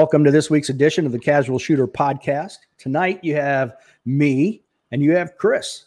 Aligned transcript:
Welcome 0.00 0.24
to 0.24 0.30
this 0.30 0.48
week's 0.48 0.70
edition 0.70 1.04
of 1.04 1.12
the 1.12 1.18
Casual 1.18 1.58
Shooter 1.58 1.86
Podcast. 1.86 2.56
Tonight 2.78 3.22
you 3.22 3.34
have 3.34 3.76
me 4.06 4.62
and 4.90 5.02
you 5.02 5.14
have 5.14 5.36
Chris. 5.36 5.84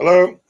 Hello. 0.00 0.40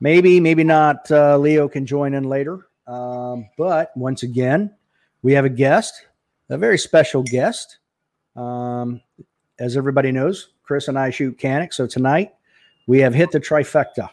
Maybe, 0.00 0.40
maybe 0.40 0.64
not. 0.64 1.10
Uh, 1.10 1.36
Leo 1.36 1.68
can 1.68 1.84
join 1.84 2.14
in 2.14 2.24
later. 2.24 2.68
Um, 2.86 3.50
but 3.58 3.94
once 3.98 4.22
again, 4.22 4.74
we 5.20 5.34
have 5.34 5.44
a 5.44 5.50
guest, 5.50 6.06
a 6.48 6.56
very 6.56 6.78
special 6.78 7.22
guest. 7.22 7.76
Um, 8.34 9.02
as 9.58 9.76
everybody 9.76 10.10
knows, 10.10 10.54
Chris 10.62 10.88
and 10.88 10.98
I 10.98 11.10
shoot 11.10 11.38
Canik. 11.38 11.74
So 11.74 11.86
tonight 11.86 12.32
we 12.86 13.00
have 13.00 13.12
hit 13.12 13.30
the 13.30 13.40
trifecta. 13.40 14.08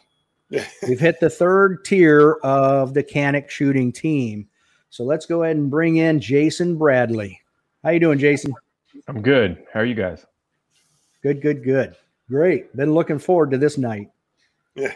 We've 0.85 0.99
hit 0.99 1.21
the 1.21 1.30
third 1.30 1.85
tier 1.85 2.33
of 2.44 2.94
the 2.94 3.03
Canik 3.03 3.49
shooting 3.49 3.94
team. 3.94 4.48
So 4.89 5.03
let's 5.03 5.25
go 5.25 5.43
ahead 5.43 5.55
and 5.55 5.70
bring 5.70 5.98
in 5.98 6.20
Jason 6.20 6.77
Bradley. 6.77 7.39
How 7.84 7.91
you 7.91 7.99
doing, 7.99 8.20
Jason? 8.20 8.53
I'm 9.07 9.21
good. 9.21 9.63
How 9.73 9.81
are 9.81 9.85
you 9.85 9.93
guys? 9.95 10.25
Good, 11.21 11.41
good, 11.41 11.63
good. 11.63 11.95
Great. 12.27 12.75
Been 12.75 12.94
looking 12.94 13.20
forward 13.20 13.52
to 13.52 13.57
this 13.57 13.77
night. 13.77 14.09
Yeah. 14.75 14.94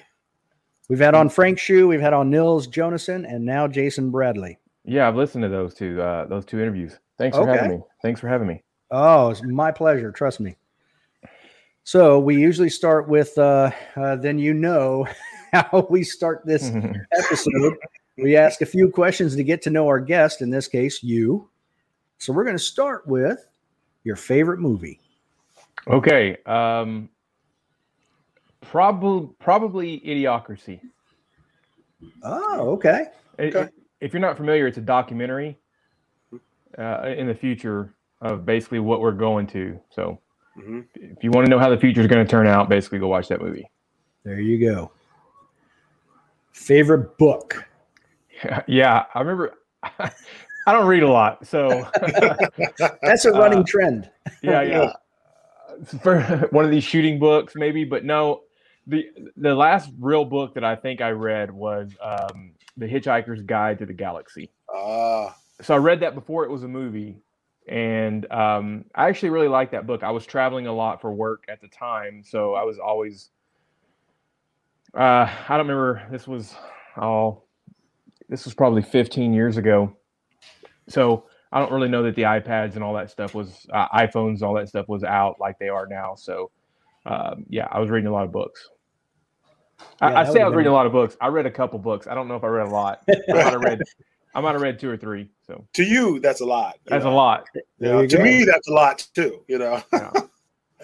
We've 0.89 0.99
had 0.99 1.15
on 1.15 1.29
Frank 1.29 1.59
Shu, 1.59 1.87
we've 1.87 2.01
had 2.01 2.13
on 2.13 2.29
Nils 2.29 2.67
Jonasson, 2.67 3.25
and 3.31 3.45
now 3.45 3.68
Jason 3.68 4.12
Bradley. 4.12 4.57
Yeah, 4.84 5.07
I've 5.07 5.15
listened 5.15 5.43
to 5.43 5.49
those 5.49 5.73
two 5.73 6.01
uh, 6.01 6.25
those 6.25 6.43
two 6.46 6.59
interviews. 6.59 6.99
Thanks 7.18 7.37
for 7.37 7.43
Okay. 7.43 7.57
having 7.57 7.77
me. 7.77 7.84
Thanks 8.01 8.20
for 8.20 8.27
having 8.27 8.48
me. 8.48 8.62
Oh, 8.91 9.29
it's 9.29 9.41
my 9.43 9.71
pleasure. 9.71 10.12
Trust 10.12 10.40
me. 10.41 10.55
So 11.85 12.20
we 12.20 12.35
usually 12.40 12.70
start 12.70 13.07
with 13.07 13.37
uh, 13.37 13.71
uh, 13.96 14.18
then 14.18 14.37
you 14.40 14.53
know 14.53 15.07
how 15.53 15.87
we 15.90 16.03
start 16.03 16.41
this 16.46 16.70
episode. 17.18 17.75
We 18.17 18.35
ask 18.35 18.61
a 18.61 18.65
few 18.65 18.89
questions 18.89 19.35
to 19.35 19.43
get 19.43 19.61
to 19.63 19.69
know 19.69 19.87
our 19.87 19.99
guest, 19.99 20.41
in 20.41 20.49
this 20.49 20.67
case, 20.67 21.01
you. 21.03 21.49
So 22.19 22.31
we're 22.31 22.43
going 22.43 22.55
to 22.57 22.63
start 22.63 23.07
with 23.07 23.47
your 24.03 24.15
favorite 24.15 24.59
movie. 24.59 24.99
okay. 25.87 26.37
Um, 26.45 27.09
probably 28.61 29.29
probably 29.39 29.99
Idiocracy. 30.01 30.79
Oh, 32.23 32.69
okay. 32.71 33.07
It- 33.37 33.55
Okay. 33.55 33.69
if 33.99 34.13
you're 34.13 34.21
not 34.21 34.37
familiar, 34.37 34.67
it's 34.67 34.77
a 34.77 34.81
documentary 34.81 35.57
uh, 36.77 37.13
in 37.17 37.27
the 37.27 37.35
future 37.35 37.93
of 38.21 38.45
basically 38.45 38.79
what 38.79 39.01
we're 39.01 39.11
going 39.11 39.47
to. 39.47 39.79
So 39.89 40.19
Mhm. 40.57 40.85
if 40.95 41.23
you 41.23 41.31
want 41.31 41.45
to 41.45 41.49
know 41.49 41.59
how 41.59 41.69
the 41.69 41.77
future 41.77 42.01
is 42.01 42.07
going 42.07 42.23
to 42.25 42.29
turn 42.29 42.47
out, 42.47 42.69
basically 42.69 42.99
go 42.99 43.07
watch 43.07 43.27
that 43.29 43.41
movie. 43.41 43.69
There 44.23 44.39
you 44.39 44.59
go. 44.59 44.91
Favorite 46.51 47.17
book. 47.17 47.65
yeah, 48.68 49.05
I 49.13 49.20
remember. 49.20 49.54
I 50.66 50.72
don't 50.72 50.88
read 50.88 51.04
a 51.04 51.10
lot, 51.12 51.46
so 51.46 51.68
That's 53.02 53.26
a 53.26 53.32
running 53.32 53.60
Uh, 53.60 53.63
trend. 53.68 54.10
yeah, 54.41 54.62
yeah. 54.62 54.94
For 56.02 56.22
one 56.52 56.64
of 56.64 56.71
these 56.71 56.84
shooting 56.86 57.20
books, 57.20 57.54
maybe, 57.55 57.84
but 57.84 58.05
no. 58.05 58.41
The 58.88 59.10
the 59.38 59.55
last 59.55 59.91
real 59.98 60.26
book 60.26 60.54
that 60.55 60.64
I 60.66 60.76
think 60.76 60.99
I 61.02 61.12
read 61.12 61.49
was 61.52 61.91
um, 62.02 62.52
The 62.76 62.86
Hitchhiker's 62.86 63.41
Guide 63.41 63.80
to 63.80 63.86
the 63.86 63.94
Galaxy. 63.94 64.52
Ah, 64.74 65.36
So 65.62 65.74
I 65.74 65.78
read 65.78 66.02
that 66.02 66.16
before 66.16 66.44
it 66.44 66.52
was 66.52 66.64
a 66.64 66.68
movie, 66.68 67.22
and 67.68 68.30
um, 68.32 68.84
I 68.94 69.08
actually 69.08 69.30
really 69.30 69.48
liked 69.48 69.72
that 69.72 69.88
book. 69.88 70.03
I 70.03 70.12
was 70.12 70.26
traveling 70.26 70.68
a 70.68 70.74
lot 70.74 71.00
for 71.00 71.14
work 71.14 71.46
at 71.48 71.62
the 71.62 71.70
time, 71.70 72.24
so 72.26 72.56
I 72.56 72.64
was 72.64 72.78
always. 72.78 73.30
Uh, 74.94 75.28
I 75.50 75.58
don't 75.58 75.68
remember. 75.68 76.06
This 76.12 76.28
was 76.28 76.53
oh, 76.98 77.43
this 78.34 78.46
was 78.46 78.56
probably 78.56 78.82
15 78.82 79.32
years 79.32 79.58
ago. 79.58 79.96
So 80.90 81.26
I 81.52 81.60
don't 81.60 81.72
really 81.72 81.88
know 81.88 82.02
that 82.02 82.16
the 82.16 82.24
iPads 82.24 82.74
and 82.74 82.84
all 82.84 82.96
that 82.96 83.12
stuff 83.12 83.36
was 83.36 83.68
uh, 83.72 83.88
iPhones, 83.90 84.42
all 84.42 84.56
that 84.56 84.68
stuff 84.68 84.90
was 84.90 85.04
out 85.04 85.40
like 85.40 85.60
they 85.60 85.70
are 85.70 85.86
now. 85.86 86.16
So 86.16 86.50
um, 87.06 87.46
yeah, 87.48 87.68
I 87.70 87.80
was 87.80 87.92
reading 87.92 88.08
a 88.08 88.12
lot 88.12 88.24
of 88.24 88.32
books. 88.32 88.70
Yeah, 90.02 90.08
I, 90.08 90.22
I 90.22 90.34
say 90.34 90.42
I 90.42 90.48
was 90.48 90.56
reading 90.56 90.72
a 90.72 90.74
lot 90.74 90.88
of 90.88 90.92
books. 90.92 91.16
I 91.22 91.28
read 91.28 91.46
a 91.46 91.52
couple 91.52 91.78
books. 91.78 92.08
I 92.08 92.16
don't 92.16 92.28
know 92.28 92.36
if 92.36 92.44
I 92.44 92.48
read 92.48 92.66
a 92.66 92.72
lot. 92.72 93.04
I 93.08 93.22
might 93.28 93.44
have 93.44 93.62
read. 93.62 93.82
I 94.34 94.42
might 94.42 94.54
have 94.54 94.62
read 94.62 94.80
two 94.80 94.90
or 94.90 94.98
three. 94.98 95.30
So 95.46 95.68
to 95.74 95.84
you, 95.84 96.20
that's 96.20 96.42
a 96.42 96.46
lot. 96.46 96.80
you 96.86 96.90
that's 96.90 97.06
a 97.06 97.12
lot. 97.12 97.46
You 97.54 97.62
There 97.78 97.94
know, 97.94 98.02
you 98.02 98.08
to 98.08 98.18
go. 98.18 98.24
me, 98.24 98.46
that's 98.46 98.68
a 98.68 98.74
lot 98.74 99.08
too. 99.14 99.44
You 99.48 99.60
know. 99.60 99.84
Yeah. 99.94 100.12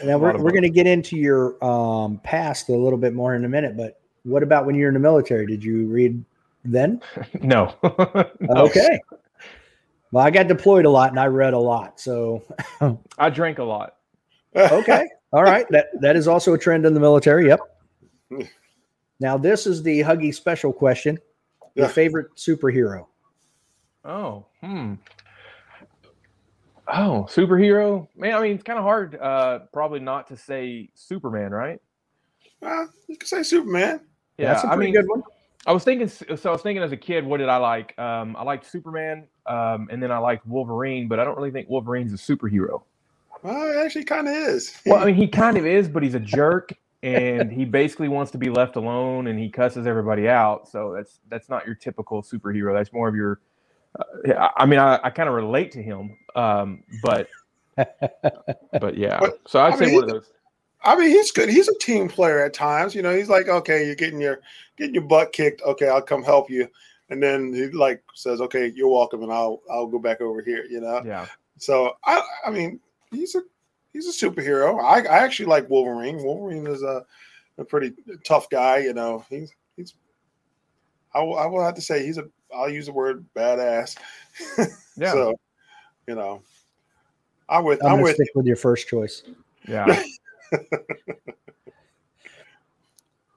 Now 0.01 0.17
we're, 0.17 0.37
we're 0.37 0.51
going 0.51 0.63
to 0.63 0.69
get 0.69 0.87
into 0.87 1.17
your 1.17 1.61
um, 1.61 2.19
past 2.19 2.69
a 2.69 2.71
little 2.71 2.97
bit 2.97 3.13
more 3.13 3.35
in 3.35 3.43
a 3.43 3.49
minute, 3.49 3.75
but 3.75 3.99
what 4.23 4.43
about 4.43 4.65
when 4.65 4.75
you're 4.75 4.87
in 4.87 4.93
the 4.93 4.99
military? 5.01 5.45
Did 5.45 5.61
you 5.61 5.87
read 5.87 6.23
then? 6.65 7.01
no. 7.41 7.73
No. 8.41 8.63
Okay. 8.65 8.99
Well, 10.11 10.25
I 10.25 10.31
got 10.31 10.47
deployed 10.47 10.85
a 10.85 10.89
lot 10.89 11.11
and 11.11 11.19
I 11.19 11.27
read 11.27 11.53
a 11.53 11.59
lot. 11.59 11.99
So, 11.99 12.43
I 13.19 13.29
drank 13.29 13.59
a 13.59 13.63
lot. 13.63 13.95
okay. 14.55 15.07
All 15.31 15.43
right. 15.43 15.67
That 15.69 15.87
that 16.01 16.15
is 16.15 16.27
also 16.27 16.53
a 16.53 16.57
trend 16.57 16.85
in 16.87 16.93
the 16.95 16.99
military. 16.99 17.47
Yep. 17.47 17.59
Now, 19.19 19.37
this 19.37 19.67
is 19.67 19.83
the 19.83 19.99
Huggy 19.99 20.33
special 20.33 20.73
question. 20.73 21.19
Your 21.75 21.85
Yeah. 21.85 21.91
favorite 21.91 22.35
superhero? 22.35 23.05
Oh, 24.03 24.45
hmm. 24.61 24.95
Oh, 26.87 27.27
superhero? 27.29 28.07
Man, 28.15 28.33
I 28.33 28.41
mean, 28.41 28.53
it's 28.53 28.63
kind 28.63 28.79
of 28.79 28.83
hard 28.85 29.15
uh 29.21 29.59
probably 29.71 29.99
not 29.99 30.25
to 30.27 30.37
say 30.37 30.89
Superman, 30.95 31.51
right? 31.51 31.79
Well, 32.61 32.89
you 33.07 33.15
can 33.17 33.27
say 33.27 33.43
Superman. 33.43 34.01
Yeah, 34.39 34.53
That's 34.53 34.63
a 34.63 34.67
I 34.71 34.75
pretty 34.75 34.91
mean, 34.91 35.01
good 35.01 35.07
one. 35.09 35.21
I 35.67 35.73
was 35.73 35.83
thinking 35.83 36.07
so 36.09 36.49
I 36.49 36.53
was 36.53 36.61
thinking 36.61 36.83
as 36.83 36.91
a 36.91 36.97
kid, 36.97 37.25
what 37.25 37.37
did 37.37 37.49
I 37.49 37.57
like? 37.57 37.97
Um 37.99 38.35
I 38.37 38.43
liked 38.43 38.65
Superman, 38.65 39.27
um 39.45 39.87
and 39.91 40.01
then 40.03 40.11
I 40.11 40.17
liked 40.19 40.47
Wolverine, 40.47 41.07
but 41.07 41.19
I 41.19 41.23
don't 41.25 41.37
really 41.37 41.51
think 41.51 41.69
Wolverine's 41.69 42.13
a 42.13 42.17
superhero. 42.17 42.83
Well, 43.43 43.69
it 43.71 43.85
actually 43.85 44.05
kind 44.05 44.27
of 44.27 44.33
is. 44.35 44.75
Well, 44.85 45.01
I 45.01 45.05
mean, 45.05 45.15
he 45.15 45.27
kind 45.29 45.57
of 45.57 45.65
is, 45.65 45.87
but 45.89 46.03
he's 46.03 46.15
a 46.15 46.19
jerk 46.19 46.73
and 47.03 47.51
he 47.51 47.65
basically 47.65 48.09
wants 48.09 48.31
to 48.33 48.37
be 48.37 48.49
left 48.49 48.75
alone 48.75 49.27
and 49.27 49.39
he 49.39 49.49
cusses 49.49 49.87
everybody 49.87 50.29
out. 50.29 50.67
So 50.69 50.93
that's 50.95 51.19
that's 51.29 51.49
not 51.49 51.65
your 51.65 51.75
typical 51.75 52.21
superhero. 52.23 52.73
That's 52.73 52.93
more 52.93 53.07
of 53.09 53.15
your 53.15 53.41
uh, 53.99 54.33
I- 54.33 54.63
I 54.63 54.65
mean, 54.65 54.79
I, 54.79 54.99
I 55.03 55.09
kind 55.11 55.29
of 55.29 55.35
relate 55.35 55.71
to 55.73 55.83
him, 55.83 56.17
um, 56.35 56.83
but 57.03 57.29
but 57.77 58.97
yeah. 58.97 59.19
But, 59.19 59.39
so 59.47 59.61
I'd 59.61 59.75
I 59.75 59.75
say 59.75 59.87
mean, 59.87 59.95
one 59.95 60.03
of 60.03 60.09
those. 60.09 60.31
I 60.83 60.95
mean, 60.95 61.09
he's 61.09 61.31
good. 61.31 61.49
He's 61.49 61.67
a 61.67 61.77
team 61.79 62.07
player 62.07 62.39
at 62.43 62.53
times. 62.53 62.95
You 62.95 63.01
know, 63.01 63.15
he's 63.15 63.29
like, 63.29 63.47
okay, 63.49 63.85
you're 63.85 63.95
getting 63.95 64.21
your 64.21 64.39
getting 64.77 64.93
your 64.93 65.03
butt 65.03 65.33
kicked. 65.33 65.61
Okay, 65.63 65.89
I'll 65.89 66.01
come 66.01 66.23
help 66.23 66.49
you. 66.49 66.67
And 67.09 67.21
then 67.21 67.53
he 67.53 67.67
like 67.67 68.03
says, 68.13 68.39
okay, 68.41 68.71
you're 68.75 68.87
welcome, 68.87 69.23
and 69.23 69.31
I'll 69.31 69.61
I'll 69.69 69.87
go 69.87 69.99
back 69.99 70.21
over 70.21 70.41
here. 70.41 70.65
You 70.69 70.79
know. 70.81 71.01
Yeah, 71.05 71.27
So 71.57 71.93
I 72.05 72.21
I 72.45 72.49
mean, 72.51 72.79
he's 73.11 73.35
a 73.35 73.41
he's 73.91 74.07
a 74.07 74.25
superhero. 74.29 74.81
I, 74.81 75.01
I 75.01 75.17
actually 75.19 75.47
like 75.47 75.69
Wolverine. 75.69 76.23
Wolverine 76.23 76.67
is 76.67 76.83
a 76.83 77.05
a 77.57 77.65
pretty 77.65 77.93
tough 78.23 78.49
guy. 78.49 78.77
You 78.79 78.93
know, 78.93 79.25
he's 79.29 79.51
he's. 79.75 79.95
I 81.13 81.21
will, 81.23 81.37
I 81.37 81.47
will 81.47 81.63
have 81.63 81.75
to 81.75 81.81
say 81.81 82.05
he's 82.05 82.17
a. 82.19 82.25
I'll 82.55 82.69
use 82.69 82.85
the 82.85 82.93
word 82.93 83.25
badass. 83.35 83.97
yeah, 84.95 85.11
So, 85.11 85.35
you 86.07 86.15
know, 86.15 86.41
I'm 87.49 87.63
with. 87.63 87.83
I'm 87.83 87.93
I'm, 87.93 88.01
with. 88.01 88.15
stick 88.15 88.29
with 88.35 88.45
your 88.45 88.55
first 88.55 88.87
choice. 88.87 89.23
yeah. 89.67 90.01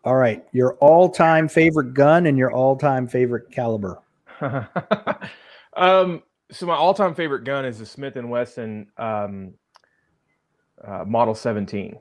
All 0.05 0.17
right. 0.17 0.45
Your 0.53 0.75
all 0.75 1.09
time 1.09 1.49
favorite 1.49 1.95
gun 1.95 2.27
and 2.27 2.37
your 2.37 2.53
all 2.53 2.77
time 2.77 3.07
favorite 3.07 3.51
caliber. 3.51 4.03
um, 5.77 6.23
so 6.53 6.67
my 6.67 6.75
all-time 6.75 7.15
favorite 7.15 7.45
gun 7.45 7.65
is 7.65 7.79
the 7.79 7.87
Smith 7.87 8.17
and 8.17 8.31
Wesson 8.31 8.87
um, 8.99 9.55
uh, 10.85 11.05
Model 11.07 11.35
17. 11.35 11.99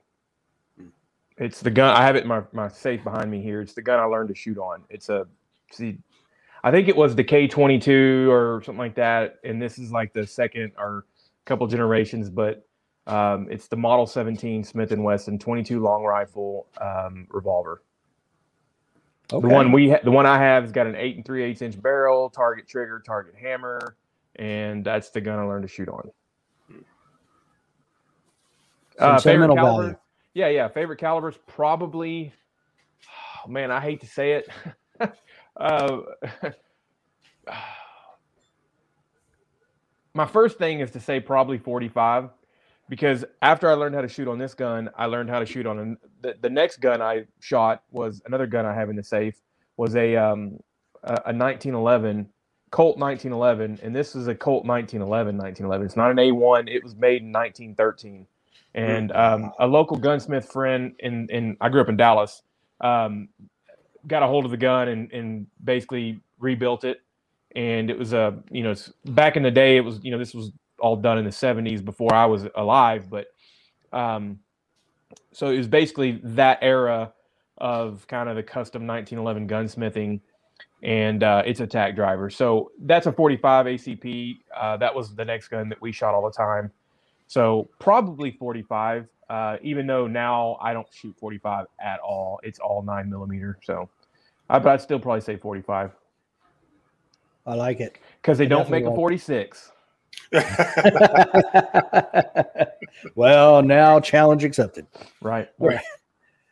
It's 1.37 1.61
the 1.61 1.71
gun 1.71 1.95
I 1.95 2.03
have 2.03 2.17
it 2.17 2.23
in 2.23 2.27
my, 2.27 2.43
my 2.51 2.67
safe 2.67 3.03
behind 3.03 3.31
me 3.31 3.41
here. 3.41 3.61
It's 3.61 3.73
the 3.73 3.81
gun 3.81 3.99
I 3.99 4.03
learned 4.03 4.29
to 4.29 4.35
shoot 4.35 4.57
on. 4.57 4.83
It's 4.89 5.07
a 5.09 5.25
see, 5.71 5.97
I 6.63 6.69
think 6.69 6.89
it 6.89 6.95
was 6.95 7.15
the 7.15 7.23
K22 7.23 8.29
or 8.29 8.61
something 8.63 8.77
like 8.77 8.95
that, 8.95 9.39
and 9.43 9.59
this 9.59 9.79
is 9.79 9.91
like 9.91 10.13
the 10.13 10.27
second 10.27 10.73
or 10.77 11.05
couple 11.45 11.65
generations, 11.67 12.29
but 12.29 12.67
um, 13.07 13.47
it's 13.49 13.67
the 13.67 13.75
Model 13.75 14.05
17 14.05 14.63
Smith 14.63 14.91
and 14.91 15.03
Wesson 15.03 15.39
22 15.39 15.79
long 15.79 16.03
rifle 16.03 16.67
um, 16.79 17.27
revolver. 17.29 17.81
Okay. 19.33 19.47
The 19.47 19.53
one 19.53 19.71
we 19.71 19.91
ha- 19.91 20.01
the 20.03 20.11
one 20.11 20.25
I 20.25 20.37
have 20.37 20.63
has 20.63 20.71
got 20.71 20.87
an 20.87 20.95
eight 20.95 21.15
and 21.15 21.25
three 21.25 21.43
eighths 21.43 21.61
inch 21.61 21.81
barrel, 21.81 22.29
target 22.29 22.67
trigger, 22.67 23.01
target 23.05 23.33
hammer, 23.35 23.95
and 24.35 24.83
that's 24.83 25.09
the 25.09 25.21
gun 25.21 25.39
I 25.39 25.43
learned 25.43 25.63
to 25.63 25.69
shoot 25.69 25.87
on. 25.87 26.11
Some 28.99 29.19
sentimental 29.19 29.55
value. 29.55 29.95
Yeah, 30.33 30.49
yeah. 30.49 30.67
Favorite 30.67 30.97
calibers 30.99 31.35
probably. 31.47 32.33
Oh, 33.45 33.49
man, 33.49 33.71
I 33.71 33.79
hate 33.79 34.01
to 34.01 34.07
say 34.07 34.33
it. 34.33 34.49
uh, 35.57 36.01
my 40.13 40.25
first 40.27 40.57
thing 40.57 40.81
is 40.81 40.91
to 40.91 40.99
say 40.99 41.21
probably 41.21 41.57
45 41.57 42.29
because 42.91 43.23
after 43.41 43.69
I 43.69 43.73
learned 43.73 43.95
how 43.95 44.01
to 44.01 44.09
shoot 44.09 44.27
on 44.27 44.37
this 44.37 44.53
gun, 44.53 44.89
I 44.97 45.05
learned 45.05 45.29
how 45.29 45.39
to 45.39 45.45
shoot 45.45 45.65
on 45.65 45.79
an, 45.79 45.97
the, 46.19 46.35
the 46.41 46.49
next 46.49 46.81
gun 46.81 47.01
I 47.01 47.23
shot 47.39 47.83
was 47.89 48.21
another 48.25 48.45
gun 48.45 48.65
I 48.65 48.73
have 48.73 48.89
in 48.89 48.97
the 48.97 49.03
safe 49.03 49.35
was 49.77 49.95
a 49.95 50.17
um, 50.17 50.59
a, 51.01 51.13
a 51.13 51.33
1911 51.33 52.27
Colt 52.69 52.97
1911, 52.97 53.79
and 53.81 53.95
this 53.95 54.13
is 54.13 54.27
a 54.27 54.35
Colt 54.35 54.65
1911 54.65 55.37
1911. 55.37 55.85
It's 55.85 55.95
not 55.95 56.11
an 56.11 56.17
A1. 56.17 56.69
It 56.69 56.83
was 56.83 56.93
made 56.93 57.21
in 57.21 57.31
1913, 57.31 58.27
and 58.75 59.11
um, 59.13 59.53
a 59.57 59.65
local 59.67 59.95
gunsmith 59.95 60.51
friend 60.51 60.93
in 60.99 61.29
in 61.29 61.55
I 61.61 61.69
grew 61.69 61.79
up 61.79 61.87
in 61.87 61.95
Dallas. 61.95 62.43
Um, 62.81 63.29
got 64.05 64.21
a 64.21 64.27
hold 64.27 64.43
of 64.43 64.51
the 64.51 64.57
gun 64.57 64.89
and, 64.89 65.09
and 65.13 65.47
basically 65.63 66.19
rebuilt 66.39 66.83
it. 66.83 67.01
And 67.55 67.89
it 67.89 67.97
was 67.97 68.11
a 68.11 68.37
you 68.51 68.63
know 68.63 68.75
back 69.05 69.37
in 69.37 69.43
the 69.43 69.51
day 69.51 69.77
it 69.77 69.81
was 69.81 70.01
you 70.03 70.11
know 70.11 70.17
this 70.17 70.33
was 70.33 70.51
all 70.81 70.95
done 70.97 71.17
in 71.17 71.23
the 71.23 71.31
70s 71.31 71.83
before 71.83 72.13
I 72.13 72.25
was 72.25 72.47
alive, 72.55 73.09
but 73.09 73.27
um, 73.93 74.39
so 75.31 75.47
it 75.47 75.57
was 75.57 75.67
basically 75.67 76.19
that 76.23 76.59
era 76.61 77.13
of 77.57 78.07
kind 78.07 78.27
of 78.27 78.35
the 78.35 78.43
custom 78.43 78.87
1911 78.87 79.47
gunsmithing 79.47 80.19
and 80.83 81.23
uh, 81.23 81.43
it's 81.45 81.59
a 81.59 81.67
tack 81.67 81.95
driver. 81.95 82.29
So 82.29 82.71
that's 82.81 83.05
a 83.05 83.11
45 83.11 83.67
ACP. 83.67 84.37
Uh, 84.55 84.77
that 84.77 84.93
was 84.95 85.13
the 85.15 85.23
next 85.23 85.49
gun 85.49 85.69
that 85.69 85.79
we 85.79 85.91
shot 85.91 86.15
all 86.15 86.25
the 86.25 86.35
time. 86.35 86.71
So 87.27 87.69
probably 87.79 88.31
45, 88.31 89.07
uh, 89.29 89.57
even 89.61 89.85
though 89.85 90.07
now 90.07 90.57
I 90.59 90.73
don't 90.73 90.87
shoot 90.91 91.15
45 91.19 91.67
at 91.79 91.99
all. 91.99 92.39
It's 92.43 92.57
all 92.59 92.81
nine 92.81 93.09
millimeter. 93.09 93.59
So 93.63 93.89
I, 94.49 94.57
but 94.59 94.69
I'd 94.73 94.81
still 94.81 94.99
probably 94.99 95.21
say 95.21 95.37
45 95.37 95.91
I 97.45 97.53
like 97.55 97.79
it. 97.79 97.97
because 98.21 98.37
they 98.37 98.45
I 98.45 98.49
don't 98.49 98.69
make 98.69 98.85
a 98.85 98.89
like- 98.89 98.95
46. 98.95 99.71
well, 103.15 103.61
now 103.61 103.99
challenge 103.99 104.43
accepted. 104.43 104.85
Right. 105.21 105.49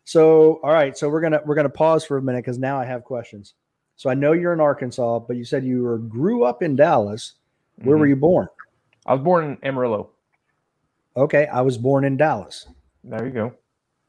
So, 0.06 0.60
all 0.64 0.72
right, 0.74 0.98
so 0.98 1.08
we're 1.10 1.22
gonna 1.22 1.42
we're 1.46 1.56
gonna 1.56 1.70
pause 1.70 2.04
for 2.06 2.18
a 2.18 2.22
minute 2.22 2.44
because 2.44 2.58
now 2.58 2.80
I 2.80 2.86
have 2.86 3.04
questions. 3.04 3.54
So 3.96 4.10
I 4.10 4.14
know 4.16 4.32
you're 4.32 4.54
in 4.54 4.60
Arkansas, 4.62 5.20
but 5.20 5.36
you 5.38 5.46
said 5.46 5.64
you 5.64 5.84
were 5.84 5.98
grew 6.00 6.44
up 6.44 6.64
in 6.64 6.76
Dallas. 6.76 7.34
Where 7.84 7.98
were 7.98 8.06
Mhm. 8.06 8.10
you 8.10 8.16
born? 8.16 8.48
I 9.06 9.14
was 9.14 9.22
born 9.22 9.46
in 9.46 9.58
Amarillo. 9.64 10.10
Okay, 11.16 11.48
I 11.48 11.62
was 11.62 11.78
born 11.78 12.06
in 12.06 12.18
Dallas. 12.18 12.68
There 13.04 13.26
you 13.26 13.32
go. 13.32 13.54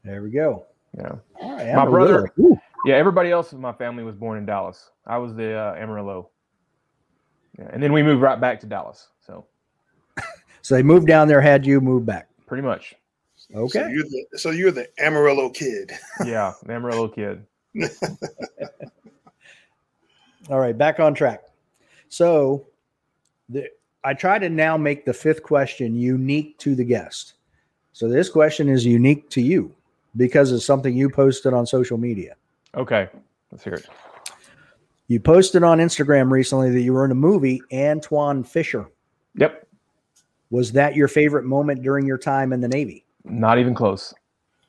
There 0.03 0.21
we 0.23 0.31
go. 0.31 0.65
Yeah. 0.97 1.15
All 1.41 1.55
right, 1.55 1.73
My 1.75 1.85
brother- 1.85 2.29
Ooh, 2.39 2.59
Yeah. 2.85 2.95
Everybody 2.95 3.31
else 3.31 3.53
in 3.53 3.61
my 3.61 3.71
family 3.73 4.03
was 4.03 4.15
born 4.15 4.37
in 4.37 4.45
Dallas. 4.45 4.89
I 5.05 5.17
was 5.19 5.35
the 5.35 5.53
uh, 5.53 5.75
Amarillo. 5.75 6.29
Yeah. 7.59 7.69
And 7.71 7.81
then 7.81 7.93
we 7.93 8.01
moved 8.03 8.21
right 8.21 8.39
back 8.41 8.59
to 8.61 8.65
Dallas. 8.65 9.09
So 10.61 10.69
So 10.69 10.75
they 10.75 10.83
moved 10.83 11.07
down 11.07 11.27
there, 11.27 11.41
had 11.41 11.65
you 11.65 11.81
move 11.81 12.05
back. 12.05 12.27
pretty 12.47 12.63
much. 12.63 12.95
So 13.35 13.59
Okay. 13.61 13.89
you're 13.91 14.03
the 14.03 14.25
so 14.37 14.51
you're 14.51 14.71
the 14.71 14.87
Amarillo 14.99 15.49
kid. 15.49 15.91
Yeah. 16.25 16.53
The 16.65 16.73
Amarillo 16.73 17.07
kid. 17.07 17.45
All 20.49 20.59
right, 20.59 20.77
back 20.77 20.99
on 20.99 21.13
track. 21.13 21.43
So 22.09 22.67
the, 23.49 23.67
I 24.03 24.13
try 24.13 24.39
to 24.39 24.49
now 24.49 24.75
make 24.77 25.05
the 25.05 25.13
fifth 25.13 25.43
question 25.43 25.95
unique 25.95 26.57
to 26.59 26.75
the 26.75 26.83
guest. 26.83 27.33
So 27.93 28.07
this 28.09 28.29
question 28.29 28.67
is 28.67 28.85
unique 28.85 29.29
to 29.31 29.41
you 29.41 29.73
because 30.17 30.51
it's 30.51 30.65
something 30.65 30.95
you 30.95 31.09
posted 31.09 31.53
on 31.53 31.65
social 31.65 31.97
media. 31.97 32.35
Okay. 32.75 33.09
Let's 33.51 33.63
hear 33.63 33.73
it. 33.75 33.85
You 35.07 35.19
posted 35.19 35.63
on 35.63 35.77
Instagram 35.79 36.31
recently 36.31 36.71
that 36.71 36.81
you 36.81 36.93
were 36.93 37.05
in 37.05 37.11
a 37.11 37.15
movie, 37.15 37.61
Antwone 37.71 38.43
Fisher. 38.45 38.87
Yep. 39.35 39.67
Was 40.51 40.71
that 40.73 40.95
your 40.95 41.07
favorite 41.07 41.45
moment 41.45 41.81
during 41.81 42.05
your 42.05 42.17
time 42.19 42.53
in 42.53 42.61
the 42.61 42.67
Navy? 42.67 43.05
Not 43.23 43.57
even 43.57 43.73
close. 43.73 44.13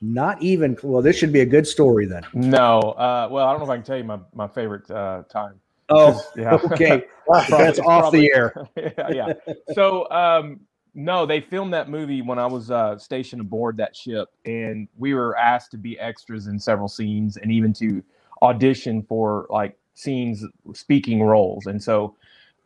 Not 0.01 0.41
even. 0.43 0.77
Well, 0.83 1.03
this 1.03 1.17
should 1.17 1.33
be 1.33 1.41
a 1.41 1.47
good 1.47 1.67
story 1.67 2.07
then. 2.07 2.23
No. 2.33 2.79
Uh, 2.81 3.29
well, 3.31 3.47
I 3.47 3.53
don't 3.53 3.61
know 3.61 3.67
if 3.67 3.71
I 3.71 3.77
can 3.77 3.85
tell 3.85 3.99
you 3.99 4.05
my, 4.05 4.19
my 4.35 4.49
favorite 4.49 4.91
uh, 4.91 5.25
time. 5.29 5.61
Oh, 5.89 6.21
Yeah. 6.37 6.55
okay. 6.73 7.05
Probably- 7.27 7.57
That's 7.59 7.79
off 7.81 7.85
probably- 8.11 8.21
the 8.21 8.33
air. 8.35 8.55
yeah, 8.77 9.11
yeah. 9.11 9.55
So, 9.75 10.11
um, 10.11 10.61
no, 10.95 11.25
they 11.25 11.41
filmed 11.41 11.73
that 11.73 11.89
movie 11.89 12.21
when 12.21 12.39
I 12.39 12.47
was 12.47 12.71
uh, 12.71 12.99
stationed 12.99 13.41
aboard 13.41 13.77
that 13.79 13.97
ship, 13.97 14.29
and 14.45 14.89
we 14.99 15.15
were 15.15 15.37
asked 15.39 15.71
to 15.71 15.79
be 15.79 15.99
extras 15.99 16.49
in 16.49 16.59
several 16.59 16.89
scenes, 16.89 17.37
and 17.39 17.51
even 17.51 17.73
to 17.75 18.03
audition 18.43 19.03
for 19.03 19.47
like 19.51 19.79
scenes, 19.95 20.45
speaking 20.75 21.23
roles. 21.23 21.67
And 21.67 21.83
so, 21.83 22.17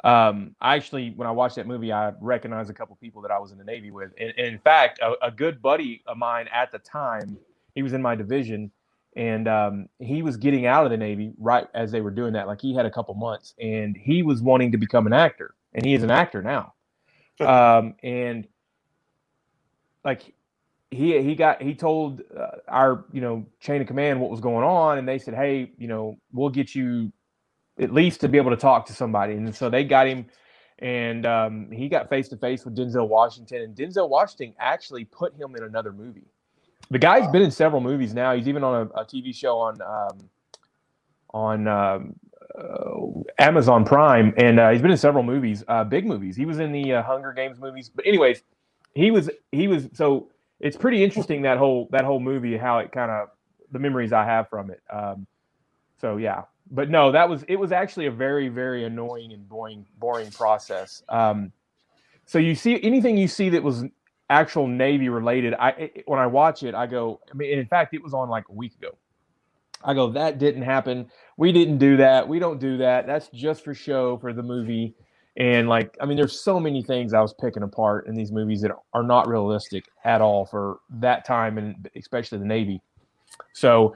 um, 0.06 0.54
I 0.60 0.76
actually, 0.76 1.10
when 1.16 1.26
I 1.28 1.30
watched 1.32 1.56
that 1.56 1.66
movie, 1.66 1.92
I 1.92 2.12
recognized 2.20 2.70
a 2.70 2.74
couple 2.74 2.96
people 2.96 3.22
that 3.22 3.30
I 3.30 3.38
was 3.38 3.52
in 3.52 3.58
the 3.58 3.64
Navy 3.64 3.90
with, 3.90 4.12
and, 4.18 4.32
and 4.36 4.46
in 4.46 4.58
fact, 4.58 5.00
a, 5.00 5.14
a 5.26 5.30
good 5.30 5.60
buddy 5.60 6.02
of 6.06 6.16
mine 6.16 6.48
at 6.52 6.72
the 6.72 6.78
time, 6.78 7.36
he 7.74 7.82
was 7.82 7.92
in 7.92 8.02
my 8.02 8.14
division. 8.14 8.70
And 9.16 9.48
um, 9.48 9.88
he 9.98 10.22
was 10.22 10.36
getting 10.36 10.66
out 10.66 10.84
of 10.84 10.90
the 10.90 10.96
Navy 10.98 11.32
right 11.38 11.66
as 11.74 11.90
they 11.90 12.02
were 12.02 12.10
doing 12.10 12.34
that. 12.34 12.46
Like 12.46 12.60
he 12.60 12.74
had 12.74 12.84
a 12.84 12.90
couple 12.90 13.14
months, 13.14 13.54
and 13.58 13.96
he 13.96 14.22
was 14.22 14.42
wanting 14.42 14.72
to 14.72 14.78
become 14.78 15.06
an 15.06 15.14
actor, 15.14 15.54
and 15.72 15.86
he 15.86 15.94
is 15.94 16.02
an 16.02 16.10
actor 16.10 16.42
now 16.42 16.74
um, 17.40 17.94
and 18.02 18.46
like 20.04 20.32
he 20.90 21.20
he 21.22 21.34
got 21.34 21.60
he 21.60 21.74
told 21.74 22.22
uh, 22.36 22.58
our 22.68 23.04
you 23.12 23.20
know 23.20 23.44
chain 23.60 23.80
of 23.80 23.86
command 23.86 24.20
what 24.20 24.30
was 24.30 24.40
going 24.40 24.64
on, 24.64 24.98
and 24.98 25.08
they 25.08 25.18
said, 25.18 25.34
hey, 25.34 25.70
you 25.78 25.88
know, 25.88 26.16
we'll 26.32 26.48
get 26.48 26.74
you 26.74 27.12
at 27.78 27.92
least 27.92 28.20
to 28.22 28.28
be 28.28 28.38
able 28.38 28.50
to 28.50 28.56
talk 28.56 28.86
to 28.86 28.92
somebody, 28.92 29.34
and 29.34 29.54
so 29.54 29.70
they 29.70 29.84
got 29.84 30.06
him. 30.06 30.26
And 30.78 31.24
um, 31.24 31.70
he 31.70 31.88
got 31.88 32.10
face 32.10 32.28
to 32.28 32.36
face 32.36 32.64
with 32.66 32.76
Denzel 32.76 33.08
Washington, 33.08 33.62
and 33.62 33.74
Denzel 33.74 34.10
Washington 34.10 34.54
actually 34.58 35.06
put 35.06 35.34
him 35.34 35.56
in 35.56 35.62
another 35.62 35.90
movie. 35.90 36.26
The 36.90 36.98
guy's 36.98 37.26
been 37.28 37.40
in 37.40 37.50
several 37.50 37.80
movies 37.80 38.12
now. 38.12 38.34
He's 38.34 38.46
even 38.46 38.62
on 38.62 38.90
a, 38.94 39.00
a 39.00 39.04
TV 39.04 39.34
show 39.34 39.58
on 39.58 39.80
um, 39.80 40.28
on 41.32 41.66
um, 41.66 42.14
uh, 42.56 43.22
Amazon 43.38 43.84
Prime, 43.84 44.34
and 44.36 44.60
uh, 44.60 44.70
he's 44.70 44.82
been 44.82 44.90
in 44.90 44.96
several 44.96 45.24
movies, 45.24 45.64
uh, 45.68 45.84
big 45.84 46.06
movies. 46.06 46.36
He 46.36 46.44
was 46.44 46.58
in 46.58 46.72
the 46.72 46.94
uh, 46.94 47.02
Hunger 47.02 47.32
Games 47.32 47.58
movies, 47.58 47.88
but 47.88 48.06
anyways, 48.06 48.42
he 48.94 49.10
was 49.10 49.30
he 49.52 49.68
was 49.68 49.88
so 49.92 50.28
it's 50.60 50.76
pretty 50.76 51.04
interesting 51.04 51.42
that 51.42 51.58
whole 51.58 51.88
that 51.90 52.04
whole 52.04 52.20
movie 52.20 52.56
how 52.56 52.78
it 52.78 52.92
kind 52.92 53.10
of 53.10 53.28
the 53.72 53.78
memories 53.78 54.12
I 54.12 54.24
have 54.24 54.48
from 54.48 54.70
it. 54.70 54.80
Um, 54.90 55.26
so 56.00 56.16
yeah, 56.16 56.42
but 56.70 56.90
no, 56.90 57.12
that 57.12 57.28
was 57.28 57.44
it 57.48 57.56
was 57.56 57.72
actually 57.72 58.06
a 58.06 58.10
very 58.10 58.48
very 58.48 58.84
annoying 58.84 59.32
and 59.32 59.48
boring 59.48 59.86
boring 59.98 60.30
process. 60.30 61.02
Um, 61.08 61.52
so 62.26 62.38
you 62.38 62.54
see 62.54 62.82
anything 62.82 63.16
you 63.16 63.28
see 63.28 63.50
that 63.50 63.62
was 63.62 63.84
actual 64.30 64.66
Navy 64.66 65.08
related, 65.08 65.54
I 65.54 65.70
it- 65.70 66.02
when 66.06 66.18
I 66.18 66.26
watch 66.26 66.62
it, 66.62 66.74
I 66.74 66.86
go. 66.86 67.20
I 67.32 67.36
mean, 67.36 67.58
in 67.58 67.66
fact, 67.66 67.94
it 67.94 68.02
was 68.02 68.14
on 68.14 68.28
like 68.28 68.48
a 68.48 68.52
week 68.52 68.74
ago. 68.76 68.96
I 69.84 69.94
go, 69.94 70.10
that 70.10 70.38
didn't 70.38 70.62
happen. 70.62 71.10
We 71.36 71.52
didn't 71.52 71.78
do 71.78 71.96
that. 71.98 72.26
We 72.28 72.38
don't 72.38 72.58
do 72.58 72.78
that. 72.78 73.06
That's 73.06 73.28
just 73.28 73.64
for 73.64 73.74
show 73.74 74.16
for 74.18 74.32
the 74.32 74.42
movie. 74.42 74.94
And 75.36 75.68
like, 75.68 75.96
I 76.00 76.06
mean, 76.06 76.16
there's 76.16 76.40
so 76.40 76.58
many 76.58 76.82
things 76.82 77.14
I 77.14 77.20
was 77.20 77.34
picking 77.34 77.62
apart 77.62 78.06
in 78.06 78.14
these 78.16 78.32
movies 78.32 78.62
that 78.62 78.72
are 78.94 79.02
not 79.02 79.28
realistic 79.28 79.84
at 80.04 80.20
all 80.20 80.46
for 80.46 80.78
that 80.90 81.24
time, 81.26 81.58
and 81.58 81.88
especially 81.94 82.38
the 82.38 82.46
Navy. 82.46 82.82
So 83.52 83.94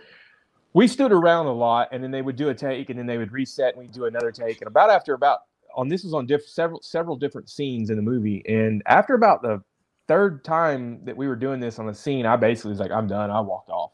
we 0.72 0.86
stood 0.86 1.12
around 1.12 1.46
a 1.46 1.52
lot, 1.52 1.88
and 1.92 2.02
then 2.02 2.10
they 2.10 2.22
would 2.22 2.36
do 2.36 2.48
a 2.50 2.54
take, 2.54 2.90
and 2.90 2.98
then 2.98 3.06
they 3.06 3.18
would 3.18 3.32
reset, 3.32 3.74
and 3.74 3.82
we'd 3.82 3.92
do 3.92 4.04
another 4.06 4.30
take. 4.32 4.60
And 4.60 4.68
about 4.68 4.90
after 4.90 5.14
about 5.14 5.40
on 5.76 5.88
this 5.88 6.04
was 6.04 6.14
on 6.14 6.26
diff- 6.26 6.48
several 6.48 6.80
several 6.82 7.16
different 7.16 7.48
scenes 7.50 7.90
in 7.90 7.96
the 7.96 8.02
movie, 8.02 8.42
and 8.48 8.82
after 8.86 9.14
about 9.14 9.42
the 9.42 9.62
third 10.08 10.44
time 10.44 11.00
that 11.04 11.16
we 11.16 11.28
were 11.28 11.36
doing 11.36 11.60
this 11.60 11.78
on 11.78 11.88
a 11.88 11.94
scene, 11.94 12.26
I 12.26 12.36
basically 12.36 12.70
was 12.70 12.80
like, 12.80 12.90
I'm 12.92 13.06
done. 13.06 13.30
I 13.30 13.40
walked 13.40 13.70
off, 13.70 13.92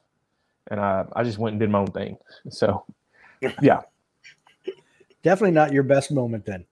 and 0.71 0.81
I 0.81 1.05
I 1.15 1.25
just 1.25 1.39
went 1.39 1.55
and 1.55 1.61
did 1.61 1.71
my 1.71 1.81
own 1.81 1.93
thing. 1.93 2.19
So 2.51 2.85
yeah. 3.63 3.81
Definitely 5.23 5.53
not 5.53 5.73
your 5.73 5.83
best 5.83 6.13
moment 6.13 6.47
then. 6.47 6.65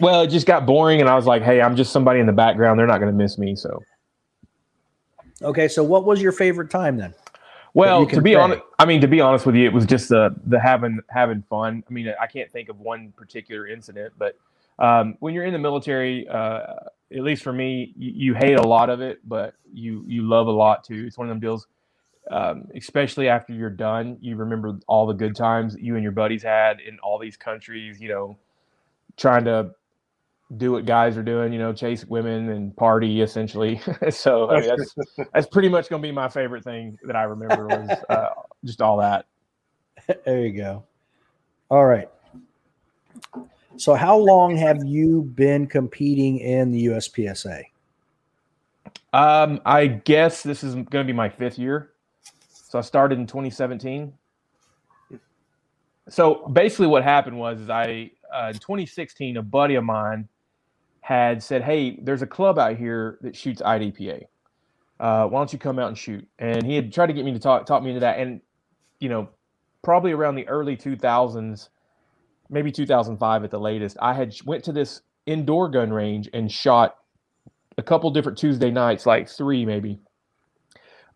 well, 0.00 0.22
it 0.22 0.28
just 0.28 0.46
got 0.46 0.66
boring, 0.66 1.00
and 1.00 1.10
I 1.10 1.14
was 1.16 1.26
like, 1.26 1.42
hey, 1.42 1.60
I'm 1.60 1.76
just 1.76 1.92
somebody 1.92 2.20
in 2.20 2.26
the 2.26 2.32
background. 2.32 2.78
They're 2.78 2.86
not 2.86 3.00
going 3.00 3.12
to 3.12 3.16
miss 3.16 3.38
me. 3.38 3.54
So 3.56 3.82
Okay, 5.42 5.68
so 5.68 5.84
what 5.84 6.04
was 6.04 6.22
your 6.22 6.32
favorite 6.32 6.70
time 6.70 6.96
then? 6.96 7.14
Well, 7.76 8.06
to 8.06 8.22
be 8.22 8.34
honest, 8.34 8.62
I 8.78 8.86
mean, 8.86 9.02
to 9.02 9.06
be 9.06 9.20
honest 9.20 9.44
with 9.44 9.54
you, 9.54 9.66
it 9.66 9.72
was 9.72 9.84
just 9.84 10.08
the 10.08 10.34
the 10.46 10.58
having 10.58 10.98
having 11.10 11.42
fun. 11.42 11.84
I 11.86 11.92
mean, 11.92 12.10
I 12.18 12.26
can't 12.26 12.50
think 12.50 12.70
of 12.70 12.80
one 12.80 13.12
particular 13.12 13.66
incident, 13.66 14.14
but 14.16 14.38
um, 14.78 15.16
when 15.20 15.34
you're 15.34 15.44
in 15.44 15.52
the 15.52 15.58
military, 15.58 16.26
uh, 16.26 16.74
at 17.12 17.22
least 17.22 17.42
for 17.42 17.52
me, 17.52 17.92
you, 17.94 18.12
you 18.14 18.34
hate 18.34 18.54
a 18.54 18.66
lot 18.66 18.88
of 18.88 19.02
it, 19.02 19.20
but 19.28 19.52
you 19.74 20.02
you 20.06 20.22
love 20.22 20.46
a 20.46 20.52
lot 20.52 20.84
too. 20.84 21.04
It's 21.06 21.18
one 21.18 21.28
of 21.28 21.30
them 21.30 21.40
deals. 21.40 21.66
Um, 22.30 22.66
especially 22.74 23.28
after 23.28 23.52
you're 23.52 23.68
done, 23.68 24.16
you 24.22 24.36
remember 24.36 24.78
all 24.88 25.06
the 25.06 25.12
good 25.12 25.36
times 25.36 25.74
that 25.74 25.82
you 25.82 25.96
and 25.96 26.02
your 26.02 26.12
buddies 26.12 26.42
had 26.42 26.80
in 26.80 26.98
all 27.00 27.18
these 27.18 27.36
countries. 27.36 28.00
You 28.00 28.08
know, 28.08 28.38
trying 29.18 29.44
to 29.44 29.72
do 30.56 30.72
what 30.72 30.86
guys 30.86 31.16
are 31.16 31.22
doing. 31.22 31.52
You 31.52 31.58
know, 31.58 31.72
chase 31.72 32.04
women 32.04 32.50
and 32.50 32.76
party 32.76 33.20
essentially. 33.20 33.80
so 34.10 34.50
I 34.50 34.60
mean, 34.60 34.68
that's 34.68 34.94
that's 35.32 35.46
pretty 35.46 35.68
much 35.68 35.88
going 35.88 36.02
to 36.02 36.06
be 36.06 36.12
my 36.12 36.28
favorite 36.28 36.64
thing 36.64 36.98
that 37.04 37.16
I 37.16 37.24
remember 37.24 37.66
was 37.66 37.90
uh, 38.08 38.28
just 38.64 38.80
all 38.80 38.98
that. 38.98 39.26
there 40.24 40.46
you 40.46 40.52
go. 40.52 40.84
All 41.68 41.84
right. 41.84 42.08
So, 43.76 43.94
how 43.94 44.16
long 44.16 44.56
have 44.56 44.84
you 44.84 45.22
been 45.22 45.66
competing 45.66 46.38
in 46.38 46.70
the 46.70 46.86
USPSA? 46.86 47.64
Um, 49.12 49.60
I 49.66 49.86
guess 49.86 50.42
this 50.42 50.62
is 50.62 50.74
going 50.74 50.86
to 50.90 51.04
be 51.04 51.12
my 51.12 51.28
fifth 51.28 51.58
year. 51.58 51.90
So 52.50 52.78
I 52.78 52.82
started 52.82 53.18
in 53.18 53.26
2017. 53.26 54.12
So 56.08 56.46
basically, 56.48 56.86
what 56.86 57.02
happened 57.02 57.38
was 57.38 57.60
is 57.60 57.70
I 57.70 58.10
uh, 58.32 58.48
in 58.48 58.58
2016, 58.58 59.36
a 59.36 59.42
buddy 59.42 59.74
of 59.76 59.84
mine 59.84 60.28
had 61.06 61.40
said, 61.40 61.62
"Hey, 61.62 62.00
there's 62.02 62.22
a 62.22 62.26
club 62.26 62.58
out 62.58 62.76
here 62.76 63.18
that 63.20 63.36
shoots 63.36 63.62
IDPA. 63.62 64.24
Uh, 64.98 65.28
why 65.28 65.38
don't 65.38 65.52
you 65.52 65.58
come 65.58 65.78
out 65.78 65.86
and 65.86 65.96
shoot?" 65.96 66.26
And 66.40 66.66
he 66.66 66.74
had 66.74 66.92
tried 66.92 67.06
to 67.06 67.12
get 67.12 67.24
me 67.24 67.32
to 67.32 67.38
talk 67.38 67.64
talk 67.64 67.80
me 67.80 67.90
into 67.90 68.00
that. 68.00 68.18
And 68.18 68.40
you 68.98 69.08
know, 69.08 69.28
probably 69.84 70.10
around 70.10 70.34
the 70.34 70.48
early 70.48 70.76
2000s, 70.76 71.68
maybe 72.50 72.72
2005 72.72 73.44
at 73.44 73.50
the 73.52 73.60
latest, 73.60 73.96
I 74.02 74.14
had 74.14 74.34
went 74.46 74.64
to 74.64 74.72
this 74.72 75.02
indoor 75.26 75.68
gun 75.68 75.92
range 75.92 76.28
and 76.34 76.50
shot 76.50 76.96
a 77.78 77.84
couple 77.84 78.10
different 78.10 78.36
Tuesday 78.36 78.72
nights, 78.72 79.06
like 79.06 79.28
three 79.28 79.64
maybe, 79.64 80.00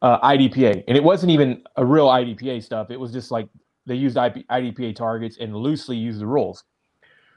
uh, 0.02 0.20
IDPA, 0.20 0.84
and 0.86 0.96
it 0.96 1.02
wasn't 1.02 1.32
even 1.32 1.64
a 1.74 1.84
real 1.84 2.06
IDPA 2.06 2.62
stuff. 2.62 2.92
It 2.92 3.00
was 3.00 3.10
just 3.10 3.32
like 3.32 3.48
they 3.86 3.96
used 3.96 4.16
IP, 4.16 4.46
IDPA 4.46 4.94
targets 4.94 5.38
and 5.40 5.52
loosely 5.56 5.96
used 5.96 6.20
the 6.20 6.28
rules. 6.28 6.62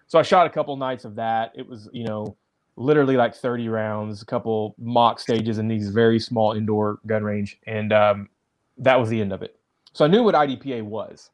So 0.06 0.20
I 0.20 0.22
shot 0.22 0.46
a 0.46 0.52
couple 0.52 0.78
nights 0.78 1.04
of 1.04 1.16
that. 1.16 1.54
It 1.56 1.68
was 1.68 1.90
you 1.92 2.04
know 2.04 2.38
literally 2.76 3.18
like 3.18 3.36
30 3.36 3.70
rounds, 3.70 4.22
a 4.22 4.26
couple 4.26 4.76
mock 4.80 5.20
stages 5.20 5.58
in 5.58 5.68
these 5.68 5.90
very 5.90 6.20
small 6.20 6.54
indoor 6.54 7.00
gun 7.06 7.24
range, 7.24 7.60
and 7.68 7.94
um, 7.94 8.30
that 8.78 9.00
was 9.00 9.10
the 9.10 9.22
end 9.22 9.34
of 9.34 9.42
it. 9.42 9.58
So 9.94 10.06
I 10.06 10.08
knew 10.08 10.24
what 10.24 10.36
IDPA 10.36 10.84
was, 10.84 11.30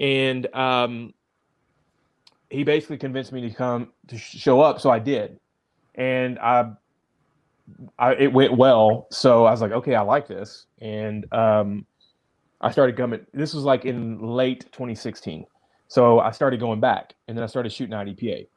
and 0.00 0.52
um, 0.54 1.14
he 2.50 2.64
basically 2.64 2.98
convinced 2.98 3.32
me 3.32 3.40
to 3.48 3.54
come 3.54 3.92
to 4.08 4.18
show 4.18 4.60
up. 4.60 4.80
So 4.80 4.90
I 4.90 4.98
did, 4.98 5.38
and 5.94 6.38
I 6.38 6.72
I, 7.98 8.14
it 8.14 8.32
went 8.32 8.56
well. 8.56 9.06
So 9.10 9.44
I 9.44 9.50
was 9.50 9.60
like, 9.60 9.72
okay, 9.72 9.94
I 9.94 10.02
like 10.02 10.28
this. 10.28 10.66
And 10.80 11.32
um, 11.32 11.86
I 12.60 12.70
started 12.70 12.96
coming. 12.96 13.26
This 13.32 13.54
was 13.54 13.64
like 13.64 13.84
in 13.84 14.18
late 14.20 14.64
2016. 14.72 15.46
So 15.88 16.18
I 16.18 16.30
started 16.30 16.60
going 16.60 16.80
back 16.80 17.14
and 17.28 17.36
then 17.36 17.42
I 17.42 17.46
started 17.46 17.72
shooting 17.72 17.94
IDPA. 17.94 18.48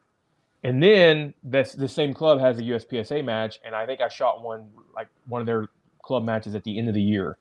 And 0.64 0.82
then 0.82 1.34
this 1.44 1.74
the 1.74 1.88
same 1.88 2.14
club 2.14 2.40
has 2.40 2.58
a 2.58 2.62
USPSA 2.62 3.24
match. 3.24 3.60
And 3.64 3.76
I 3.76 3.86
think 3.86 4.02
I 4.02 4.10
shot 4.10 4.44
one 4.44 4.68
like 4.96 5.08
one 5.28 5.42
of 5.42 5.46
their 5.46 5.68
club 6.02 6.24
matches 6.24 6.56
at 6.56 6.64
the 6.64 6.78
end 6.78 6.88
of 6.88 6.94
the 6.94 7.02
year. 7.02 7.38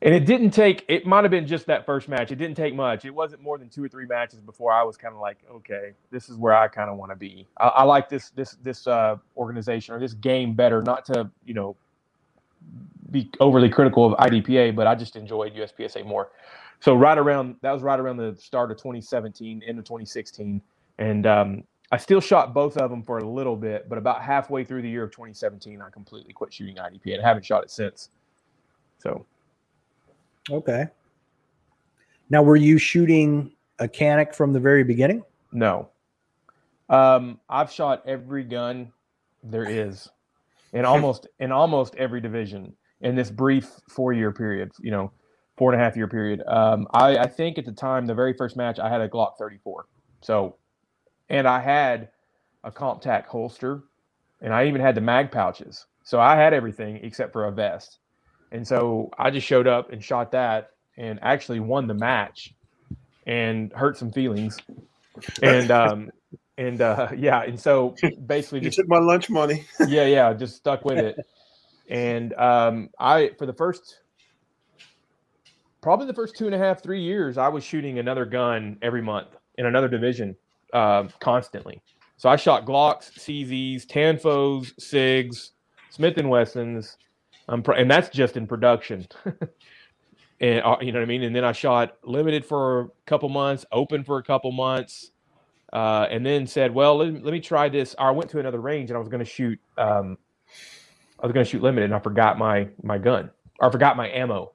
And 0.00 0.12
it 0.12 0.26
didn't 0.26 0.50
take 0.50 0.84
it 0.88 1.06
might 1.06 1.22
have 1.22 1.30
been 1.30 1.46
just 1.46 1.66
that 1.66 1.86
first 1.86 2.08
match. 2.08 2.32
It 2.32 2.36
didn't 2.36 2.56
take 2.56 2.74
much. 2.74 3.04
It 3.04 3.14
wasn't 3.14 3.40
more 3.40 3.56
than 3.56 3.68
two 3.68 3.84
or 3.84 3.88
three 3.88 4.06
matches 4.06 4.40
before 4.40 4.72
i 4.72 4.82
was 4.82 4.96
kind 4.96 5.14
of 5.14 5.20
like 5.20 5.38
okay 5.50 5.92
this 6.10 6.28
is 6.28 6.36
where 6.36 6.54
i 6.54 6.66
kind 6.66 6.90
of 6.90 6.96
want 6.96 7.12
to 7.12 7.16
be. 7.16 7.46
I, 7.58 7.68
I, 7.68 7.82
like 7.84 8.08
this 8.08 8.30
this 8.30 8.56
this 8.62 8.88
uh, 8.88 9.16
organization 9.36 9.94
or 9.94 10.00
this 10.00 10.14
game 10.14 10.54
better 10.54 10.82
not 10.82 11.04
to 11.06 11.30
you 11.44 11.54
know 11.54 11.76
be 13.12 13.30
overly 13.38 13.68
critical 13.68 14.12
of 14.12 14.18
idpa 14.18 14.74
but 14.74 14.86
i 14.86 14.94
just 14.96 15.14
enjoyed 15.14 15.54
uspsa 15.54 16.04
more. 16.04 16.30
So 16.80 16.96
right 16.96 17.16
around 17.16 17.54
that 17.62 17.70
was 17.70 17.82
right 17.82 18.00
around 18.00 18.16
the 18.16 18.34
start 18.40 18.72
of 18.72 18.78
2017 18.78 19.62
end 19.64 19.78
of 19.78 19.84
2016 19.84 20.60
and 20.98 21.26
um, 21.26 21.64
i 21.92 21.96
still 21.96 22.20
shot 22.20 22.52
both 22.52 22.76
of 22.76 22.90
them 22.90 23.02
for 23.02 23.18
a 23.18 23.24
little 23.24 23.56
bit 23.56 23.88
but 23.88 23.96
about 23.96 24.20
halfway 24.20 24.64
through 24.64 24.82
the 24.82 24.88
year 24.88 25.04
of 25.04 25.12
2017 25.12 25.80
i 25.80 25.88
completely 25.90 26.32
quit 26.32 26.52
shooting 26.52 26.76
IDP 26.76 27.14
and 27.14 27.22
I 27.22 27.28
haven't 27.28 27.44
shot 27.44 27.62
it 27.62 27.70
since 27.70 28.10
so 28.98 29.24
Okay. 30.50 30.86
Now, 32.30 32.42
were 32.42 32.56
you 32.56 32.78
shooting 32.78 33.52
a 33.78 33.86
Canik 33.86 34.34
from 34.34 34.52
the 34.52 34.60
very 34.60 34.84
beginning? 34.84 35.22
No. 35.52 35.88
Um, 36.88 37.40
I've 37.48 37.70
shot 37.70 38.02
every 38.06 38.44
gun 38.44 38.92
there 39.42 39.68
is, 39.68 40.08
in 40.72 40.84
almost 40.84 41.26
in 41.40 41.52
almost 41.52 41.94
every 41.96 42.20
division 42.20 42.74
in 43.00 43.14
this 43.14 43.30
brief 43.30 43.70
four 43.88 44.12
year 44.12 44.32
period. 44.32 44.72
You 44.80 44.90
know, 44.90 45.12
four 45.56 45.72
and 45.72 45.80
a 45.80 45.84
half 45.84 45.96
year 45.96 46.08
period. 46.08 46.42
Um, 46.46 46.86
I, 46.92 47.18
I 47.18 47.26
think 47.26 47.58
at 47.58 47.64
the 47.64 47.72
time, 47.72 48.06
the 48.06 48.14
very 48.14 48.32
first 48.32 48.56
match, 48.56 48.78
I 48.78 48.88
had 48.88 49.00
a 49.00 49.08
Glock 49.08 49.36
34. 49.38 49.86
So, 50.20 50.56
and 51.28 51.46
I 51.46 51.60
had 51.60 52.10
a 52.64 52.70
CompTac 52.70 53.26
holster, 53.26 53.84
and 54.40 54.52
I 54.52 54.66
even 54.66 54.80
had 54.80 54.94
the 54.94 55.00
mag 55.00 55.30
pouches. 55.30 55.86
So 56.04 56.20
I 56.20 56.36
had 56.36 56.52
everything 56.52 57.00
except 57.02 57.32
for 57.32 57.44
a 57.44 57.52
vest. 57.52 57.98
And 58.50 58.66
so 58.66 59.10
I 59.18 59.30
just 59.30 59.46
showed 59.46 59.66
up 59.66 59.92
and 59.92 60.02
shot 60.02 60.32
that 60.32 60.70
and 60.96 61.18
actually 61.22 61.60
won 61.60 61.86
the 61.86 61.94
match 61.94 62.54
and 63.26 63.72
hurt 63.72 63.96
some 63.96 64.12
feelings. 64.12 64.58
And 65.40 65.70
um 65.70 66.12
and 66.58 66.80
uh 66.82 67.08
yeah, 67.16 67.42
and 67.42 67.58
so 67.58 68.00
basically 68.26 68.60
you 68.60 68.66
just 68.66 68.78
took 68.78 68.88
my 68.88 68.98
lunch 68.98 69.30
money. 69.30 69.66
yeah, 69.86 70.06
yeah, 70.06 70.32
just 70.34 70.56
stuck 70.56 70.84
with 70.84 71.00
it. 71.00 71.18
And 71.88 72.34
um 72.34 72.90
I 72.98 73.30
for 73.38 73.46
the 73.46 73.54
first 73.54 74.00
probably 75.82 76.06
the 76.06 76.14
first 76.14 76.36
two 76.36 76.46
and 76.46 76.54
a 76.54 76.58
half, 76.58 76.82
three 76.82 77.02
years, 77.02 77.38
I 77.38 77.48
was 77.48 77.64
shooting 77.64 77.98
another 77.98 78.24
gun 78.24 78.78
every 78.82 79.02
month 79.02 79.28
in 79.56 79.66
another 79.66 79.88
division 79.88 80.36
uh, 80.72 81.04
constantly. 81.20 81.82
So 82.16 82.28
I 82.28 82.36
shot 82.36 82.64
Glocks, 82.64 83.12
CZs, 83.18 83.86
Tanfos, 83.86 84.74
SIGs, 84.78 85.50
Smith 85.90 86.16
and 86.18 86.30
Wessons, 86.30 86.96
I'm 87.48 87.62
and 87.76 87.90
that's 87.90 88.08
just 88.08 88.36
in 88.36 88.46
production. 88.46 89.06
and 90.40 90.62
uh, 90.64 90.76
you 90.80 90.92
know 90.92 91.00
what 91.00 91.04
I 91.04 91.06
mean. 91.06 91.22
And 91.22 91.34
then 91.34 91.44
I 91.44 91.52
shot 91.52 91.96
limited 92.04 92.44
for 92.44 92.80
a 92.80 92.88
couple 93.06 93.28
months, 93.28 93.64
open 93.72 94.04
for 94.04 94.18
a 94.18 94.22
couple 94.22 94.52
months, 94.52 95.10
uh, 95.72 96.06
and 96.10 96.24
then 96.24 96.46
said, 96.46 96.72
"Well, 96.74 96.98
let, 96.98 97.12
let, 97.22 97.32
me 97.32 97.40
try 97.40 97.68
this." 97.68 97.94
I 97.98 98.10
went 98.10 98.30
to 98.30 98.38
another 98.38 98.60
range 98.60 98.90
and 98.90 98.96
I 98.96 99.00
was 99.00 99.08
going 99.08 99.24
to 99.24 99.30
shoot. 99.30 99.58
Um, 99.76 100.16
I 101.20 101.26
was 101.26 101.32
going 101.32 101.44
to 101.44 101.50
shoot 101.50 101.62
limited, 101.62 101.86
and 101.86 101.94
I 101.94 101.98
forgot 101.98 102.38
my 102.38 102.68
my 102.82 102.98
gun, 102.98 103.30
or 103.60 103.68
I 103.68 103.72
forgot 103.72 103.96
my 103.96 104.08
ammo. 104.08 104.52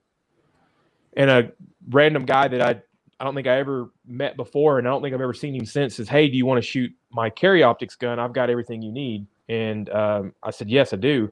And 1.16 1.30
a 1.30 1.52
random 1.90 2.26
guy 2.26 2.48
that 2.48 2.62
I 2.62 2.82
I 3.20 3.24
don't 3.24 3.34
think 3.36 3.48
I 3.48 3.58
ever 3.58 3.92
met 4.06 4.38
before, 4.38 4.78
and 4.78 4.88
I 4.88 4.92
don't 4.92 5.02
think 5.02 5.16
I've 5.16 5.22
ever 5.22 5.34
seen 5.34 5.56
him 5.56 5.66
since. 5.66 5.96
Says, 5.96 6.08
"Hey, 6.10 6.28
do 6.28 6.38
you 6.38 6.46
want 6.46 6.62
to 6.62 6.68
shoot 6.68 6.92
my 7.12 7.30
carry 7.30 7.64
optics 7.64 7.96
gun? 7.96 8.20
I've 8.20 8.34
got 8.34 8.50
everything 8.50 8.82
you 8.82 8.92
need." 8.92 9.26
And 9.50 9.90
um, 9.90 10.34
I 10.44 10.52
said, 10.52 10.70
"Yes, 10.70 10.94
I 10.94 10.98
do." 10.98 11.32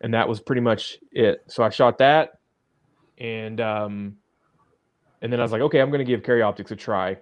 and 0.00 0.14
that 0.14 0.28
was 0.28 0.40
pretty 0.40 0.60
much 0.60 0.98
it. 1.12 1.44
So 1.48 1.62
I 1.62 1.70
shot 1.70 1.98
that, 1.98 2.38
and 3.18 3.60
um, 3.60 4.16
and 5.22 5.32
then 5.32 5.40
I 5.40 5.42
was 5.42 5.52
like, 5.52 5.62
okay, 5.62 5.80
I'm 5.80 5.90
going 5.90 6.04
to 6.04 6.04
give 6.04 6.22
Carry 6.22 6.42
Optics 6.42 6.70
a 6.70 6.76
try. 6.76 7.16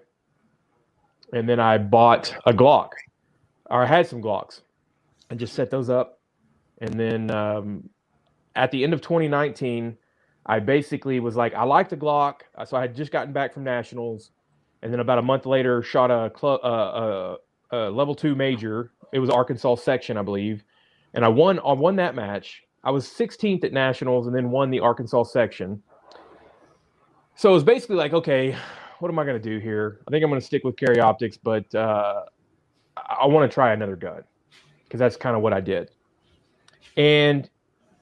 And 1.33 1.49
then 1.49 1.61
I 1.61 1.77
bought 1.79 2.35
a 2.47 2.53
Glock, 2.53 2.91
or 3.67 3.83
I 3.83 3.87
had 3.87 4.07
some 4.07 4.23
Glocks, 4.23 4.63
and 5.31 5.39
just 5.39 5.55
set 5.55 5.71
those 5.71 5.91
up. 5.91 6.21
And 6.81 6.99
then 6.99 7.31
um, 7.31 7.91
at 8.55 8.71
the 8.71 8.83
end 8.85 8.95
of 8.95 9.01
2019, 9.01 9.97
I 10.49 10.61
basically 10.61 11.21
was 11.21 11.37
like, 11.37 11.55
I 11.55 11.65
like 11.65 11.89
the 11.89 11.97
Glock, 11.97 12.41
so 12.67 12.77
I 12.77 12.81
had 12.81 12.97
just 12.97 13.13
gotten 13.13 13.33
back 13.33 13.53
from 13.53 13.65
nationals, 13.65 14.31
and 14.83 14.93
then 14.93 15.01
about 15.01 15.19
a 15.19 15.23
month 15.23 15.45
later, 15.47 15.83
shot 15.83 16.11
a, 16.11 16.33
cl- 16.39 16.61
uh, 16.65 17.37
a, 17.73 17.77
a 17.77 17.91
level 17.91 18.15
two 18.15 18.35
major. 18.35 18.93
It 19.13 19.19
was 19.19 19.31
Arkansas 19.31 19.77
section, 19.77 20.17
I 20.17 20.23
believe, 20.23 20.65
and 21.15 21.25
I 21.25 21.29
won. 21.29 21.59
I 21.61 21.73
won 21.73 21.97
that 21.97 22.15
match 22.15 22.63
I 22.85 22.91
was 22.91 23.07
16th 23.07 23.65
at 23.65 23.73
nationals 23.73 24.27
and 24.27 24.35
then 24.35 24.51
won 24.51 24.71
the 24.71 24.81
Arkansas 24.81 25.25
section. 25.25 25.83
So 27.35 27.51
it 27.51 27.53
was 27.53 27.65
basically 27.65 27.97
like, 27.97 28.13
okay, 28.13 28.57
what 29.01 29.11
am 29.11 29.19
I 29.19 29.25
going 29.25 29.41
to 29.41 29.49
do 29.49 29.59
here? 29.59 30.01
I 30.07 30.11
think 30.11 30.25
I'm 30.25 30.31
going 30.31 30.41
to 30.41 30.47
stick 30.47 30.65
with 30.65 30.77
carry 30.77 31.01
optics, 31.01 31.37
but 31.37 31.73
uh, 31.75 32.23
I 32.97 33.27
want 33.27 33.51
to 33.51 33.55
try 33.55 33.73
another 33.73 33.97
gun 33.97 34.23
because 34.85 34.99
that's 34.99 35.17
kind 35.17 35.37
of 35.37 35.43
what 35.43 35.53
I 35.53 35.61
did. 35.61 35.91
And 36.97 37.49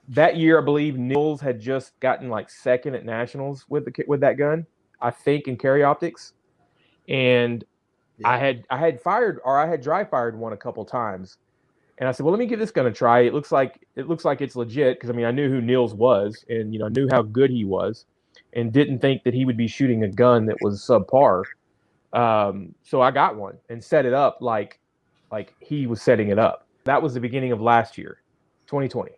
that 0.09 0.37
year, 0.37 0.61
I 0.61 0.65
believe 0.65 0.99
Nils 0.99 1.41
had 1.41 1.61
just 1.61 1.99
gotten 2.01 2.29
like 2.29 2.51
second 2.51 2.95
at 2.95 3.05
nationals 3.05 3.65
with 3.69 3.85
the 3.85 4.05
with 4.07 4.21
that 4.21 4.39
gun. 4.39 4.67
I 5.01 5.11
think 5.11 5.49
in 5.49 5.57
carry 5.57 5.83
optics, 5.83 6.33
and 7.09 7.65
yeah. 8.19 8.29
I 8.29 8.39
had 8.39 8.65
I 8.71 8.79
had 8.79 9.01
fired 9.01 9.41
or 9.45 9.59
I 9.59 9.67
had 9.67 9.83
dry 9.83 10.05
fired 10.05 10.39
one 10.39 10.53
a 10.53 10.57
couple 10.57 10.85
times, 10.85 11.39
and 11.99 12.09
I 12.09 12.13
said, 12.13 12.25
well, 12.25 12.33
let 12.33 12.39
me 12.39 12.47
give 12.47 12.59
this 12.59 12.71
gun 12.71 12.87
a 12.87 12.93
try. 12.93 13.21
It 13.21 13.35
looks 13.35 13.51
like 13.51 13.87
it 13.97 14.09
looks 14.09 14.25
like 14.25 14.41
it's 14.41 14.57
legit 14.57 14.97
because 14.97 15.11
I 15.11 15.13
mean 15.13 15.27
I 15.27 15.33
knew 15.33 15.49
who 15.49 15.61
Nils 15.61 15.95
was 15.95 16.45
and 16.49 16.73
you 16.73 16.79
know 16.79 16.89
knew 16.89 17.09
how 17.11 17.23
good 17.23 17.51
he 17.51 17.65
was, 17.65 18.07
and 18.53 18.73
didn't 18.73 19.01
think 19.01 19.25
that 19.25 19.35
he 19.35 19.45
would 19.45 19.57
be 19.57 19.67
shooting 19.67 20.05
a 20.05 20.09
gun 20.09 20.47
that 20.47 20.57
was 20.61 20.81
subpar. 20.83 21.45
Um, 22.13 22.75
so 22.85 23.03
I 23.03 23.11
got 23.11 23.37
one 23.37 23.59
and 23.69 23.83
set 23.83 24.07
it 24.07 24.15
up 24.15 24.39
like 24.41 24.79
like 25.33 25.55
he 25.61 25.87
was 25.87 26.01
setting 26.01 26.29
it 26.29 26.39
up. 26.39 26.67
That 26.85 27.03
was 27.03 27.15
the 27.15 27.21
beginning 27.21 27.51
of 27.51 27.61
last 27.61 27.99
year, 27.99 28.23
2020. 28.67 29.11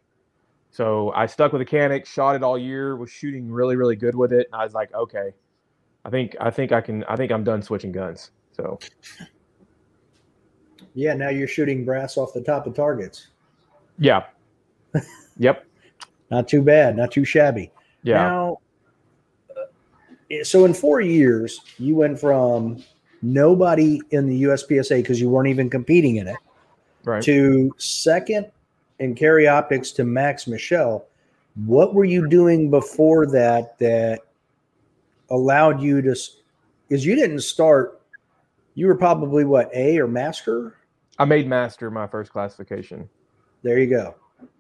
So 0.79 1.13
I 1.13 1.27
stuck 1.27 1.53
with 1.53 1.59
the 1.59 1.67
Canik, 1.67 2.07
shot 2.07 2.37
it 2.37 2.45
all 2.45 2.57
year, 2.57 2.95
was 2.95 3.11
shooting 3.11 3.51
really 3.51 3.75
really 3.75 3.97
good 3.97 4.15
with 4.15 4.33
it. 4.33 4.47
And 4.53 4.61
I 4.61 4.63
was 4.63 4.75
like, 4.75 4.95
okay, 4.95 5.33
I 6.05 6.11
think 6.11 6.37
I 6.41 6.51
think 6.51 6.71
I 6.71 6.81
can 6.81 7.03
I 7.09 7.17
think 7.17 7.33
I'm 7.33 7.43
done 7.43 7.63
switching 7.63 7.91
guns. 7.91 8.31
So 8.53 8.79
yeah, 10.95 11.15
now 11.15 11.31
you're 11.31 11.49
shooting 11.49 11.85
brass 11.85 12.17
off 12.17 12.33
the 12.33 12.43
top 12.43 12.69
of 12.69 12.77
targets. 12.77 13.27
Yeah. 13.99 14.27
yep. 15.37 15.67
Not 16.31 16.47
too 16.47 16.63
bad. 16.63 16.97
Not 16.97 17.11
too 17.11 17.25
shabby. 17.25 17.73
Yeah. 18.05 18.19
Now, 18.19 18.59
uh, 19.51 20.45
so 20.45 20.65
in 20.65 20.75
four 20.75 21.01
years, 21.01 21.61
you 21.81 21.97
went 21.97 22.21
from 22.21 22.85
nobody 23.21 24.01
in 24.13 24.29
the 24.29 24.45
USPSA 24.45 24.99
because 24.99 25.21
you 25.21 25.29
weren't 25.29 25.49
even 25.49 25.71
competing 25.71 26.19
in 26.19 26.29
it, 26.29 26.37
right. 27.03 27.21
to 27.25 27.75
second 27.79 28.53
in 28.99 29.15
carry 29.15 29.47
optics 29.49 29.91
to 29.93 30.05
Max 30.05 30.47
Michel. 30.47 31.07
What 31.67 31.95
were 31.95 32.05
you 32.05 32.29
doing 32.29 32.71
before 32.71 33.27
that 33.27 33.79
that 33.79 34.21
allowed 35.31 35.81
you 35.81 36.03
to? 36.03 36.17
Because 36.89 37.05
you 37.05 37.15
didn't 37.15 37.41
start 37.41 37.99
you 38.79 38.87
were 38.87 38.95
probably 38.95 39.45
what 39.45 39.69
A 39.75 39.99
or 39.99 40.07
master. 40.07 40.77
I 41.19 41.25
made 41.25 41.49
master 41.49 41.91
my 41.91 42.07
first 42.07 42.31
classification. 42.31 43.09
There 43.65 43.77
you 43.77 43.91
go. 43.91 44.15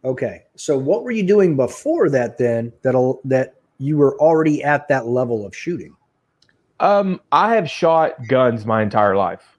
Okay, 0.04 0.42
so 0.56 0.76
what 0.76 1.04
were 1.04 1.12
you 1.12 1.22
doing 1.22 1.54
before 1.54 2.10
that 2.10 2.36
then? 2.36 2.72
That'll 2.82 3.20
that 3.24 3.54
you 3.78 3.96
were 3.96 4.18
already 4.18 4.64
at 4.64 4.88
that 4.88 5.06
level 5.06 5.46
of 5.46 5.54
shooting. 5.54 5.94
Um, 6.80 7.20
I 7.30 7.54
have 7.54 7.70
shot 7.70 8.26
guns 8.26 8.66
my 8.66 8.82
entire 8.82 9.14
life. 9.14 9.56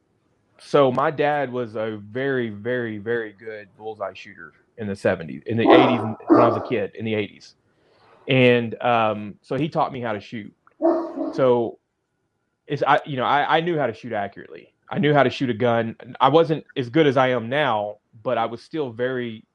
So 0.59 0.91
my 0.91 1.09
dad 1.09 1.53
was 1.53 1.77
a 1.77 2.01
very, 2.11 2.49
very, 2.49 2.97
very 2.97 3.31
good 3.31 3.69
bullseye 3.77 4.13
shooter 4.13 4.51
in 4.79 4.87
the 4.87 4.93
70s, 4.93 5.43
in 5.43 5.57
the 5.57 5.65
80s 5.65 6.17
when 6.27 6.41
I 6.41 6.47
was 6.47 6.57
a 6.57 6.67
kid, 6.67 6.91
in 6.95 7.05
the 7.05 7.13
80s. 7.13 7.53
And 8.27 8.81
um, 8.81 9.35
so 9.41 9.57
he 9.57 9.69
taught 9.69 9.91
me 9.91 10.01
how 10.01 10.13
to 10.13 10.19
shoot. 10.19 10.53
So 11.33 11.79
it's 12.65 12.81
I 12.83 12.99
you 13.05 13.17
know, 13.17 13.25
I, 13.25 13.57
I 13.57 13.61
knew 13.61 13.77
how 13.77 13.87
to 13.87 13.93
shoot 13.93 14.13
accurately. 14.13 14.73
I 14.89 14.97
knew 14.97 15.13
how 15.13 15.23
to 15.23 15.29
shoot 15.29 15.49
a 15.49 15.53
gun. 15.53 15.95
I 16.19 16.29
wasn't 16.29 16.63
as 16.77 16.89
good 16.89 17.05
as 17.05 17.17
I 17.17 17.29
am 17.29 17.49
now, 17.49 17.97
but 18.23 18.37
I 18.37 18.45
was 18.45 18.63
still 18.63 18.91
very 18.91 19.45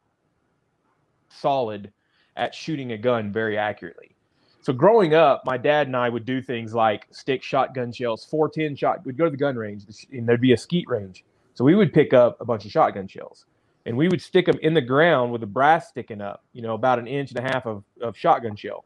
solid 1.29 1.93
at 2.37 2.55
shooting 2.55 2.93
a 2.93 2.99
gun 2.99 3.33
very 3.33 3.57
accurately. 3.57 4.15
So 4.61 4.73
growing 4.73 5.15
up, 5.15 5.43
my 5.45 5.57
dad 5.57 5.89
and 5.89 5.97
I 5.97 6.09
would 6.09 6.25
do 6.25 6.41
things 6.41 6.75
like 6.75 7.07
stick 7.11 7.43
shotgun 7.43 7.93
shells, 7.93 8.25
410 8.25 8.77
shot. 8.77 9.05
We'd 9.05 9.17
go 9.17 9.25
to 9.25 9.31
the 9.31 9.37
gun 9.37 9.57
range 9.57 9.85
and 10.13 10.29
there'd 10.29 10.41
be 10.41 10.53
a 10.53 10.57
skeet 10.57 10.89
range. 10.89 11.25
So 11.55 11.65
we 11.65 11.75
would 11.75 11.93
pick 11.93 12.13
up 12.13 12.41
a 12.41 12.45
bunch 12.45 12.65
of 12.65 12.71
shotgun 12.71 13.07
shells 13.07 13.47
and 13.87 13.97
we 13.97 14.09
would 14.09 14.23
stick 14.23 14.47
them 14.47 14.59
in 14.63 14.75
the 14.75 14.81
ground 14.81 15.31
with 15.33 15.41
the 15.41 15.47
brass 15.47 15.89
sticking 15.89 16.21
up, 16.21 16.45
you 16.53 16.63
know, 16.63 16.75
about 16.75 16.99
an 16.99 17.07
inch 17.07 17.31
and 17.33 17.39
a 17.39 17.43
half 17.43 17.67
of, 17.67 17.85
of 18.01 18.17
shotgun 18.17 18.57
shell. 18.57 18.85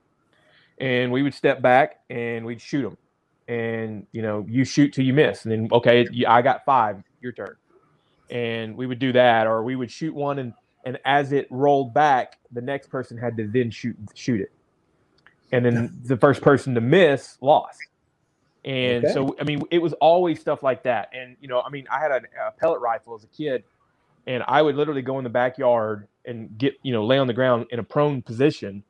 And 0.78 1.12
we 1.12 1.23
would 1.23 1.35
step 1.35 1.62
back 1.62 2.00
and 2.11 2.45
we'd 2.45 2.61
shoot 2.61 2.83
them. 2.83 2.97
And, 3.47 4.07
you 4.12 4.23
know, 4.23 4.45
you 4.49 4.64
shoot 4.64 4.93
till 4.93 5.05
you 5.05 5.14
miss. 5.14 5.45
And 5.45 5.52
then, 5.52 5.69
okay, 5.73 6.07
I 6.26 6.43
got 6.43 6.64
five, 6.64 7.02
your 7.21 7.33
turn. 7.33 7.57
And 8.31 8.76
we 8.76 8.87
would 8.87 8.99
do 8.99 9.12
that. 9.12 9.47
Or 9.47 9.62
we 9.62 9.76
would 9.76 9.90
shoot 9.90 10.14
one 10.14 10.38
and, 10.38 10.52
and 10.85 10.99
as 11.05 11.33
it 11.33 11.47
rolled 11.50 11.95
back, 11.95 12.38
the 12.52 12.61
next 12.61 12.88
person 12.88 13.17
had 13.17 13.37
to 13.37 13.47
then 13.47 13.71
shoot, 13.71 13.97
shoot 14.14 14.40
it. 14.40 14.52
And 15.52 15.64
then 15.64 15.99
the 16.05 16.17
first 16.17 16.43
person 16.43 16.75
to 16.75 16.81
miss 16.81 17.38
lost. 17.40 17.78
And 18.64 19.05
okay. 19.05 19.14
so, 19.14 19.37
I 19.40 19.45
mean, 19.45 19.62
it 19.71 19.78
was 19.78 19.93
always 19.95 20.40
stuff 20.40 20.62
like 20.62 20.83
that. 20.83 21.11
And, 21.12 21.37
you 21.40 21.49
know, 21.49 21.61
I 21.61 21.71
mean, 21.71 21.87
I 21.90 22.00
had 22.00 22.11
a, 22.11 22.21
a 22.49 22.50
pellet 22.59 22.81
rifle 22.81 23.14
as 23.14 23.25
a 23.25 23.28
kid 23.28 23.64
and 24.27 24.43
I 24.47 24.63
would 24.63 24.77
literally 24.77 25.03
go 25.03 25.19
in 25.19 25.25
the 25.25 25.31
backyard 25.31 26.09
and 26.25 26.57
get 26.59 26.75
you 26.83 26.93
know 26.93 27.05
lay 27.05 27.19
on 27.19 27.27
the 27.27 27.33
ground 27.33 27.67
in 27.71 27.79
a 27.79 27.83
prone 27.83 28.23
position 28.23 28.83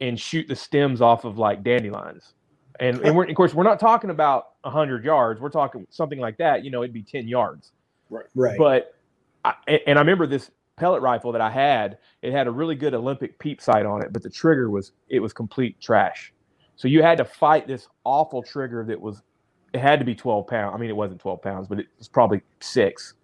and 0.00 0.18
shoot 0.18 0.46
the 0.48 0.56
stems 0.56 1.00
off 1.00 1.24
of 1.24 1.38
like 1.38 1.62
dandelions. 1.62 2.34
And, 2.78 3.00
and 3.00 3.16
we're, 3.16 3.24
of 3.24 3.34
course 3.34 3.54
we're 3.54 3.64
not 3.64 3.80
talking 3.80 4.10
about 4.10 4.50
hundred 4.64 5.04
yards. 5.04 5.40
We're 5.40 5.50
talking 5.50 5.86
something 5.90 6.18
like 6.18 6.36
that. 6.38 6.64
You 6.64 6.70
know, 6.70 6.82
it'd 6.82 6.92
be 6.92 7.02
ten 7.02 7.26
yards. 7.26 7.72
Right. 8.10 8.26
Right. 8.34 8.58
But 8.58 8.94
I, 9.44 9.54
and 9.86 9.98
I 9.98 10.02
remember 10.02 10.26
this 10.26 10.50
pellet 10.76 11.02
rifle 11.02 11.32
that 11.32 11.40
I 11.40 11.50
had. 11.50 11.98
It 12.22 12.32
had 12.32 12.46
a 12.46 12.50
really 12.50 12.74
good 12.74 12.94
Olympic 12.94 13.38
peep 13.38 13.60
sight 13.60 13.86
on 13.86 14.02
it, 14.02 14.12
but 14.12 14.22
the 14.22 14.30
trigger 14.30 14.70
was 14.70 14.92
it 15.08 15.20
was 15.20 15.32
complete 15.32 15.80
trash. 15.80 16.32
So 16.76 16.88
you 16.88 17.02
had 17.02 17.18
to 17.18 17.24
fight 17.24 17.66
this 17.66 17.88
awful 18.04 18.42
trigger 18.42 18.84
that 18.84 19.00
was 19.00 19.22
it 19.72 19.80
had 19.80 19.98
to 19.98 20.04
be 20.04 20.14
12 20.14 20.46
pounds. 20.46 20.74
I 20.74 20.78
mean, 20.78 20.90
it 20.90 20.96
wasn't 20.96 21.20
12 21.20 21.42
pounds, 21.42 21.68
but 21.68 21.80
it 21.80 21.86
was 21.98 22.08
probably 22.08 22.42
six 22.60 23.14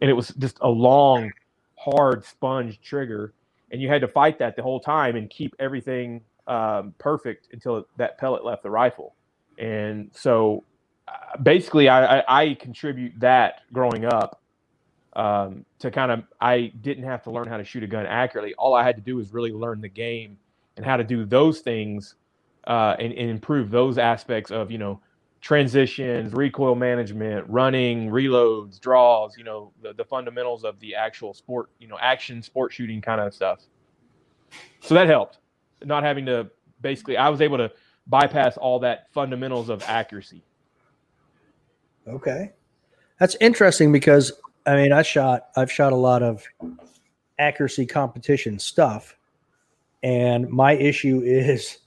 and 0.00 0.10
it 0.10 0.14
was 0.14 0.28
just 0.38 0.58
a 0.60 0.68
long, 0.68 1.30
hard 1.76 2.24
sponge 2.24 2.80
trigger, 2.80 3.32
and 3.70 3.80
you 3.80 3.88
had 3.88 4.00
to 4.00 4.08
fight 4.08 4.38
that 4.38 4.56
the 4.56 4.62
whole 4.62 4.80
time 4.80 5.16
and 5.16 5.28
keep 5.30 5.54
everything 5.58 6.20
um, 6.46 6.94
perfect 6.98 7.48
until 7.52 7.86
that 7.96 8.18
pellet 8.18 8.44
left 8.44 8.62
the 8.62 8.70
rifle. 8.70 9.14
And 9.58 10.10
so, 10.12 10.64
uh, 11.08 11.38
basically, 11.38 11.88
I, 11.88 12.18
I, 12.18 12.42
I, 12.42 12.54
contribute 12.54 13.18
that 13.20 13.62
growing 13.72 14.04
up 14.04 14.40
um, 15.14 15.64
to 15.78 15.90
kind 15.90 16.12
of 16.12 16.24
I 16.40 16.72
didn't 16.82 17.04
have 17.04 17.22
to 17.24 17.30
learn 17.30 17.48
how 17.48 17.56
to 17.56 17.64
shoot 17.64 17.82
a 17.82 17.86
gun 17.86 18.06
accurately. 18.06 18.54
All 18.54 18.74
I 18.74 18.84
had 18.84 18.96
to 18.96 19.02
do 19.02 19.16
was 19.16 19.32
really 19.32 19.52
learn 19.52 19.80
the 19.80 19.88
game 19.88 20.36
and 20.76 20.84
how 20.84 20.96
to 20.96 21.04
do 21.04 21.24
those 21.24 21.60
things 21.60 22.14
uh, 22.66 22.96
and, 22.98 23.12
and 23.12 23.30
improve 23.30 23.70
those 23.70 23.98
aspects 23.98 24.50
of 24.50 24.70
you 24.70 24.78
know 24.78 25.00
transitions, 25.40 26.32
recoil 26.32 26.74
management, 26.74 27.48
running, 27.48 28.10
reloads, 28.10 28.80
draws, 28.80 29.36
you 29.36 29.44
know, 29.44 29.72
the, 29.82 29.92
the 29.92 30.04
fundamentals 30.04 30.64
of 30.64 30.78
the 30.80 30.94
actual 30.94 31.34
sport, 31.34 31.70
you 31.78 31.88
know, 31.88 31.98
action 32.00 32.42
sport 32.42 32.72
shooting 32.72 33.00
kind 33.00 33.20
of 33.20 33.32
stuff. 33.34 33.60
So 34.80 34.94
that 34.94 35.06
helped. 35.06 35.38
Not 35.84 36.02
having 36.02 36.26
to 36.26 36.50
basically 36.80 37.16
I 37.16 37.28
was 37.28 37.40
able 37.40 37.58
to 37.58 37.70
bypass 38.06 38.56
all 38.56 38.78
that 38.80 39.12
fundamentals 39.12 39.68
of 39.68 39.82
accuracy. 39.84 40.42
Okay. 42.06 42.52
That's 43.18 43.36
interesting 43.40 43.92
because 43.92 44.32
I 44.66 44.76
mean 44.76 44.92
I 44.92 45.02
shot 45.02 45.48
I've 45.56 45.70
shot 45.70 45.92
a 45.92 45.96
lot 45.96 46.22
of 46.22 46.44
accuracy 47.38 47.86
competition 47.86 48.58
stuff 48.58 49.16
and 50.02 50.48
my 50.48 50.72
issue 50.72 51.20
is 51.24 51.78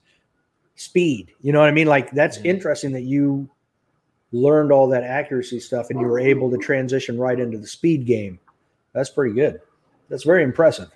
speed. 0.79 1.33
You 1.41 1.51
know 1.51 1.59
what 1.59 1.67
I 1.67 1.71
mean? 1.71 1.87
Like 1.87 2.11
that's 2.11 2.37
interesting 2.37 2.93
that 2.93 3.01
you 3.01 3.49
learned 4.31 4.71
all 4.71 4.87
that 4.87 5.03
accuracy 5.03 5.59
stuff 5.59 5.89
and 5.89 5.99
you 5.99 6.07
were 6.07 6.19
able 6.19 6.49
to 6.51 6.57
transition 6.57 7.17
right 7.17 7.39
into 7.39 7.57
the 7.57 7.67
speed 7.67 8.05
game. 8.05 8.39
That's 8.93 9.09
pretty 9.09 9.35
good. 9.35 9.59
That's 10.07 10.23
very 10.23 10.43
impressive. 10.43 10.89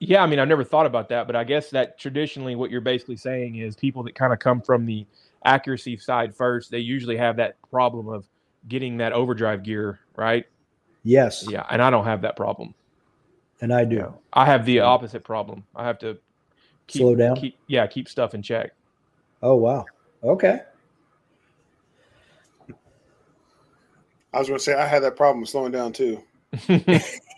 Yeah, 0.00 0.22
I 0.22 0.26
mean, 0.26 0.38
I've 0.38 0.48
never 0.48 0.64
thought 0.64 0.86
about 0.86 1.08
that, 1.10 1.26
but 1.26 1.36
I 1.36 1.44
guess 1.44 1.70
that 1.70 1.98
traditionally 1.98 2.56
what 2.56 2.70
you're 2.70 2.80
basically 2.80 3.16
saying 3.16 3.56
is 3.56 3.76
people 3.76 4.02
that 4.02 4.14
kind 4.16 4.32
of 4.32 4.40
come 4.40 4.60
from 4.60 4.84
the 4.84 5.06
accuracy 5.44 5.96
side 5.96 6.34
first, 6.34 6.70
they 6.70 6.80
usually 6.80 7.16
have 7.16 7.36
that 7.36 7.56
problem 7.70 8.08
of 8.08 8.26
getting 8.66 8.96
that 8.96 9.12
overdrive 9.12 9.62
gear, 9.62 10.00
right? 10.16 10.46
Yes. 11.04 11.46
Yeah, 11.48 11.64
and 11.70 11.80
I 11.80 11.90
don't 11.90 12.04
have 12.04 12.22
that 12.22 12.34
problem. 12.34 12.74
And 13.60 13.72
I 13.72 13.84
do. 13.84 14.12
I 14.32 14.44
have 14.46 14.66
the 14.66 14.80
opposite 14.80 15.22
problem. 15.22 15.64
I 15.76 15.86
have 15.86 15.98
to 16.00 16.18
keep, 16.88 17.00
slow 17.00 17.14
down. 17.14 17.36
Keep, 17.36 17.56
yeah, 17.68 17.86
keep 17.86 18.08
stuff 18.08 18.34
in 18.34 18.42
check. 18.42 18.72
Oh 19.44 19.56
wow. 19.56 19.84
Okay. 20.22 20.62
I 24.32 24.38
was 24.38 24.48
going 24.48 24.58
to 24.58 24.64
say 24.64 24.72
I 24.72 24.86
had 24.86 25.02
that 25.02 25.16
problem 25.16 25.44
slowing 25.44 25.70
down 25.70 25.92
too. 25.92 26.22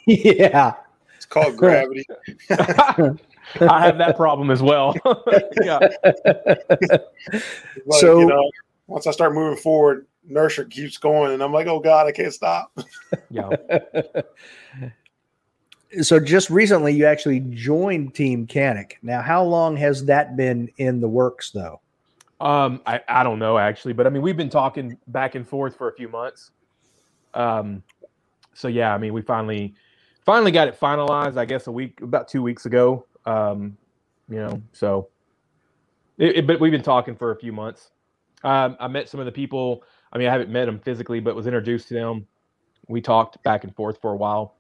yeah. 0.06 0.74
It's 1.16 1.26
called 1.28 1.56
gravity. 1.58 2.06
I 2.48 3.16
have 3.58 3.98
that 3.98 4.14
problem 4.16 4.52
as 4.52 4.62
well. 4.62 4.94
yeah. 5.60 5.80
Like, 5.80 7.02
so 8.00 8.20
you 8.20 8.26
know, 8.26 8.50
once 8.86 9.08
I 9.08 9.10
start 9.10 9.34
moving 9.34 9.58
forward, 9.58 10.06
inertia 10.30 10.64
keeps 10.64 10.98
going, 10.98 11.32
and 11.32 11.42
I'm 11.42 11.52
like, 11.52 11.66
oh 11.66 11.80
god, 11.80 12.06
I 12.06 12.12
can't 12.12 12.32
stop. 12.32 12.72
yeah. 13.30 13.50
So 16.02 16.20
just 16.20 16.50
recently, 16.50 16.94
you 16.94 17.04
actually 17.04 17.40
joined 17.40 18.14
Team 18.14 18.46
Canik. 18.46 18.92
Now, 19.02 19.22
how 19.22 19.42
long 19.42 19.76
has 19.76 20.04
that 20.04 20.36
been 20.36 20.70
in 20.76 21.00
the 21.00 21.08
works, 21.08 21.50
though? 21.50 21.80
Um, 22.40 22.83
I, 22.87 23.01
I 23.09 23.22
don't 23.22 23.38
know 23.38 23.57
actually, 23.59 23.94
but 23.94 24.07
I 24.07 24.11
mean, 24.11 24.22
we've 24.22 24.37
been 24.37 24.51
talking 24.51 24.99
back 25.09 25.35
and 25.35 25.49
forth 25.49 25.77
for 25.77 25.88
a 25.88 25.94
few 25.94 26.09
months. 26.09 26.51
Um, 27.35 27.83
so 28.55 28.68
yeah, 28.68 28.94
I 28.94 28.99
mean, 28.99 29.12
we 29.12 29.22
finally 29.22 29.75
finally 30.25 30.51
got 30.51 30.68
it 30.68 30.79
finalized. 30.79 31.38
I 31.38 31.44
guess 31.44 31.66
a 31.66 31.72
week, 31.72 32.01
about 32.03 32.29
two 32.29 32.42
weeks 32.42 32.66
ago. 32.66 33.07
Um, 33.25 33.77
you 34.29 34.37
know, 34.37 34.62
so 34.72 35.09
it, 36.18 36.37
it, 36.37 36.46
but 36.46 36.61
we've 36.61 36.72
been 36.72 36.83
talking 36.83 37.16
for 37.16 37.31
a 37.31 37.37
few 37.37 37.53
months. 37.53 37.90
Um, 38.44 38.77
I 38.81 38.88
met 38.88 39.09
some 39.09 39.20
of 39.20 39.27
the 39.27 39.33
people. 39.33 39.83
I 40.12 40.18
mean, 40.18 40.29
I 40.29 40.33
haven't 40.33 40.51
met 40.51 40.66
them 40.66 40.79
physically, 40.79 41.20
but 41.20 41.35
was 41.35 41.46
introduced 41.46 41.88
to 41.88 41.94
them. 41.94 42.27
We 42.88 43.01
talked 43.01 43.42
back 43.42 43.64
and 43.64 43.75
forth 43.75 44.01
for 44.01 44.12
a 44.12 44.16
while. 44.16 44.57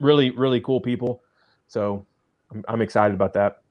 Really, 0.00 0.30
really 0.30 0.60
cool 0.60 0.80
people. 0.80 1.22
So 1.68 2.06
I'm, 2.50 2.64
I'm 2.68 2.80
excited 2.80 3.14
about 3.14 3.34
that. 3.34 3.61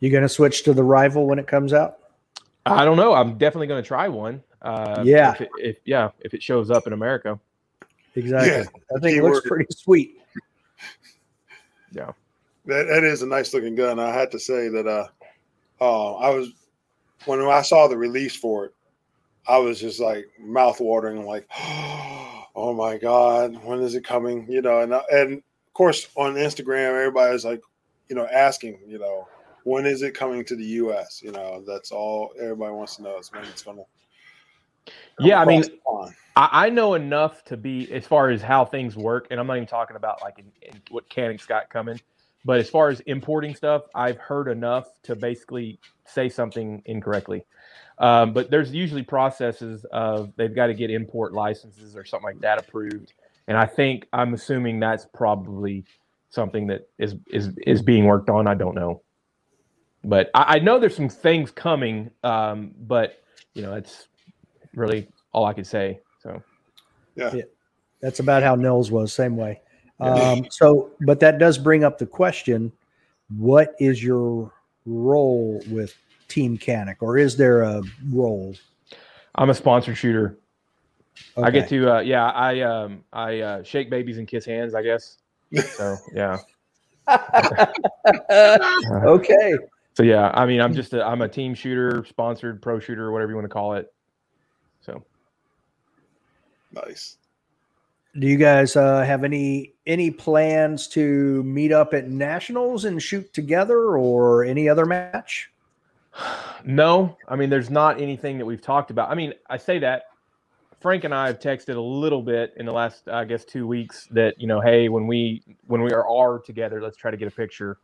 You 0.00 0.10
going 0.10 0.22
to 0.22 0.28
switch 0.28 0.62
to 0.64 0.72
the 0.72 0.82
rival 0.82 1.26
when 1.26 1.38
it 1.38 1.46
comes 1.46 1.72
out? 1.72 1.98
I 2.66 2.84
don't 2.84 2.96
know. 2.96 3.14
I'm 3.14 3.38
definitely 3.38 3.66
going 3.66 3.82
to 3.82 3.86
try 3.86 4.08
one. 4.08 4.42
Uh, 4.62 5.02
yeah. 5.04 5.32
If, 5.32 5.40
it, 5.40 5.48
if, 5.58 5.76
yeah, 5.84 6.10
if 6.20 6.34
it 6.34 6.42
shows 6.42 6.70
up 6.70 6.86
in 6.86 6.92
America. 6.92 7.38
Exactly. 8.14 8.50
Yeah. 8.50 8.96
I 8.96 9.00
think 9.00 9.16
it 9.16 9.22
looks 9.22 9.46
pretty 9.46 9.66
sweet. 9.70 10.20
Yeah. 11.92 12.12
That 12.66 12.84
that 12.84 13.04
is 13.04 13.22
a 13.22 13.26
nice 13.26 13.54
looking 13.54 13.74
gun. 13.74 13.98
I 13.98 14.12
had 14.12 14.30
to 14.32 14.38
say 14.38 14.68
that. 14.68 14.86
Uh, 14.86 15.06
uh, 15.80 16.14
I 16.16 16.30
was 16.30 16.52
when 17.24 17.40
I 17.40 17.62
saw 17.62 17.88
the 17.88 17.96
release 17.96 18.36
for 18.36 18.66
it, 18.66 18.74
I 19.46 19.58
was 19.58 19.80
just 19.80 20.00
like 20.00 20.26
mouth 20.38 20.80
watering, 20.80 21.24
like, 21.24 21.48
oh 21.58 22.74
my 22.76 22.98
god, 22.98 23.62
when 23.64 23.80
is 23.80 23.94
it 23.94 24.04
coming? 24.04 24.46
You 24.50 24.60
know, 24.60 24.80
and 24.80 24.92
and 24.92 25.38
of 25.38 25.74
course 25.74 26.08
on 26.16 26.34
Instagram, 26.34 26.90
everybody's 26.90 27.44
like, 27.44 27.62
you 28.08 28.16
know, 28.16 28.26
asking, 28.26 28.78
you 28.86 28.98
know, 28.98 29.26
when 29.64 29.86
is 29.86 30.02
it 30.02 30.14
coming 30.14 30.44
to 30.44 30.56
the 30.56 30.64
U.S.? 30.64 31.22
You 31.22 31.32
know, 31.32 31.62
that's 31.66 31.90
all 31.90 32.32
everybody 32.40 32.72
wants 32.72 32.96
to 32.96 33.02
know 33.02 33.18
is 33.18 33.32
when 33.32 33.44
it's 33.44 33.62
going 33.62 33.78
to. 33.78 34.92
Yeah, 35.20 35.40
I 35.40 35.44
mean, 35.44 35.64
I, 36.36 36.48
I, 36.52 36.70
know 36.70 36.94
enough 36.94 37.44
to 37.44 37.56
be 37.56 37.92
as 37.92 38.06
far 38.06 38.30
as 38.30 38.40
how 38.40 38.64
things 38.64 38.96
work, 38.96 39.26
and 39.30 39.38
I'm 39.38 39.46
not 39.46 39.56
even 39.56 39.68
talking 39.68 39.96
about 39.96 40.22
like 40.22 40.38
in, 40.38 40.46
in 40.62 40.80
what 40.90 41.10
Canik's 41.10 41.44
got 41.44 41.68
coming. 41.68 42.00
But 42.44 42.60
as 42.60 42.70
far 42.70 42.88
as 42.88 43.00
importing 43.00 43.54
stuff, 43.54 43.82
I've 43.94 44.16
heard 44.16 44.48
enough 44.48 44.88
to 45.02 45.16
basically 45.16 45.78
say 46.06 46.28
something 46.28 46.82
incorrectly. 46.86 47.44
Um, 47.98 48.32
but 48.32 48.50
there's 48.50 48.72
usually 48.72 49.02
processes 49.02 49.84
of 49.92 50.32
they've 50.36 50.54
got 50.54 50.68
to 50.68 50.74
get 50.74 50.90
import 50.90 51.32
licenses 51.32 51.96
or 51.96 52.04
something 52.04 52.24
like 52.24 52.40
that 52.40 52.58
approved. 52.58 53.12
And 53.48 53.56
I 53.56 53.66
think 53.66 54.06
I'm 54.12 54.34
assuming 54.34 54.78
that's 54.78 55.06
probably 55.12 55.84
something 56.30 56.66
that 56.68 56.88
is 56.98 57.16
is 57.30 57.50
is 57.66 57.82
being 57.82 58.04
worked 58.04 58.30
on. 58.30 58.46
I 58.46 58.54
don't 58.54 58.74
know, 58.74 59.02
but 60.04 60.30
I, 60.34 60.56
I 60.56 60.58
know 60.58 60.78
there's 60.78 60.96
some 60.96 61.08
things 61.08 61.50
coming. 61.50 62.10
Um, 62.22 62.72
but 62.80 63.22
you 63.54 63.62
know, 63.62 63.74
it's 63.74 64.08
really 64.74 65.08
all 65.32 65.44
I 65.44 65.52
could 65.52 65.66
say. 65.66 66.00
So 66.22 66.42
Yeah. 67.16 67.34
Yeah. 67.34 67.42
That's 68.00 68.20
about 68.20 68.42
how 68.44 68.54
Nils 68.54 68.90
was, 68.90 69.12
same 69.12 69.36
way. 69.36 69.60
Um, 70.00 70.46
so, 70.50 70.92
but 71.00 71.18
that 71.20 71.38
does 71.38 71.58
bring 71.58 71.82
up 71.82 71.98
the 71.98 72.06
question: 72.06 72.72
What 73.36 73.74
is 73.80 74.02
your 74.02 74.52
role 74.86 75.60
with 75.68 75.96
Team 76.28 76.56
Canik, 76.56 76.96
or 77.00 77.18
is 77.18 77.36
there 77.36 77.62
a 77.62 77.82
role? 78.12 78.54
I'm 79.34 79.50
a 79.50 79.54
sponsored 79.54 79.96
shooter. 79.96 80.38
I 81.36 81.50
get 81.50 81.68
to 81.70 81.96
uh, 81.96 82.00
yeah, 82.00 82.26
I 82.26 82.60
um 82.60 83.04
I 83.12 83.40
uh, 83.40 83.62
shake 83.64 83.90
babies 83.90 84.18
and 84.18 84.28
kiss 84.28 84.44
hands, 84.44 84.74
I 84.74 84.82
guess. 84.82 85.18
So 85.76 85.96
yeah. 86.14 86.38
okay. 89.04 89.54
So 89.98 90.04
yeah, 90.04 90.30
I 90.32 90.46
mean 90.46 90.60
I'm 90.60 90.74
just 90.74 90.94
a, 90.94 91.04
I'm 91.04 91.22
a 91.22 91.28
team 91.28 91.54
shooter, 91.54 92.04
sponsored 92.08 92.62
pro 92.62 92.78
shooter, 92.78 93.10
whatever 93.10 93.32
you 93.32 93.36
want 93.36 93.46
to 93.46 93.52
call 93.52 93.72
it. 93.72 93.92
So 94.80 95.02
Nice. 96.70 97.16
Do 98.16 98.28
you 98.28 98.36
guys 98.36 98.76
uh, 98.76 99.02
have 99.02 99.24
any 99.24 99.74
any 99.88 100.12
plans 100.12 100.86
to 100.90 101.42
meet 101.42 101.72
up 101.72 101.94
at 101.94 102.08
nationals 102.08 102.84
and 102.84 103.02
shoot 103.02 103.34
together, 103.34 103.96
or 103.96 104.44
any 104.44 104.68
other 104.68 104.86
match? 104.86 105.50
no, 106.64 107.16
I 107.26 107.34
mean 107.34 107.50
there's 107.50 107.68
not 107.68 108.00
anything 108.00 108.38
that 108.38 108.46
we've 108.46 108.62
talked 108.62 108.92
about. 108.92 109.10
I 109.10 109.16
mean, 109.16 109.34
I 109.50 109.56
say 109.56 109.80
that 109.80 110.04
Frank 110.78 111.02
and 111.02 111.12
I 111.12 111.26
have 111.26 111.40
texted 111.40 111.74
a 111.74 111.80
little 111.80 112.22
bit 112.22 112.54
in 112.56 112.66
the 112.66 112.72
last 112.72 113.08
I 113.08 113.24
guess 113.24 113.44
2 113.44 113.66
weeks 113.66 114.06
that, 114.12 114.40
you 114.40 114.46
know, 114.46 114.60
hey, 114.60 114.88
when 114.88 115.08
we 115.08 115.42
when 115.66 115.82
we 115.82 115.90
are, 115.90 116.06
are 116.06 116.38
together, 116.38 116.80
let's 116.80 116.96
try 116.96 117.10
to 117.10 117.16
get 117.16 117.26
a 117.26 117.32
picture. 117.32 117.78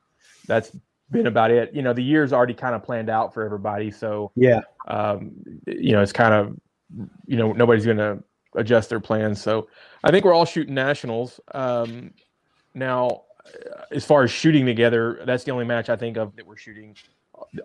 That's 0.47 0.71
been 1.15 1.27
about 1.27 1.51
it. 1.51 1.75
You 1.75 1.83
know, 1.83 1.93
the 1.93 2.03
year's 2.03 2.33
already 2.33 2.55
kind 2.55 2.75
of 2.75 2.83
planned 2.83 3.09
out 3.09 3.33
for 3.33 3.45
everybody, 3.45 3.91
so 3.91 4.31
Yeah. 4.37 4.61
um, 4.89 5.33
you 5.67 5.93
know, 5.93 6.03
it's 6.03 6.13
kind 6.13 6.35
of, 6.35 6.57
you 7.27 7.37
know, 7.37 7.53
nobody's 7.53 7.87
going 7.87 7.97
to 7.99 8.23
adjust 8.55 8.91
their 8.91 9.01
plans. 9.01 9.41
So 9.41 9.69
I 10.03 10.11
think 10.11 10.25
we're 10.25 10.35
all 10.35 10.45
shooting 10.45 10.75
nationals. 10.75 11.41
Um, 11.53 12.13
now, 12.75 13.23
as 13.91 14.05
far 14.05 14.23
as 14.23 14.31
shooting 14.31 14.67
together, 14.67 15.21
that's 15.27 15.45
the 15.45 15.51
only 15.53 15.65
match 15.65 15.89
I 15.89 15.97
think 15.97 16.17
of 16.17 16.35
that 16.37 16.47
we're 16.47 16.57
shooting, 16.57 16.97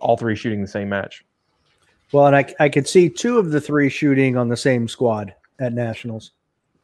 all 0.01 0.17
three 0.17 0.35
shooting 0.35 0.61
the 0.61 0.67
same 0.67 0.89
match. 0.89 1.23
Well, 2.11 2.27
and 2.27 2.35
I, 2.35 2.53
I 2.59 2.69
could 2.69 2.87
see 2.87 3.09
two 3.09 3.37
of 3.37 3.51
the 3.51 3.61
three 3.61 3.89
shooting 3.89 4.35
on 4.35 4.49
the 4.49 4.57
same 4.57 4.87
squad 4.87 5.33
at 5.59 5.73
nationals. 5.73 6.31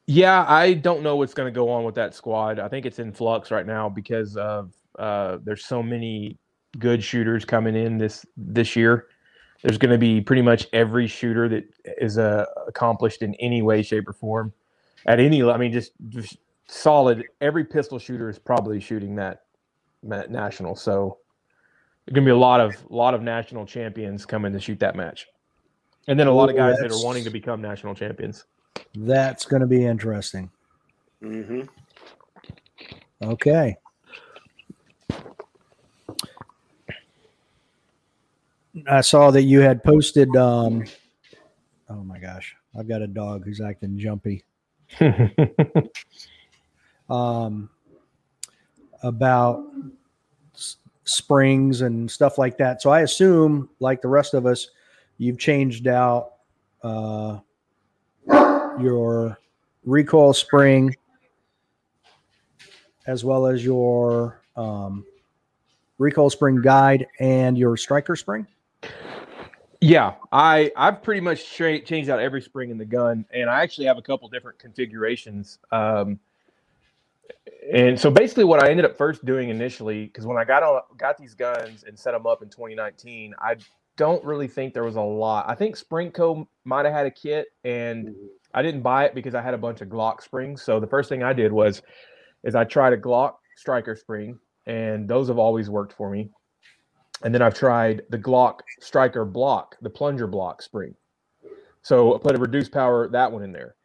Yeah, 0.08 0.46
I 0.48 0.74
don't 0.74 1.02
know 1.02 1.16
what's 1.16 1.34
going 1.34 1.52
to 1.52 1.56
go 1.56 1.70
on 1.70 1.84
with 1.84 1.96
that 1.96 2.14
squad. 2.14 2.60
I 2.60 2.68
think 2.68 2.86
it's 2.86 3.00
in 3.00 3.12
flux 3.12 3.50
right 3.50 3.66
now 3.66 3.90
because 3.90 4.38
of 4.38 4.72
uh, 5.00 5.40
there's 5.44 5.66
so 5.66 5.82
many 5.82 6.38
good 6.80 7.04
shooters 7.04 7.46
coming 7.46 7.76
in 7.76 7.98
this 7.98 8.26
this 8.38 8.76
year. 8.76 9.08
There's 9.62 9.78
going 9.78 9.92
to 9.92 9.98
be 9.98 10.22
pretty 10.22 10.42
much 10.42 10.68
every 10.74 11.08
shooter 11.08 11.50
that 11.50 11.64
is 12.00 12.18
uh, 12.18 12.46
accomplished 12.68 13.22
in 13.22 13.34
any 13.36 13.62
way, 13.62 13.82
shape, 13.82 14.08
or 14.08 14.14
form 14.14 14.54
at 15.08 15.20
any. 15.20 15.44
I 15.44 15.58
mean, 15.58 15.72
just, 15.72 15.94
just 16.10 16.38
solid. 16.68 17.24
Every 17.42 17.66
pistol 17.66 17.98
shooter 17.98 18.30
is 18.30 18.38
probably 18.38 18.80
shooting 18.80 19.16
that, 19.16 19.46
that 20.04 20.30
national. 20.30 20.76
So 20.76 21.18
there's 22.06 22.14
going 22.14 22.26
to 22.26 22.28
be 22.28 22.32
a 22.32 22.38
lot 22.38 22.62
of 22.62 22.76
lot 22.92 23.16
of 23.16 23.24
national 23.24 23.66
champions 23.66 24.26
coming 24.26 24.54
to 24.54 24.60
shoot 24.60 24.80
that 24.82 24.96
match, 24.96 25.26
and 26.08 26.20
then 26.20 26.28
a 26.28 26.32
lot 26.32 26.50
of 26.50 26.56
Ooh, 26.56 26.60
guys 26.60 26.78
that 26.78 26.92
are 26.92 27.04
wanting 27.04 27.24
to 27.24 27.32
become 27.32 27.62
national 27.62 27.96
champions. 27.96 28.46
That's 28.94 29.46
going 29.46 29.62
to 29.62 29.68
be 29.68 29.84
interesting. 29.84 30.52
Mm-hmm. 31.24 31.62
Okay. 33.24 33.78
I 38.88 39.02
saw 39.02 39.32
that 39.32 39.44
you 39.44 39.62
had 39.62 39.84
posted. 39.84 40.36
Um, 40.36 40.84
oh 41.90 42.04
my 42.04 42.20
gosh, 42.20 42.56
I've 42.78 42.88
got 42.88 43.02
a 43.02 43.08
dog 43.08 43.46
who's 43.46 43.62
acting 43.62 43.98
jumpy. 43.98 44.44
Um, 47.08 47.70
about 49.04 49.64
s- 50.56 50.78
springs 51.04 51.82
and 51.82 52.10
stuff 52.10 52.40
like 52.40 52.58
that. 52.58 52.82
So 52.82 52.90
I 52.90 53.02
assume, 53.02 53.70
like 53.80 54.02
the 54.02 54.08
rest 54.08 54.34
of 54.34 54.48
us, 54.48 54.70
you've 55.20 55.38
changed 55.38 55.88
out 55.88 56.32
uh, 56.82 57.40
your 58.28 59.38
recoil 59.86 60.34
spring 60.34 60.96
as 63.06 63.24
well 63.24 63.46
as 63.46 63.64
your 63.64 64.42
um, 64.56 65.06
recoil 66.00 66.32
spring 66.32 66.60
guide 66.60 67.06
and 67.20 67.56
your 67.56 67.78
striker 67.78 68.16
spring. 68.16 68.48
Yeah, 69.82 70.16
I 70.32 70.72
I've 70.76 71.04
pretty 71.04 71.22
much 71.22 71.56
tra- 71.56 71.82
changed 71.82 72.10
out 72.10 72.20
every 72.20 72.42
spring 72.42 72.70
in 72.70 72.78
the 72.78 72.86
gun, 72.86 73.26
and 73.34 73.50
I 73.50 73.62
actually 73.62 73.88
have 73.88 73.98
a 73.98 74.02
couple 74.02 74.28
different 74.30 74.60
configurations. 74.60 75.60
Um, 75.72 76.20
and 77.74 78.00
so 78.00 78.10
basically, 78.10 78.44
what 78.44 78.64
I 78.64 78.70
ended 78.70 78.86
up 78.86 78.98
first 78.98 79.26
doing 79.26 79.50
initially, 79.50 80.06
because 80.06 80.26
when 80.26 80.38
I 80.38 80.46
got 80.46 80.64
on 80.64 80.82
got 80.98 81.18
these 81.18 81.34
guns 81.34 81.84
and 81.84 81.98
set 81.98 82.12
them 82.12 82.26
up 82.26 82.42
in 82.42 82.50
2019, 82.50 83.34
I 83.40 83.56
don't 83.98 84.24
really 84.24 84.48
think 84.48 84.74
there 84.74 84.84
was 84.84 84.96
a 84.96 85.02
lot. 85.02 85.46
I 85.48 85.56
think 85.56 85.78
Springco 85.78 86.48
might 86.64 86.86
have 86.86 86.94
had 86.94 87.06
a 87.06 87.12
kit, 87.12 87.48
and 87.64 88.16
I 88.54 88.62
didn't 88.62 88.82
buy 88.82 89.06
it 89.06 89.16
because 89.16 89.36
I 89.36 89.42
had 89.42 89.54
a 89.54 89.58
bunch 89.58 89.82
of 89.82 89.88
Glock 89.88 90.22
springs. 90.22 90.62
So 90.62 90.80
the 90.80 90.88
first 90.88 91.10
thing 91.10 91.24
I 91.24 91.34
did 91.34 91.52
was, 91.52 91.82
is 92.44 92.56
I 92.56 92.64
tried 92.64 92.94
a 92.94 92.98
Glock 92.98 93.36
striker 93.56 93.96
spring, 93.96 94.38
and 94.66 95.08
those 95.08 95.28
have 95.28 95.38
always 95.38 95.70
worked 95.70 95.94
for 95.94 96.10
me. 96.10 96.30
And 97.24 97.34
then 97.34 97.42
I've 97.42 97.54
tried 97.54 98.04
the 98.10 98.18
Glock 98.18 98.60
striker 98.80 99.26
block, 99.26 99.78
the 99.82 99.90
plunger 99.90 100.28
block 100.28 100.62
spring. 100.62 100.94
So 101.82 102.16
I 102.16 102.18
put 102.18 102.36
a 102.36 102.40
reduced 102.40 102.72
power 102.72 103.08
that 103.10 103.32
one 103.32 103.44
in 103.44 103.52
there. 103.52 103.76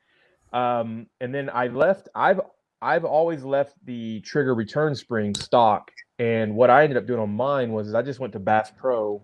Um, 0.53 1.07
and 1.21 1.35
then 1.35 1.51
I 1.53 1.69
left. 1.69 2.09
I've 2.15 2.41
I've 2.83 3.05
always 3.05 3.45
left 3.45 3.75
the 3.85 4.21
trigger 4.21 4.55
return 4.55 4.95
spring 4.95 5.35
stock. 5.35 5.91
And 6.19 6.55
what 6.55 6.71
I 6.71 6.83
ended 6.83 6.97
up 6.97 7.07
doing 7.07 7.21
on 7.21 7.31
mine 7.31 7.73
was 7.73 7.95
I 7.95 8.03
just 8.03 8.21
went 8.21 8.33
to 8.35 8.39
Bass 8.39 8.73
Pro, 8.77 9.23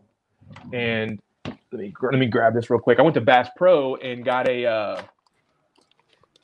and 0.73 1.21
let 1.45 1.73
me 1.73 1.93
let 2.03 2.19
me 2.19 2.27
grab 2.27 2.55
this 2.55 2.71
real 2.71 2.81
quick. 2.81 2.99
I 2.99 3.03
went 3.03 3.15
to 3.15 3.21
Bass 3.21 3.49
Pro 3.57 3.97
and 3.97 4.25
got 4.25 4.49
a 4.49 4.67
uh, 4.67 5.03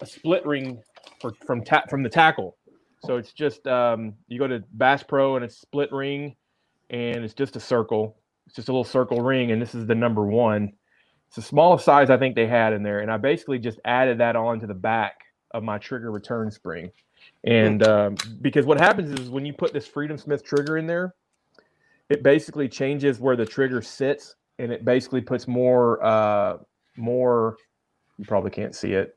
a 0.01 0.07
split 0.07 0.44
ring 0.44 0.83
for 1.20 1.33
from 1.46 1.62
ta- 1.64 1.85
from 1.88 2.03
the 2.03 2.09
tackle. 2.09 2.57
So 3.05 3.16
it's 3.16 3.33
just 3.33 3.66
um, 3.66 4.14
you 4.29 4.38
go 4.38 4.46
to 4.46 4.62
Bass 4.72 5.03
Pro 5.03 5.37
and 5.37 5.44
it's 5.44 5.59
split 5.61 5.92
ring, 5.92 6.37
and 6.90 7.25
it's 7.25 7.35
just 7.35 7.57
a 7.57 7.61
circle. 7.61 8.16
It's 8.47 8.57
just 8.57 8.68
a 8.68 8.73
little 8.73 8.85
circle 8.85 9.21
ring, 9.21 9.53
and 9.53 9.61
this 9.61 9.75
is 9.75 9.87
the 9.87 9.95
number 9.95 10.25
one. 10.27 10.73
It's 11.29 11.37
the 11.37 11.42
smallest 11.42 11.85
size 11.85 12.11
I 12.11 12.18
think 12.18 12.35
they 12.35 12.47
had 12.47 12.73
in 12.73 12.83
there, 12.83 13.01
and 13.01 13.11
I 13.11 13.16
basically 13.16 13.59
just 13.59 13.79
added 13.85 14.18
that 14.18 14.37
on 14.37 14.61
to 14.61 14.66
the 14.66 14.75
back 14.75 15.21
of 15.53 15.62
my 15.62 15.79
trigger 15.79 16.11
return 16.11 16.51
spring. 16.51 16.90
And 17.45 17.83
um, 17.87 18.16
because 18.40 18.66
what 18.66 18.79
happens 18.79 19.18
is 19.18 19.31
when 19.31 19.47
you 19.47 19.53
put 19.53 19.73
this 19.73 19.87
Freedom 19.87 20.18
Smith 20.18 20.45
trigger 20.45 20.77
in 20.77 20.87
there, 20.87 21.14
it 22.09 22.23
basically 22.23 22.68
changes 22.68 23.18
where 23.21 23.37
the 23.37 23.47
trigger 23.47 23.81
sits, 23.81 24.37
and 24.59 24.71
it 24.71 24.85
basically 24.85 25.21
puts 25.21 25.49
more 25.49 26.05
uh, 26.05 26.59
more. 26.97 27.57
You 28.18 28.27
probably 28.27 28.51
can't 28.51 28.75
see 28.75 28.92
it. 28.92 29.16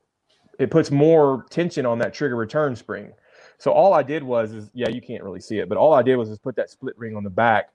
It 0.57 0.71
puts 0.71 0.89
more 0.89 1.45
tension 1.49 1.85
on 1.85 1.99
that 1.99 2.13
trigger 2.13 2.37
return 2.37 2.75
spring. 2.75 3.11
So 3.57 3.71
all 3.71 3.93
I 3.93 4.03
did 4.03 4.23
was 4.23 4.53
is 4.53 4.69
yeah, 4.73 4.89
you 4.89 5.01
can't 5.01 5.23
really 5.23 5.39
see 5.39 5.59
it, 5.59 5.69
but 5.69 5.77
all 5.77 5.93
I 5.93 6.01
did 6.01 6.15
was 6.17 6.29
just 6.29 6.41
put 6.41 6.55
that 6.57 6.69
split 6.69 6.97
ring 6.97 7.15
on 7.15 7.23
the 7.23 7.29
back 7.29 7.69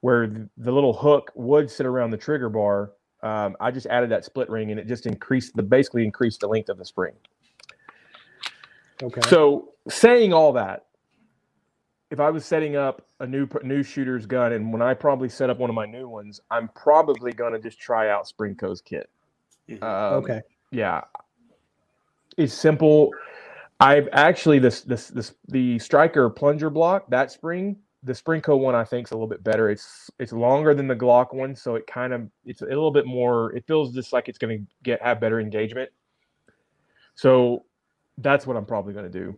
where 0.00 0.26
the, 0.26 0.48
the 0.58 0.70
little 0.70 0.92
hook 0.92 1.32
would 1.34 1.70
sit 1.70 1.86
around 1.86 2.10
the 2.10 2.16
trigger 2.16 2.48
bar. 2.48 2.92
Um, 3.22 3.56
I 3.60 3.70
just 3.70 3.86
added 3.86 4.10
that 4.10 4.24
split 4.24 4.48
ring 4.50 4.70
and 4.70 4.78
it 4.78 4.86
just 4.86 5.06
increased 5.06 5.56
the 5.56 5.62
basically 5.62 6.04
increased 6.04 6.40
the 6.40 6.48
length 6.48 6.68
of 6.68 6.78
the 6.78 6.84
spring. 6.84 7.14
Okay. 9.02 9.20
So 9.28 9.72
saying 9.88 10.32
all 10.32 10.52
that, 10.52 10.86
if 12.10 12.20
I 12.20 12.30
was 12.30 12.44
setting 12.44 12.76
up 12.76 13.06
a 13.20 13.26
new 13.26 13.48
new 13.64 13.82
shooter's 13.82 14.26
gun, 14.26 14.52
and 14.52 14.72
when 14.72 14.80
I 14.80 14.94
probably 14.94 15.28
set 15.28 15.50
up 15.50 15.58
one 15.58 15.70
of 15.70 15.74
my 15.74 15.86
new 15.86 16.08
ones, 16.08 16.40
I'm 16.50 16.68
probably 16.68 17.32
gonna 17.32 17.58
just 17.58 17.80
try 17.80 18.10
out 18.10 18.28
Springco's 18.28 18.80
kit. 18.80 19.10
Mhm. 19.68 19.82
Um, 19.82 20.14
okay. 20.22 20.42
yeah 20.70 21.00
it's 22.36 22.52
simple 22.52 23.10
i've 23.80 24.08
actually 24.12 24.58
this 24.58 24.82
this 24.82 25.08
this 25.08 25.34
the 25.48 25.78
striker 25.78 26.30
plunger 26.30 26.70
block 26.70 27.08
that 27.10 27.30
spring 27.30 27.76
the 28.02 28.12
springco 28.12 28.58
one 28.58 28.74
i 28.74 28.84
think 28.84 29.06
is 29.06 29.10
a 29.12 29.14
little 29.14 29.28
bit 29.28 29.42
better 29.44 29.70
it's 29.70 30.10
it's 30.18 30.32
longer 30.32 30.74
than 30.74 30.86
the 30.86 30.96
glock 30.96 31.34
one 31.34 31.54
so 31.54 31.74
it 31.74 31.86
kind 31.86 32.12
of 32.12 32.28
it's 32.44 32.62
a 32.62 32.66
little 32.66 32.90
bit 32.90 33.06
more 33.06 33.54
it 33.54 33.64
feels 33.66 33.92
just 33.92 34.12
like 34.12 34.28
it's 34.28 34.38
going 34.38 34.58
to 34.58 34.64
get 34.82 35.02
have 35.02 35.20
better 35.20 35.40
engagement 35.40 35.90
so 37.14 37.64
that's 38.18 38.46
what 38.46 38.56
i'm 38.56 38.66
probably 38.66 38.92
going 38.94 39.10
to 39.10 39.18
do 39.18 39.36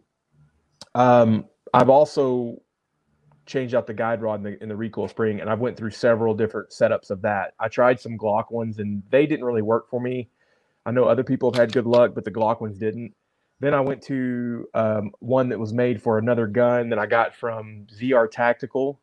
um 0.94 1.44
i've 1.74 1.90
also 1.90 2.56
changed 3.48 3.74
out 3.74 3.86
the 3.86 3.94
guide 3.94 4.22
rod 4.22 4.36
in 4.36 4.42
the, 4.44 4.62
in 4.62 4.68
the 4.68 4.76
recoil 4.76 5.08
spring, 5.08 5.40
and 5.40 5.50
I've 5.50 5.58
went 5.58 5.76
through 5.76 5.90
several 5.90 6.34
different 6.34 6.70
setups 6.70 7.10
of 7.10 7.22
that. 7.22 7.54
I 7.58 7.68
tried 7.68 7.98
some 7.98 8.16
Glock 8.16 8.52
ones, 8.52 8.78
and 8.78 9.02
they 9.10 9.26
didn't 9.26 9.44
really 9.44 9.62
work 9.62 9.88
for 9.90 10.00
me. 10.00 10.28
I 10.86 10.92
know 10.92 11.04
other 11.04 11.24
people 11.24 11.50
have 11.50 11.58
had 11.58 11.72
good 11.72 11.86
luck, 11.86 12.12
but 12.14 12.24
the 12.24 12.30
Glock 12.30 12.60
ones 12.60 12.78
didn't. 12.78 13.14
Then 13.60 13.74
I 13.74 13.80
went 13.80 14.02
to 14.02 14.68
um, 14.74 15.10
one 15.18 15.48
that 15.48 15.58
was 15.58 15.72
made 15.72 16.00
for 16.00 16.18
another 16.18 16.46
gun 16.46 16.90
that 16.90 16.98
I 16.98 17.06
got 17.06 17.34
from 17.34 17.86
ZR 17.92 18.30
Tactical, 18.30 19.00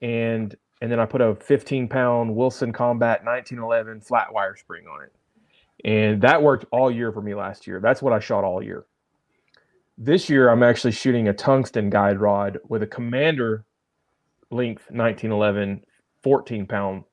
and 0.00 0.54
and 0.80 0.92
then 0.92 1.00
I 1.00 1.06
put 1.06 1.20
a 1.20 1.34
15 1.34 1.88
pound 1.88 2.34
Wilson 2.34 2.72
Combat 2.72 3.24
1911 3.24 4.02
flat 4.02 4.32
wire 4.32 4.56
spring 4.56 4.84
on 4.86 5.02
it, 5.04 5.12
and 5.84 6.22
that 6.22 6.42
worked 6.42 6.66
all 6.70 6.90
year 6.90 7.10
for 7.12 7.22
me 7.22 7.34
last 7.34 7.66
year. 7.66 7.80
That's 7.80 8.00
what 8.00 8.12
I 8.12 8.20
shot 8.20 8.44
all 8.44 8.62
year. 8.62 8.86
This 9.98 10.28
year, 10.28 10.50
I'm 10.50 10.62
actually 10.62 10.92
shooting 10.92 11.28
a 11.28 11.32
tungsten 11.32 11.90
guide 11.90 12.20
rod 12.20 12.58
with 12.68 12.82
a 12.82 12.86
Commander 12.86 13.64
length 14.50 14.84
1911 14.90 15.84
14 16.22 16.66
pound 16.66 17.04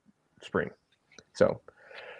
spring. 0.41 0.69
So 1.33 1.61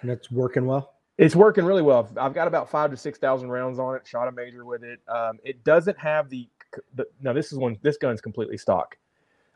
And 0.01 0.09
it's 0.09 0.31
working 0.31 0.65
well. 0.65 0.92
It's 1.17 1.35
working 1.35 1.63
really 1.65 1.81
well. 1.81 2.09
I've 2.17 2.33
got 2.33 2.47
about 2.47 2.69
five 2.69 2.91
to 2.91 2.97
six 2.97 3.19
thousand 3.19 3.49
rounds 3.49 3.79
on 3.79 3.95
it. 3.95 4.01
Shot 4.05 4.27
a 4.27 4.31
major 4.31 4.65
with 4.65 4.83
it. 4.83 4.99
Um, 5.07 5.39
it 5.43 5.63
doesn't 5.63 5.97
have 5.99 6.29
the, 6.29 6.47
the 6.95 7.05
now. 7.21 7.33
This 7.33 7.51
is 7.51 7.59
one. 7.59 7.77
This 7.81 7.97
gun's 7.97 8.21
completely 8.21 8.57
stock. 8.57 8.97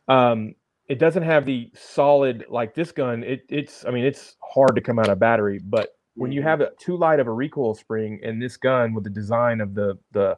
Um, 0.08 0.54
it 0.88 1.00
doesn't 1.00 1.24
have 1.24 1.46
the 1.46 1.72
solid 1.74 2.46
like 2.50 2.76
this 2.76 2.92
gun. 2.92 3.24
It, 3.24 3.44
it's. 3.50 3.86
I 3.86 3.92
mean, 3.92 4.06
it's 4.06 4.36
hard 4.42 4.76
to 4.76 4.82
come 4.82 5.00
out 5.00 5.10
of 5.10 5.20
battery. 5.20 5.60
But 5.60 5.98
when 6.14 6.32
you 6.32 6.44
have 6.44 6.62
a 6.62 6.72
too 6.80 6.96
light 6.96 7.20
of 7.20 7.28
a 7.28 7.34
recoil 7.34 7.74
spring 7.74 8.20
in 8.22 8.40
this 8.40 8.56
gun 8.58 8.94
with 8.94 9.04
the 9.04 9.10
design 9.10 9.60
of 9.60 9.74
the 9.74 9.98
the, 10.12 10.38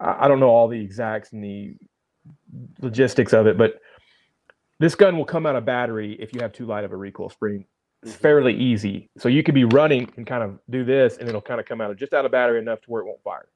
I 0.00 0.26
I 0.26 0.28
don't 0.28 0.40
know 0.40 0.50
all 0.50 0.68
the 0.68 0.80
exacts 0.80 1.32
and 1.32 1.42
the 1.42 1.74
logistics 2.82 3.32
of 3.32 3.46
it, 3.46 3.56
but 3.56 3.80
this 4.78 4.94
gun 4.94 5.16
will 5.16 5.24
come 5.24 5.46
out 5.46 5.56
of 5.56 5.64
battery 5.64 6.16
if 6.20 6.34
you 6.34 6.40
have 6.40 6.52
too 6.52 6.66
light 6.66 6.84
of 6.84 6.92
a 6.92 6.96
recoil 6.96 7.30
spring 7.30 7.64
Mhm. 8.04 8.10
fairly 8.10 8.54
easy. 8.54 9.08
So 9.18 9.28
you 9.28 9.42
could 9.42 9.54
be 9.54 9.64
running 9.64 10.12
and 10.16 10.26
kind 10.26 10.42
of 10.42 10.58
do 10.70 10.84
this, 10.84 11.18
and 11.18 11.28
it'll 11.28 11.40
kind 11.40 11.60
of 11.60 11.66
come 11.66 11.80
out 11.80 11.90
of 11.90 11.96
just 11.96 12.12
out 12.12 12.24
of 12.24 12.32
battery 12.32 12.58
enough 12.58 12.80
to 12.82 12.90
where 12.90 13.02
it 13.02 13.06
won't 13.06 13.22
fire. 13.22 13.48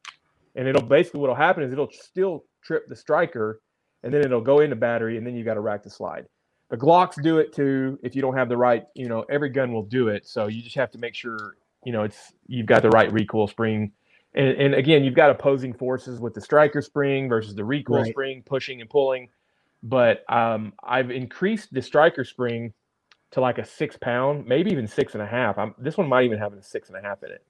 And 0.54 0.68
it'll 0.68 0.82
basically 0.86 1.20
what'll 1.20 1.34
happen 1.36 1.62
is 1.62 1.72
it'll 1.72 1.90
still 1.90 2.44
trip 2.62 2.86
the 2.88 2.96
striker, 2.96 3.60
and 4.02 4.12
then 4.14 4.22
it'll 4.24 4.40
go 4.40 4.60
into 4.60 4.76
battery, 4.76 5.16
and 5.18 5.26
then 5.26 5.34
you 5.34 5.44
got 5.44 5.54
to 5.54 5.60
rack 5.60 5.82
the 5.82 5.90
slide. 5.90 6.26
The 6.70 6.76
Glocks 6.76 7.20
do 7.22 7.38
it 7.38 7.52
too. 7.52 7.98
If 8.02 8.14
you 8.16 8.22
don't 8.22 8.36
have 8.36 8.48
the 8.48 8.56
right, 8.56 8.86
you 8.94 9.08
know, 9.08 9.22
every 9.30 9.50
gun 9.50 9.72
will 9.72 9.84
do 9.84 10.08
it. 10.08 10.26
So 10.26 10.46
you 10.46 10.62
just 10.62 10.74
have 10.76 10.90
to 10.92 10.98
make 10.98 11.14
sure, 11.14 11.56
you 11.84 11.92
know, 11.92 12.02
it's 12.02 12.32
you've 12.48 12.66
got 12.66 12.82
the 12.82 12.90
right 12.90 13.12
recoil 13.12 13.46
spring. 13.46 13.92
And, 14.34 14.48
and 14.56 14.74
again, 14.74 15.04
you've 15.04 15.14
got 15.14 15.30
opposing 15.30 15.72
forces 15.72 16.18
with 16.20 16.34
the 16.34 16.40
striker 16.40 16.82
spring 16.82 17.28
versus 17.28 17.54
the 17.54 17.64
recoil 17.64 17.98
Right. 18.02 18.10
spring, 18.10 18.42
pushing 18.44 18.80
and 18.80 18.90
pulling. 18.90 19.28
But 19.82 20.24
um, 20.32 20.72
I've 20.82 21.10
increased 21.10 21.72
the 21.72 21.80
striker 21.82 22.24
spring 22.24 22.72
to 23.32 23.40
like 23.40 23.58
a 23.58 23.64
six 23.64 23.96
pound, 23.96 24.46
maybe 24.46 24.70
even 24.70 24.86
six 24.86 25.14
and 25.14 25.22
a 25.22 25.26
half. 25.26 25.58
I'm, 25.58 25.74
this 25.78 25.96
one 25.96 26.08
might 26.08 26.24
even 26.24 26.38
have 26.38 26.52
a 26.52 26.62
six 26.62 26.88
and 26.88 26.96
a 26.98 27.02
half 27.02 27.22
in 27.22 27.30
it. 27.32 27.44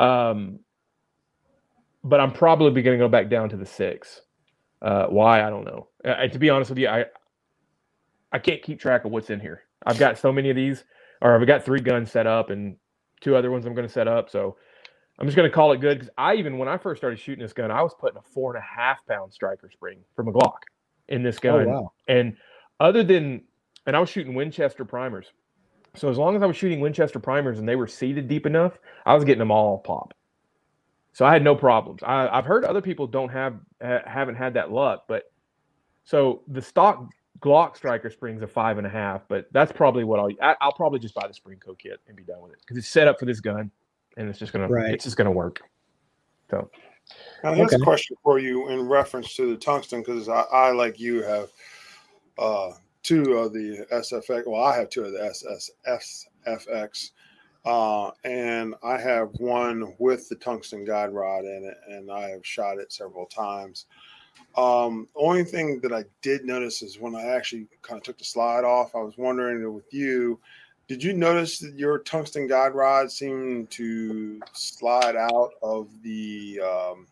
Um, 0.00 0.60
but 2.02 2.20
I'm 2.20 2.32
probably 2.32 2.82
going 2.82 2.98
to 2.98 3.04
go 3.04 3.08
back 3.08 3.28
down 3.28 3.48
to 3.50 3.56
the 3.56 3.66
six. 3.66 4.22
Uh, 4.82 5.06
why 5.06 5.42
I 5.44 5.50
don't 5.50 5.64
know. 5.64 5.88
Uh, 6.04 6.28
to 6.28 6.38
be 6.38 6.50
honest 6.50 6.70
with 6.70 6.78
you, 6.78 6.88
I 6.88 7.06
I 8.32 8.38
can't 8.38 8.62
keep 8.62 8.80
track 8.80 9.04
of 9.04 9.10
what's 9.12 9.30
in 9.30 9.40
here. 9.40 9.62
I've 9.84 9.98
got 9.98 10.18
so 10.18 10.32
many 10.32 10.50
of 10.50 10.56
these, 10.56 10.84
or 11.22 11.38
I've 11.38 11.46
got 11.46 11.64
three 11.64 11.80
guns 11.80 12.10
set 12.10 12.26
up 12.26 12.50
and 12.50 12.76
two 13.20 13.36
other 13.36 13.50
ones 13.50 13.64
I'm 13.66 13.74
going 13.74 13.86
to 13.86 13.92
set 13.92 14.08
up. 14.08 14.30
So 14.30 14.56
I'm 15.18 15.26
just 15.26 15.36
going 15.36 15.48
to 15.48 15.54
call 15.54 15.72
it 15.72 15.80
good 15.80 15.98
because 15.98 16.12
I 16.18 16.34
even 16.34 16.58
when 16.58 16.68
I 16.68 16.76
first 16.76 17.00
started 17.00 17.18
shooting 17.18 17.42
this 17.42 17.52
gun, 17.52 17.70
I 17.70 17.82
was 17.82 17.94
putting 17.98 18.18
a 18.18 18.22
four 18.22 18.54
and 18.54 18.62
a 18.62 18.66
half 18.66 19.04
pound 19.06 19.32
striker 19.32 19.70
spring 19.70 20.00
from 20.14 20.28
a 20.28 20.32
Glock 20.32 20.58
in 21.08 21.22
this 21.22 21.38
Oh 21.48 21.60
gun. 21.60 21.64
wow. 21.64 21.92
And 22.08 22.36
other 22.80 23.02
than, 23.02 23.44
and 23.86 23.96
I 23.96 24.00
was 24.00 24.10
shooting 24.10 24.34
Winchester 24.34 24.84
primers. 24.84 25.26
So 25.94 26.10
as 26.10 26.18
long 26.18 26.36
as 26.36 26.42
I 26.42 26.46
was 26.46 26.56
shooting 26.56 26.80
Winchester 26.80 27.18
primers 27.18 27.58
and 27.58 27.68
they 27.68 27.76
were 27.76 27.86
seated 27.86 28.28
deep 28.28 28.44
enough, 28.44 28.78
I 29.06 29.14
was 29.14 29.24
getting 29.24 29.38
them 29.38 29.50
all 29.50 29.78
pop. 29.78 30.12
So 31.12 31.24
I 31.24 31.32
had 31.32 31.42
no 31.42 31.54
problems. 31.54 32.02
I, 32.02 32.28
I've 32.28 32.44
heard 32.44 32.64
other 32.64 32.82
people 32.82 33.06
don't 33.06 33.30
have 33.30 33.54
ha, 33.82 34.00
haven't 34.04 34.34
had 34.34 34.54
that 34.54 34.70
luck, 34.70 35.04
but 35.08 35.32
so 36.04 36.42
the 36.48 36.60
stock 36.60 37.08
Glock 37.40 37.76
striker 37.76 38.10
springs 38.10 38.42
a 38.42 38.46
five 38.46 38.78
and 38.78 38.86
a 38.86 38.90
half, 38.90 39.22
but 39.28 39.46
that's 39.52 39.72
probably 39.72 40.04
what 40.04 40.18
I'll 40.18 40.30
I, 40.42 40.56
I'll 40.60 40.72
probably 40.72 40.98
just 40.98 41.14
buy 41.14 41.26
the 41.26 41.34
Springco 41.34 41.78
kit 41.78 42.00
and 42.06 42.16
be 42.16 42.22
done 42.22 42.40
with 42.40 42.52
it 42.52 42.58
because 42.60 42.76
it's 42.76 42.88
set 42.88 43.08
up 43.08 43.18
for 43.18 43.26
this 43.26 43.40
gun 43.40 43.70
and 44.16 44.28
it's 44.28 44.38
just 44.38 44.52
gonna 44.52 44.68
Right. 44.68 44.92
it's 44.94 45.04
just 45.04 45.16
gonna 45.16 45.30
work. 45.30 45.60
So 46.50 46.70
Now, 47.42 47.52
here's 47.54 47.72
Okay. 47.72 47.80
a 47.80 47.84
question 47.84 48.16
for 48.22 48.38
you 48.38 48.68
in 48.68 48.88
reference 48.88 49.34
to 49.36 49.50
the 49.50 49.56
tungsten, 49.56 50.00
because 50.00 50.28
I, 50.28 50.42
I, 50.52 50.70
like 50.72 50.98
you, 50.98 51.22
have 51.22 51.50
uh, 52.38 52.72
two 53.06 53.34
of 53.34 53.52
the 53.52 53.86
SFX. 53.92 54.46
Well, 54.46 54.62
I 54.62 54.76
have 54.76 54.90
two 54.90 55.04
of 55.04 55.12
the 55.12 55.24
SS, 55.24 55.70
SFX, 56.44 57.12
uh, 57.64 58.10
and 58.24 58.74
I 58.82 58.98
have 58.98 59.30
one 59.38 59.94
with 59.98 60.28
the 60.28 60.34
tungsten 60.34 60.84
guide 60.84 61.12
rod 61.12 61.44
in 61.44 61.64
it, 61.64 61.78
and 61.88 62.10
I 62.10 62.30
have 62.30 62.44
shot 62.44 62.78
it 62.78 62.92
several 62.92 63.26
times. 63.26 63.86
Um, 64.56 65.06
only 65.14 65.44
thing 65.44 65.78
that 65.80 65.92
I 65.92 66.04
did 66.20 66.44
notice 66.44 66.82
is 66.82 66.98
when 66.98 67.14
I 67.14 67.22
actually 67.26 67.68
kind 67.82 67.98
of 67.98 68.02
took 68.02 68.18
the 68.18 68.24
slide 68.24 68.64
off, 68.64 68.96
I 68.96 69.02
was 69.02 69.16
wondering 69.16 69.72
with 69.72 69.92
you, 69.92 70.40
did 70.88 71.00
you 71.00 71.12
notice 71.12 71.60
that 71.60 71.78
your 71.78 72.00
tungsten 72.00 72.48
guide 72.48 72.74
rod 72.74 73.12
seemed 73.12 73.70
to 73.72 74.40
slide 74.52 75.14
out 75.14 75.50
of 75.62 75.88
the 76.02 76.60
um, 76.60 77.06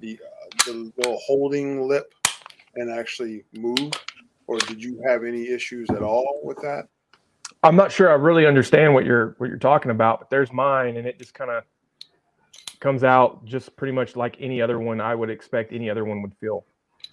the 0.00 0.18
uh, 0.24 0.48
the 0.66 0.92
little 0.96 1.18
holding 1.24 1.82
lip 1.82 2.12
and 2.76 2.90
actually 2.90 3.44
move, 3.52 3.92
or 4.48 4.58
did 4.58 4.82
you 4.82 5.00
have 5.06 5.22
any 5.22 5.48
issues 5.48 5.88
at 5.90 6.02
all 6.02 6.40
with 6.42 6.56
that? 6.62 6.88
I'm 7.62 7.76
not 7.76 7.92
sure 7.92 8.10
I 8.10 8.14
really 8.14 8.46
understand 8.46 8.94
what 8.94 9.04
you're 9.04 9.34
what 9.38 9.48
you're 9.48 9.58
talking 9.58 9.90
about, 9.90 10.20
but 10.20 10.30
there's 10.30 10.52
mine, 10.52 10.96
and 10.96 11.06
it 11.06 11.18
just 11.18 11.34
kind 11.34 11.50
of 11.50 11.64
comes 12.80 13.04
out 13.04 13.44
just 13.44 13.74
pretty 13.76 13.92
much 13.92 14.16
like 14.16 14.36
any 14.40 14.60
other 14.60 14.78
one 14.78 15.00
I 15.00 15.14
would 15.14 15.30
expect 15.30 15.72
any 15.72 15.90
other 15.90 16.04
one 16.04 16.22
would 16.22 16.34
feel. 16.40 16.64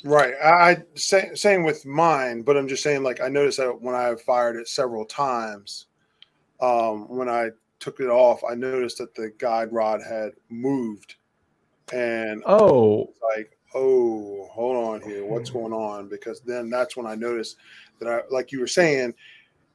Right. 0.04 0.36
I, 0.44 0.78
say, 0.94 1.32
same 1.34 1.64
with 1.64 1.84
mine, 1.86 2.44
but 2.44 2.58
I'm 2.58 2.68
just 2.68 2.84
saying 2.84 3.02
like 3.04 3.22
I 3.22 3.28
noticed 3.28 3.58
that 3.58 3.82
when 3.82 3.96
I 3.96 4.14
fired 4.16 4.56
it 4.56 4.68
several 4.68 5.06
times, 5.06 5.88
um, 6.62 7.10
when 7.10 7.28
I 7.28 7.50
took 7.80 8.00
it 8.00 8.08
off, 8.08 8.44
I 8.44 8.54
noticed 8.54 9.00
that 9.00 9.16
the 9.16 9.32
guide 9.40 9.74
rod 9.74 10.02
had 10.08 10.32
moved, 10.50 11.16
and 11.92 12.44
Oh, 12.46 13.14
like, 13.36 13.55
oh, 13.76 14.48
hold 14.52 14.78
on 14.78 15.02
here, 15.02 15.26
what's 15.26 15.50
going 15.50 15.74
on? 15.74 16.08
Because 16.10 16.42
then 16.42 16.70
that's 16.70 16.96
when 16.98 17.06
I 17.06 17.16
noticed 17.16 17.58
that 18.00 18.10
I, 18.10 18.22
like 18.34 18.52
you 18.52 18.60
were 18.60 18.68
saying, 18.68 19.14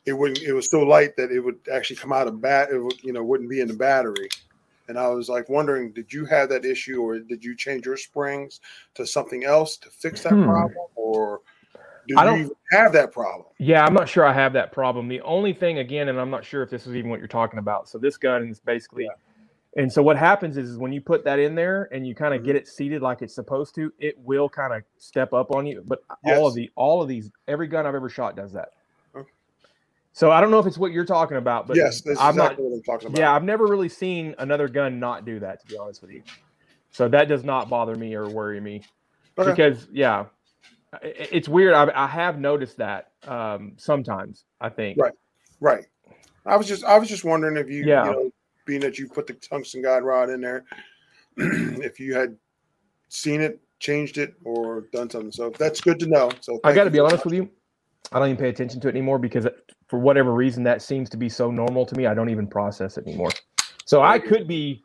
it 0.07 0.15
wouldn't. 0.15 0.39
It 0.39 0.55
was 0.55 0.71
so 0.71 0.81
light 0.81 1.17
that 1.17 1.31
it 1.31 1.41
would 1.41 1.59
actually 1.73 1.97
come 1.97 2.13
out 2.13 2.27
of 2.27 2.41
bat. 2.41 2.71
It 2.73 2.79
would, 2.79 3.01
you 3.03 3.13
know, 3.13 3.23
wouldn't 3.23 3.51
be 3.51 3.61
in 3.61 3.69
the 3.69 3.75
battery. 3.75 4.29
And 4.89 4.99
I 4.99 5.09
was 5.09 5.29
like 5.29 5.49
wondering, 5.49 5.93
did 5.93 6.13
you 6.13 6.25
have 6.25 6.49
that 6.49 6.65
issue, 6.65 7.01
or 7.03 7.21
did 7.21 7.45
you 7.45 7.55
change 7.55 7.87
your 7.87 7.99
springs 7.99 8.61
to 8.95 9.07
something 9.07 9.45
else 9.45 9.77
to 9.77 9.91
fix 9.91 10.23
that 10.23 10.33
Hmm. 10.33 10.45
problem, 10.45 10.87
or 10.97 11.43
do 12.09 12.15
I 12.17 12.23
you 12.23 12.31
don't- 12.31 12.41
even 12.41 12.53
have 12.73 12.93
that 12.95 13.13
problem? 13.13 13.47
yeah, 13.59 13.85
I'm 13.85 13.95
not 13.95 14.09
sure 14.09 14.25
I 14.25 14.33
have 14.33 14.55
that 14.55 14.73
problem. 14.73 15.07
The 15.07 15.21
only 15.21 15.53
thing, 15.53 15.79
again, 15.79 16.09
and 16.09 16.19
I'm 16.19 16.31
not 16.31 16.45
sure 16.45 16.63
if 16.63 16.71
this 16.71 16.87
is 16.87 16.97
even 16.97 17.11
what 17.11 17.19
you're 17.21 17.29
talking 17.29 17.59
about. 17.59 17.89
So 17.89 17.99
this 17.99 18.17
gun 18.17 18.49
is 18.49 18.59
basically, 18.59 19.09
and 19.77 19.93
so 19.93 20.03
what 20.03 20.17
happens 20.17 20.57
is, 20.57 20.71
is 20.71 20.79
when 20.79 20.93
you 20.93 21.01
put 21.01 21.25
that 21.25 21.39
in 21.39 21.55
there 21.55 21.89
and 21.93 22.07
you 22.07 22.15
kind 22.15 22.35
of 22.35 22.45
get 22.45 22.57
it 22.57 22.67
seated 22.67 23.03
like 23.03 23.23
it's 23.23 23.35
supposed 23.35 23.75
to, 23.77 23.93
it 23.99 24.19
will 24.19 24.49
kind 24.49 24.75
of 24.75 24.83
step 24.99 25.33
up 25.33 25.55
on 25.55 25.67
you. 25.67 25.83
But 25.87 26.03
all 26.25 26.47
of 26.47 26.55
the, 26.55 26.71
all 26.75 27.01
of 27.03 27.09
these, 27.09 27.31
every 27.47 27.69
gun 27.69 27.87
I've 27.87 27.95
ever 27.95 28.09
shot 28.09 28.35
does 28.35 28.53
that. 28.53 28.71
Okay. 29.15 29.29
So 30.13 30.31
I 30.33 30.41
don't 30.41 30.51
know 30.51 30.59
if 30.59 30.67
it's 30.67 30.79
what 30.79 30.91
you're 30.91 31.05
talking 31.05 31.37
about, 31.37 31.69
but 31.69 31.77
yes, 31.77 32.03
I'm 32.19 32.35
not 32.35 32.53
exactly 32.53 32.65
what 32.65 32.75
I'm 32.75 32.83
talking 32.83 33.09
about. 33.09 33.19
Yeah, 33.19 33.33
I've 33.33 33.45
never 33.45 33.67
really 33.67 33.89
seen 33.89 34.35
another 34.39 34.69
gun 34.69 34.99
not 34.99 35.25
do 35.25 35.39
that, 35.39 35.61
to 35.61 35.67
be 35.67 35.77
honest 35.79 36.03
with 36.03 36.11
you. 36.11 36.23
So 36.91 37.09
that 37.09 37.29
does 37.29 37.45
not 37.45 37.69
bother 37.69 37.95
me 37.95 38.15
or 38.15 38.29
worry 38.29 38.61
me 38.61 38.83
Okay. 39.39 39.51
because, 39.51 39.87
yeah, 39.93 40.25
it's 41.03 41.49
weird. 41.49 41.75
I, 41.75 41.91
I 41.95 42.07
have 42.09 42.41
noticed 42.41 42.79
that 42.79 43.13
um, 43.29 43.75
sometimes. 43.77 44.45
I 44.61 44.69
think. 44.69 44.99
Right. 45.01 45.15
Right. 45.61 45.87
I 46.45 46.57
was 46.57 46.67
just 46.67 46.85
I 46.85 46.99
was 46.99 47.09
just 47.09 47.25
wondering 47.25 47.57
if 47.57 47.71
you, 47.71 47.85
Yeah. 47.87 48.07
you 48.07 48.11
know, 48.11 48.31
being 48.71 48.81
that 48.81 49.01
you 49.01 49.09
put 49.09 49.27
the 49.27 49.33
tungsten 49.33 49.83
guide 49.83 50.05
rod 50.05 50.31
in 50.31 50.41
there, 50.41 50.65
if 51.37 51.99
you 51.99 52.15
had 52.15 52.37
seen 53.09 53.41
it, 53.41 53.61
changed 53.81 54.17
it, 54.17 54.35
or 54.45 54.83
done 54.93 55.11
something. 55.11 55.33
So 55.33 55.51
that's 55.59 55.81
good 55.81 55.99
to 55.99 56.07
know. 56.07 56.31
So 56.41 56.61
I 56.63 56.73
got 56.73 56.85
to 56.85 56.91
be 56.91 57.01
honest 57.01 57.25
with 57.25 57.35
you. 57.35 57.51
I 58.13 58.21
don't 58.21 58.29
even 58.29 58.41
pay 58.41 58.49
attention 58.49 58.81
to 58.83 58.89
it 58.89 58.93
anymore 58.93 59.19
because, 59.19 59.47
uh, 59.47 59.51
for 59.89 59.99
whatever 59.99 60.33
reason, 60.33 60.63
that 60.65 60.83
seems 60.83 61.11
to 61.11 61.17
be 61.17 61.29
so 61.29 61.51
normal 61.51 61.85
to 61.85 61.97
me. 61.97 62.07
I 62.07 62.15
don't 62.15 62.31
even 62.31 62.47
process 62.47 62.97
it 62.97 63.09
anymore. 63.09 63.31
So 63.87 64.03
I 64.03 64.21
could 64.21 64.47
be. 64.47 64.85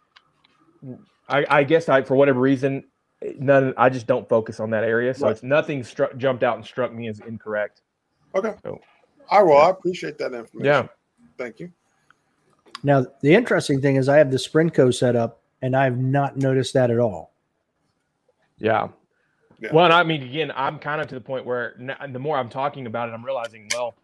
I, 1.30 1.46
I 1.50 1.64
guess 1.64 1.88
I, 1.88 2.02
for 2.02 2.16
whatever 2.16 2.40
reason, 2.40 2.86
none. 3.38 3.74
I 3.78 3.90
just 3.90 4.08
don't 4.08 4.28
focus 4.28 4.60
on 4.60 4.72
that 4.72 4.84
area. 4.84 5.14
So 5.14 5.26
Right. 5.26 5.32
it's 5.32 5.44
nothing 5.44 5.84
struck 5.84 6.18
jumped 6.18 6.44
out 6.44 6.56
and 6.56 6.66
struck 6.66 6.92
me 6.92 7.08
as 7.08 7.20
incorrect. 7.20 7.82
Okay. 8.34 8.56
So- 8.64 8.80
I 9.30 9.42
will. 9.44 9.58
I 9.58 9.70
appreciate 9.70 10.18
that 10.20 10.34
information. 10.34 10.66
Yeah. 10.66 10.88
Thank 11.38 11.60
you. 11.60 11.72
Now 12.84 13.06
the 13.22 13.34
interesting 13.34 13.82
thing 13.82 13.96
is 13.96 14.08
I 14.10 14.18
have 14.18 14.32
the 14.32 14.38
Springco 14.38 14.94
set 14.94 15.16
up 15.16 15.42
and 15.62 15.76
I 15.76 15.86
have 15.86 15.98
not 15.98 16.38
noticed 16.38 16.74
that 16.74 16.92
at 16.92 17.00
all. 17.00 17.34
Yeah. 18.58 18.90
Yeah. 19.60 19.70
Well, 19.74 19.86
and 19.86 19.94
I 19.94 20.04
mean, 20.04 20.22
again, 20.22 20.52
I'm 20.56 20.80
kind 20.80 21.02
of 21.02 21.08
to 21.08 21.16
the 21.16 21.22
point 21.22 21.46
where 21.46 21.76
n- 21.80 22.14
the 22.14 22.20
more 22.20 22.38
I'm 22.38 22.50
talking 22.50 22.86
about 22.88 23.10
it, 23.10 23.14
I'm 23.14 23.24
realizing, 23.24 23.70
well, 23.74 23.96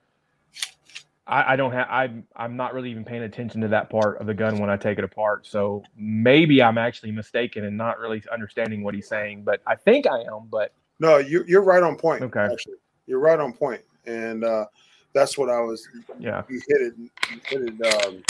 I, 1.28 1.54
I 1.54 1.56
don't 1.56 1.72
have, 1.74 1.88
I'm, 1.90 2.26
I'm 2.36 2.56
not 2.56 2.74
really 2.74 2.90
even 2.90 3.04
paying 3.04 3.24
attention 3.24 3.62
to 3.62 3.68
that 3.70 3.90
part 3.90 4.20
of 4.20 4.28
the 4.28 4.34
gun 4.34 4.58
when 4.60 4.70
I 4.70 4.78
take 4.78 4.98
it 4.98 5.04
apart. 5.04 5.46
So 5.46 5.84
maybe 5.96 6.64
I'm 6.64 6.78
actually 6.78 7.12
mistaken 7.12 7.66
and 7.66 7.78
not 7.78 8.00
really 8.00 8.24
understanding 8.32 8.82
what 8.84 8.96
he's 8.96 9.08
saying, 9.08 9.44
but 9.44 9.62
I 9.68 9.76
think 9.76 10.08
I 10.08 10.22
am. 10.22 10.48
But 10.50 10.74
No, 11.00 11.18
you, 11.18 11.44
you're 11.48 11.64
right 11.64 11.84
on 11.84 11.98
point. 11.98 12.24
Okay. 12.24 12.48
Actually, 12.52 12.76
you're 13.06 13.20
right 13.20 13.40
on 13.40 13.52
point, 13.54 13.82
and 14.06 14.44
uh, 14.46 14.66
that's 15.14 15.38
what 15.38 15.50
I 15.50 15.60
was. 15.60 15.88
yeah, 16.18 16.44
You 16.50 16.62
hit 16.68 16.82
it, 16.82 16.94
You 16.98 17.10
hit 17.46 17.62
it, 17.80 18.06
um, 18.06 18.24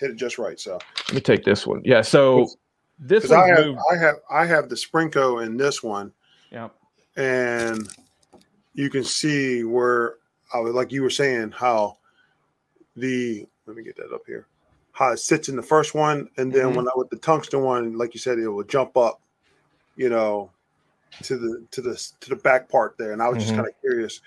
hit 0.00 0.10
it 0.10 0.16
just 0.16 0.38
right. 0.38 0.58
So 0.58 0.78
let 1.08 1.14
me 1.14 1.20
take 1.20 1.44
this 1.44 1.66
one. 1.66 1.82
Yeah. 1.84 2.00
So 2.00 2.48
this 2.98 3.22
because 3.24 3.32
I 3.32 3.46
have, 3.48 3.66
moved. 3.66 3.78
I 3.92 3.96
have, 3.98 4.14
I 4.30 4.46
have 4.46 4.68
the 4.68 4.74
Springco 4.74 5.44
in 5.44 5.56
this 5.56 5.82
one, 5.82 6.12
Yeah. 6.50 6.70
and 7.16 7.88
you 8.74 8.88
can 8.90 9.04
see 9.04 9.62
where 9.64 10.16
I 10.52 10.58
was 10.60 10.74
like 10.74 10.90
you 10.90 11.02
were 11.02 11.10
saying 11.10 11.52
how 11.52 11.98
the 12.96 13.46
let 13.66 13.76
me 13.76 13.82
get 13.84 13.96
that 13.96 14.12
up 14.12 14.22
here 14.26 14.46
how 14.92 15.12
it 15.12 15.18
sits 15.18 15.48
in 15.48 15.54
the 15.54 15.62
first 15.62 15.94
one 15.94 16.28
and 16.36 16.52
then 16.52 16.66
Mhm. 16.72 16.76
when 16.76 16.88
I 16.88 16.90
with 16.96 17.08
the 17.10 17.16
tungsten 17.16 17.62
one 17.62 17.96
like 17.96 18.14
you 18.14 18.20
said 18.20 18.38
it 18.38 18.48
will 18.48 18.64
jump 18.64 18.96
up 18.96 19.20
you 19.96 20.08
know 20.08 20.50
to 21.22 21.36
the 21.38 21.64
to 21.70 21.80
the 21.80 21.94
to 22.20 22.30
the 22.30 22.36
back 22.36 22.68
part 22.68 22.96
there 22.98 23.12
and 23.12 23.22
I 23.22 23.28
was 23.28 23.38
just 23.38 23.52
Mhm. 23.52 23.56
kind 23.56 23.68
of 23.68 23.80
curious 23.80 24.20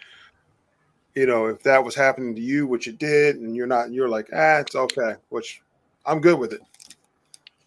you 1.16 1.26
know 1.26 1.48
if 1.48 1.62
that 1.64 1.84
was 1.84 1.96
happening 1.96 2.36
to 2.36 2.42
you 2.42 2.68
which 2.68 2.88
it 2.88 2.98
did 2.98 3.38
and 3.38 3.56
you're 3.56 3.68
not 3.68 3.92
you're 3.92 4.10
like 4.10 4.30
ah 4.34 4.58
it's 4.58 4.76
okay 4.76 5.16
which 5.30 5.62
I'm 6.06 6.22
good 6.22 6.40
with 6.40 6.54
it 6.54 6.62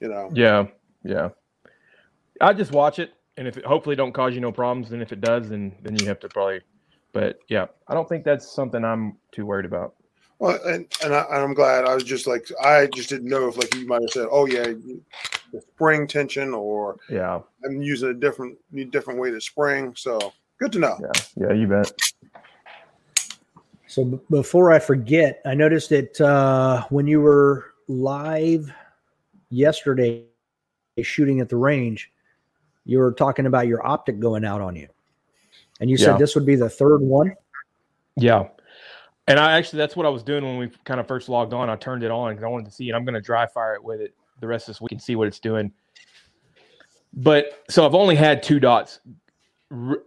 you 0.01 0.09
know 0.09 0.31
Yeah. 0.33 0.67
Yeah. 1.05 1.31
I 2.41 2.53
just 2.53 2.73
watch 2.73 2.99
it. 2.99 3.13
And 3.39 3.47
if 3.47 3.57
it 3.59 3.65
hopefully 3.67 3.97
don't 3.97 4.13
cause 4.13 4.35
you 4.35 4.41
no 4.41 4.51
problems, 4.51 4.93
and 4.93 5.03
if 5.03 5.13
it 5.13 5.21
does, 5.21 5.51
then 5.51 5.73
then 5.83 5.95
you 5.97 6.07
have 6.07 6.19
to 6.21 6.29
probably. 6.29 6.61
But 7.13 7.39
yeah, 7.49 7.67
I 7.87 7.95
don't 7.95 8.09
think 8.09 8.25
that's 8.25 8.51
something 8.51 8.83
I'm 8.83 9.17
too 9.31 9.45
worried 9.45 9.67
about. 9.67 9.95
Well, 10.39 10.59
and 10.65 10.87
and, 11.05 11.15
I, 11.15 11.21
and 11.21 11.37
I'm 11.43 11.55
glad. 11.55 11.85
I 11.85 11.95
was 11.95 12.05
just 12.05 12.27
like, 12.27 12.47
I 12.63 12.87
just 12.95 13.11
didn't 13.11 13.29
know 13.29 13.49
if 13.49 13.59
like 13.59 13.75
you 13.75 13.87
might 13.87 14.01
have 14.03 14.11
said, 14.11 14.29
oh 14.31 14.47
yeah, 14.47 14.65
the 15.53 15.61
spring 15.75 16.07
tension, 16.07 16.55
or 16.55 16.97
Yeah, 17.11 17.41
I'm 17.65 17.83
using 17.83 18.09
a 18.09 18.15
different 18.15 18.57
different 18.91 19.21
way 19.21 19.31
to 19.31 19.41
spring. 19.41 19.93
So 19.97 20.33
good 20.59 20.73
to 20.73 20.79
know. 20.79 20.99
yeah, 21.01 21.49
yeah. 21.49 21.53
You 21.53 21.67
bet. 21.69 21.93
So 23.97 24.05
b- 24.05 24.19
before 24.29 24.73
I 24.73 24.79
forget, 24.79 25.41
I 25.47 25.55
noticed 25.55 25.89
that 25.89 26.21
uh, 26.21 26.85
when 26.91 27.07
you 27.07 27.23
were 27.23 27.73
live 27.89 28.71
yesterday 29.49 30.25
shooting 31.01 31.41
at 31.41 31.49
the 31.49 31.57
range, 31.57 32.13
you 32.85 32.99
were 32.99 33.13
talking 33.13 33.47
about 33.47 33.69
your 33.69 33.87
optic 33.87 34.21
going 34.21 34.45
out 34.45 34.61
on 34.61 34.77
you. 34.77 34.87
And 35.81 35.89
you 35.89 35.97
Yeah. 35.97 36.09
said 36.09 36.19
this 36.19 36.35
would 36.35 36.45
be 36.45 36.57
the 36.57 36.69
third 36.69 36.99
one. 37.01 37.33
Yeah. 38.17 38.49
And 39.29 39.41
I 39.41 39.53
actually, 39.57 39.79
that's 39.79 39.97
what 39.97 40.05
I 40.05 40.11
was 40.11 40.23
doing 40.23 40.45
when 40.45 40.59
we 40.59 40.71
kind 40.85 41.01
of 41.01 41.09
first 41.09 41.31
logged 41.31 41.55
on. 41.55 41.71
I 41.71 41.77
turned 41.77 42.03
it 42.03 42.11
on 42.11 42.35
because 42.35 42.45
I 42.45 42.49
wanted 42.49 42.67
to 42.67 42.73
see 42.73 42.91
it. 42.91 42.95
I'm 42.95 43.07
going 43.07 43.15
to 43.15 43.23
dry 43.23 43.47
fire 43.47 43.77
it 43.77 43.83
with 43.83 44.03
it 44.03 44.15
the 44.41 44.47
rest 44.47 44.69
of 44.69 44.75
this 44.75 44.81
week 44.83 44.93
and 44.93 45.01
see 45.01 45.17
what 45.17 45.27
it's 45.27 45.41
doing. 45.41 45.73
But 47.15 47.65
so 47.71 47.87
I've 47.87 47.95
only 47.95 48.15
had 48.15 48.43
two 48.43 48.61
dots 48.61 49.01
r- 49.71 50.03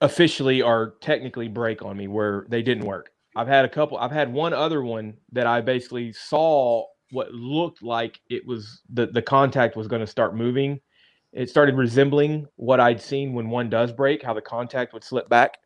officially 0.00 0.62
or 0.62 0.94
technically 1.02 1.48
break 1.48 1.82
on 1.82 1.94
me 1.98 2.08
where 2.08 2.46
they 2.48 2.62
didn't 2.62 2.86
work. 2.86 3.10
I've 3.36 3.48
had 3.48 3.64
a 3.64 3.68
couple, 3.68 3.98
I've 3.98 4.12
had 4.12 4.32
one 4.32 4.52
other 4.52 4.82
one 4.82 5.14
that 5.32 5.46
I 5.46 5.60
basically 5.60 6.12
saw 6.12 6.86
what 7.10 7.32
looked 7.32 7.82
like 7.82 8.20
it 8.30 8.46
was 8.46 8.82
the, 8.92 9.06
the 9.06 9.22
contact 9.22 9.76
was 9.76 9.88
going 9.88 10.00
to 10.00 10.06
start 10.06 10.36
moving. 10.36 10.80
It 11.32 11.48
started 11.48 11.76
resembling 11.76 12.46
what 12.56 12.80
I'd 12.80 13.00
seen 13.00 13.32
when 13.32 13.50
one 13.50 13.68
does 13.68 13.92
break, 13.92 14.22
how 14.22 14.34
the 14.34 14.40
contact 14.40 14.92
would 14.92 15.02
slip 15.02 15.28
back. 15.28 15.58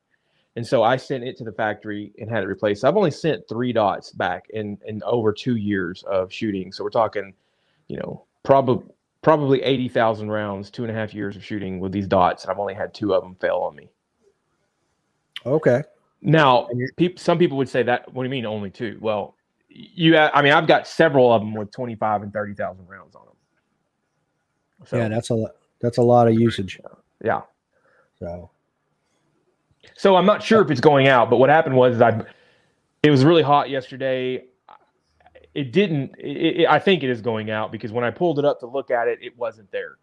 And 0.56 0.66
so 0.66 0.82
I 0.82 0.96
sent 0.96 1.24
it 1.24 1.36
to 1.38 1.44
the 1.44 1.52
factory 1.52 2.12
and 2.18 2.28
had 2.28 2.42
it 2.42 2.46
replaced. 2.46 2.84
I've 2.84 2.96
only 2.96 3.10
sent 3.10 3.46
three 3.48 3.72
dots 3.72 4.10
back 4.12 4.46
in 4.50 4.78
in 4.86 5.02
over 5.04 5.32
two 5.32 5.56
years 5.56 6.02
of 6.04 6.32
shooting. 6.32 6.72
So 6.72 6.82
we're 6.82 6.90
talking, 6.90 7.32
you 7.86 7.98
know, 7.98 8.24
probably 8.42 8.84
probably 9.22 9.62
eighty 9.62 9.88
thousand 9.88 10.30
rounds, 10.30 10.70
two 10.70 10.82
and 10.82 10.90
a 10.90 10.94
half 10.94 11.14
years 11.14 11.36
of 11.36 11.44
shooting 11.44 11.80
with 11.80 11.92
these 11.92 12.08
dots, 12.08 12.42
and 12.42 12.50
I've 12.50 12.58
only 12.58 12.74
had 12.74 12.92
two 12.92 13.14
of 13.14 13.22
them 13.22 13.36
fail 13.36 13.58
on 13.58 13.76
me. 13.76 13.88
Okay. 15.46 15.84
Now, 16.20 16.68
And 16.68 17.18
some 17.18 17.38
people 17.38 17.56
would 17.58 17.68
say 17.68 17.82
that. 17.84 18.12
What 18.12 18.22
do 18.22 18.26
you 18.26 18.30
mean 18.30 18.44
only 18.46 18.70
two? 18.70 18.98
Well, 19.00 19.36
you. 19.68 20.16
I 20.16 20.42
mean, 20.42 20.52
I've 20.52 20.66
got 20.66 20.86
several 20.86 21.32
of 21.32 21.42
them 21.42 21.54
with 21.54 21.70
twenty 21.70 21.94
five 21.94 22.22
and 22.22 22.32
thirty 22.32 22.54
thousand 22.54 22.88
rounds 22.88 23.14
on 23.14 23.24
them. 23.26 24.86
So 24.86 24.96
yeah, 24.96 25.08
that's 25.08 25.30
a 25.30 25.34
lot. 25.34 25.52
That's 25.80 25.98
a 25.98 26.02
lot 26.02 26.26
of 26.26 26.34
usage. 26.34 26.80
yeah. 27.22 27.42
So 28.18 28.50
So 29.94 30.16
I'm 30.16 30.26
not 30.26 30.42
sure 30.42 30.60
if 30.60 30.70
it's 30.70 30.80
going 30.80 31.06
out, 31.06 31.30
but 31.30 31.36
what 31.36 31.50
happened 31.50 31.76
was 31.76 32.00
I, 32.00 32.24
it 33.02 33.10
was 33.10 33.24
really 33.24 33.42
hot 33.42 33.70
yesterday. 33.70 34.44
It 35.54 35.72
didn't. 35.72 36.16
It, 36.18 36.62
it, 36.62 36.68
I 36.68 36.80
think 36.80 37.04
it 37.04 37.10
is 37.10 37.20
going 37.20 37.50
out 37.50 37.70
because 37.70 37.92
when 37.92 38.04
I 38.04 38.10
pulled 38.10 38.40
it 38.40 38.44
up 38.44 38.58
to 38.60 38.66
look 38.66 38.90
at 38.90 39.06
it, 39.06 39.20
it 39.22 39.36
wasn't 39.38 39.70
there. 39.70 39.98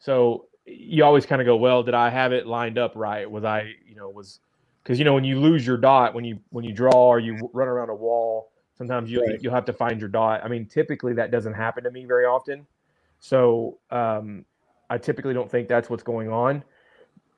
So 0.00 0.46
you 0.66 1.04
always 1.04 1.26
kind 1.26 1.40
of 1.40 1.46
go, 1.46 1.56
well, 1.56 1.82
did 1.82 1.94
I 1.94 2.10
have 2.10 2.32
it 2.32 2.46
lined 2.46 2.78
up 2.78 2.92
right? 2.94 3.28
Was 3.30 3.44
I, 3.44 3.72
you 3.86 3.94
know, 3.94 4.08
was 4.10 4.40
because 4.88 4.98
you 4.98 5.04
know 5.06 5.14
when 5.14 5.24
you 5.24 5.38
lose 5.38 5.66
your 5.66 5.76
dot 5.76 6.14
when 6.14 6.24
you 6.24 6.40
when 6.48 6.64
you 6.64 6.72
draw 6.72 7.08
or 7.10 7.20
you 7.20 7.50
run 7.52 7.68
around 7.68 7.90
a 7.90 7.94
wall, 7.94 8.52
sometimes 8.78 9.10
you 9.12 9.20
Right. 9.20 9.38
you'll 9.42 9.52
have 9.54 9.66
to 9.66 9.74
find 9.74 10.00
your 10.00 10.08
dot. 10.08 10.42
I 10.42 10.48
mean, 10.48 10.66
typically 10.66 11.12
that 11.14 11.30
doesn't 11.30 11.54
happen 11.54 11.84
to 11.84 11.92
me 11.92 12.06
very 12.06 12.24
often. 12.24 12.66
So 13.20 13.80
um, 13.90 14.46
I 14.90 14.98
typically 14.98 15.34
don't 15.34 15.50
think 15.50 15.68
that's 15.68 15.90
what's 15.90 16.04
going 16.04 16.30
on 16.30 16.64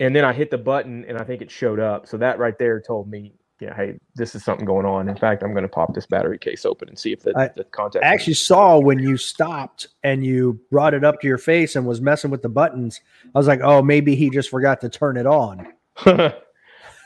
and 0.00 0.14
then 0.14 0.24
I 0.24 0.32
hit 0.32 0.50
the 0.50 0.58
button 0.58 1.04
and 1.08 1.18
I 1.18 1.24
think 1.24 1.42
it 1.42 1.50
showed 1.50 1.80
up. 1.80 2.06
So 2.06 2.16
that 2.18 2.38
right 2.38 2.58
there 2.58 2.80
told 2.80 3.08
me, 3.10 3.34
yeah, 3.60 3.74
hey, 3.74 3.98
this 4.14 4.34
is 4.34 4.44
something 4.44 4.66
going 4.66 4.86
on. 4.86 5.08
In 5.08 5.16
fact, 5.16 5.42
I'm 5.42 5.52
going 5.52 5.62
to 5.62 5.68
pop 5.68 5.94
this 5.94 6.06
battery 6.06 6.38
case 6.38 6.66
open 6.66 6.88
and 6.88 6.98
see 6.98 7.12
if 7.12 7.22
the, 7.22 7.38
I- 7.38 7.50
the 7.56 7.64
contact. 7.64 8.04
I 8.04 8.08
actually 8.08 8.34
saw 8.34 8.78
when 8.78 8.98
you 8.98 9.16
stopped 9.16 9.88
and 10.02 10.24
you 10.24 10.60
brought 10.70 10.94
it 10.94 11.04
up 11.04 11.20
to 11.22 11.26
your 11.26 11.38
face 11.38 11.76
and 11.76 11.86
was 11.86 12.00
messing 12.00 12.30
with 12.30 12.42
the 12.42 12.48
buttons. 12.50 13.00
I 13.34 13.38
was 13.38 13.46
like, 13.48 13.60
oh, 13.62 13.82
maybe 13.82 14.14
he 14.16 14.30
just 14.30 14.50
forgot 14.50 14.80
to 14.82 14.90
turn 14.90 15.16
it 15.16 15.26
on. 15.26 15.66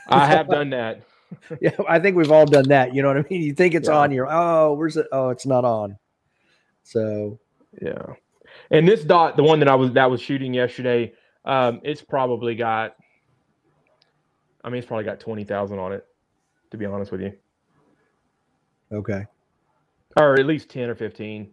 I 0.08 0.26
have 0.26 0.48
done 0.48 0.70
that. 0.70 1.02
Yeah, 1.60 1.72
I 1.88 1.98
think 1.98 2.16
we've 2.16 2.30
all 2.30 2.46
done 2.46 2.68
that. 2.68 2.94
You 2.94 3.02
know 3.02 3.08
what 3.08 3.16
I 3.18 3.24
mean? 3.28 3.42
You 3.42 3.54
think 3.54 3.74
it's 3.74 3.88
Yeah. 3.88 3.96
on, 3.98 4.12
you're 4.12 4.28
oh, 4.30 4.74
where's 4.74 4.96
it? 4.96 5.06
Oh, 5.10 5.30
it's 5.30 5.46
not 5.46 5.64
on. 5.64 5.98
So 6.84 7.40
Yeah, 7.82 8.14
and 8.70 8.86
this 8.86 9.02
dot, 9.04 9.36
the 9.36 9.42
one 9.42 9.58
that 9.60 9.68
I 9.68 9.74
was 9.74 9.92
that 9.92 10.10
was 10.10 10.20
shooting 10.22 10.54
yesterday, 10.54 11.12
um, 11.44 11.80
it's 11.84 12.02
probably 12.02 12.54
got. 12.54 12.94
I 14.62 14.68
mean, 14.70 14.78
it's 14.78 14.86
probably 14.86 15.04
got 15.04 15.20
twenty 15.20 15.44
thousand 15.44 15.78
on 15.80 15.92
it, 15.92 16.06
to 16.70 16.76
be 16.76 16.86
honest 16.86 17.12
with 17.12 17.22
you, 17.22 17.32
okay. 18.92 19.26
or 20.16 20.38
at 20.38 20.46
least 20.46 20.68
ten 20.70 20.88
or 20.88 20.94
fifteen. 20.94 21.50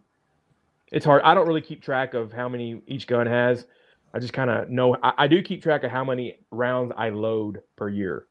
It's 0.92 1.04
hard. 1.04 1.22
I 1.22 1.34
don't 1.34 1.48
really 1.48 1.62
keep 1.62 1.82
track 1.82 2.14
of 2.14 2.32
how 2.32 2.48
many 2.48 2.82
each 2.86 3.06
gun 3.06 3.26
has. 3.26 3.66
I 4.14 4.18
just 4.20 4.32
kind 4.34 4.50
of 4.50 4.70
know. 4.70 4.96
I, 5.02 5.12
I 5.18 5.26
do 5.26 5.42
keep 5.42 5.62
track 5.62 5.84
of 5.84 5.90
how 5.90 6.04
many 6.04 6.38
rounds 6.50 6.92
I 6.96 7.10
load 7.10 7.62
per 7.76 7.88
year. 7.88 8.26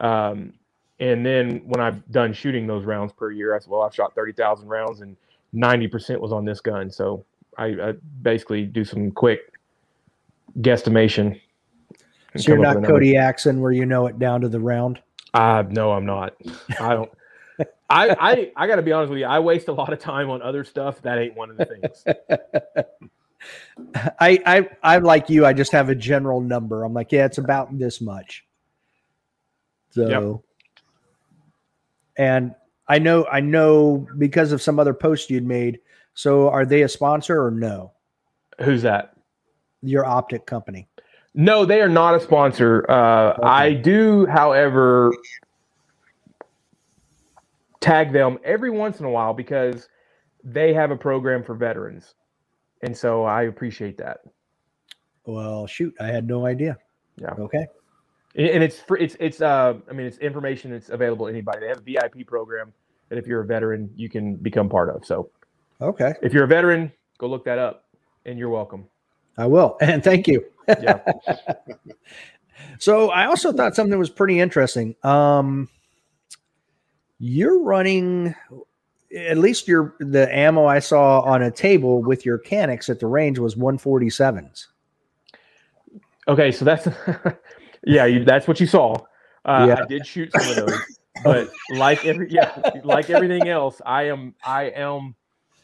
Um, 0.00 0.54
and 0.98 1.24
then 1.24 1.62
when 1.64 1.80
I've 1.80 2.06
done 2.10 2.32
shooting 2.32 2.66
those 2.66 2.84
rounds 2.84 3.12
per 3.12 3.30
year, 3.30 3.54
I 3.54 3.58
said, 3.58 3.70
well, 3.70 3.82
I've 3.82 3.94
shot 3.94 4.14
30,000 4.14 4.68
rounds 4.68 5.00
and 5.00 5.16
90% 5.54 6.20
was 6.20 6.32
on 6.32 6.44
this 6.44 6.60
gun. 6.60 6.90
So 6.90 7.24
I, 7.56 7.66
I 7.66 7.94
basically 8.22 8.64
do 8.64 8.84
some 8.84 9.10
quick 9.10 9.52
guesstimation. 10.58 11.40
So 12.36 12.52
you're 12.52 12.58
not 12.58 12.76
with 12.76 12.78
a 12.78 12.80
number. 12.82 12.88
Cody 12.88 13.16
Axon 13.16 13.60
where 13.60 13.72
you 13.72 13.86
know 13.86 14.06
it 14.06 14.18
down 14.18 14.42
to 14.42 14.48
the 14.48 14.60
round. 14.60 15.00
Uh, 15.32 15.64
no, 15.68 15.92
I'm 15.92 16.06
not. 16.06 16.34
I 16.80 16.94
don't. 16.94 17.10
I, 17.90 18.16
I, 18.20 18.52
I 18.56 18.66
got 18.66 18.76
to 18.76 18.82
be 18.82 18.92
honest 18.92 19.10
with 19.10 19.18
you. 19.18 19.26
I 19.26 19.40
waste 19.40 19.68
a 19.68 19.72
lot 19.72 19.92
of 19.92 19.98
time 19.98 20.30
on 20.30 20.42
other 20.42 20.64
stuff. 20.64 21.02
That 21.02 21.18
ain't 21.18 21.36
one 21.36 21.50
of 21.50 21.56
the 21.56 21.66
things. 21.66 22.04
I, 24.20 24.38
I, 24.46 24.68
I 24.82 24.98
like 24.98 25.28
you. 25.28 25.44
I 25.44 25.52
just 25.52 25.72
have 25.72 25.88
a 25.88 25.94
general 25.94 26.40
number. 26.40 26.84
I'm 26.84 26.94
like, 26.94 27.10
yeah, 27.10 27.26
it's 27.26 27.38
about 27.38 27.76
this 27.76 28.00
much. 28.00 28.44
So, 29.90 30.42
and 32.16 32.54
I 32.88 32.98
know, 32.98 33.26
I 33.26 33.40
know 33.40 34.06
because 34.18 34.52
of 34.52 34.62
some 34.62 34.78
other 34.78 34.94
post 34.94 35.30
you'd 35.30 35.46
made. 35.46 35.80
So, 36.14 36.48
are 36.48 36.64
they 36.66 36.82
a 36.82 36.88
sponsor 36.88 37.44
or 37.44 37.50
no? 37.50 37.92
Who's 38.62 38.82
that? 38.82 39.14
Your 39.82 40.04
optic 40.04 40.46
company. 40.46 40.88
No, 41.34 41.64
they 41.64 41.80
are 41.80 41.88
not 41.88 42.14
a 42.14 42.20
sponsor. 42.20 42.84
Uh, 42.90 43.38
I 43.42 43.72
do, 43.72 44.26
however, 44.26 45.12
tag 47.80 48.12
them 48.12 48.38
every 48.44 48.70
once 48.70 48.98
in 49.00 49.06
a 49.06 49.10
while 49.10 49.32
because 49.32 49.88
they 50.42 50.74
have 50.74 50.90
a 50.90 50.96
program 50.96 51.44
for 51.44 51.54
veterans, 51.54 52.14
and 52.82 52.96
so 52.96 53.24
I 53.24 53.44
appreciate 53.44 53.96
that. 53.98 54.20
Well, 55.24 55.66
shoot, 55.66 55.94
I 56.00 56.06
had 56.08 56.26
no 56.26 56.46
idea. 56.46 56.76
Yeah. 57.16 57.34
Okay. 57.38 57.66
And 58.36 58.62
it's 58.62 58.78
free, 58.80 59.00
it's 59.00 59.16
it's 59.18 59.40
uh 59.40 59.74
I 59.88 59.92
mean 59.92 60.06
it's 60.06 60.18
information 60.18 60.70
that's 60.70 60.88
available 60.90 61.26
to 61.26 61.32
anybody. 61.32 61.60
They 61.60 61.68
have 61.68 61.78
a 61.78 61.82
VIP 61.82 62.26
program 62.26 62.72
that 63.08 63.18
if 63.18 63.26
you're 63.26 63.40
a 63.40 63.46
veteran 63.46 63.90
you 63.96 64.08
can 64.08 64.36
become 64.36 64.68
part 64.68 64.88
of. 64.94 65.04
So 65.04 65.30
Okay. 65.80 66.14
if 66.22 66.32
you're 66.32 66.44
a 66.44 66.48
veteran, 66.48 66.92
go 67.18 67.26
look 67.26 67.44
that 67.46 67.58
up, 67.58 67.86
and 68.26 68.38
you're 68.38 68.50
welcome. 68.50 68.86
I 69.38 69.46
will. 69.46 69.76
And 69.80 70.02
thank 70.04 70.28
you. 70.28 70.44
Yeah. 70.68 71.00
So 72.78 73.10
I 73.10 73.26
also 73.26 73.52
thought 73.52 73.74
something 73.74 73.98
was 73.98 74.10
pretty 74.10 74.38
interesting. 74.38 74.94
Um, 75.02 75.68
you're 77.18 77.62
running 77.62 78.34
at 79.16 79.38
least 79.38 79.66
your 79.66 79.96
the 79.98 80.34
ammo 80.34 80.66
I 80.66 80.78
saw 80.78 81.20
on 81.20 81.42
a 81.42 81.50
table 81.50 82.02
with 82.02 82.24
your 82.24 82.38
Caniks 82.38 82.88
at 82.88 83.00
the 83.00 83.06
range 83.06 83.38
was 83.38 83.54
147s. 83.54 84.66
Okay, 86.28 86.52
so 86.52 86.64
that's 86.64 86.86
yeah, 87.86 88.06
you, 88.06 88.24
that's 88.24 88.46
what 88.48 88.60
you 88.60 88.66
saw. 88.66 88.94
Uh, 89.44 89.66
Yeah. 89.68 89.82
I 89.82 89.86
did 89.86 90.06
shoot 90.06 90.30
some 90.32 90.48
of 90.50 90.56
those, 90.56 90.80
but 91.24 91.50
like 91.76 92.04
every 92.04 92.30
yeah, 92.30 92.60
like 92.84 93.10
everything 93.10 93.48
else, 93.48 93.80
I 93.84 94.04
am 94.04 94.34
I 94.44 94.64
am 94.64 95.14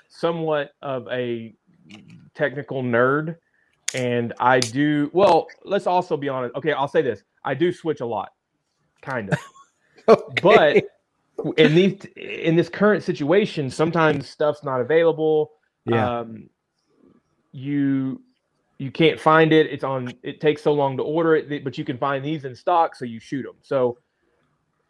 somewhat 0.09 0.73
of 0.83 1.07
a 1.09 1.55
technical 2.35 2.83
nerd, 2.83 3.37
and 3.95 4.33
I 4.41 4.61
do 4.61 5.11
well. 5.13 5.47
Let's 5.65 5.87
also 5.87 6.17
be 6.17 6.29
honest. 6.29 6.55
Okay, 6.57 6.73
I'll 6.73 6.89
say 6.89 7.03
this: 7.03 7.23
I 7.45 7.55
do 7.55 7.71
switch 7.73 8.01
a 8.01 8.07
lot, 8.07 8.31
kind 9.03 9.31
of. 9.33 9.39
Okay. 10.09 10.83
But 11.45 11.57
in 11.59 11.75
these 11.75 12.05
in 12.17 12.55
this 12.55 12.69
current 12.69 13.03
situation, 13.03 13.71
sometimes 13.71 14.29
stuff's 14.29 14.63
not 14.63 14.81
available. 14.81 15.51
yeah, 15.85 16.21
Um, 16.21 16.49
you 17.53 18.23
you 18.79 18.91
can't 18.91 19.19
find 19.19 19.53
it. 19.53 19.67
It's 19.67 19.85
on. 19.85 20.13
It 20.23 20.41
takes 20.41 20.63
so 20.63 20.73
long 20.73 20.97
to 20.99 21.03
order 21.03 21.35
it, 21.35 21.65
but 21.65 21.79
you 21.79 21.85
can 21.85 21.99
find 21.99 22.25
these 22.25 22.45
in 22.45 22.55
stock, 22.55 22.95
so 22.95 23.05
you 23.05 23.21
shoot 23.21 23.43
them. 23.43 23.57
So 23.63 23.99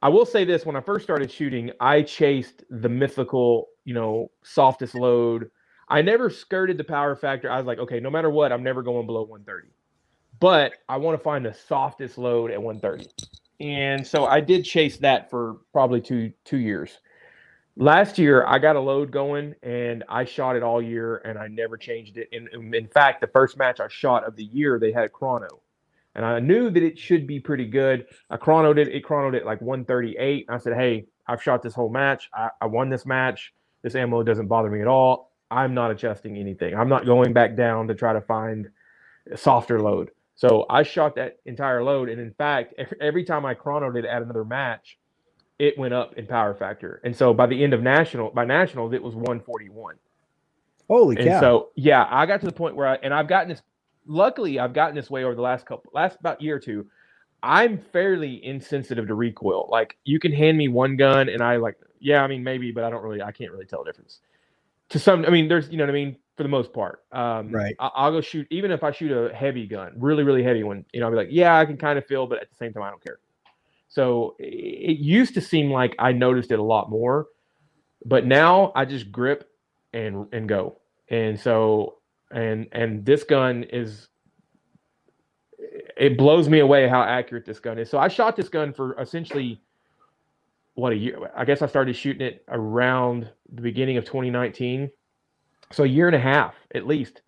I 0.02 0.08
will 0.08 0.26
say 0.26 0.44
this: 0.44 0.66
when 0.66 0.76
I 0.76 0.80
first 0.80 1.04
started 1.04 1.30
shooting, 1.30 1.70
I 1.80 2.02
chased 2.02 2.64
the 2.70 2.88
mythical, 2.88 3.68
you 3.84 3.94
know, 3.94 4.30
softest 4.42 4.94
load. 4.94 5.50
I 5.88 6.02
never 6.02 6.30
skirted 6.30 6.78
the 6.78 6.84
power 6.84 7.14
factor. 7.14 7.50
I 7.50 7.58
was 7.58 7.66
like, 7.66 7.78
okay, 7.78 8.00
no 8.00 8.10
matter 8.10 8.28
what, 8.28 8.52
I'm 8.52 8.64
never 8.64 8.82
going 8.82 9.06
below 9.06 9.22
130. 9.22 9.68
But 10.40 10.72
I 10.88 10.96
want 10.96 11.16
to 11.16 11.22
find 11.22 11.44
the 11.46 11.54
softest 11.54 12.18
load 12.18 12.50
at 12.50 12.60
130. 12.60 13.08
And 13.60 14.06
so 14.06 14.26
I 14.26 14.40
did 14.40 14.64
chase 14.64 14.98
that 14.98 15.30
for 15.30 15.58
probably 15.72 16.00
two 16.00 16.32
two 16.44 16.58
years. 16.58 16.98
Last 17.78 18.18
year, 18.18 18.42
I 18.46 18.58
got 18.58 18.76
a 18.76 18.80
load 18.80 19.10
going 19.10 19.54
and 19.62 20.02
I 20.08 20.24
shot 20.24 20.56
it 20.56 20.62
all 20.62 20.80
year 20.80 21.18
and 21.18 21.38
I 21.38 21.48
never 21.48 21.76
changed 21.76 22.16
it. 22.16 22.28
And, 22.32 22.48
and 22.52 22.74
in 22.74 22.88
fact, 22.88 23.20
the 23.20 23.26
first 23.26 23.58
match 23.58 23.80
I 23.80 23.88
shot 23.88 24.24
of 24.24 24.34
the 24.34 24.44
year, 24.44 24.78
they 24.78 24.92
had 24.92 25.04
a 25.04 25.08
chrono. 25.10 25.60
And 26.14 26.24
I 26.24 26.40
knew 26.40 26.70
that 26.70 26.82
it 26.82 26.98
should 26.98 27.26
be 27.26 27.38
pretty 27.38 27.66
good. 27.66 28.06
I 28.30 28.38
chronoed 28.38 28.78
it, 28.78 28.88
it 28.88 29.04
chronoed 29.04 29.34
it 29.34 29.44
like 29.44 29.60
138. 29.60 30.46
I 30.48 30.56
said, 30.56 30.72
Hey, 30.72 31.04
I've 31.26 31.42
shot 31.42 31.62
this 31.62 31.74
whole 31.74 31.90
match. 31.90 32.30
I, 32.32 32.48
I 32.62 32.66
won 32.66 32.88
this 32.88 33.04
match. 33.04 33.52
This 33.82 33.94
ammo 33.94 34.22
doesn't 34.22 34.46
bother 34.46 34.70
me 34.70 34.80
at 34.80 34.86
all. 34.86 35.32
I'm 35.50 35.74
not 35.74 35.90
adjusting 35.90 36.38
anything. 36.38 36.74
I'm 36.74 36.88
not 36.88 37.04
going 37.04 37.34
back 37.34 37.56
down 37.56 37.88
to 37.88 37.94
try 37.94 38.14
to 38.14 38.22
find 38.22 38.70
a 39.30 39.36
softer 39.36 39.82
load. 39.82 40.12
So 40.34 40.64
I 40.70 40.82
shot 40.82 41.14
that 41.16 41.40
entire 41.44 41.84
load. 41.84 42.08
And 42.08 42.20
in 42.20 42.32
fact, 42.32 42.72
every, 42.78 42.96
every 43.02 43.24
time 43.24 43.44
I 43.44 43.54
chronoed 43.54 43.98
it 43.98 44.06
at 44.06 44.22
another 44.22 44.46
match, 44.46 44.98
it 45.58 45.78
went 45.78 45.94
up 45.94 46.14
in 46.14 46.26
power 46.26 46.54
factor. 46.54 47.00
And 47.04 47.16
so 47.16 47.32
by 47.32 47.46
the 47.46 47.62
end 47.62 47.72
of 47.72 47.82
national, 47.82 48.30
by 48.30 48.44
nationals, 48.44 48.92
it 48.92 49.02
was 49.02 49.14
141. 49.14 49.96
holy 50.88 51.16
And 51.16 51.26
cow! 51.28 51.40
so, 51.40 51.68
yeah, 51.74 52.06
I 52.10 52.26
got 52.26 52.40
to 52.40 52.46
the 52.46 52.52
point 52.52 52.76
where 52.76 52.86
I, 52.86 52.94
and 52.96 53.14
I've 53.14 53.28
gotten 53.28 53.48
this, 53.48 53.62
luckily, 54.06 54.58
I've 54.58 54.74
gotten 54.74 54.94
this 54.94 55.10
way 55.10 55.24
over 55.24 55.34
the 55.34 55.42
last 55.42 55.66
couple, 55.66 55.90
last 55.94 56.18
about 56.20 56.40
year 56.40 56.56
or 56.56 56.60
two. 56.60 56.86
I'm 57.42 57.78
fairly 57.78 58.44
insensitive 58.44 59.06
to 59.06 59.14
recoil. 59.14 59.68
Like, 59.70 59.96
you 60.04 60.18
can 60.18 60.32
hand 60.32 60.58
me 60.58 60.68
one 60.68 60.96
gun 60.96 61.28
and 61.28 61.42
I 61.42 61.56
like, 61.56 61.76
yeah, 62.00 62.22
I 62.22 62.26
mean, 62.26 62.42
maybe, 62.42 62.72
but 62.72 62.84
I 62.84 62.90
don't 62.90 63.02
really, 63.02 63.22
I 63.22 63.32
can't 63.32 63.52
really 63.52 63.66
tell 63.66 63.84
the 63.84 63.90
difference. 63.90 64.20
To 64.90 64.98
some, 64.98 65.24
I 65.24 65.30
mean, 65.30 65.48
there's, 65.48 65.68
you 65.68 65.76
know 65.78 65.84
what 65.84 65.90
I 65.90 65.94
mean? 65.94 66.16
For 66.36 66.42
the 66.42 66.48
most 66.48 66.72
part. 66.72 67.02
Um, 67.12 67.50
Right. 67.50 67.74
I, 67.78 67.90
I'll 67.94 68.12
go 68.12 68.20
shoot, 68.20 68.46
even 68.50 68.70
if 68.70 68.84
I 68.84 68.90
shoot 68.92 69.10
a 69.10 69.34
heavy 69.34 69.66
gun, 69.66 69.94
really, 69.96 70.22
really 70.22 70.42
heavy 70.42 70.64
one, 70.64 70.84
you 70.92 71.00
know, 71.00 71.06
I'll 71.06 71.12
be 71.12 71.16
like, 71.16 71.28
yeah, 71.30 71.58
I 71.58 71.64
can 71.64 71.76
kind 71.78 71.98
of 71.98 72.04
feel, 72.06 72.26
but 72.26 72.40
at 72.42 72.50
the 72.50 72.56
same 72.56 72.72
time, 72.72 72.82
I 72.82 72.90
don't 72.90 73.02
care. 73.02 73.18
So 73.96 74.36
it 74.38 74.98
used 74.98 75.32
to 75.36 75.40
seem 75.40 75.70
like 75.70 75.96
I 75.98 76.12
noticed 76.12 76.52
it 76.52 76.58
a 76.58 76.62
lot 76.62 76.90
more, 76.90 77.28
but 78.04 78.26
now 78.26 78.70
I 78.76 78.84
just 78.84 79.10
grip 79.10 79.48
and 79.94 80.26
and 80.34 80.46
go. 80.46 80.76
And 81.08 81.40
so 81.40 81.96
and 82.30 82.66
and 82.72 83.06
this 83.06 83.24
gun 83.24 83.62
is 83.62 84.08
it 85.96 86.18
blows 86.18 86.46
me 86.46 86.58
away 86.58 86.88
how 86.88 87.00
accurate 87.00 87.46
this 87.46 87.58
gun 87.58 87.78
is. 87.78 87.88
So 87.88 87.96
I 87.96 88.08
shot 88.08 88.36
this 88.36 88.50
gun 88.50 88.74
for 88.74 89.00
essentially 89.00 89.62
what 90.74 90.92
a 90.92 90.96
year. 90.96 91.30
I 91.34 91.46
guess 91.46 91.62
I 91.62 91.66
started 91.66 91.96
shooting 91.96 92.20
it 92.20 92.44
around 92.48 93.30
the 93.50 93.62
beginning 93.62 93.96
of 93.96 94.04
2019. 94.04 94.90
So 95.72 95.84
a 95.84 95.86
year 95.86 96.06
and 96.06 96.16
a 96.16 96.20
half 96.20 96.54
at 96.74 96.86
least. 96.86 97.22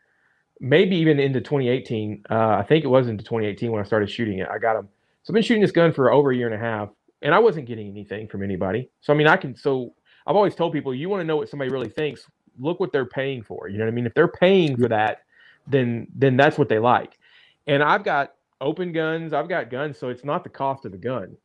Maybe 0.61 0.97
even 0.97 1.19
into 1.19 1.41
2018. 1.41 2.25
Uh, 2.29 2.35
I 2.35 2.63
think 2.63 2.85
it 2.85 2.89
was 2.89 3.09
into 3.09 3.25
2018 3.25 3.73
when 3.73 3.81
I 3.81 3.87
started 3.87 4.11
shooting 4.11 4.41
it. 4.41 4.49
I 4.51 4.59
got 4.59 4.75
them. 4.75 4.91
So 5.29 5.33
I've 5.33 5.35
been 5.35 5.43
shooting 5.43 5.61
this 5.61 5.73
gun 5.73 5.93
for 5.93 6.11
over 6.11 6.31
a 6.31 6.35
year 6.35 6.47
and 6.47 6.55
a 6.55 6.59
half, 6.59 6.89
and 7.21 7.35
I 7.35 7.39
wasn't 7.39 7.67
getting 7.67 7.87
anything 7.87 8.29
from 8.29 8.43
anybody. 8.43 8.89
So 9.03 9.13
I 9.13 9.17
mean, 9.17 9.27
I 9.27 9.37
can. 9.37 9.55
So 9.55 9.93
I've 10.27 10.37
always 10.37 10.55
told 10.55 10.73
people, 10.73 10.95
you 10.95 11.11
want 11.11 11.21
to 11.21 11.27
know 11.27 11.37
what 11.37 11.51
somebody 11.51 11.71
really 11.71 11.91
thinks. 11.91 12.25
Look 12.59 12.81
what 12.81 12.93
they're 12.93 13.05
paying 13.05 13.43
for. 13.43 13.69
You 13.69 13.77
know 13.77 13.85
what 13.85 13.91
I 13.91 13.95
mean? 13.95 14.07
If 14.07 14.15
they're 14.15 14.27
paying 14.27 14.75
for 14.79 14.89
that, 14.89 15.25
then 15.67 16.07
then 16.15 16.39
that's 16.39 16.57
what 16.57 16.71
they 16.71 16.79
like. 16.79 17.19
And 17.67 17.83
I've 17.83 18.05
got 18.05 18.37
open 18.63 18.91
guns. 18.91 19.35
I've 19.35 19.51
got 19.51 19.69
guns, 19.69 19.99
so 19.99 20.09
it's 20.09 20.25
not 20.25 20.45
the 20.45 20.49
cost 20.49 20.87
of 20.87 20.93
the 20.93 20.99
gun. 20.99 21.37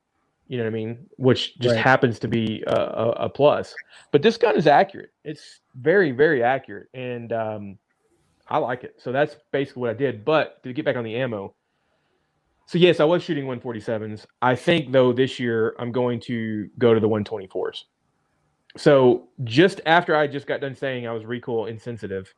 You 0.48 0.60
know 0.60 0.64
what 0.64 0.70
I 0.70 0.74
mean? 0.74 1.06
Which 1.18 1.60
just 1.60 1.76
Right. 1.76 1.84
happens 1.84 2.20
to 2.20 2.30
be 2.30 2.64
a, 2.66 2.80
a, 2.80 3.10
a 3.26 3.30
plus. 3.30 3.76
But 4.14 4.22
this 4.22 4.38
gun 4.38 4.56
is 4.56 4.66
accurate. 4.66 5.10
It's 5.26 5.60
very 5.76 6.12
very 6.12 6.42
accurate, 6.42 6.88
and 6.94 7.34
um, 7.34 7.78
I 8.48 8.60
like 8.60 8.86
it. 8.86 8.96
So 9.00 9.12
that's 9.12 9.36
basically 9.52 9.82
what 9.82 9.90
I 9.90 9.96
did. 9.96 10.24
But 10.24 10.64
to 10.64 10.72
get 10.72 10.86
back 10.86 10.96
on 10.96 11.04
the 11.04 11.18
ammo, 11.18 11.54
so 12.66 12.78
yes, 12.78 13.00
I 13.00 13.04
was 13.04 13.24
shooting 13.24 13.46
147s. 13.46 14.26
I 14.42 14.56
think 14.56 14.92
though 14.92 15.14
this 15.14 15.40
year 15.40 15.76
I'm 15.80 15.92
going 15.92 16.20
to 16.22 16.70
go 16.78 16.94
to 16.94 17.00
the 17.00 17.08
124s. 17.10 17.84
So 18.78 19.28
just 19.44 19.82
after 19.86 20.16
I 20.16 20.28
just 20.28 20.48
got 20.48 20.62
done 20.62 20.76
saying 20.76 21.08
I 21.08 21.12
was 21.12 21.26
recoil 21.26 21.68
insensitive, 21.68 22.34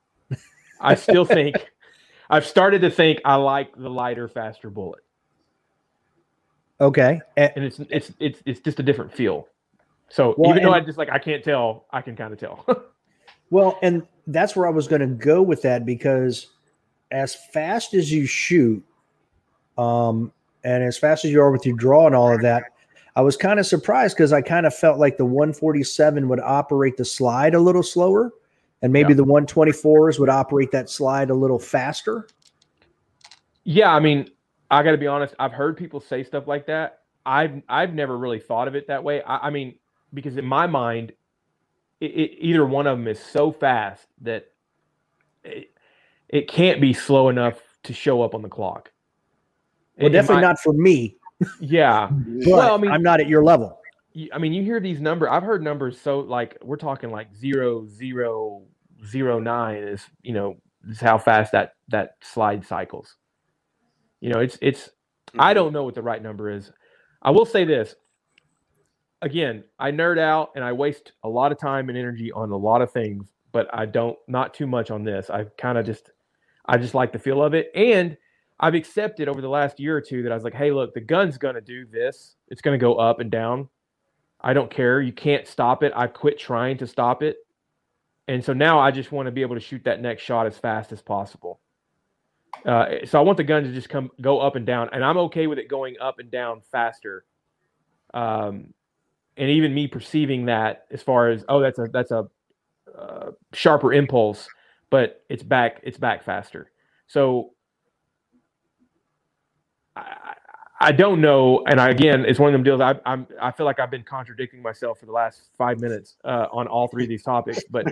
I 0.81 0.95
still 0.95 1.25
think 1.25 1.55
I've 2.29 2.45
started 2.45 2.81
to 2.81 2.89
think 2.89 3.21
I 3.23 3.35
like 3.35 3.75
the 3.77 3.89
lighter, 3.89 4.27
faster 4.27 4.69
bullet, 4.69 5.03
okay, 6.81 7.21
Eh, 7.37 7.49
and 7.55 7.63
it's 7.63 7.79
it's 7.89 8.11
it's 8.19 8.41
it's 8.45 8.59
just 8.59 8.79
a 8.79 8.83
different 8.83 9.13
feel. 9.13 9.47
So 10.09 10.35
Well, 10.37 10.51
even 10.51 10.63
though 10.63 10.73
I 10.73 10.81
just 10.81 10.97
like 10.97 11.09
I 11.09 11.19
can't 11.19 11.43
tell, 11.43 11.85
I 11.91 12.01
can 12.01 12.15
kind 12.15 12.33
of 12.33 12.39
tell. 12.39 12.65
Well, 13.51 13.77
and 13.83 14.03
that's 14.27 14.55
where 14.55 14.67
I 14.67 14.71
was 14.71 14.87
going 14.87 15.01
to 15.01 15.07
go 15.07 15.41
with 15.41 15.61
that 15.61 15.85
because 15.85 16.47
as 17.11 17.35
fast 17.53 17.93
as 17.93 18.11
you 18.11 18.25
shoot, 18.25 18.83
um, 19.77 20.31
and 20.63 20.83
as 20.83 20.97
fast 20.97 21.25
as 21.25 21.31
you 21.31 21.41
are 21.41 21.51
with 21.51 21.65
your 21.65 21.75
draw 21.75 22.07
and 22.07 22.15
all 22.15 22.33
of 22.33 22.41
that, 22.41 22.63
I 23.15 23.21
was 23.21 23.37
kind 23.37 23.59
of 23.59 23.65
surprised 23.65 24.17
because 24.17 24.33
I 24.33 24.41
kind 24.41 24.65
of 24.65 24.73
felt 24.73 24.99
like 24.99 25.17
the 25.17 25.25
147 25.25 26.27
would 26.27 26.39
operate 26.39 26.97
the 26.97 27.05
slide 27.05 27.55
a 27.55 27.59
little 27.59 27.83
slower, 27.83 28.33
and 28.81 28.91
maybe 28.91 29.13
Yeah. 29.13 29.17
the 29.17 29.25
124s 29.25 30.19
would 30.19 30.29
operate 30.29 30.71
that 30.71 30.89
slide 30.89 31.29
a 31.29 31.35
little 31.35 31.59
faster. 31.59 32.27
Yeah, 33.63 33.93
I 33.93 33.99
mean, 33.99 34.29
I 34.69 34.83
got 34.83 34.91
to 34.91 34.97
be 34.97 35.07
honest. 35.07 35.33
I've 35.39 35.53
heard 35.53 35.77
people 35.77 35.99
say 35.99 36.23
stuff 36.23 36.47
like 36.47 36.65
that. 36.67 37.01
I've 37.25 37.61
I've 37.69 37.93
never 37.93 38.17
really 38.17 38.39
thought 38.39 38.67
of 38.67 38.75
it 38.75 38.87
that 38.87 39.03
way. 39.03 39.21
I, 39.23 39.47
I 39.47 39.49
mean, 39.49 39.75
because 40.13 40.37
in 40.37 40.45
my 40.45 40.67
mind, 40.67 41.13
it, 41.99 42.11
it, 42.11 42.37
either 42.39 42.65
one 42.65 42.85
of 42.85 42.97
them 42.97 43.07
is 43.07 43.19
so 43.19 43.51
fast 43.51 44.05
that 44.21 44.51
it, 45.43 45.71
it 46.29 46.47
can't 46.47 46.81
be 46.81 46.93
slow 46.93 47.29
enough 47.29 47.59
to 47.83 47.93
show 47.93 48.21
up 48.21 48.35
on 48.35 48.41
the 48.41 48.49
clock. 48.49 48.91
Well, 49.97 50.09
definitely 50.09 50.41
my- 50.41 50.49
not 50.49 50.59
for 50.59 50.73
me, 50.73 51.17
Yeah, 51.59 52.09
but 52.11 52.47
Well, 52.47 52.75
I 52.75 52.77
mean- 52.77 52.91
I'm 52.91 53.03
not 53.03 53.19
at 53.19 53.27
your 53.27 53.43
level. 53.43 53.79
I 54.33 54.37
mean, 54.37 54.53
you 54.53 54.63
hear 54.63 54.79
these 54.79 55.01
numbers. 55.01 55.29
I've 55.31 55.43
heard 55.43 55.61
numbers 55.61 55.99
so 55.99 56.19
like 56.19 56.57
we're 56.61 56.77
talking 56.77 57.11
like 57.11 57.35
zero 57.35 57.85
zero 57.85 58.63
zero 59.05 59.39
nine 59.39 59.83
is 59.83 60.05
you 60.21 60.33
know 60.33 60.55
is 60.87 61.01
how 61.01 61.17
fast 61.17 61.51
that 61.51 61.73
that 61.89 62.15
slide 62.21 62.65
cycles. 62.65 63.15
You 64.21 64.29
know, 64.29 64.39
it's 64.39 64.57
it's 64.61 64.89
I 65.37 65.49
mm-hmm. 65.49 65.55
don't 65.55 65.73
know 65.73 65.83
what 65.83 65.95
the 65.95 66.01
right 66.01 66.21
number 66.21 66.49
is. 66.49 66.71
I 67.21 67.31
will 67.31 67.45
say 67.45 67.65
this. 67.65 67.95
Again, 69.21 69.63
I 69.79 69.91
nerd 69.91 70.19
out 70.19 70.51
and 70.55 70.63
I 70.63 70.71
waste 70.71 71.13
a 71.23 71.29
lot 71.29 71.51
of 71.51 71.59
time 71.59 71.89
and 71.89 71.97
energy 71.97 72.31
on 72.31 72.51
a 72.51 72.57
lot 72.57 72.81
of 72.81 72.91
things, 72.91 73.33
but 73.51 73.67
I 73.73 73.85
don't 73.85 74.17
not 74.27 74.53
too 74.53 74.67
much 74.67 74.91
on 74.91 75.03
this. 75.03 75.29
I 75.29 75.45
kind 75.57 75.77
of 75.77 75.85
just 75.85 76.11
I 76.65 76.77
just 76.77 76.93
like 76.93 77.11
the 77.11 77.19
feel 77.19 77.43
of 77.43 77.53
it 77.53 77.69
and 77.75 78.15
I've 78.59 78.75
accepted 78.75 79.27
over 79.27 79.41
the 79.41 79.49
last 79.49 79.79
year 79.79 79.97
or 79.97 80.01
two 80.01 80.23
that 80.23 80.31
I 80.31 80.35
was 80.35 80.43
like, 80.43 80.53
"Hey, 80.53 80.71
look, 80.71 80.93
the 80.93 81.01
gun's 81.01 81.37
going 81.37 81.55
to 81.55 81.61
do 81.61 81.85
this. 81.85 82.35
It's 82.47 82.61
going 82.61 82.77
to 82.77 82.83
go 82.83 82.95
up 82.95 83.19
and 83.19 83.29
down. 83.29 83.69
I 84.41 84.53
don't 84.53 84.71
care. 84.71 85.01
You 85.01 85.11
can't 85.11 85.47
stop 85.47 85.83
it. 85.83 85.91
I 85.95 86.07
quit 86.07 86.39
trying 86.39 86.77
to 86.77 86.87
stop 86.87 87.21
it." 87.23 87.37
And 88.27 88.43
so 88.43 88.53
now 88.53 88.79
I 88.79 88.91
just 88.91 89.11
want 89.11 89.27
to 89.27 89.31
be 89.31 89.41
able 89.41 89.55
to 89.55 89.61
shoot 89.61 89.83
that 89.83 90.01
next 90.01 90.23
shot 90.23 90.47
as 90.47 90.57
fast 90.57 90.91
as 90.91 91.01
possible. 91.01 91.59
Uh, 92.65 93.05
so 93.05 93.19
I 93.19 93.21
want 93.21 93.37
the 93.37 93.43
gun 93.43 93.63
to 93.63 93.71
just 93.71 93.89
come 93.89 94.09
go 94.21 94.39
up 94.39 94.55
and 94.55 94.65
down, 94.65 94.89
and 94.93 95.03
I'm 95.03 95.17
okay 95.17 95.47
with 95.47 95.59
it 95.59 95.67
going 95.67 95.95
up 95.99 96.19
and 96.19 96.31
down 96.31 96.61
faster. 96.71 97.25
Um, 98.13 98.73
and 99.37 99.49
even 99.49 99.73
me 99.73 99.87
perceiving 99.87 100.45
that 100.45 100.85
as 100.91 101.03
far 101.03 101.29
as 101.29 101.43
oh, 101.49 101.59
that's 101.59 101.77
a 101.77 101.87
that's 101.91 102.11
a 102.11 102.27
uh, 102.97 103.31
sharper 103.53 103.93
impulse, 103.93 104.47
but 104.89 105.23
it's 105.29 105.43
back 105.43 105.81
it's 105.83 105.97
back 105.97 106.23
faster. 106.23 106.71
So 107.07 107.51
I, 110.79 110.91
don't 110.91 111.21
know, 111.21 111.63
and 111.67 111.79
I, 111.79 111.89
again, 111.89 112.25
it's 112.25 112.39
one 112.39 112.49
of 112.49 112.53
them 112.53 112.63
deals. 112.63 112.81
I, 112.81 112.99
I'm 113.05 113.27
I 113.41 113.51
feel 113.51 113.65
like 113.65 113.79
I've 113.79 113.91
been 113.91 114.03
contradicting 114.03 114.61
myself 114.61 114.99
for 114.99 115.05
the 115.05 115.11
last 115.11 115.49
five 115.57 115.79
minutes 115.79 116.17
uh, 116.23 116.47
on 116.51 116.67
all 116.67 116.87
three 116.87 117.03
of 117.03 117.09
these 117.09 117.23
topics, 117.23 117.63
but 117.69 117.87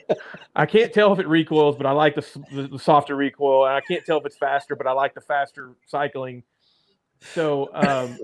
I 0.56 0.66
can't 0.66 0.92
tell 0.92 1.12
if 1.12 1.18
it 1.18 1.28
recoils. 1.28 1.76
But 1.76 1.86
I 1.86 1.92
like 1.92 2.14
the, 2.14 2.26
the, 2.52 2.68
the 2.68 2.78
softer 2.78 3.16
recoil, 3.16 3.66
and 3.66 3.74
I 3.74 3.80
can't 3.80 4.04
tell 4.04 4.18
if 4.18 4.26
it's 4.26 4.36
faster, 4.36 4.76
but 4.76 4.86
I 4.86 4.92
like 4.92 5.14
the 5.14 5.20
faster 5.20 5.74
cycling. 5.86 6.42
So 7.20 7.70
um, 7.74 8.18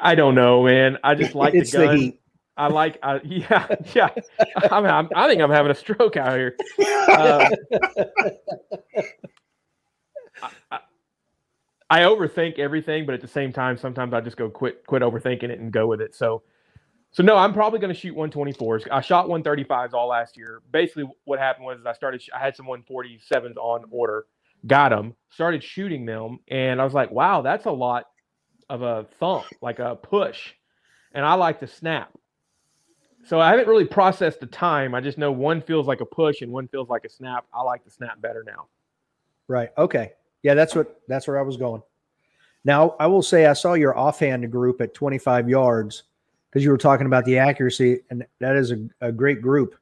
I 0.00 0.14
don't 0.14 0.34
know, 0.34 0.64
man. 0.64 0.98
I 1.02 1.14
just 1.14 1.34
like 1.34 1.54
it's 1.54 1.72
the 1.72 1.78
the 1.78 1.84
gun. 1.86 1.96
heat. 1.96 2.18
I 2.56 2.68
like, 2.68 2.98
I, 3.02 3.20
yeah, 3.24 3.74
yeah. 3.94 4.08
I 4.70 4.80
mean, 4.80 4.90
I'm, 4.90 5.08
I 5.14 5.26
think 5.28 5.40
I'm 5.40 5.50
having 5.50 5.70
a 5.70 5.74
stroke 5.74 6.16
out 6.16 6.36
here. 6.36 6.56
Um, 7.12 7.52
I 11.92 12.04
overthink 12.04 12.58
everything, 12.58 13.04
but 13.04 13.14
at 13.14 13.20
the 13.20 13.28
same 13.28 13.52
time, 13.52 13.76
sometimes 13.76 14.14
I 14.14 14.22
just 14.22 14.38
go 14.38 14.48
quit, 14.48 14.86
quit 14.86 15.02
overthinking 15.02 15.50
it 15.50 15.60
and 15.60 15.70
go 15.70 15.86
with 15.86 16.00
it. 16.00 16.14
So, 16.14 16.42
so 17.10 17.22
no, 17.22 17.36
I'm 17.36 17.52
probably 17.52 17.80
going 17.80 17.92
to 17.92 18.00
shoot 18.00 18.16
124s. 18.16 18.88
I 18.90 19.02
shot 19.02 19.26
135s 19.26 19.92
all 19.92 20.08
last 20.08 20.38
year. 20.38 20.62
Basically, 20.70 21.04
what 21.24 21.38
happened 21.38 21.66
was 21.66 21.80
I 21.84 21.92
started, 21.92 22.22
I 22.34 22.38
had 22.38 22.56
some 22.56 22.64
147s 22.64 23.58
on 23.58 23.84
order, 23.90 24.24
got 24.66 24.88
them, 24.88 25.14
started 25.28 25.62
shooting 25.62 26.06
them, 26.06 26.38
and 26.48 26.80
I 26.80 26.84
was 26.84 26.94
like, 26.94 27.10
wow, 27.10 27.42
that's 27.42 27.66
a 27.66 27.70
lot 27.70 28.06
of 28.70 28.80
a 28.80 29.06
thump, 29.20 29.44
like 29.60 29.78
a 29.78 29.94
push, 29.94 30.54
and 31.12 31.26
I 31.26 31.34
like 31.34 31.60
to 31.60 31.66
snap. 31.66 32.10
So 33.26 33.38
I 33.38 33.50
haven't 33.50 33.68
really 33.68 33.84
processed 33.84 34.40
the 34.40 34.46
time. 34.46 34.94
I 34.94 35.02
just 35.02 35.18
know 35.18 35.30
one 35.30 35.60
feels 35.60 35.86
like 35.86 36.00
a 36.00 36.06
push 36.06 36.40
and 36.40 36.50
one 36.50 36.68
feels 36.68 36.88
like 36.88 37.04
a 37.04 37.10
snap. 37.10 37.44
I 37.52 37.60
like 37.60 37.84
the 37.84 37.90
snap 37.90 38.18
better 38.22 38.42
now. 38.46 38.68
Right. 39.46 39.68
Okay. 39.76 40.12
Yeah, 40.42 40.54
that's 40.54 40.74
what 40.74 41.00
that's 41.08 41.26
where 41.26 41.38
I 41.38 41.42
was 41.42 41.56
going. 41.56 41.82
Now, 42.64 42.94
I 43.00 43.06
will 43.06 43.22
say 43.22 43.46
I 43.46 43.54
saw 43.54 43.74
your 43.74 43.96
offhand 43.96 44.50
group 44.50 44.80
at 44.80 44.94
25 44.94 45.48
yards 45.48 46.04
because 46.48 46.64
you 46.64 46.70
were 46.70 46.78
talking 46.78 47.06
about 47.06 47.24
the 47.24 47.38
accuracy, 47.38 48.00
and 48.10 48.24
that 48.38 48.56
is 48.56 48.70
a, 48.72 48.88
a 49.00 49.12
great 49.12 49.42
group. 49.42 49.74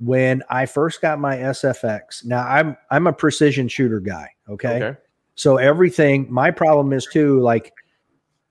When 0.00 0.42
I 0.48 0.66
first 0.66 1.00
got 1.00 1.18
my 1.18 1.36
SFX, 1.36 2.24
now 2.24 2.46
I'm 2.46 2.76
I'm 2.90 3.06
a 3.06 3.12
precision 3.12 3.68
shooter 3.68 4.00
guy. 4.00 4.30
Okay. 4.48 4.82
Okay. 4.82 4.98
So 5.34 5.56
everything, 5.56 6.26
my 6.30 6.50
problem 6.50 6.92
is 6.92 7.06
too, 7.06 7.40
like 7.40 7.72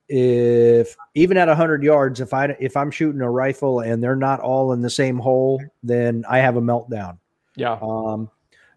if 0.07 0.95
even 1.15 1.37
at 1.37 1.47
100 1.47 1.83
yards, 1.83 2.19
if 2.19 2.33
I 2.33 2.55
if 2.59 2.75
I'm 2.75 2.91
shooting 2.91 3.21
a 3.21 3.29
rifle 3.29 3.81
and 3.81 4.03
they're 4.03 4.15
not 4.15 4.39
all 4.39 4.73
in 4.73 4.81
the 4.81 4.89
same 4.89 5.19
hole, 5.19 5.61
then 5.83 6.23
I 6.29 6.39
have 6.39 6.57
a 6.57 6.61
meltdown. 6.61 7.17
Yeah. 7.55 7.77
Um, 7.81 8.29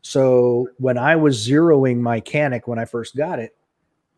so 0.05 0.69
when 0.77 0.99
I 0.99 1.17
was 1.17 1.49
zeroing 1.49 1.97
my 1.99 2.21
Canik 2.21 2.67
when 2.67 2.79
I 2.79 2.85
first 2.85 3.17
got 3.17 3.39
it, 3.39 3.57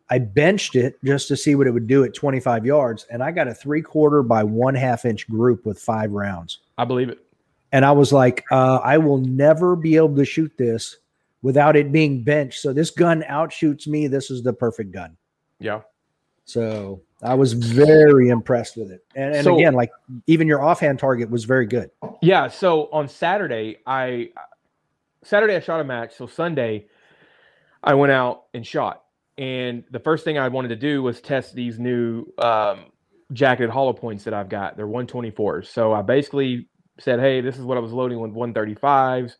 I 0.09 0.19
benched 0.19 0.75
it 0.75 0.97
just 1.03 1.29
to 1.29 1.37
see 1.37 1.55
what 1.55 1.65
it 1.65 1.71
would 1.71 1.87
do 1.87 2.03
at 2.03 2.13
25 2.13 2.65
yards, 2.65 3.07
and 3.09 3.23
I 3.23 3.31
got 3.31 3.47
a 3.47 3.53
three 3.53 3.81
quarter 3.81 4.21
by 4.21 4.43
one 4.43 4.75
half 4.75 5.05
inch 5.05 5.29
group 5.29 5.65
with 5.65 5.79
five 5.79 6.11
rounds. 6.11 6.59
I 6.77 6.83
believe 6.83 7.07
it. 7.07 7.19
And 7.71 7.85
I 7.85 7.93
was 7.93 8.11
like, 8.11 8.43
uh, 8.51 8.79
I 8.83 8.97
will 8.97 9.17
never 9.19 9.77
be 9.77 9.95
able 9.95 10.15
to 10.17 10.25
shoot 10.25 10.51
this 10.57 10.97
without 11.41 11.77
it 11.77 11.91
being 11.91 12.21
benched. 12.21 12.61
So 12.61 12.73
this 12.73 12.91
gun 12.91 13.23
outshoots 13.29 13.87
me. 13.87 14.07
This 14.07 14.29
is 14.29 14.43
the 14.43 14.53
perfect 14.53 14.91
gun. 14.91 15.15
Yeah. 15.59 15.81
So 16.43 17.01
I 17.21 17.33
was 17.33 17.53
very 17.53 18.29
impressed 18.29 18.75
with 18.77 18.91
it. 18.91 19.05
And, 19.15 19.35
and 19.35 19.43
So- 19.43 19.55
again, 19.55 19.73
like 19.73 19.91
even 20.27 20.47
your 20.47 20.61
offhand 20.61 20.99
target 20.99 21.29
was 21.29 21.45
very 21.45 21.65
good. 21.65 21.91
Yeah. 22.21 22.47
So 22.49 22.89
on 22.91 23.07
Saturday, 23.07 23.77
I 23.85 24.29
Saturday 25.27 25.55
I 25.55 25.59
shot 25.59 25.81
a 25.81 25.83
match. 25.83 26.15
So 26.15 26.25
Sunday, 26.25 26.87
I 27.83 27.93
went 27.95 28.13
out 28.13 28.43
and 28.53 28.65
shot. 28.65 29.03
And 29.37 29.83
the 29.91 29.99
first 29.99 30.23
thing 30.23 30.37
I 30.37 30.47
wanted 30.47 30.69
to 30.69 30.75
do 30.77 31.03
was 31.03 31.19
test 31.19 31.53
these 31.53 31.77
new 31.77 32.25
um, 32.37 32.85
jacketed 33.33 33.69
hollow 33.69 33.93
points 33.93 34.23
that 34.23 34.33
I've 34.33 34.49
got. 34.49 34.77
They're 34.77 34.87
124s. 34.87 35.67
So 35.67 35.93
I 35.93 36.01
basically 36.01 36.69
said, 36.99 37.19
"Hey, 37.19 37.41
this 37.41 37.57
is 37.57 37.63
what 37.65 37.77
I 37.77 37.81
was 37.81 37.91
loading 37.91 38.19
with 38.19 38.31
135s. 38.31 39.33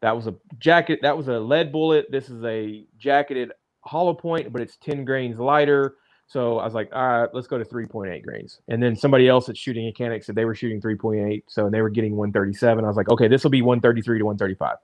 That 0.00 0.16
was 0.16 0.26
a 0.26 0.34
jacket. 0.58 1.00
That 1.02 1.16
was 1.16 1.28
a 1.28 1.38
lead 1.38 1.70
bullet. 1.70 2.06
This 2.10 2.30
is 2.30 2.42
a 2.44 2.86
jacketed 2.98 3.52
hollow 3.82 4.14
point, 4.14 4.52
but 4.52 4.62
it's 4.62 4.76
10 4.78 5.04
grains 5.04 5.38
lighter." 5.38 5.96
So 6.26 6.58
I 6.58 6.64
was 6.64 6.72
like, 6.72 6.88
all 6.94 7.20
right, 7.20 7.28
let's 7.34 7.46
go 7.46 7.58
to 7.58 7.64
3.8 7.66 8.24
grains. 8.24 8.58
And 8.68 8.82
then 8.82 8.96
somebody 8.96 9.28
else 9.28 9.44
that's 9.46 9.58
shooting 9.58 9.84
mechanics 9.84 10.24
said 10.24 10.34
they 10.34 10.46
were 10.46 10.54
shooting 10.54 10.80
3.8. 10.80 11.42
So 11.48 11.68
they 11.68 11.82
were 11.82 11.90
getting 11.90 12.16
137. 12.16 12.82
I 12.82 12.88
was 12.88 12.96
like, 12.96 13.10
okay, 13.10 13.28
this 13.28 13.44
will 13.44 13.50
be 13.50 13.60
133 13.60 14.18
to 14.20 14.24
135. 14.24 14.78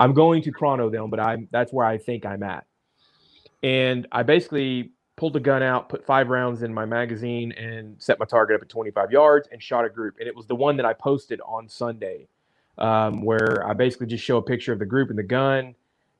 I'm 0.00 0.14
going 0.14 0.42
to 0.44 0.50
chrono 0.50 0.88
them, 0.88 1.10
but 1.10 1.20
I'm 1.20 1.46
that's 1.52 1.72
where 1.72 1.86
I 1.86 1.98
think 1.98 2.24
I'm 2.24 2.42
at. 2.42 2.66
And 3.62 4.08
I 4.10 4.22
basically 4.22 4.92
pulled 5.16 5.34
the 5.34 5.40
gun 5.40 5.62
out, 5.62 5.90
put 5.90 6.06
five 6.06 6.30
rounds 6.30 6.62
in 6.62 6.72
my 6.72 6.86
magazine, 6.86 7.52
and 7.52 8.00
set 8.02 8.18
my 8.18 8.24
target 8.24 8.56
up 8.56 8.62
at 8.62 8.70
25 8.70 9.12
yards 9.12 9.48
and 9.52 9.62
shot 9.62 9.84
a 9.84 9.90
group. 9.90 10.16
And 10.18 10.26
it 10.26 10.34
was 10.34 10.46
the 10.46 10.54
one 10.54 10.78
that 10.78 10.86
I 10.86 10.94
posted 10.94 11.42
on 11.42 11.68
Sunday, 11.68 12.26
um, 12.78 13.22
where 13.22 13.62
I 13.68 13.74
basically 13.74 14.06
just 14.06 14.24
show 14.24 14.38
a 14.38 14.42
picture 14.42 14.72
of 14.72 14.78
the 14.78 14.86
group 14.86 15.10
and 15.10 15.18
the 15.18 15.22
gun, 15.22 15.74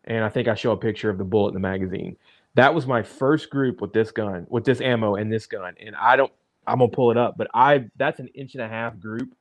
and 0.05 0.23
I 0.23 0.29
think 0.29 0.47
I 0.47 0.55
show 0.55 0.73
a 0.73 0.77
picture 0.77 1.09
of 1.09 1.17
the 1.17 1.25
bullet 1.25 1.49
in 1.49 1.55
the 1.55 1.61
magazine. 1.61 2.19
That 2.57 2.75
was 2.75 2.87
my 2.87 3.03
first 3.03 3.49
group 3.49 3.81
with 3.81 3.95
this 3.95 4.11
gun, 4.11 4.47
with 4.51 4.65
this 4.67 4.83
ammo 4.83 5.15
and 5.15 5.33
this 5.33 5.47
gun. 5.47 5.75
And 5.81 5.97
I 5.97 6.17
don't, 6.17 6.33
I'm 6.67 6.81
gonna 6.81 6.91
pull 6.91 7.11
it 7.11 7.17
up, 7.17 7.39
but 7.39 7.49
I 7.55 7.87
that's 7.97 8.21
an 8.21 8.29
inch 8.29 8.55
and 8.55 8.63
a 8.63 8.69
half 8.69 9.01
group 9.01 9.35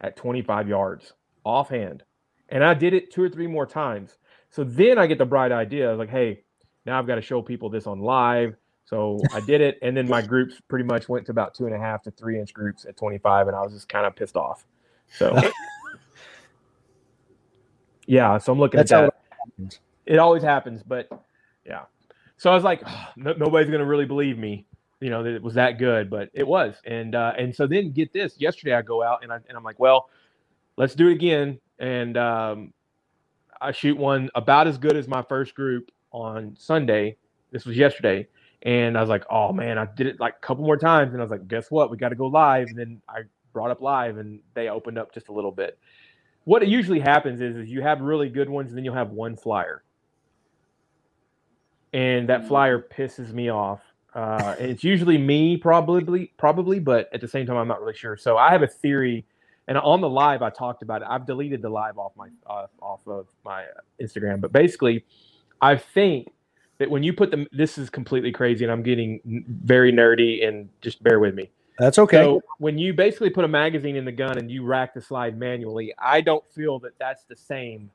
at 0.00 0.16
25 0.16 0.68
yards 0.68 1.12
offhand, 1.44 2.02
and 2.48 2.64
I 2.64 2.74
did 2.74 2.94
it 2.94 3.12
two 3.12 3.22
or 3.22 3.28
three 3.28 3.46
more 3.46 3.66
times. 3.66 4.18
So 4.50 4.64
then 4.64 4.98
I 4.98 5.06
get 5.06 5.18
the 5.18 5.24
bright 5.24 5.52
idea, 5.52 5.88
I 5.88 5.90
was 5.90 5.98
like, 5.98 6.10
hey, 6.10 6.42
now 6.86 6.98
I've 6.98 7.06
got 7.06 7.16
to 7.16 7.22
show 7.22 7.42
people 7.42 7.70
this 7.70 7.86
on 7.86 8.00
live. 8.00 8.56
So 8.86 9.18
I 9.32 9.40
did 9.40 9.62
it, 9.62 9.78
and 9.80 9.96
then 9.96 10.06
my 10.06 10.20
groups 10.20 10.60
pretty 10.68 10.84
much 10.84 11.08
went 11.08 11.24
to 11.26 11.32
about 11.32 11.54
two 11.54 11.64
and 11.64 11.74
a 11.74 11.78
half 11.78 12.02
to 12.02 12.10
three 12.10 12.38
inch 12.38 12.52
groups 12.52 12.84
at 12.84 12.98
25, 12.98 13.48
and 13.48 13.56
I 13.56 13.62
was 13.62 13.72
just 13.72 13.88
kind 13.88 14.06
of 14.06 14.14
pissed 14.14 14.36
off. 14.36 14.66
So 15.10 15.34
yeah, 18.06 18.36
so 18.38 18.52
I'm 18.52 18.58
looking 18.58 18.78
That's 18.78 18.92
at 18.92 19.06
that. 19.06 19.14
it. 19.58 19.80
It 20.04 20.18
always 20.18 20.42
happens, 20.42 20.82
but 20.82 21.08
yeah. 21.64 21.84
So 22.36 22.50
I 22.50 22.54
was 22.54 22.62
like, 22.62 22.82
no, 23.16 23.32
nobody's 23.32 23.70
gonna 23.70 23.86
really 23.86 24.04
believe 24.04 24.38
me, 24.38 24.66
you 25.00 25.08
know, 25.08 25.22
that 25.22 25.34
it 25.34 25.42
was 25.42 25.54
that 25.54 25.78
good, 25.78 26.10
but 26.10 26.28
it 26.34 26.46
was. 26.46 26.76
And 26.84 27.14
uh, 27.14 27.32
and 27.38 27.54
so 27.54 27.66
then 27.66 27.90
get 27.90 28.12
this. 28.12 28.38
Yesterday 28.38 28.74
I 28.74 28.82
go 28.82 29.02
out 29.02 29.22
and 29.22 29.32
I 29.32 29.36
and 29.48 29.56
I'm 29.56 29.64
like, 29.64 29.78
well, 29.78 30.10
let's 30.76 30.94
do 30.94 31.08
it 31.08 31.12
again. 31.12 31.58
And 31.78 32.16
um, 32.16 32.72
I 33.60 33.72
shoot 33.72 33.96
one 33.96 34.30
about 34.34 34.66
as 34.66 34.78
good 34.78 34.96
as 34.96 35.08
my 35.08 35.22
first 35.22 35.54
group 35.54 35.90
on 36.10 36.56
Sunday. 36.58 37.16
This 37.50 37.64
was 37.64 37.76
yesterday. 37.76 38.28
And 38.62 38.96
I 38.96 39.00
was 39.00 39.10
like, 39.10 39.24
oh 39.30 39.52
man, 39.52 39.76
I 39.76 39.86
did 39.94 40.06
it 40.06 40.20
like 40.20 40.36
a 40.36 40.46
couple 40.46 40.64
more 40.64 40.76
times. 40.76 41.12
And 41.12 41.20
I 41.20 41.24
was 41.24 41.30
like, 41.30 41.46
guess 41.48 41.70
what? 41.70 41.90
We 41.90 41.96
got 41.96 42.08
to 42.10 42.14
go 42.14 42.26
live. 42.26 42.68
And 42.68 42.78
then 42.78 43.02
I 43.08 43.22
brought 43.52 43.70
up 43.70 43.80
live 43.80 44.16
and 44.16 44.40
they 44.54 44.68
opened 44.68 44.98
up 44.98 45.12
just 45.12 45.28
a 45.28 45.32
little 45.32 45.52
bit. 45.52 45.78
What 46.44 46.66
usually 46.66 47.00
happens 47.00 47.40
is, 47.40 47.56
is 47.56 47.68
you 47.68 47.82
have 47.82 48.00
really 48.00 48.28
good 48.28 48.48
ones 48.48 48.70
and 48.70 48.76
then 48.76 48.84
you'll 48.84 48.94
have 48.94 49.10
one 49.10 49.36
flyer. 49.36 49.82
And 51.92 52.28
that 52.28 52.48
flyer 52.48 52.78
pisses 52.78 53.32
me 53.32 53.50
off. 53.50 53.80
Uh, 54.14 54.54
and 54.58 54.70
it's 54.70 54.84
usually 54.84 55.18
me, 55.18 55.56
probably, 55.56 56.32
probably, 56.36 56.78
but 56.78 57.08
at 57.12 57.20
the 57.20 57.28
same 57.28 57.46
time, 57.46 57.56
I'm 57.56 57.68
not 57.68 57.80
really 57.80 57.96
sure. 57.96 58.16
So 58.16 58.36
I 58.36 58.50
have 58.50 58.62
a 58.62 58.66
theory, 58.66 59.26
and 59.66 59.78
on 59.78 60.00
the 60.00 60.08
live, 60.08 60.42
I 60.42 60.50
talked 60.50 60.82
about 60.82 61.02
it. 61.02 61.08
I've 61.10 61.26
deleted 61.26 61.62
the 61.62 61.70
live 61.70 61.98
off 61.98 62.12
my 62.16 62.28
uh, 62.46 62.66
off 62.80 63.06
of 63.06 63.28
my 63.44 63.64
Instagram, 64.00 64.40
but 64.40 64.52
basically, 64.52 65.04
I 65.60 65.76
think 65.76 66.32
that 66.78 66.90
when 66.90 67.02
you 67.02 67.12
put 67.12 67.30
them, 67.30 67.46
this 67.52 67.78
is 67.78 67.88
completely 67.88 68.32
crazy, 68.32 68.64
and 68.64 68.72
I'm 68.72 68.82
getting 68.82 69.44
very 69.48 69.92
nerdy, 69.92 70.46
and 70.46 70.68
just 70.80 71.02
bear 71.02 71.18
with 71.18 71.34
me. 71.34 71.50
That's 71.78 71.98
okay. 71.98 72.18
So 72.18 72.40
when 72.58 72.78
you 72.78 72.92
basically 72.92 73.30
put 73.30 73.44
a 73.44 73.48
magazine 73.48 73.96
in 73.96 74.04
the 74.04 74.12
gun 74.12 74.38
and 74.38 74.50
you 74.50 74.64
rack 74.64 74.94
the 74.94 75.00
slide 75.00 75.36
manually, 75.36 75.92
I 75.98 76.20
don't 76.20 76.44
feel 76.52 76.78
that 76.80 76.92
that's 76.98 77.24
the 77.24 77.34
same 77.34 77.90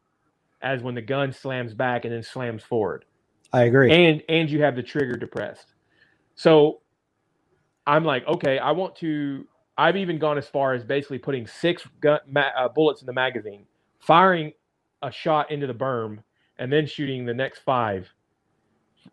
as 0.61 0.81
when 0.81 0.95
the 0.95 1.01
gun 1.01 1.31
slams 1.31 1.73
back 1.73 2.03
and 2.03 2.13
then 2.13 2.23
slams 2.23 2.63
forward, 2.63 3.05
I 3.53 3.63
agree. 3.63 3.91
and 3.91 4.21
and 4.27 4.49
you 4.49 4.61
have 4.63 4.75
the 4.75 4.83
trigger 4.83 5.15
depressed. 5.15 5.73
So 6.35 6.81
I'm 7.87 8.03
like, 8.03 8.27
okay, 8.27 8.59
I 8.59 8.71
want 8.71 8.95
to. 8.97 9.47
I've 9.79 9.95
even 9.95 10.19
gone 10.19 10.37
as 10.37 10.45
far 10.47 10.73
as 10.73 10.83
basically 10.83 11.19
putting 11.19 11.47
six 11.47 11.87
gun, 12.01 12.19
ma- 12.27 12.51
uh, 12.57 12.67
bullets 12.67 13.01
in 13.01 13.05
the 13.05 13.13
magazine, 13.13 13.65
firing 13.99 14.51
a 15.01 15.09
shot 15.09 15.51
into 15.51 15.67
the 15.67 15.73
berm, 15.73 16.19
and 16.57 16.71
then 16.71 16.85
shooting 16.85 17.25
the 17.25 17.33
next 17.33 17.59
five. 17.59 18.09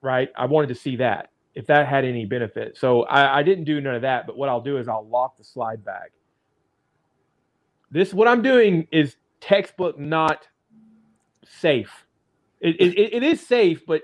Right? 0.02 0.28
I 0.36 0.46
wanted 0.46 0.66
to 0.68 0.74
see 0.74 0.96
that 0.96 1.30
if 1.54 1.68
that 1.68 1.86
had 1.86 2.04
any 2.04 2.24
benefit. 2.24 2.76
So 2.76 3.04
I, 3.04 3.38
I 3.38 3.42
didn't 3.44 3.64
do 3.64 3.80
none 3.80 3.94
of 3.94 4.02
that. 4.02 4.26
But 4.26 4.36
what 4.36 4.48
I'll 4.48 4.60
do 4.60 4.78
is 4.78 4.88
I'll 4.88 5.08
lock 5.08 5.36
the 5.36 5.44
slide 5.44 5.84
back. 5.84 6.10
This 7.92 8.12
what 8.12 8.26
I'm 8.26 8.42
doing 8.42 8.88
is 8.90 9.16
textbook 9.40 9.98
not 10.00 10.48
safe. 11.44 12.06
It, 12.60 12.80
it, 12.80 13.14
it 13.14 13.22
is 13.22 13.46
safe, 13.46 13.86
but 13.86 14.02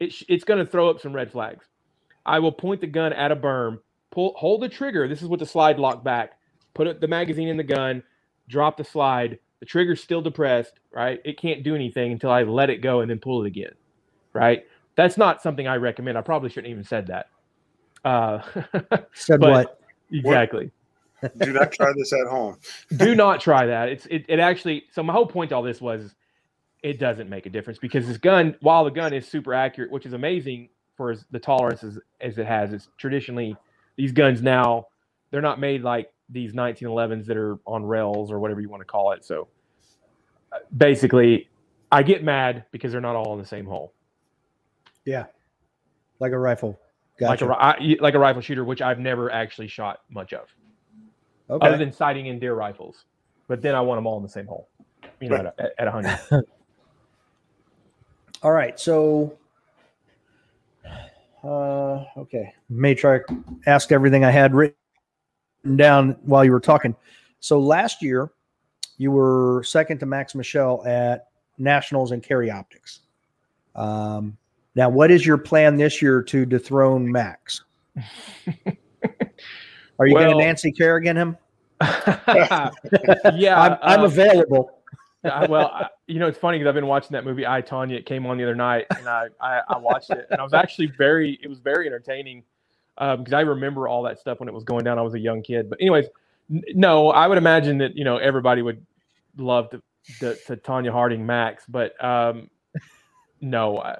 it, 0.00 0.14
it's 0.26 0.44
going 0.44 0.64
to 0.64 0.70
throw 0.70 0.88
up 0.88 1.00
some 1.00 1.12
red 1.12 1.30
flags. 1.30 1.66
I 2.24 2.38
will 2.38 2.52
point 2.52 2.80
the 2.80 2.86
gun 2.86 3.12
at 3.12 3.30
a 3.30 3.36
berm, 3.36 3.80
pull, 4.18 4.34
hold 4.36 4.60
the 4.62 4.68
trigger. 4.68 5.06
This 5.06 5.22
is 5.22 5.28
with 5.28 5.38
the 5.38 5.46
slide 5.46 5.78
locked 5.78 6.02
back. 6.02 6.32
Put 6.74 7.00
the 7.00 7.06
magazine 7.06 7.46
in 7.46 7.56
the 7.56 7.62
gun, 7.62 8.02
drop 8.48 8.76
the 8.76 8.82
slide. 8.82 9.38
The 9.60 9.66
trigger's 9.66 10.02
still 10.02 10.20
depressed, 10.20 10.80
right? 10.92 11.20
It 11.24 11.38
can't 11.40 11.62
do 11.62 11.76
anything 11.76 12.10
until 12.12 12.30
I 12.30 12.42
let 12.42 12.68
it 12.68 12.78
go 12.78 13.00
and 13.00 13.10
then 13.10 13.20
pull 13.20 13.44
it 13.44 13.46
again, 13.46 13.72
right? 14.32 14.64
That's 14.96 15.16
not 15.16 15.40
something 15.40 15.68
I 15.68 15.76
recommend. 15.76 16.18
I 16.18 16.22
probably 16.22 16.50
shouldn't 16.50 16.70
even 16.70 16.82
said 16.82 17.06
that. 17.06 17.26
Uh, 18.04 18.42
Said 19.12 19.40
what? 19.40 19.80
exactly. 20.10 20.72
Do 21.38 21.52
not 21.52 21.72
try 21.72 21.92
this 21.96 22.12
at 22.12 22.26
home. 22.26 22.56
Do 22.96 23.14
not 23.14 23.40
try 23.40 23.66
that. 23.66 23.88
It's 23.88 24.06
it, 24.06 24.24
it 24.28 24.40
actually. 24.40 24.84
So 24.92 25.02
my 25.02 25.12
whole 25.12 25.26
point 25.26 25.50
to 25.50 25.56
all 25.56 25.62
this 25.62 25.80
was, 25.80 26.14
it 26.82 26.98
doesn't 27.00 27.28
make 27.28 27.46
a 27.46 27.50
difference 27.50 27.78
because 27.78 28.06
this 28.06 28.18
gun, 28.18 28.56
while 28.60 28.84
the 28.84 28.90
gun 28.90 29.12
is 29.12 29.26
super 29.26 29.54
accurate, 29.54 29.90
which 29.90 30.06
is 30.06 30.12
amazing 30.12 30.68
for 30.96 31.10
as, 31.10 31.24
the 31.32 31.40
tolerances 31.40 31.98
as 32.20 32.38
it 32.38 32.46
has, 32.46 32.72
it's 32.72 32.88
traditionally 32.98 33.56
these 33.98 34.12
guns 34.12 34.40
now 34.40 34.86
they're 35.30 35.42
not 35.42 35.60
made 35.60 35.82
like 35.82 36.10
these 36.30 36.52
1911s 36.52 37.26
that 37.26 37.36
are 37.36 37.58
on 37.66 37.84
rails 37.84 38.30
or 38.30 38.38
whatever 38.38 38.60
you 38.60 38.68
want 38.68 38.80
to 38.80 38.86
call 38.86 39.12
it. 39.12 39.24
So 39.24 39.48
uh, 40.52 40.58
basically, 40.76 41.48
I 41.92 42.02
get 42.02 42.24
mad 42.24 42.64
because 42.70 42.92
they're 42.92 43.00
not 43.00 43.16
all 43.16 43.34
in 43.34 43.38
the 43.38 43.46
same 43.46 43.66
hole. 43.66 43.92
Yeah, 45.04 45.26
like 46.20 46.32
a 46.32 46.38
rifle. 46.38 46.78
Like 47.20 47.40
Gotcha. 47.40 47.52
a 47.52 47.76
ri- 47.80 47.98
like 48.00 48.14
a 48.14 48.18
rifle 48.18 48.40
shooter, 48.40 48.64
which 48.64 48.80
I've 48.80 49.00
never 49.00 49.30
actually 49.32 49.66
shot 49.68 50.00
much 50.08 50.32
of, 50.32 50.46
okay. 51.50 51.66
other 51.66 51.76
than 51.76 51.92
sighting 51.92 52.26
in 52.26 52.38
deer 52.38 52.54
rifles. 52.54 53.04
But 53.48 53.60
then 53.60 53.74
I 53.74 53.80
want 53.80 53.98
them 53.98 54.06
all 54.06 54.18
in 54.18 54.22
the 54.22 54.28
same 54.28 54.46
hole, 54.46 54.68
you 55.20 55.28
know, 55.28 55.36
at 55.36 55.46
a, 55.46 55.80
at 55.80 55.88
a 55.88 55.90
hundred. 55.90 56.18
All 58.42 58.52
right. 58.52 58.78
So, 58.78 59.37
uh, 61.44 62.04
okay. 62.16 62.52
May 62.68 62.94
try 62.94 63.20
ask 63.66 63.92
everything 63.92 64.24
I 64.24 64.30
had 64.30 64.54
written 64.54 64.74
down 65.76 66.16
while 66.22 66.44
you 66.44 66.52
were 66.52 66.60
talking. 66.60 66.94
So 67.40 67.58
last 67.58 68.02
year, 68.02 68.30
you 68.96 69.10
were 69.10 69.62
second 69.64 69.98
to 70.00 70.06
Max 70.06 70.34
Michel 70.34 70.84
at 70.86 71.28
Nationals 71.58 72.12
and 72.12 72.22
Carry 72.22 72.50
Optics. 72.50 73.00
Um, 73.74 74.36
now, 74.74 74.88
what 74.88 75.10
is 75.10 75.24
your 75.24 75.38
plan 75.38 75.76
this 75.76 76.02
year 76.02 76.22
to 76.22 76.44
dethrone 76.44 77.10
Max? 77.10 77.64
Are 79.98 80.06
you 80.06 80.14
going 80.14 80.30
to 80.30 80.36
Nancy 80.36 80.72
Kerrigan 80.72 81.16
him? 81.16 81.36
yeah, 81.80 82.70
I'm, 83.60 83.78
I'm 83.82 84.00
uh, 84.00 84.04
available. 84.04 84.77
I- 85.24 85.46
well, 85.46 85.66
I, 85.72 85.88
you 86.06 86.18
know, 86.18 86.26
it's 86.26 86.38
funny 86.38 86.58
because 86.58 86.68
I've 86.68 86.74
been 86.74 86.86
watching 86.86 87.12
that 87.12 87.24
movie 87.24 87.46
I 87.46 87.62
Tonya. 87.62 87.96
It 87.98 88.06
came 88.06 88.26
on 88.26 88.38
the 88.38 88.44
other 88.44 88.54
night, 88.54 88.86
and 88.96 89.08
I, 89.08 89.26
I, 89.40 89.60
I 89.68 89.78
watched 89.78 90.10
it, 90.12 90.26
and 90.30 90.40
I 90.40 90.44
was 90.44 90.54
actually 90.54 90.86
very, 90.98 91.38
it 91.42 91.48
was 91.48 91.58
very 91.58 91.86
entertaining 91.86 92.44
because 92.96 93.32
I 93.32 93.40
remember 93.40 93.88
all 93.88 94.02
that 94.04 94.18
stuff 94.18 94.40
when 94.40 94.48
it 94.48 94.54
was 94.54 94.64
going 94.64 94.84
down. 94.84 94.98
I 94.98 95.02
was 95.02 95.14
a 95.14 95.18
young 95.20 95.42
kid, 95.42 95.70
but 95.70 95.80
anyways, 95.80 96.06
n- 96.50 96.62
no, 96.74 97.10
I 97.10 97.26
would 97.26 97.38
imagine 97.38 97.78
that 97.78 97.96
you 97.96 98.04
know 98.04 98.16
everybody 98.16 98.62
would 98.62 98.84
love 99.36 99.70
to, 99.70 99.82
to, 100.20 100.34
to 100.46 100.56
Tonya 100.56 100.90
Harding 100.90 101.24
Max, 101.26 101.64
but 101.68 102.02
um, 102.04 102.48
no, 103.40 103.78
I, 103.78 103.98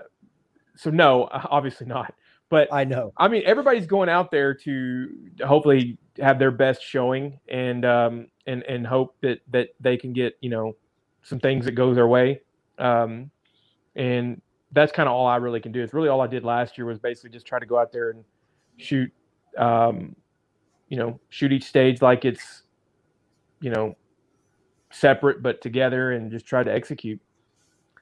so 0.77 0.91
no, 0.91 1.29
obviously 1.33 1.87
not. 1.87 2.15
But 2.51 2.73
I 2.73 2.85
know. 2.85 3.13
I 3.17 3.29
mean, 3.29 3.43
everybody's 3.45 3.87
going 3.87 4.09
out 4.09 4.31
there 4.31 4.55
to 4.55 5.09
hopefully 5.47 5.99
have 6.19 6.39
their 6.39 6.51
best 6.51 6.83
showing 6.83 7.39
and 7.49 7.85
um, 7.85 8.29
and 8.47 8.63
and 8.63 8.87
hope 8.87 9.17
that 9.21 9.41
that 9.53 9.69
they 9.81 9.97
can 9.99 10.13
get 10.15 10.37
you 10.41 10.49
know 10.51 10.75
some 11.29 11.39
things 11.39 11.65
that 11.67 11.73
go 11.73 11.93
their 11.95 12.09
way. 12.09 12.41
Um, 12.79 13.31
and 13.97 14.41
that's 14.73 14.93
kind 14.93 15.09
of 15.09 15.15
all 15.15 15.27
I 15.27 15.37
really 15.37 15.61
can 15.61 15.73
do. 15.73 15.83
It's 15.83 15.93
really 15.93 16.09
all 16.09 16.21
I 16.21 16.27
did 16.27 16.45
last 16.45 16.79
year 16.79 16.87
was 16.87 16.99
basically 16.99 17.31
just 17.31 17.47
try 17.47 17.59
to 17.59 17.67
go 17.67 17.79
out 17.79 17.93
there 17.93 18.11
and 18.11 18.25
shoot, 18.77 19.13
um, 19.57 20.15
you 20.89 20.97
know, 20.97 21.19
shoot 21.29 21.53
each 21.53 21.65
stage 21.65 22.01
like 22.03 22.25
it's, 22.25 22.63
you 23.61 23.71
know, 23.71 23.97
separate 24.91 25.43
but 25.43 25.61
together, 25.61 26.13
and 26.13 26.31
just 26.31 26.47
try 26.47 26.63
to 26.63 26.73
execute. 26.73 27.21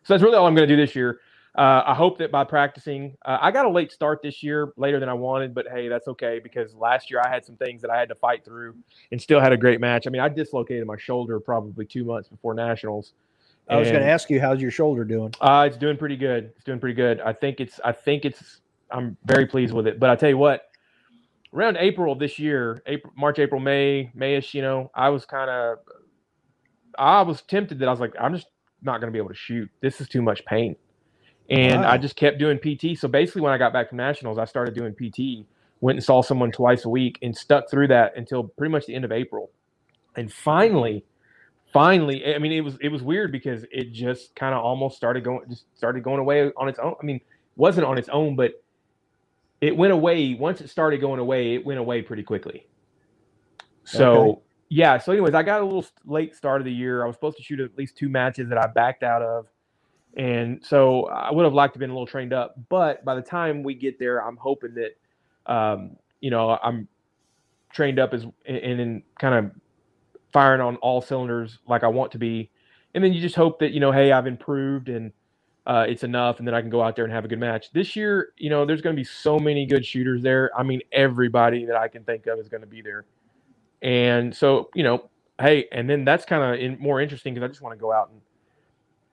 So 0.05 0.15
that's 0.15 0.23
really 0.23 0.37
all 0.37 0.47
I'm 0.47 0.55
going 0.55 0.69
to 0.69 0.77
do 0.77 0.81
this 0.81 0.95
year. 0.95 1.21
Uh, 1.57 1.83
I 1.87 1.95
hope 1.95 2.19
that 2.19 2.31
by 2.31 2.45
practicing, 2.45 3.17
uh, 3.25 3.39
I 3.41 3.51
got 3.51 3.65
a 3.65 3.71
late 3.71 3.91
start 3.91 4.21
this 4.23 4.43
year, 4.43 4.73
later 4.77 5.01
than 5.01 5.09
I 5.09 5.15
wanted, 5.15 5.55
but 5.55 5.67
hey, 5.73 5.89
that's 5.89 6.07
okay 6.07 6.39
because 6.39 6.75
last 6.75 7.11
year 7.11 7.23
I 7.25 7.31
had 7.31 7.47
some 7.47 7.57
things 7.57 7.81
that 7.81 7.91
I 7.91 7.99
had 7.99 8.11
to 8.11 8.15
fight 8.15 8.45
through 8.45 8.77
and 9.11 9.21
still 9.21 9.41
had 9.41 9.53
a 9.53 9.57
great 9.57 9.81
match. 9.81 10.07
I 10.07 10.11
mean, 10.11 10.21
I 10.21 10.29
dislocated 10.29 10.87
my 10.87 10.99
shoulder 10.99 11.41
probably 11.41 11.87
two 11.87 12.05
months 12.05 12.29
before 12.29 12.53
nationals. 12.53 13.15
I 13.69 13.77
was 13.77 13.89
going 13.89 14.03
to 14.03 14.09
ask 14.09 14.31
you, 14.31 14.41
how's 14.41 14.61
your 14.61 14.71
shoulder 14.71 15.05
doing? 15.05 15.35
Uh, 15.41 15.65
it's 15.67 15.77
doing 15.77 15.97
pretty 15.97 16.17
good. 16.17 16.53
It's 16.55 16.65
doing 16.65 16.79
pretty 16.79 16.95
good. 16.95 17.21
I 17.21 17.33
think 17.33 17.59
it's. 17.61 17.81
I 17.85 17.91
think 17.91 18.25
it's. 18.25 18.61
I'm 18.91 19.17
very 19.25 19.47
pleased 19.47 19.75
with 19.75 19.89
it. 19.89 19.99
But 19.99 20.11
I 20.11 20.15
tell 20.15 20.29
you 20.29 20.39
what, 20.39 20.69
around 21.53 21.77
April 21.79 22.13
of 22.13 22.21
this 22.21 22.39
year, 22.39 22.81
April, 22.87 23.13
March, 23.17 23.41
April, 23.41 23.61
May, 23.61 24.13
Mayish, 24.17 24.55
you 24.55 24.63
know, 24.63 24.91
I 24.95 25.09
was 25.09 25.25
kind 25.25 25.51
of. 25.51 25.79
I 26.97 27.23
was 27.23 27.43
tempted 27.43 27.81
that 27.81 27.89
I 27.89 27.91
was 27.91 27.99
like, 27.99 28.15
I'm 28.21 28.35
just 28.35 28.47
not 28.83 29.01
going 29.01 29.09
to 29.09 29.13
be 29.13 29.19
able 29.19 29.31
to 29.31 29.35
shoot. 29.35 29.69
This 29.81 30.01
is 30.01 30.09
too 30.09 30.23
much 30.23 30.45
pain. 30.45 30.77
And 31.49 31.83
Wow. 31.83 31.91
I 31.91 31.99
just 31.99 32.17
kept 32.17 32.39
doing 32.39 32.59
PT. 32.59 32.99
So 32.99 33.09
basically, 33.09 33.43
when 33.43 33.53
I 33.53 33.59
got 33.59 33.73
back 33.73 33.89
from 33.89 33.99
nationals, 33.99 34.39
I 34.39 34.45
started 34.45 34.75
doing 34.75 34.95
PT. 34.95 35.47
Went 35.81 35.97
and 35.97 36.05
saw 36.05 36.23
someone 36.23 36.51
twice 36.51 36.85
a 36.87 36.89
week 36.89 37.19
and 37.23 37.37
stuck 37.37 37.71
through 37.71 37.89
that 37.89 38.17
until 38.17 38.45
pretty 38.45 38.73
much 38.73 38.87
the 38.87 38.95
end 38.95 39.05
of 39.05 39.13
April. 39.13 39.51
And 40.17 40.33
finally, 40.33 41.05
finally, 41.73 42.35
I 42.35 42.39
mean, 42.39 42.53
it 42.53 42.63
was 42.63 42.79
it 42.81 42.89
was 42.89 43.03
weird 43.03 43.31
because 43.31 43.65
it 43.71 43.93
just 43.93 44.35
kind 44.35 44.55
of 44.55 44.65
almost 44.65 44.97
started 44.97 45.23
going, 45.23 45.49
just 45.49 45.67
started 45.77 46.03
going 46.03 46.19
away 46.19 46.51
on 46.57 46.69
its 46.69 46.79
own. 46.79 46.95
I 47.01 47.05
mean, 47.05 47.21
wasn't 47.57 47.87
on 47.87 47.99
its 47.99 48.09
own, 48.09 48.35
but 48.37 48.63
it 49.61 49.77
went 49.77 49.93
away. 49.93 50.35
Once 50.35 50.61
it 50.61 50.71
started 50.71 51.01
going 51.01 51.21
away, 51.21 51.55
it 51.55 51.65
went 51.65 51.79
away 51.79 52.03
pretty 52.03 52.23
quickly. 52.23 52.67
So 53.85 54.13
Okay. 54.15 54.41
yeah. 54.71 54.99
So, 54.99 55.13
anyways, 55.13 55.35
I 55.35 55.43
got 55.43 55.61
a 55.61 55.65
little 55.65 55.85
late 56.05 56.35
start 56.35 56.61
of 56.61 56.65
the 56.65 56.73
year. 56.73 57.05
I 57.05 57.07
was 57.07 57.17
supposed 57.17 57.37
to 57.37 57.43
shoot 57.43 57.61
at 57.61 57.77
least 57.77 57.97
two 57.97 58.09
matches 58.09 58.49
that 58.49 58.59
I 58.59 58.67
backed 58.67 59.03
out 59.03 59.23
of, 59.23 59.47
and 60.17 60.65
so 60.65 61.07
I 61.07 61.31
would 61.31 61.45
have 61.45 61.53
liked 61.53 61.75
to 61.75 61.77
have 61.79 61.81
been 61.81 61.91
a 61.91 61.93
little 61.93 62.07
trained 62.07 62.33
up. 62.33 62.57
But 62.69 63.05
by 63.05 63.15
the 63.15 63.23
time 63.23 63.63
we 63.63 63.75
get 63.75 63.99
there, 63.99 64.27
I'm 64.27 64.39
hoping 64.39 64.75
that, 64.75 65.53
um, 65.53 65.97
you 66.21 66.31
know, 66.31 66.59
I'm 66.63 66.89
trained 67.71 67.99
up 67.99 68.15
as 68.15 68.25
and, 68.47 68.81
in 68.81 69.03
kind 69.21 69.35
of 69.35 69.51
firing 70.33 70.63
on 70.63 70.77
all 70.77 71.03
cylinders 71.03 71.59
like 71.69 71.85
I 71.85 71.89
want 71.89 72.13
to 72.13 72.19
be. 72.19 72.51
And 72.95 73.05
then 73.05 73.13
you 73.13 73.21
just 73.21 73.37
hope 73.37 73.59
that, 73.59 73.73
you 73.73 73.81
know, 73.81 73.93
hey, 73.93 74.11
I've 74.11 74.27
improved 74.27 74.89
and 74.89 75.13
uh, 75.67 75.85
it's 75.87 76.03
enough. 76.03 76.39
And 76.39 76.49
then 76.49 76.55
I 76.55 76.63
can 76.63 76.71
go 76.71 76.83
out 76.83 76.97
there 76.97 77.05
and 77.05 77.13
have 77.13 77.27
a 77.27 77.29
good 77.29 77.39
match. 77.39 77.71
This 77.73 77.95
year, 77.95 78.33
you 78.39 78.49
know, 78.49 78.65
there's 78.65 78.81
going 78.81 78.97
to 78.97 79.01
be 79.01 79.05
so 79.05 79.39
many 79.39 79.67
good 79.67 79.85
shooters 79.85 80.23
there. 80.23 80.51
I 80.57 80.63
mean, 80.63 80.81
everybody 80.93 81.67
that 81.67 81.77
I 81.77 81.89
can 81.89 82.05
think 82.05 82.27
of 82.27 82.39
is 82.39 82.49
going 82.49 82.63
to 82.63 82.67
be 82.67 82.81
there. 82.81 83.05
And 83.83 84.35
so, 84.35 84.71
you 84.75 84.83
know, 84.83 85.11
hey, 85.39 85.67
and 85.73 85.91
then 85.91 86.07
that's 86.07 86.25
kind 86.25 86.43
of 86.43 86.59
in, 86.59 86.79
more 86.81 87.03
interesting 87.03 87.35
because 87.35 87.45
I 87.45 87.49
just 87.49 87.61
want 87.61 87.77
to 87.77 87.81
go 87.81 87.93
out 87.93 88.11
and, 88.11 88.21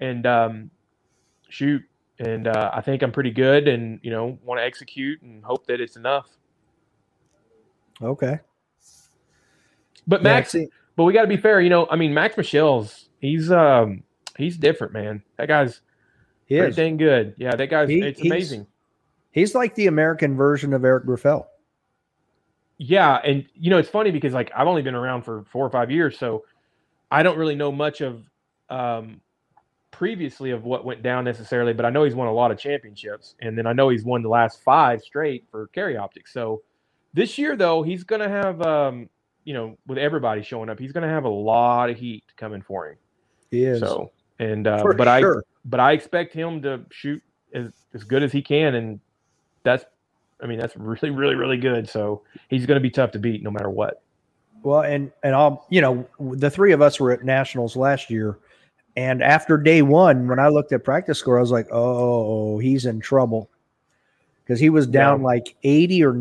and 0.09 0.25
um, 0.25 0.71
shoot. 1.53 1.83
And 2.19 2.47
uh, 2.47 2.71
I 2.73 2.81
think 2.81 3.01
I'm 3.01 3.11
pretty 3.11 3.31
good 3.31 3.67
and, 3.67 3.99
you 4.03 4.11
know, 4.11 4.37
want 4.43 4.59
to 4.59 4.63
execute 4.63 5.21
and 5.21 5.43
hope 5.43 5.65
that 5.67 5.79
it's 5.81 5.95
enough. 5.95 6.27
Okay. 8.01 8.39
But 10.07 10.21
Max, 10.23 10.51
see- 10.51 10.67
But 10.95 11.05
we 11.05 11.13
got 11.13 11.21
to 11.23 11.27
be 11.27 11.37
fair, 11.37 11.61
you 11.61 11.69
know. 11.69 11.87
I 11.89 11.95
mean, 11.95 12.13
Max 12.13 12.35
Michel's 12.37 13.09
he's 13.19 13.51
um 13.51 14.03
he's 14.37 14.57
different, 14.57 14.93
man. 14.93 15.23
That 15.37 15.47
guy's 15.47 15.81
he 16.45 16.57
pretty 16.57 16.69
is. 16.71 16.75
dang 16.75 16.97
good. 16.97 17.33
Yeah, 17.37 17.55
that 17.55 17.67
guy's 17.67 17.89
He- 17.89 18.01
it's 18.01 18.19
he's- 18.19 18.31
amazing. 18.31 18.67
He's 19.31 19.55
like 19.55 19.73
the 19.75 19.87
American 19.87 20.35
version 20.35 20.73
of 20.73 20.85
Eric 20.85 21.05
Grauffel. 21.05 21.47
Yeah, 22.77 23.15
and 23.23 23.45
you 23.55 23.69
know 23.71 23.77
it's 23.79 23.89
funny 23.89 24.11
because 24.11 24.33
like 24.33 24.51
I've 24.55 24.67
only 24.67 24.81
been 24.83 24.95
around 24.95 25.23
for 25.23 25.43
four 25.51 25.65
or 25.65 25.69
five 25.71 25.89
years, 25.89 26.17
so 26.19 26.45
I 27.09 27.23
don't 27.23 27.37
really 27.37 27.55
know 27.55 27.71
much 27.71 28.01
of 28.01 28.23
um 28.69 29.21
previously 29.93 30.51
of 30.51 30.65
what 30.65 30.83
went 30.83 31.01
down 31.01 31.23
necessarily, 31.23 31.71
but 31.71 31.85
I 31.85 31.89
know 31.89 32.03
he's 32.03 32.15
won 32.15 32.27
a 32.27 32.33
lot 32.33 32.51
of 32.51 32.57
championships, 32.57 33.35
and 33.41 33.57
then 33.57 33.65
I 33.65 33.71
know 33.71 33.87
he's 33.87 34.03
won 34.03 34.21
the 34.21 34.29
last 34.29 34.61
five 34.61 35.01
straight 35.01 35.45
for 35.49 35.67
Carry 35.67 35.95
Optics. 35.95 36.33
So 36.33 36.61
this 37.13 37.37
year 37.37 37.55
though, 37.55 37.83
he's 37.83 38.03
gonna 38.03 38.27
have 38.27 38.61
um 38.61 39.09
you 39.45 39.53
know 39.53 39.77
with 39.87 39.97
everybody 39.97 40.41
showing 40.41 40.69
up, 40.69 40.79
he's 40.79 40.91
gonna 40.91 41.07
have 41.07 41.23
a 41.23 41.29
lot 41.29 41.89
of 41.89 41.97
heat 41.97 42.25
coming 42.35 42.61
for 42.61 42.89
him. 42.89 42.97
He 43.49 43.63
is. 43.63 43.79
So 43.79 44.11
and 44.39 44.67
uh, 44.67 44.81
For 44.81 44.93
but 44.93 45.07
I 45.07 45.23
but 45.65 45.79
I 45.79 45.93
expect 45.93 46.33
him 46.33 46.61
to 46.63 46.81
shoot 46.91 47.21
as, 47.53 47.71
as 47.93 48.03
good 48.03 48.23
as 48.23 48.31
he 48.31 48.41
can, 48.41 48.75
and 48.75 48.99
that's, 49.63 49.85
I 50.41 50.47
mean, 50.47 50.59
that's 50.59 50.75
really, 50.75 51.09
really, 51.09 51.35
really 51.35 51.57
good. 51.57 51.87
So 51.87 52.23
he's 52.49 52.65
going 52.65 52.75
to 52.75 52.81
be 52.81 52.89
tough 52.89 53.11
to 53.11 53.19
beat 53.19 53.43
no 53.43 53.51
matter 53.51 53.69
what. 53.69 54.01
Well, 54.63 54.81
and 54.81 55.11
and 55.23 55.35
I'll 55.35 55.65
you 55.69 55.81
know 55.81 56.07
the 56.19 56.49
three 56.49 56.71
of 56.71 56.81
us 56.81 56.97
were 56.97 57.11
at 57.11 57.23
nationals 57.23 57.75
last 57.75 58.09
year, 58.09 58.39
and 58.95 59.23
after 59.23 59.57
day 59.57 59.81
one, 59.81 60.27
when 60.27 60.39
I 60.39 60.49
looked 60.49 60.71
at 60.71 60.83
practice 60.83 61.17
score, 61.19 61.37
I 61.37 61.41
was 61.41 61.51
like, 61.51 61.67
oh, 61.71 62.59
he's 62.59 62.85
in 62.85 62.99
trouble 62.99 63.49
because 64.43 64.59
he 64.59 64.69
was 64.69 64.87
down 64.87 65.19
Yeah. 65.19 65.25
like 65.25 65.55
eighty 65.63 66.03
or 66.03 66.15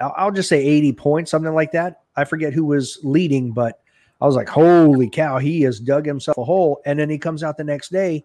I'll 0.00 0.14
I'll 0.16 0.30
just 0.30 0.48
say 0.48 0.64
eighty 0.64 0.92
points, 0.92 1.30
something 1.30 1.54
like 1.54 1.72
that. 1.72 2.02
I 2.16 2.24
forget 2.24 2.52
who 2.52 2.64
was 2.64 2.98
leading, 3.02 3.52
but 3.52 3.80
I 4.20 4.26
was 4.26 4.34
like, 4.36 4.48
holy 4.48 5.10
cow, 5.10 5.38
he 5.38 5.60
has 5.62 5.78
dug 5.78 6.06
himself 6.06 6.38
a 6.38 6.44
hole. 6.44 6.80
And 6.86 6.98
then 6.98 7.10
he 7.10 7.18
comes 7.18 7.42
out 7.42 7.58
the 7.58 7.64
next 7.64 7.92
day 7.92 8.24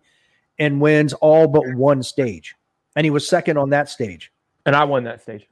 and 0.59 0.79
wins 0.79 1.13
all 1.13 1.47
but 1.47 1.63
one 1.75 2.01
stage, 2.03 2.55
and 2.95 3.03
he 3.05 3.09
was 3.11 3.27
second 3.27 3.57
on 3.57 3.69
that 3.71 3.89
stage. 3.89 4.31
And 4.65 4.75
I 4.75 4.83
won 4.85 5.03
that 5.05 5.21
stage. 5.21 5.47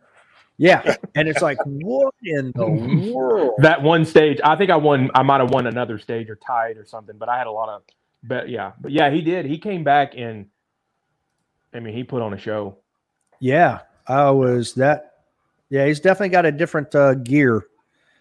Yeah, 0.58 0.96
and 1.16 1.28
it's 1.28 1.42
like, 1.42 1.58
what 1.66 2.14
in 2.24 2.52
the 2.56 2.68
world? 3.14 3.54
That 3.60 3.82
one 3.82 4.06
stage, 4.06 4.40
I 4.44 4.56
think 4.56 4.70
I 4.72 4.76
won. 4.78 5.10
I 5.16 5.24
might 5.24 5.40
have 5.42 5.52
won 5.52 5.68
another 5.68 5.98
stage 6.00 6.30
or 6.30 6.36
tied 6.36 6.78
or 6.78 6.86
something, 6.86 7.18
but 7.18 7.28
I 7.28 7.38
had 7.38 7.48
a 7.48 7.52
lot 7.52 7.70
of, 7.70 7.82
but 8.24 8.50
yeah, 8.50 8.74
but 8.80 8.92
yeah, 8.92 9.10
he 9.10 9.22
did. 9.22 9.46
He 9.46 9.58
came 9.58 9.84
back 9.84 10.14
and, 10.16 10.48
I 11.74 11.80
mean, 11.80 11.94
he 11.94 12.04
put 12.04 12.22
on 12.22 12.34
a 12.34 12.38
show. 12.38 12.78
Yeah, 13.40 13.80
I 14.08 14.32
was 14.32 14.74
that. 14.76 15.14
Yeah, 15.70 15.86
he's 15.86 16.00
definitely 16.00 16.30
got 16.30 16.46
a 16.46 16.52
different 16.52 16.94
uh, 16.96 17.14
gear. 17.14 17.66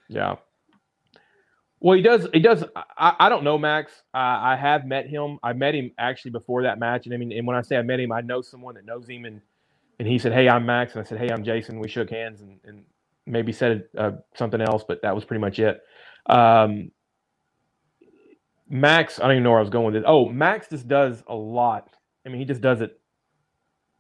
Yeah. 0.09 0.37
Well, 1.81 1.97
he 1.97 2.03
does. 2.03 2.29
He 2.33 2.41
does. 2.41 2.65
I, 2.77 3.15
I 3.19 3.29
don't 3.29 3.45
know 3.45 3.57
Max. 3.57 3.93
I, 4.13 4.53
I 4.53 4.57
have 4.57 4.85
met 4.85 5.07
him. 5.07 5.39
I 5.43 5.53
met 5.53 5.75
him 5.75 5.93
actually 5.99 6.33
before 6.33 6.65
that 6.65 6.79
match, 6.79 7.07
and 7.07 7.15
I 7.15 7.19
mean, 7.19 7.31
and 7.33 7.47
when 7.47 7.57
I 7.57 7.63
say 7.63 7.77
I 7.77 7.83
met 7.83 8.01
him, 8.01 8.11
I 8.11 8.21
know 8.21 8.43
someone 8.43 8.75
that 8.75 8.85
knows 8.85 9.09
him, 9.09 9.25
and 9.25 9.41
and 9.99 10.09
he 10.09 10.19
said, 10.19 10.33
"Hey, 10.33 10.49
I'm 10.49 10.67
Max," 10.67 10.95
and 10.95 11.05
I 11.05 11.09
said, 11.09 11.19
"Hey, 11.19 11.31
I'm 11.31 11.45
Jason." 11.45 11.79
We 11.79 11.89
shook 11.89 12.11
hands 12.11 12.41
and, 12.41 12.59
and 12.65 12.85
maybe 13.27 13.53
said 13.53 13.85
uh, 13.97 14.13
something 14.35 14.61
else, 14.61 14.85
but 14.87 15.03
that 15.03 15.15
was 15.15 15.25
pretty 15.25 15.41
much 15.41 15.59
it. 15.61 15.81
Um, 16.27 16.91
Max, 18.69 19.19
I 19.19 19.23
don't 19.23 19.33
even 19.33 19.43
know 19.45 19.51
where 19.51 19.59
I 19.59 19.63
was 19.63 19.71
going 19.71 19.87
with 19.87 19.97
it. 19.97 20.05
Oh, 20.07 20.29
Max 20.29 20.69
just 20.69 20.89
does 20.89 21.23
a 21.27 21.35
lot. 21.35 21.89
I 22.27 22.29
mean, 22.29 22.39
he 22.39 22.45
just 22.45 22.61
does 22.61 22.81
it 22.81 23.01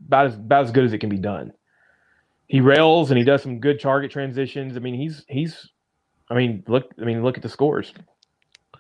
about 0.07 0.27
as 0.27 0.35
about 0.35 0.65
as 0.65 0.71
good 0.71 0.85
as 0.85 0.93
it 0.93 0.99
can 0.99 1.09
be 1.09 1.17
done. 1.19 1.53
He 2.47 2.61
rails 2.61 3.11
and 3.11 3.19
he 3.19 3.25
does 3.25 3.43
some 3.43 3.61
good 3.61 3.81
target 3.81 4.11
transitions. 4.11 4.77
I 4.77 4.81
mean, 4.81 4.95
he's 4.95 5.25
he's 5.29 5.69
I 6.31 6.35
mean, 6.35 6.63
look. 6.69 6.93
I 7.01 7.05
mean, 7.05 7.23
look 7.23 7.37
at 7.37 7.43
the 7.43 7.49
scores. 7.49 7.95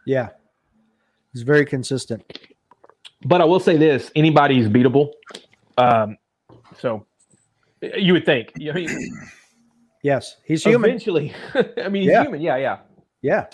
Yeah, 0.06 0.28
he's 1.32 1.42
very 1.42 1.64
consistent. 1.64 2.22
But 3.24 3.40
I 3.40 3.44
will 3.44 3.60
say 3.60 3.76
this: 3.76 4.10
anybody's 4.14 4.68
beatable. 4.68 5.12
Um, 5.78 6.16
so 6.76 7.06
you 7.82 8.12
would 8.12 8.26
think. 8.26 8.52
You 8.56 8.72
know, 8.74 8.86
yes, 10.02 10.36
he's 10.44 10.62
human. 10.64 10.90
Eventually, 10.90 11.32
I 11.54 11.88
mean, 11.88 12.02
he's 12.02 12.10
Yeah. 12.12 12.22
human. 12.24 12.40
Yeah, 12.40 12.56
yeah. 12.56 12.78
Yeah, 13.22 13.46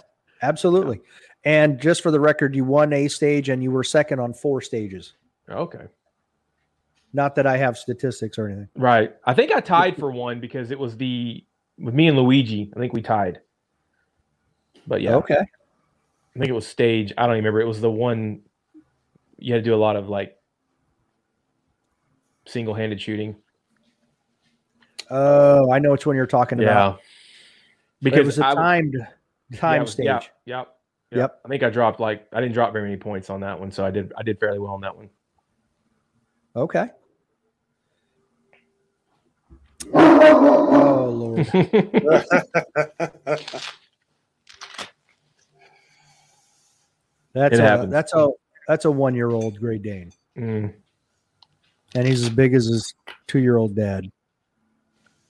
absolutely. 0.43 1.01
And 1.45 1.78
just 1.78 2.03
for 2.03 2.11
the 2.11 2.20
record, 2.20 2.55
you 2.55 2.64
won 2.64 2.92
a 2.92 3.09
stage 3.09 3.49
and 3.51 3.62
you 3.62 3.70
were 3.70 3.84
second 3.84 4.18
on 4.18 4.32
four 4.32 4.61
stages. 4.61 5.12
Okay. 5.51 5.86
Not 7.12 7.34
that 7.36 7.47
I 7.47 7.57
have 7.59 7.76
statistics 7.76 8.38
or 8.38 8.47
anything. 8.49 8.68
Right. 8.74 9.14
I 9.24 9.34
think 9.34 9.53
I 9.53 9.61
tied 9.61 9.97
for 9.97 10.11
one 10.11 10.40
because 10.40 10.70
it 10.70 10.78
was 10.78 10.97
the 10.97 11.45
with 11.78 11.95
me 11.95 12.09
and 12.09 12.16
Luigi. 12.16 12.72
I 12.74 12.78
think 12.80 12.92
we 12.92 13.03
tied. 13.03 13.40
But 14.86 15.03
yeah, 15.03 15.16
Okay. 15.16 15.36
I 15.36 16.38
think 16.38 16.49
it 16.49 16.55
was 16.55 16.66
stage. 16.66 17.12
I 17.16 17.26
don't 17.26 17.36
even 17.36 17.45
remember. 17.45 17.61
It 17.61 17.68
was 17.68 17.80
the 17.80 17.90
one 17.90 18.40
you 19.38 19.53
had 19.55 19.62
to 19.62 19.70
do 19.70 19.74
a 19.74 19.76
lot 19.76 19.95
of 19.97 20.09
like 20.09 20.36
single-handed 22.47 23.01
shooting. 23.01 23.36
Oh, 25.11 25.70
I 25.70 25.78
know 25.78 25.92
which 25.92 26.07
one 26.07 26.16
you're 26.16 26.26
talking 26.26 26.61
about. 26.62 27.01
Because 28.03 28.20
it 28.20 28.26
was 28.26 28.38
a 28.38 28.42
timed 28.42 28.95
yeah, 29.51 29.59
time 29.59 29.82
was- 29.82 29.92
stage. 29.92 30.30
Yeah, 30.45 30.64
yep. 31.15 31.23
Yep. 31.23 31.41
I 31.45 31.49
think 31.49 31.62
I 31.62 31.71
dropped 31.71 32.01
like 32.01 32.27
I 32.33 32.41
didn't 32.41 32.55
drop 32.55 32.73
very 32.73 32.85
many 32.89 32.97
points 33.01 33.31
on 33.31 33.41
that 33.41 33.59
one, 33.59 33.71
so 33.71 33.85
I 33.85 33.91
did 33.91 34.12
I 34.17 34.23
did 34.23 34.39
fairly 34.41 34.59
well 34.59 34.73
on 34.75 34.81
that 34.83 34.97
one. 34.97 35.11
Okay. 36.57 36.89
Oh 39.95 41.11
Lord. 41.11 41.47
That's 47.33 47.55
It 47.55 47.61
a, 47.61 47.62
happens. 47.62 47.91
that's 47.93 48.15
a 48.15 48.29
that's 48.69 48.85
a 48.85 48.91
one 48.91 49.15
year 49.15 49.31
old 49.31 49.59
Great 49.59 49.83
Dane. 49.83 50.12
Mm, 50.39 50.73
And 51.95 52.07
he's 52.07 52.23
as 52.23 52.31
big 52.31 52.55
as 52.55 52.67
his 52.67 52.95
two 53.27 53.39
year 53.41 53.57
old 53.57 53.75
dad. 53.75 54.11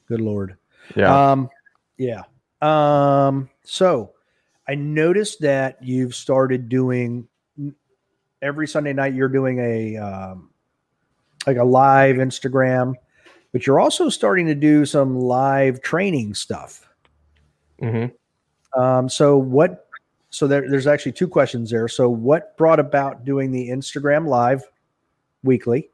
Good 0.09 0.21
Lord. 0.21 0.57
yeah. 0.97 1.31
Um, 1.33 1.49
yeah. 1.97 2.23
Um, 2.61 3.49
so 3.65 4.13
I 4.69 4.75
noticed 4.75 5.41
that 5.41 5.83
you've 5.83 6.15
started 6.15 6.69
doing 6.69 7.29
every 8.41 8.67
Sunday 8.67 8.93
night. 8.93 9.15
You're 9.15 9.29
doing 9.29 9.59
a 9.59 9.97
um, 9.97 10.51
like 11.47 11.57
a 11.57 11.65
live 11.65 12.17
Instagram, 12.17 12.95
but 13.53 13.67
you're 13.67 13.81
also 13.81 14.09
starting 14.09 14.47
to 14.47 14.55
do 14.55 14.87
some 14.87 15.19
live 15.19 15.83
training 15.83 16.35
stuff. 16.35 16.89
hmm 17.81 18.07
Um, 18.77 19.09
so 19.09 19.37
what? 19.37 19.89
So 20.31 20.49
there, 20.49 20.69
there's 20.69 20.89
actually 20.89 21.13
two 21.13 21.29
questions 21.29 21.71
there. 21.71 21.87
So 21.87 22.09
what 22.09 22.57
brought 22.57 22.81
about 22.81 23.25
doing 23.25 23.53
the 23.53 23.69
Instagram 23.69 24.27
live 24.27 24.65
weekly, 25.43 25.91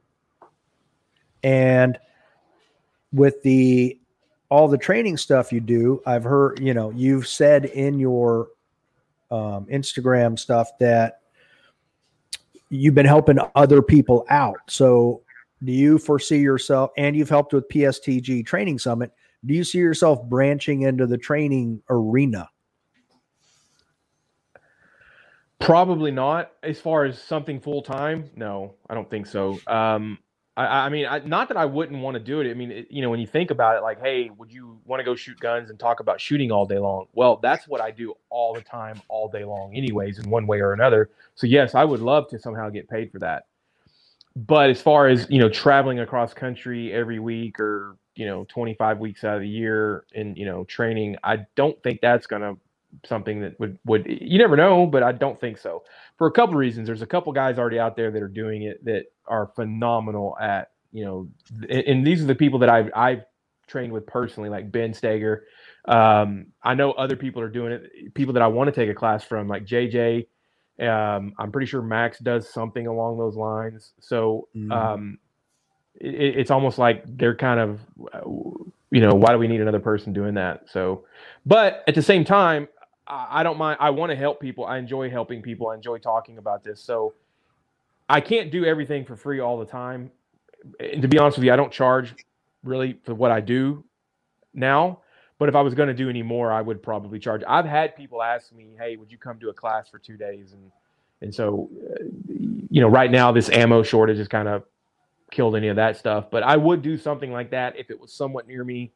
and 1.43 1.99
with 3.13 3.43
the 3.43 3.99
all 4.49 4.69
the 4.69 4.79
training 4.79 5.17
stuff 5.17 5.53
you 5.53 5.61
do, 5.61 6.03
I've 6.07 6.25
heard 6.25 6.61
you 6.61 6.73
know 6.73 6.91
you've 6.91 7.27
said 7.27 7.67
in 7.67 7.99
your 7.99 8.49
um, 9.31 9.67
Instagram 9.67 10.39
stuff 10.39 10.71
that 10.79 11.21
you've 12.71 12.95
been 12.95 13.07
helping 13.07 13.39
other 13.55 13.83
people 13.83 14.25
out. 14.31 14.59
So 14.69 15.23
do 15.63 15.73
you 15.73 15.99
foresee 15.99 16.39
yourself, 16.39 16.91
and 16.97 17.15
you've 17.15 17.29
helped 17.29 17.53
with 17.53 17.69
PSTG 17.69 18.47
Training 18.47 18.79
Summit? 18.79 19.13
Do 19.45 19.55
you 19.55 19.65
see 19.65 19.79
yourself 19.79 20.23
branching 20.25 20.83
into 20.83 21.07
the 21.07 21.19
training 21.19 21.83
arena? 21.91 22.49
Probably 25.59 26.11
not. 26.11 26.53
As 26.63 26.81
far 26.81 27.05
as 27.05 27.21
something 27.21 27.61
full 27.61 27.83
time, 27.83 28.31
no, 28.35 28.75
I 28.89 28.95
don't 28.95 29.11
think 29.11 29.27
so. 29.27 29.59
Um, 29.67 30.19
I, 30.57 30.87
I 30.87 30.89
mean, 30.91 31.07
I, 31.07 31.21
not 31.21 31.49
that 31.49 31.59
I 31.59 31.67
wouldn't 31.67 32.03
want 32.03 32.17
to 32.17 32.21
do 32.21 32.41
it. 32.41 32.51
I 32.51 32.55
mean, 32.55 32.73
it, 32.73 32.89
you 32.91 33.03
know, 33.03 33.11
when 33.11 33.21
you 33.21 33.27
think 33.29 33.51
about 33.51 33.77
it, 33.79 33.83
like, 33.83 34.01
hey, 34.03 34.31
would 34.39 34.53
you 34.53 34.81
want 34.87 35.01
to 35.01 35.05
go 35.05 35.17
shoot 35.17 35.41
guns 35.41 35.71
and 35.71 35.81
talk 35.81 36.01
about 36.01 36.21
shooting 36.21 36.53
all 36.53 36.67
day 36.67 36.79
long? 36.79 37.07
Well, 37.15 37.41
that's 37.43 37.69
what 37.69 37.81
I 37.83 37.91
do 37.93 38.15
all 38.31 38.55
the 38.55 38.63
time, 38.63 39.03
all 39.09 39.29
day 39.29 39.45
long, 39.45 39.77
anyways, 39.77 40.21
in 40.21 40.31
one 40.31 40.47
way 40.47 40.61
or 40.61 40.75
another. 40.75 41.11
So 41.37 41.49
yes, 41.49 41.75
I 41.75 41.85
would 41.85 42.01
love 42.01 42.29
to 42.31 42.41
somehow 42.41 42.71
get 42.71 42.89
paid 42.91 43.13
for 43.13 43.21
that. 43.21 43.47
But 44.37 44.71
as 44.71 44.83
far 44.83 45.09
as 45.09 45.27
you 45.31 45.41
know, 45.41 45.49
traveling 45.51 46.01
across 46.01 46.35
country 46.35 46.93
every 46.93 47.21
week 47.21 47.61
or 47.61 47.97
you 48.17 48.27
know, 48.27 48.45
25 48.51 48.99
weeks 48.99 49.25
out 49.25 49.37
of 49.37 49.43
the 49.43 49.49
year 49.49 50.05
and 50.15 50.37
you 50.39 50.47
know, 50.47 50.65
training, 50.65 51.17
I 51.25 51.47
don't 51.57 51.83
think 51.83 52.01
that's 52.03 52.27
gonna 52.29 52.57
something 53.05 53.41
that 53.41 53.59
would 53.61 53.79
would 53.85 54.07
you 54.07 54.39
never 54.39 54.57
know, 54.57 54.87
but 54.87 55.03
I 55.03 55.13
don't 55.13 55.41
think 55.41 55.59
so. 55.59 55.83
For 56.19 56.27
a 56.27 56.33
couple 56.33 56.55
reasons. 56.57 56.87
There's 56.87 57.03
a 57.03 57.07
couple 57.07 57.33
guys 57.33 57.59
already 57.59 57.79
out 57.79 57.97
there 57.97 58.11
that 58.11 58.23
are 58.23 58.29
doing 58.29 58.63
it 58.63 58.85
that 58.85 59.07
are 59.27 59.49
phenomenal 59.57 60.37
at, 60.41 60.71
you 60.93 61.05
know, 61.05 61.29
and, 61.69 61.85
and 61.87 62.07
these 62.07 62.23
are 62.23 62.27
the 62.27 62.35
people 62.35 62.59
that 62.61 62.69
I've 62.69 62.91
I've 62.95 63.23
trained 63.67 63.93
with 63.93 64.07
personally, 64.07 64.49
like 64.51 64.71
Ben 64.71 64.93
Stoeger. 64.93 65.43
Um, 65.87 66.47
I 66.63 66.75
know 66.75 66.93
other 66.93 67.17
people 67.17 67.41
are 67.43 67.49
doing 67.49 67.73
it, 67.73 68.15
people 68.15 68.35
that 68.35 68.43
I 68.43 68.47
want 68.49 68.69
to 68.69 68.73
take 68.73 68.91
a 68.91 68.95
class 68.95 69.25
from, 69.25 69.49
like 69.49 69.65
JJ. 69.65 70.27
Um, 70.81 71.35
I'm 71.39 71.53
pretty 71.53 71.67
sure 71.67 71.83
Max 71.83 72.19
does 72.19 72.53
something 72.53 72.87
along 72.87 73.19
those 73.19 73.37
lines. 73.37 73.93
So 74.01 74.49
Mhm. 74.57 74.73
um, 74.73 75.19
it, 75.95 76.39
it's 76.39 76.51
almost 76.51 76.79
like 76.79 77.05
they're 77.17 77.37
kind 77.37 77.61
of, 77.61 77.81
uh, 78.13 78.21
you 78.91 79.01
know, 79.01 79.15
why 79.15 79.33
do 79.33 79.39
we 79.39 79.47
need 79.49 79.61
another 79.61 79.81
person 79.81 80.13
doing 80.13 80.35
that? 80.35 80.65
So, 80.69 81.05
but 81.47 81.85
at 81.87 81.95
the 81.95 82.03
same 82.03 82.25
time, 82.25 82.69
I 83.11 83.43
don't 83.43 83.59
mind. 83.59 83.79
I 83.81 83.91
want 83.91 84.11
to 84.11 84.17
help 84.17 84.41
people. 84.41 84.65
I 84.65 84.79
enjoy 84.79 85.11
helping 85.11 85.43
people. 85.43 85.69
I 85.69 85.75
enjoy 85.75 85.99
talking 85.99 86.39
about 86.39 86.63
this. 86.63 86.81
So 86.81 87.15
I 88.09 88.21
can't 88.21 88.51
do 88.51 88.65
everything 88.65 89.05
for 89.05 89.17
free 89.17 89.41
all 89.41 89.59
the 89.59 89.67
time. 89.67 90.11
And 90.79 91.03
to 91.03 91.09
be 91.09 91.19
honest 91.19 91.39
with 91.39 91.45
you, 91.45 91.53
I 91.53 91.57
don't 91.57 91.73
charge 91.73 92.15
really 92.63 92.99
for 93.05 93.15
what 93.15 93.31
I 93.31 93.41
do 93.41 93.85
now. 94.55 95.01
But 95.39 95.49
if 95.49 95.55
I 95.55 95.63
was 95.63 95.75
going 95.75 95.89
to 95.89 95.95
do 95.95 96.11
any 96.11 96.23
more, 96.23 96.53
I 96.53 96.61
would 96.61 96.83
probably 96.83 97.19
charge. 97.19 97.43
I've 97.49 97.65
had 97.65 97.97
people 97.97 98.23
ask 98.23 98.53
me, 98.53 98.77
"Hey, 98.79 98.97
would 98.97 99.11
you 99.11 99.17
come 99.17 99.39
to 99.41 99.49
a 99.49 99.55
class 99.55 99.89
for 99.89 99.99
two 99.99 100.19
days?" 100.19 100.53
And 100.53 100.71
and 101.23 101.35
so, 101.35 101.71
uh, 101.83 102.05
you 102.71 102.81
know, 102.81 102.89
right 102.89 103.11
now 103.11 103.33
this 103.33 103.49
ammo 103.49 103.83
shortage 103.83 104.19
has 104.19 104.29
kind 104.29 104.49
of 104.49 104.65
killed 105.31 105.57
any 105.57 105.69
of 105.69 105.77
that 105.77 105.97
stuff. 105.97 106.31
But 106.31 106.43
I 106.43 106.57
would 106.57 106.83
do 106.83 106.99
something 106.99 107.33
like 107.33 107.51
that 107.51 107.79
if 107.79 107.91
it 107.91 107.99
was 107.99 108.13
somewhat 108.13 108.47
near 108.47 108.65
me, 108.65 108.93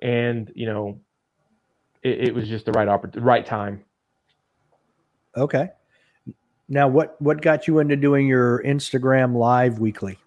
and 0.00 0.50
you 0.54 0.66
know, 0.66 0.98
it, 2.02 2.28
it 2.28 2.34
was 2.34 2.48
just 2.48 2.66
the 2.66 2.72
right 2.72 2.88
oppor- 2.88 3.14
right 3.16 3.44
time. 3.44 3.84
Okay. 5.36 5.70
Now, 6.68 6.88
what 6.88 7.20
what 7.20 7.40
got 7.42 7.66
you 7.66 7.78
into 7.80 7.96
doing 7.96 8.26
your 8.26 8.62
Instagram 8.62 9.34
live 9.36 9.78
weekly? 9.78 10.18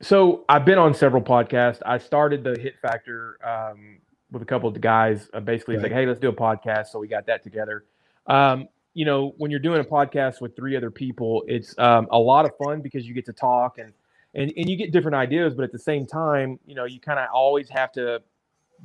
So 0.00 0.44
I've 0.48 0.64
been 0.64 0.78
on 0.78 0.94
several 0.94 1.22
podcasts. 1.22 1.80
I 1.86 1.98
started 1.98 2.42
the 2.42 2.58
Hit 2.58 2.74
Factor 2.82 3.38
um, 3.46 3.98
with 4.32 4.42
a 4.42 4.44
couple 4.44 4.66
of 4.68 4.74
the 4.74 4.80
guys. 4.80 5.30
Uh, 5.32 5.40
basically, 5.40 5.74
it's 5.76 5.82
Right. 5.82 5.92
like, 5.92 6.00
hey, 6.00 6.06
let's 6.06 6.18
do 6.18 6.28
a 6.28 6.32
podcast. 6.32 6.86
So 6.88 6.98
we 6.98 7.06
got 7.06 7.26
that 7.26 7.42
together. 7.44 7.84
Um, 8.26 8.68
you 8.94 9.04
know, 9.04 9.34
when 9.38 9.50
you're 9.50 9.60
doing 9.60 9.80
a 9.80 9.84
podcast 9.84 10.40
with 10.40 10.56
three 10.56 10.76
other 10.76 10.90
people, 10.90 11.44
it's 11.46 11.78
um, 11.78 12.08
a 12.10 12.18
lot 12.18 12.44
of 12.44 12.50
fun 12.62 12.80
because 12.80 13.06
you 13.06 13.14
get 13.14 13.24
to 13.26 13.32
talk 13.32 13.78
and 13.78 13.92
and 14.34 14.52
and 14.56 14.68
you 14.68 14.76
get 14.76 14.90
different 14.92 15.14
ideas. 15.14 15.54
But 15.54 15.62
at 15.64 15.72
the 15.72 15.78
same 15.78 16.04
time, 16.06 16.58
you 16.66 16.74
know, 16.74 16.84
you 16.84 16.98
kind 16.98 17.20
of 17.20 17.28
always 17.32 17.68
have 17.68 17.92
to 17.92 18.20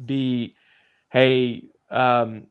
be, 0.05 0.53
hey, 1.09 1.63
um, 1.89 2.47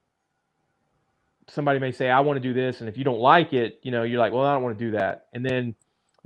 somebody 1.48 1.78
may 1.78 1.92
say, 1.92 2.10
I 2.10 2.20
want 2.20 2.36
to 2.36 2.40
do 2.40 2.54
this, 2.54 2.80
and 2.80 2.88
if 2.88 2.96
you 2.96 3.04
don't 3.04 3.20
like 3.20 3.52
it, 3.52 3.80
you 3.82 3.90
know, 3.90 4.02
you're 4.02 4.18
like, 4.18 4.32
well, 4.32 4.44
I 4.44 4.54
don't 4.54 4.62
want 4.62 4.78
to 4.78 4.84
do 4.84 4.90
that, 4.92 5.26
and 5.32 5.44
then 5.44 5.74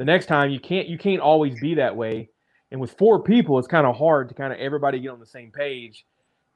the 0.00 0.06
next 0.06 0.26
time 0.26 0.50
you 0.50 0.58
can't 0.58 0.88
you 0.88 0.96
can't 0.96 1.20
always 1.20 1.60
be 1.60 1.74
that 1.74 1.94
way. 1.94 2.30
And 2.72 2.80
with 2.80 2.92
four 2.92 3.22
people 3.22 3.58
it's 3.58 3.68
kind 3.68 3.86
of 3.86 3.94
hard 3.96 4.30
to 4.30 4.34
kind 4.34 4.50
of 4.50 4.58
everybody 4.58 4.98
get 4.98 5.10
on 5.10 5.20
the 5.20 5.26
same 5.26 5.50
page. 5.50 6.06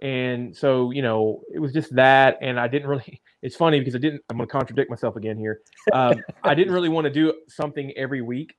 And 0.00 0.56
so 0.56 0.90
you 0.92 1.02
know 1.02 1.42
it 1.52 1.58
was 1.58 1.72
just 1.72 1.94
that 1.94 2.38
and 2.40 2.58
i 2.58 2.66
didn't 2.66 2.88
really 2.88 3.20
it's 3.42 3.54
funny 3.54 3.78
because 3.78 3.94
i 3.94 3.98
didn't 3.98 4.22
i'm 4.30 4.38
going 4.38 4.48
to 4.48 4.52
contradict 4.52 4.88
myself 4.88 5.16
again 5.16 5.36
here. 5.36 5.60
Um, 5.92 6.22
i 6.42 6.54
didn't 6.54 6.72
really 6.72 6.88
want 6.88 7.04
to 7.04 7.10
do 7.10 7.34
something 7.46 7.92
every 7.98 8.22
week 8.22 8.56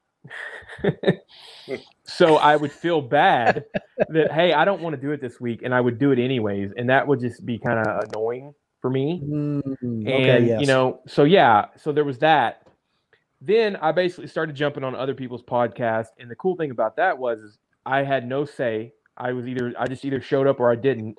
so 2.04 2.38
I 2.38 2.56
would 2.56 2.72
feel 2.72 3.02
bad 3.02 3.66
that 4.10 4.32
hey, 4.32 4.54
I 4.54 4.66
don't 4.66 4.82
want 4.82 4.96
to 4.96 5.02
do 5.02 5.12
it 5.12 5.22
this 5.22 5.40
week, 5.40 5.62
and 5.64 5.74
I 5.74 5.82
would 5.82 5.98
do 6.00 6.12
it 6.12 6.20
anyways, 6.20 6.72
and 6.78 6.90
that 6.90 7.08
would 7.08 7.20
just 7.20 7.46
be 7.46 7.58
kind 7.58 7.80
of 7.80 8.04
annoying 8.10 8.54
for 8.82 8.90
me. 8.90 9.22
Mm, 9.24 9.62
And 9.82 10.08
okay, 10.08 10.46
yes. 10.46 10.62
you 10.62 10.68
know, 10.68 11.02
so 11.08 11.24
yeah, 11.24 11.66
so 11.78 11.92
there 11.92 12.06
was 12.06 12.20
that. 12.20 12.62
Then 13.42 13.76
I 13.78 13.92
basically 13.92 14.28
started 14.28 14.56
jumping 14.56 14.84
on 14.84 14.96
other 14.96 15.14
people's 15.14 15.44
podcasts, 15.44 16.10
and 16.20 16.30
the 16.30 16.36
cool 16.36 16.56
thing 16.56 16.72
about 16.72 16.96
that 16.98 17.18
was 17.18 17.40
is 17.40 17.58
I 17.86 18.04
had 18.04 18.28
no 18.28 18.46
say. 18.46 18.94
I 19.18 19.32
was 19.34 19.48
either 19.48 19.74
I 19.80 19.88
just 19.88 20.04
either 20.06 20.22
showed 20.22 20.48
up 20.48 20.60
or 20.60 20.72
I 20.72 20.76
didn't, 20.76 21.18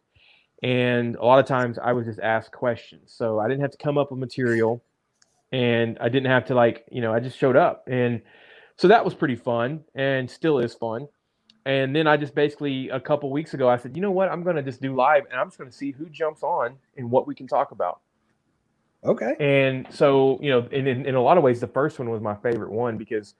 and 0.62 1.16
a 1.16 1.24
lot 1.24 1.38
of 1.38 1.46
times 1.46 1.78
I 1.82 1.92
was 1.92 2.06
just 2.06 2.20
asked 2.20 2.52
questions, 2.52 3.12
so 3.16 3.38
I 3.38 3.48
didn't 3.48 3.62
have 3.62 3.70
to 3.72 3.78
come 3.78 3.98
up 3.98 4.10
with 4.10 4.20
material, 4.20 4.82
and 5.52 5.98
I 6.00 6.08
didn't 6.08 6.30
have 6.30 6.44
to 6.46 6.54
like 6.54 6.84
you 6.90 7.00
know 7.00 7.12
I 7.12 7.20
just 7.20 7.38
showed 7.38 7.56
up, 7.56 7.84
and 7.88 8.22
so 8.76 8.88
that 8.88 9.04
was 9.04 9.14
pretty 9.14 9.36
fun, 9.36 9.84
and 9.94 10.30
still 10.30 10.58
is 10.58 10.74
fun. 10.74 11.08
And 11.64 11.94
then 11.96 12.06
I 12.06 12.16
just 12.16 12.34
basically 12.34 12.88
a 12.90 13.00
couple 13.00 13.30
weeks 13.30 13.52
ago 13.54 13.68
I 13.68 13.76
said, 13.76 13.96
you 13.96 14.02
know 14.02 14.12
what, 14.12 14.28
I'm 14.28 14.42
gonna 14.44 14.62
just 14.62 14.80
do 14.80 14.94
live, 14.94 15.24
and 15.30 15.40
I'm 15.40 15.48
just 15.48 15.58
gonna 15.58 15.72
see 15.72 15.90
who 15.92 16.08
jumps 16.08 16.42
on 16.42 16.76
and 16.96 17.10
what 17.10 17.26
we 17.26 17.34
can 17.34 17.46
talk 17.46 17.72
about. 17.72 18.00
okay. 19.04 19.34
And 19.40 19.86
so, 19.90 20.38
you 20.42 20.50
know, 20.50 20.66
in, 20.70 20.86
in, 20.86 21.06
in 21.06 21.14
a 21.14 21.22
lot 21.22 21.38
of 21.38 21.44
ways, 21.44 21.60
the 21.60 21.66
first 21.66 21.98
one 21.98 22.10
was 22.10 22.20
my 22.20 22.34
favorite 22.36 22.70
one 22.70 22.96
because 22.96 23.34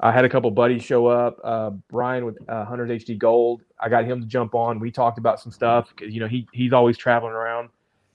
I 0.00 0.12
had 0.12 0.24
a 0.24 0.28
couple 0.28 0.50
buddies 0.50 0.82
show 0.82 1.06
up. 1.06 1.38
Uh, 1.42 1.70
Brian 1.88 2.24
with 2.26 2.36
uh, 2.48 2.64
Hunters 2.66 2.90
HD 2.90 3.16
Gold, 3.18 3.62
I 3.80 3.88
got 3.88 4.04
him 4.04 4.20
to 4.20 4.26
jump 4.26 4.54
on. 4.54 4.78
We 4.78 4.90
talked 4.90 5.18
about 5.18 5.40
some 5.40 5.52
stuff 5.52 5.88
because 5.94 6.12
you 6.14 6.20
know 6.20 6.28
he 6.28 6.46
he's 6.52 6.72
always 6.72 6.96
traveling 6.98 7.32
around, 7.32 7.70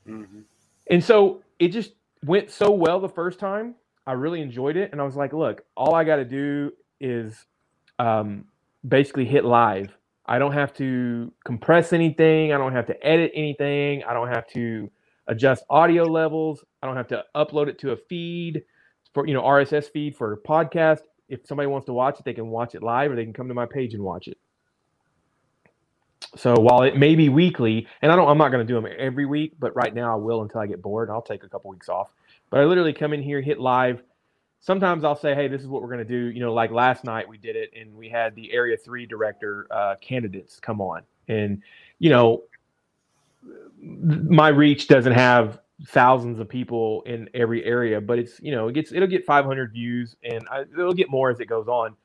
Mhm. 0.08 0.44
and 0.88 1.04
so 1.04 1.42
it 1.60 1.70
just 1.70 1.94
went 2.24 2.52
so 2.52 2.72
well 2.72 3.00
the 3.00 3.10
first 3.10 3.40
time. 3.40 3.76
I 4.12 4.14
really 4.16 4.42
enjoyed 4.42 4.76
it, 4.76 4.92
and 4.92 5.00
I 5.00 5.06
was 5.06 5.16
like, 5.16 5.32
look, 5.32 5.62
all 5.74 5.96
I 5.96 6.04
got 6.04 6.18
to 6.18 6.26
do 6.26 6.74
is 7.00 7.46
um, 7.98 8.44
basically 8.86 9.24
hit 9.24 9.46
live. 9.46 9.88
I 10.26 10.38
don't 10.38 10.52
have 10.52 10.74
to 10.74 11.32
compress 11.46 11.94
anything. 11.94 12.52
I 12.52 12.58
don't 12.58 12.74
have 12.74 12.88
to 12.88 13.08
edit 13.08 13.32
anything. 13.34 14.04
I 14.04 14.14
don't 14.14 14.28
have 14.28 14.46
to 14.48 14.92
adjust 15.28 15.64
audio 15.70 16.04
levels. 16.04 16.62
I 16.84 16.88
don't 16.88 16.98
have 16.98 17.08
to 17.08 17.24
upload 17.38 17.70
it 17.70 17.80
to 17.80 17.92
a 17.92 17.96
feed 18.10 18.64
for 19.14 19.26
you 19.26 19.34
know 19.34 19.44
RSS 19.44 19.90
feed 19.90 20.18
for 20.18 20.36
podcast. 20.46 21.04
If 21.30 21.48
somebody 21.48 21.68
wants 21.68 21.86
to 21.86 21.94
watch 21.94 22.20
it, 22.20 22.26
they 22.26 22.34
can 22.34 22.50
watch 22.50 22.76
it 22.76 22.84
live 22.84 23.12
or 23.12 23.16
they 23.16 23.24
can 23.24 23.32
come 23.32 23.48
to 23.48 23.54
my 23.54 23.66
page 23.66 23.94
and 23.94 24.04
watch 24.04 24.28
it. 24.28 24.38
So 26.36 26.56
while 26.60 26.82
it 26.82 26.98
may 26.98 27.16
be 27.16 27.30
weekly, 27.30 27.88
and 28.02 28.12
I 28.12 28.18
don't, 28.18 28.28
I'm 28.28 28.38
not 28.38 28.50
going 28.50 28.68
to 28.68 28.70
do 28.74 28.76
them 28.76 28.92
every 29.00 29.26
week, 29.26 29.54
but 29.58 29.74
right 29.74 29.96
now 29.96 30.12
I 30.12 30.18
will 30.18 30.42
until 30.42 30.60
I 30.60 30.68
get 30.68 30.82
bored. 30.82 31.10
I'll 31.10 31.22
take 31.22 31.46
a 31.46 31.48
couple 31.48 31.72
weeks 31.72 31.88
off. 31.88 32.10
But 32.52 32.60
I 32.60 32.66
literally 32.66 32.94
come 32.94 33.14
in 33.14 33.24
here, 33.24 33.42
hit 33.42 33.60
live. 33.60 34.04
Sometimes 34.60 35.04
I'll 35.04 35.16
say, 35.16 35.34
"Hey, 35.34 35.48
this 35.48 35.62
is 35.62 35.68
what 35.68 35.82
we're 35.82 35.88
going 35.88 36.06
to 36.06 36.06
do." 36.06 36.30
You 36.30 36.42
know, 36.42 36.54
like 36.54 36.70
last 36.70 37.04
night 37.04 37.28
we 37.28 37.40
did 37.40 37.56
it, 37.56 37.72
and 37.76 37.96
we 37.96 38.10
had 38.10 38.36
the 38.36 38.54
Area 38.54 38.78
Three 38.78 39.08
director 39.08 39.68
uh, 39.72 39.96
candidates 40.02 40.60
come 40.60 40.80
on, 40.82 41.02
and 41.28 41.64
you 41.98 42.12
know, 42.12 42.44
my 43.82 44.50
reach 44.50 44.88
doesn't 44.88 45.14
have 45.14 45.60
thousands 45.88 46.40
of 46.40 46.48
people 46.48 47.02
in 47.06 47.30
every 47.34 47.64
area, 47.66 48.00
but 48.00 48.20
it's 48.20 48.40
you 48.42 48.52
know 48.52 48.68
it 48.68 48.74
gets 48.74 48.92
it'll 48.92 49.08
get 49.08 49.26
500 49.26 49.72
views 49.72 50.16
and 50.24 50.44
I, 50.52 50.62
it'll 50.62 50.94
get 50.94 51.10
more 51.10 51.32
as 51.32 51.40
it 51.40 51.46
goes 51.46 51.68
on. 51.68 51.96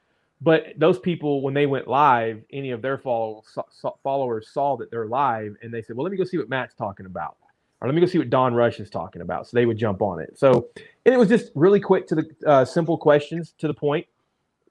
But 0.40 0.74
those 0.76 0.98
people, 0.98 1.40
when 1.40 1.54
they 1.54 1.64
went 1.64 1.88
live, 1.88 2.42
any 2.52 2.70
of 2.70 2.82
their 2.82 2.98
follow, 2.98 3.42
so, 3.70 3.98
followers 4.02 4.50
saw 4.52 4.76
that 4.76 4.90
they're 4.90 5.06
live, 5.06 5.56
and 5.62 5.72
they 5.72 5.80
said, 5.80 5.96
"Well, 5.96 6.04
let 6.04 6.10
me 6.12 6.18
go 6.18 6.24
see 6.24 6.36
what 6.36 6.48
Matt's 6.50 6.74
talking 6.74 7.06
about, 7.06 7.36
or 7.80 7.88
let 7.88 7.94
me 7.94 8.00
go 8.00 8.06
see 8.06 8.18
what 8.18 8.30
Don 8.30 8.54
Rush 8.54 8.80
is 8.80 8.90
talking 8.90 9.22
about." 9.22 9.46
So 9.46 9.56
they 9.56 9.66
would 9.66 9.78
jump 9.78 10.02
on 10.02 10.20
it. 10.20 10.38
So 10.38 10.68
it 11.04 11.18
was 11.18 11.28
just 11.28 11.52
really 11.54 11.80
quick 11.80 12.06
to 12.08 12.14
the 12.14 12.30
uh, 12.46 12.64
simple 12.64 12.98
questions 12.98 13.54
to 13.58 13.66
the 13.66 13.74
point. 13.74 14.06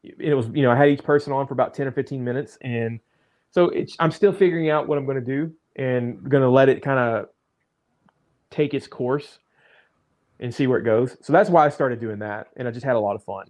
It 0.03 0.33
was 0.33 0.47
you 0.53 0.63
know 0.63 0.71
I 0.71 0.75
had 0.75 0.89
each 0.89 1.03
person 1.03 1.33
on 1.33 1.47
for 1.47 1.53
about 1.53 1.73
10 1.73 1.87
or 1.87 1.91
15 1.91 2.23
minutes, 2.23 2.57
and 2.61 2.99
so 3.51 3.71
I'm 3.99 4.11
still 4.11 4.33
figuring 4.33 4.69
out 4.69 4.87
what 4.87 4.97
I'm 4.97 5.05
going 5.05 5.19
to 5.19 5.25
do 5.25 5.53
and 5.75 6.29
going 6.29 6.43
to 6.43 6.49
let 6.49 6.69
it 6.69 6.81
kind 6.81 6.99
of 6.99 7.29
take 8.49 8.73
its 8.73 8.87
course 8.87 9.39
and 10.39 10.53
see 10.53 10.67
where 10.67 10.79
it 10.79 10.83
goes. 10.83 11.17
So 11.21 11.33
that's 11.33 11.49
why 11.49 11.65
I 11.65 11.69
started 11.69 11.99
doing 11.99 12.19
that, 12.19 12.47
and 12.57 12.67
I 12.67 12.71
just 12.71 12.85
had 12.85 12.95
a 12.95 12.99
lot 12.99 13.15
of 13.15 13.23
fun 13.23 13.45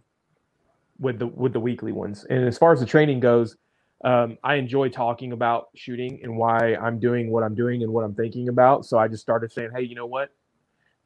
with 1.00 1.20
the 1.20 1.28
with 1.28 1.54
the 1.54 1.60
weekly 1.60 1.92
ones. 1.92 2.26
And 2.30 2.46
as 2.46 2.58
far 2.58 2.72
as 2.72 2.80
the 2.80 2.86
training 2.86 3.20
goes, 3.20 3.58
um, 4.04 4.38
I 4.44 4.56
enjoy 4.56 4.90
talking 4.90 5.32
about 5.32 5.70
shooting 5.76 6.20
and 6.24 6.38
why 6.38 6.76
I'm 6.76 7.00
doing 7.00 7.32
what 7.32 7.44
I'm 7.44 7.56
doing 7.56 7.84
and 7.84 7.92
what 7.92 8.04
I'm 8.04 8.14
thinking 8.14 8.50
about. 8.50 8.86
So 8.86 8.98
I 8.98 9.08
just 9.08 9.24
started 9.24 9.52
saying, 9.52 9.70
hey, 9.76 9.84
you 9.84 9.96
know 9.96 10.06
what? 10.06 10.32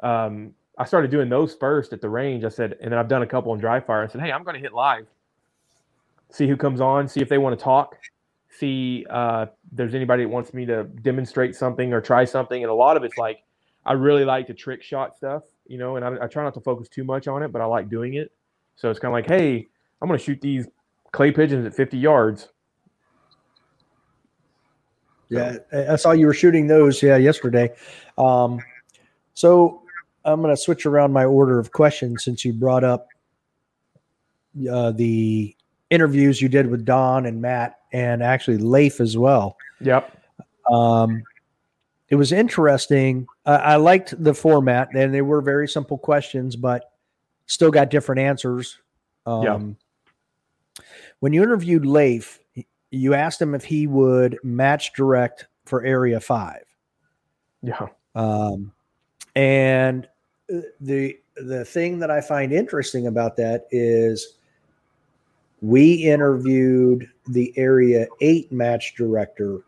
Um, 0.02 0.54
I 0.78 0.86
started 0.86 1.12
doing 1.12 1.30
those 1.30 1.54
first 1.56 1.94
at 1.94 2.02
the 2.02 2.10
range. 2.10 2.44
I 2.44 2.50
said, 2.50 2.78
and 2.82 2.92
then 2.92 3.00
I've 3.00 3.08
done 3.08 3.22
a 3.22 3.28
couple 3.28 3.52
on 3.52 3.60
dry 3.60 3.80
fire. 3.80 4.04
I 4.04 4.08
said, 4.08 4.22
hey, 4.22 4.32
I'm 4.32 4.44
going 4.44 4.56
to 4.56 4.62
hit 4.62 4.74
live, 4.74 5.08
see 6.32 6.48
who 6.48 6.58
comes 6.58 6.82
on, 6.82 7.08
see 7.08 7.22
if 7.22 7.30
they 7.30 7.38
want 7.38 7.58
to 7.58 7.64
talk, 7.64 7.98
see 8.50 9.06
uh, 9.10 9.48
there's 9.72 9.94
anybody 9.94 10.24
that 10.24 10.30
wants 10.30 10.54
me 10.54 10.66
to 10.66 10.86
demonstrate 10.86 11.56
something 11.56 11.94
or 11.94 12.02
try 12.02 12.26
something. 12.26 12.64
And 12.64 12.72
a 12.72 12.76
lot 12.76 12.98
of 12.98 13.04
it's 13.04 13.18
like, 13.18 13.44
I 13.86 13.94
really 13.94 14.26
like 14.26 14.48
the 14.48 14.54
trick 14.54 14.84
shot 14.84 15.16
stuff, 15.16 15.44
you 15.68 15.78
know, 15.78 15.96
and 15.96 16.06
I, 16.06 16.26
I 16.26 16.28
try 16.28 16.44
not 16.44 16.54
to 16.56 16.62
focus 16.62 16.90
too 16.90 17.04
much 17.04 17.28
on 17.28 17.44
it, 17.44 17.52
but 17.52 17.62
I 17.62 17.66
like 17.66 17.90
doing 17.90 18.16
it. 18.16 18.32
So 18.76 18.90
it's 18.90 19.00
kind 19.00 19.12
of 19.12 19.14
like, 19.14 19.28
hey, 19.28 19.68
I'm 20.02 20.08
going 20.08 20.18
to 20.18 20.24
shoot 20.24 20.40
these 20.42 20.68
clay 21.12 21.32
pigeons 21.32 21.66
at 21.66 21.74
50 21.74 21.98
yards. 21.98 22.50
Yeah, 25.30 25.58
I 25.72 25.94
I 25.94 25.96
saw 25.96 26.12
you 26.12 26.26
were 26.26 26.34
shooting 26.34 26.68
those. 26.68 27.02
Yeah, 27.02 27.18
yesterday. 27.18 27.72
Um, 28.18 28.60
so 29.34 29.84
I'm 30.26 30.42
going 30.42 30.54
to 30.54 30.62
switch 30.62 30.86
around 30.86 31.14
my 31.14 31.26
order 31.26 31.60
of 31.60 31.72
questions 31.72 32.24
since 32.24 32.44
you 32.44 32.52
brought 32.52 32.84
up 32.84 33.08
uh, 34.70 34.92
the 34.92 35.56
interviews 35.90 36.42
you 36.42 36.50
did 36.50 36.68
with 36.68 36.86
Don 36.86 37.26
and 37.26 37.42
Matt, 37.42 37.80
and 37.94 38.22
actually 38.22 38.58
Leif 38.58 39.00
as 39.00 39.18
well. 39.18 39.56
Yep. 39.82 40.18
Um, 40.72 41.24
it 42.10 42.16
was 42.16 42.32
interesting. 42.32 43.28
I 43.46 43.56
I 43.56 43.76
liked 43.76 44.22
the 44.24 44.34
format, 44.34 44.90
and 44.94 45.14
they 45.14 45.22
were 45.22 45.42
very 45.42 45.68
simple 45.68 45.98
questions, 45.98 46.56
but 46.56 46.92
still 47.46 47.72
got 47.72 47.90
different 47.90 48.20
answers. 48.20 48.80
Um, 49.26 49.44
Yeah. 49.44 50.84
When 51.20 51.34
you 51.34 51.44
interviewed 51.44 51.86
Leif, 51.86 52.40
you 52.92 53.14
asked 53.14 53.42
him 53.42 53.54
if 53.56 53.64
he 53.64 53.88
would 53.88 54.38
match 54.44 54.94
direct 54.94 55.48
for 55.66 55.84
Area 55.84 56.20
Five, 56.20 56.64
Yeah. 57.62 57.88
um, 58.16 58.72
and 59.36 60.08
uh, 60.54 60.62
the 60.82 61.20
the 61.36 61.64
thing 61.64 62.00
that 62.00 62.12
I 62.12 62.22
find 62.22 62.52
interesting 62.52 63.08
about 63.08 63.38
that 63.38 63.68
is 63.72 64.36
we 65.62 65.94
interviewed 65.94 67.10
the 67.28 67.54
Area 67.58 68.08
Eight 68.22 68.52
match 68.52 68.96
director 68.96 69.62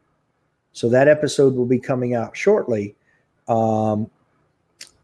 so 0.74 0.90
that 0.90 1.08
episode 1.08 1.56
will 1.56 1.66
be 1.66 1.80
coming 1.80 2.16
out 2.16 2.36
shortly. 2.36 2.96
Um, 3.48 4.10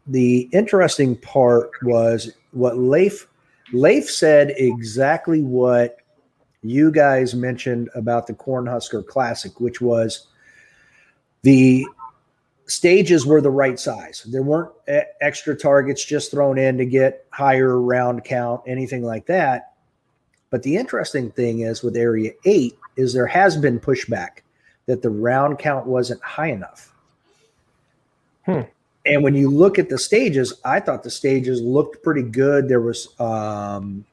the 0.06 0.48
interesting 0.52 1.16
part 1.16 1.70
was 1.82 2.32
what 2.52 2.78
Leif 2.78 3.28
Leif 3.72 4.08
said 4.10 4.54
exactly 4.56 5.42
what 5.42 5.98
you 6.62 6.90
guys 6.90 7.34
mentioned 7.34 7.88
about 7.94 8.26
the 8.26 8.34
Cornhusker 8.34 9.06
Classic, 9.06 9.60
which 9.60 9.80
was 9.80 10.26
the 11.42 11.86
stages 12.66 13.26
were 13.26 13.40
the 13.40 13.50
right 13.50 13.78
size. 13.78 14.24
There 14.28 14.42
weren't 14.42 14.72
extra 15.20 15.56
targets 15.56 16.04
just 16.04 16.30
thrown 16.30 16.58
in 16.58 16.78
to 16.78 16.84
get 16.84 17.26
higher 17.30 17.80
round 17.80 18.24
count, 18.24 18.62
anything 18.66 19.02
like 19.02 19.26
that. 19.26 19.74
But 20.50 20.62
the 20.62 20.76
interesting 20.76 21.30
thing 21.30 21.60
is 21.60 21.82
with 21.82 21.96
Area 21.96 22.32
8 22.44 22.78
is 22.96 23.12
there 23.12 23.26
has 23.26 23.56
been 23.56 23.78
pushback 23.78 24.40
that 24.86 25.02
the 25.02 25.10
round 25.10 25.58
count 25.58 25.86
wasn't 25.86 26.22
high 26.22 26.48
enough. 26.48 26.92
Hmm. 28.46 28.62
And 29.04 29.22
when 29.22 29.34
you 29.34 29.50
look 29.50 29.78
at 29.78 29.88
the 29.88 29.98
stages, 29.98 30.54
I 30.64 30.80
thought 30.80 31.02
the 31.02 31.10
stages 31.10 31.60
looked 31.60 32.02
pretty 32.02 32.22
good. 32.22 32.68
There 32.68 32.80
was, 32.80 33.08
um, 33.20 34.04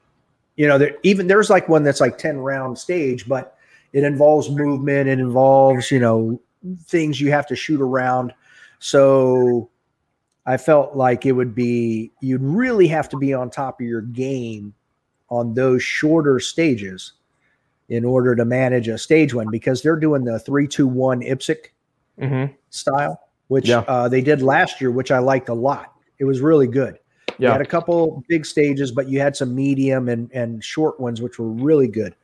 you 0.55 0.67
know, 0.67 0.77
there 0.77 0.95
even 1.03 1.27
there's 1.27 1.49
like 1.49 1.67
one 1.69 1.83
that's 1.83 2.01
like 2.01 2.17
10 2.17 2.37
round 2.37 2.77
stage, 2.77 3.27
but 3.27 3.57
it 3.93 4.03
involves 4.03 4.49
movement, 4.49 5.09
it 5.09 5.19
involves, 5.19 5.91
you 5.91 5.99
know, 5.99 6.39
things 6.85 7.19
you 7.21 7.31
have 7.31 7.47
to 7.47 7.55
shoot 7.55 7.81
around. 7.81 8.33
So 8.79 9.69
I 10.45 10.57
felt 10.57 10.95
like 10.95 11.25
it 11.25 11.31
would 11.31 11.55
be, 11.55 12.11
you'd 12.21 12.41
really 12.41 12.87
have 12.87 13.09
to 13.09 13.17
be 13.17 13.33
on 13.33 13.49
top 13.49 13.79
of 13.81 13.87
your 13.87 14.01
game 14.01 14.73
on 15.29 15.53
those 15.53 15.81
shorter 15.81 16.39
stages 16.39 17.13
in 17.89 18.03
order 18.05 18.35
to 18.35 18.45
manage 18.45 18.87
a 18.87 18.97
stage 18.97 19.33
one 19.33 19.49
because 19.49 19.81
they're 19.81 19.95
doing 19.95 20.23
the 20.23 20.39
three, 20.39 20.67
two, 20.67 20.87
one 20.87 21.21
IPSC 21.21 21.57
Mm-hmm. 22.19 22.53
style, 22.69 23.19
which 23.49 23.67
Yeah. 23.67 23.79
uh, 23.87 24.07
they 24.07 24.21
did 24.21 24.41
last 24.41 24.79
year, 24.79 24.89
which 24.89 25.11
I 25.11 25.19
liked 25.19 25.49
a 25.49 25.53
lot. 25.53 25.93
It 26.17 26.23
was 26.23 26.39
really 26.39 26.67
good. 26.67 26.97
You 27.37 27.47
Yeah. 27.47 27.51
had 27.51 27.61
a 27.61 27.65
couple 27.65 28.23
big 28.27 28.45
stages, 28.45 28.91
but 28.91 29.09
you 29.09 29.19
had 29.19 29.35
some 29.35 29.53
medium 29.53 30.09
and, 30.09 30.31
and 30.31 30.63
short 30.63 30.99
ones, 30.99 31.21
which 31.21 31.37
were 31.37 31.49
really 31.49 31.87
good. 31.87 32.15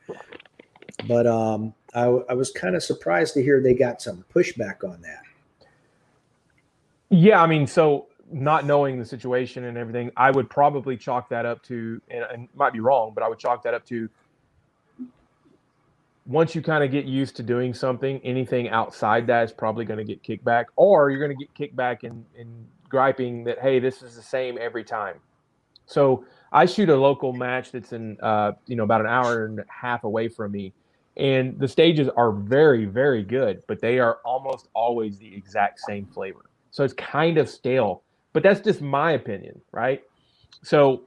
But 1.06 1.26
um, 1.26 1.74
I, 1.94 2.04
I 2.04 2.34
was 2.34 2.50
kind 2.50 2.76
of 2.76 2.82
surprised 2.82 3.34
to 3.34 3.42
hear 3.42 3.60
they 3.60 3.74
got 3.74 4.00
some 4.00 4.24
pushback 4.34 4.84
on 4.84 5.02
that. 5.02 5.22
Yeah, 7.10 7.42
I 7.42 7.46
mean, 7.46 7.66
so 7.66 8.06
not 8.30 8.64
knowing 8.64 8.98
the 8.98 9.04
situation 9.04 9.64
and 9.64 9.76
everything, 9.76 10.10
I 10.16 10.30
would 10.30 10.48
probably 10.48 10.96
chalk 10.96 11.28
that 11.28 11.44
up 11.44 11.62
to, 11.64 12.00
and, 12.08 12.24
and 12.32 12.48
might 12.54 12.72
be 12.72 12.80
wrong, 12.80 13.12
but 13.14 13.22
I 13.22 13.28
would 13.28 13.38
chalk 13.38 13.62
that 13.64 13.74
up 13.74 13.84
to 13.86 14.08
once 16.24 16.54
you 16.54 16.62
kind 16.62 16.84
of 16.84 16.90
get 16.90 17.04
used 17.04 17.36
to 17.36 17.42
doing 17.42 17.74
something, 17.74 18.20
anything 18.22 18.70
outside 18.70 19.26
that 19.26 19.42
is 19.44 19.52
probably 19.52 19.84
going 19.84 19.98
to 19.98 20.04
get 20.04 20.22
kicked 20.22 20.44
back, 20.44 20.68
or 20.76 21.10
you're 21.10 21.18
going 21.18 21.36
to 21.36 21.44
get 21.44 21.52
kicked 21.54 21.76
back 21.76 22.04
in, 22.04 22.24
in 22.36 22.46
griping 22.92 23.42
that, 23.44 23.58
hey, 23.58 23.80
this 23.80 24.02
is 24.02 24.14
the 24.14 24.22
same 24.22 24.56
every 24.60 24.84
time. 24.84 25.16
So 25.86 26.24
I 26.52 26.66
shoot 26.66 26.88
a 26.90 26.96
local 26.96 27.32
match 27.32 27.72
that's 27.72 27.92
in, 27.92 28.18
uh, 28.22 28.52
you 28.66 28.76
know, 28.76 28.84
about 28.84 29.00
an 29.00 29.08
hour 29.08 29.46
and 29.46 29.58
a 29.58 29.64
half 29.66 30.04
away 30.04 30.28
from 30.28 30.52
me. 30.52 30.72
And 31.16 31.58
the 31.58 31.66
stages 31.66 32.08
are 32.16 32.32
very, 32.32 32.84
very 32.84 33.22
good, 33.24 33.62
but 33.66 33.80
they 33.80 33.98
are 33.98 34.18
almost 34.24 34.68
always 34.74 35.18
the 35.18 35.34
exact 35.34 35.80
same 35.80 36.06
flavor. 36.06 36.44
So 36.70 36.84
it's 36.84 36.94
kind 36.94 37.38
of 37.38 37.48
stale, 37.48 38.02
but 38.32 38.42
that's 38.42 38.60
just 38.60 38.80
my 38.80 39.12
opinion, 39.12 39.60
right? 39.72 40.02
So 40.62 41.02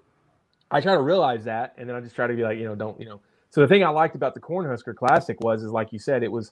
I 0.69 0.81
try 0.81 0.93
to 0.95 1.01
realize 1.01 1.45
that, 1.45 1.75
and 1.77 1.88
then 1.88 1.95
I 1.95 2.01
just 2.01 2.15
try 2.15 2.27
to 2.27 2.33
be 2.33 2.43
like, 2.43 2.57
you 2.57 2.65
know, 2.65 2.75
don't, 2.75 2.99
you 2.99 3.07
know. 3.07 3.21
So 3.51 3.61
the 3.61 3.67
thing 3.67 3.83
I 3.83 3.89
liked 3.89 4.15
about 4.15 4.33
the 4.33 4.41
Cornhusker 4.41 4.95
Classic 4.95 5.39
was, 5.41 5.63
is 5.63 5.71
like 5.71 5.93
you 5.93 5.99
said, 5.99 6.23
it 6.23 6.31
was 6.31 6.51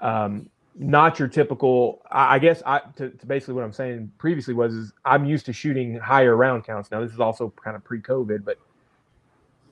um, 0.00 0.48
not 0.76 1.18
your 1.18 1.28
typical. 1.28 2.02
I, 2.10 2.38
guess 2.38 2.62
I 2.66 2.80
to, 2.96 3.10
to, 3.10 3.26
basically 3.26 3.54
what 3.54 3.64
I'm 3.64 3.72
saying 3.72 4.10
previously 4.18 4.54
was, 4.54 4.74
is 4.74 4.92
I'm 5.04 5.24
used 5.24 5.46
to 5.46 5.52
shooting 5.52 5.98
higher 5.98 6.36
round 6.36 6.64
counts. 6.64 6.90
Now 6.90 7.00
this 7.00 7.12
is 7.12 7.20
also 7.20 7.52
kind 7.62 7.76
of 7.76 7.84
pre-COVID, 7.84 8.44
but 8.44 8.58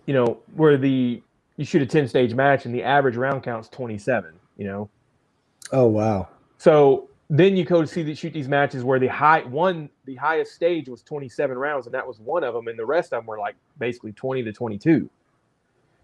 you 0.07 0.15
know, 0.15 0.39
where 0.55 0.77
the 0.77 1.23
you 1.57 1.65
shoot 1.65 1.83
a 1.83 1.87
10 1.87 2.09
stage 2.09 2.35
match 2.35 2.67
and 2.67 2.75
the 2.75 2.83
average 2.83 3.17
round 3.17 3.43
count's 3.43 3.69
27. 3.69 4.33
You 4.57 4.67
know. 4.67 4.91
Oh 5.73 5.87
wow. 5.87 6.29
So 6.59 7.09
then 7.33 7.57
you 7.57 7.65
go 7.65 7.81
to 7.81 7.87
see 7.87 8.03
the 8.03 8.15
shoot 8.15 8.33
these 8.35 8.47
matches 8.47 8.85
where 8.85 8.99
the 8.99 9.07
high 9.07 9.41
one 9.41 9.89
the 10.05 10.15
highest 10.17 10.55
stage 10.55 10.87
was 10.87 11.03
27 11.03 11.57
rounds 11.57 11.87
and 11.87 11.95
that 11.95 12.07
was 12.07 12.21
one 12.21 12.45
of 12.45 12.53
them 12.53 12.69
and 12.69 12.79
the 12.79 12.85
rest 12.85 13.13
of 13.15 13.21
them 13.21 13.27
were 13.27 13.39
like 13.39 13.57
basically 13.79 14.13
20 14.13 14.43
to 14.43 14.53
22 14.53 15.09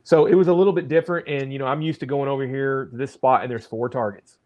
so 0.05 0.25
it 0.25 0.35
was 0.35 0.49
a 0.49 0.53
little 0.53 0.73
bit 0.73 0.89
different 0.89 1.29
and 1.29 1.53
you 1.53 1.59
know 1.59 1.67
i'm 1.67 1.83
used 1.83 2.01
to 2.01 2.07
going 2.07 2.31
over 2.31 2.47
here 2.47 2.87
to 2.87 2.97
this 2.97 3.13
spot 3.13 3.43
and 3.43 3.51
there's 3.51 3.67
four 3.67 3.91
targets 3.91 4.39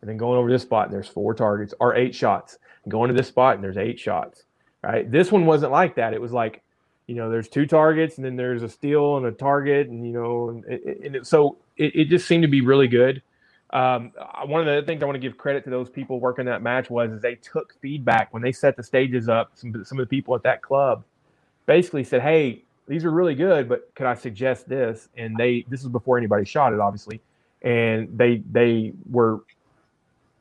and 0.00 0.08
then 0.08 0.16
going 0.16 0.38
over 0.38 0.50
this 0.50 0.62
spot 0.62 0.86
and 0.86 0.94
there's 0.94 1.08
four 1.08 1.34
targets 1.34 1.74
or 1.80 1.94
eight 1.94 2.14
shots. 2.14 2.58
And 2.84 2.90
going 2.90 3.08
to 3.08 3.14
this 3.14 3.28
spot 3.28 3.56
and 3.56 3.64
there's 3.64 3.76
eight 3.76 3.98
shots 3.98 4.44
right? 4.82 5.10
This 5.10 5.30
one 5.30 5.46
wasn't 5.46 5.72
like 5.72 5.94
that. 5.96 6.14
It 6.14 6.20
was 6.20 6.32
like 6.32 6.62
you 7.06 7.16
know 7.16 7.30
there's 7.30 7.48
two 7.48 7.66
targets 7.66 8.16
and 8.16 8.24
then 8.24 8.36
there's 8.36 8.62
a 8.62 8.68
steel 8.68 9.16
and 9.16 9.26
a 9.26 9.32
target 9.32 9.88
and 9.88 10.06
you 10.06 10.12
know 10.12 10.50
and, 10.50 10.64
and 10.64 11.16
it, 11.16 11.26
so 11.26 11.58
it, 11.76 11.94
it 11.96 12.04
just 12.08 12.26
seemed 12.26 12.42
to 12.42 12.48
be 12.48 12.60
really 12.60 12.88
good. 12.88 13.22
Um, 13.72 14.12
one 14.46 14.66
of 14.66 14.66
the 14.66 14.84
things 14.84 15.00
I 15.00 15.06
want 15.06 15.14
to 15.14 15.20
give 15.20 15.38
credit 15.38 15.62
to 15.64 15.70
those 15.70 15.88
people 15.88 16.18
working 16.18 16.44
that 16.46 16.60
match 16.60 16.90
was 16.90 17.12
is 17.12 17.22
they 17.22 17.36
took 17.36 17.74
feedback 17.80 18.32
when 18.32 18.42
they 18.42 18.50
set 18.50 18.76
the 18.76 18.82
stages 18.82 19.28
up. 19.28 19.52
Some, 19.54 19.84
some 19.84 19.98
of 19.98 20.08
the 20.08 20.10
people 20.10 20.34
at 20.34 20.42
that 20.42 20.60
club 20.60 21.04
basically 21.66 22.02
said, 22.02 22.22
"Hey, 22.22 22.64
these 22.88 23.04
are 23.04 23.12
really 23.12 23.34
good, 23.34 23.68
but 23.68 23.92
could 23.94 24.06
I 24.06 24.14
suggest 24.14 24.68
this?" 24.68 25.08
And 25.16 25.36
they 25.36 25.64
this 25.68 25.82
was 25.82 25.92
before 25.92 26.18
anybody 26.18 26.44
shot 26.44 26.72
it, 26.72 26.80
obviously, 26.80 27.20
and 27.62 28.08
they 28.16 28.42
they 28.50 28.92
were 29.08 29.42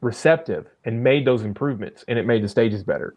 receptive 0.02 0.68
and 0.86 1.04
made 1.04 1.26
those 1.26 1.44
improvements, 1.44 2.06
and 2.08 2.18
it 2.18 2.26
made 2.26 2.44
the 2.44 2.50
stages 2.50 2.84
better. 2.84 3.16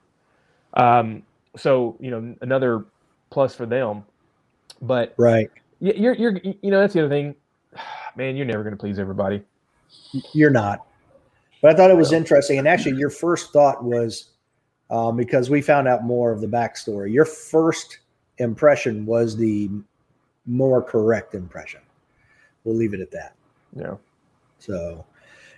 Um, 0.75 1.23
so 1.57 1.97
you 2.01 2.11
know 2.11 2.35
another 2.41 2.85
plus 3.31 3.55
for 3.55 3.67
them, 3.67 4.05
but 4.81 5.15
right, 5.17 5.51
you're 5.81 6.15
you're 6.15 6.39
you 6.43 6.71
know 6.71 6.81
that's 6.81 6.95
the 6.95 7.01
other 7.01 7.09
thing, 7.09 7.35
man. 8.17 8.37
You're 8.37 8.47
never 8.47 8.63
going 8.63 8.75
to 8.75 8.81
please 8.81 8.99
everybody 8.99 9.43
you're 10.33 10.51
not. 10.51 10.87
But 11.61 11.73
I 11.73 11.75
thought 11.75 11.91
it 11.91 11.97
was 11.97 12.13
interesting. 12.13 12.59
And 12.59 12.67
actually, 12.67 12.97
your 12.97 13.11
first 13.11 13.53
thought 13.53 13.85
was 13.85 14.31
um, 14.91 15.17
because 15.17 15.49
we 15.49 15.63
found 15.63 15.89
out 15.89 16.05
more 16.05 16.33
of 16.33 16.41
the 16.41 16.47
backstory. 16.47 17.13
Your 17.13 17.25
first 17.25 17.99
impression 18.39 19.07
was 19.07 19.37
the 19.37 19.71
more 20.47 20.83
correct 20.83 21.35
impression. 21.35 21.81
We'll 22.65 22.77
leave 22.77 22.95
it 22.95 23.01
at 23.01 23.11
that. 23.13 23.35
Yeah. 23.77 23.95
So, 24.59 25.05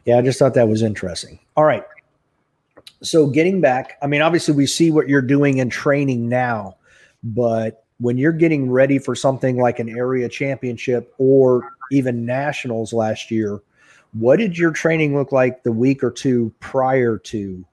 yeah, 0.05 0.19
I 0.19 0.23
just 0.23 0.39
thought 0.39 0.55
that 0.55 0.69
was 0.69 0.83
interesting. 0.83 1.39
All 1.57 1.65
right. 1.65 1.85
So, 3.03 3.27
getting 3.27 3.61
back, 3.61 3.99
I 4.03 4.07
mean, 4.07 4.23
obviously, 4.23 4.55
we 4.55 4.67
see 4.67 4.91
what 4.91 5.09
you're 5.09 5.23
doing 5.23 5.59
in 5.59 5.71
training 5.71 6.29
now, 6.29 6.77
but 7.23 7.85
when 7.99 8.19
you're 8.19 8.33
getting 8.33 8.71
ready 8.71 8.99
for 8.99 9.15
something 9.15 9.59
like 9.59 9.79
an 9.79 9.89
area 9.89 10.29
championship 10.29 11.15
or 11.19 11.71
even 11.93 12.25
nationals 12.25 12.93
last 12.93 13.31
year, 13.31 13.61
what 14.13 14.37
did 14.37 14.57
your 14.57 14.71
training 14.71 15.17
look 15.17 15.33
like 15.33 15.63
the 15.63 15.73
week 15.73 16.03
or 16.03 16.11
two 16.11 16.53
prior 16.61 17.19
to 17.19 17.65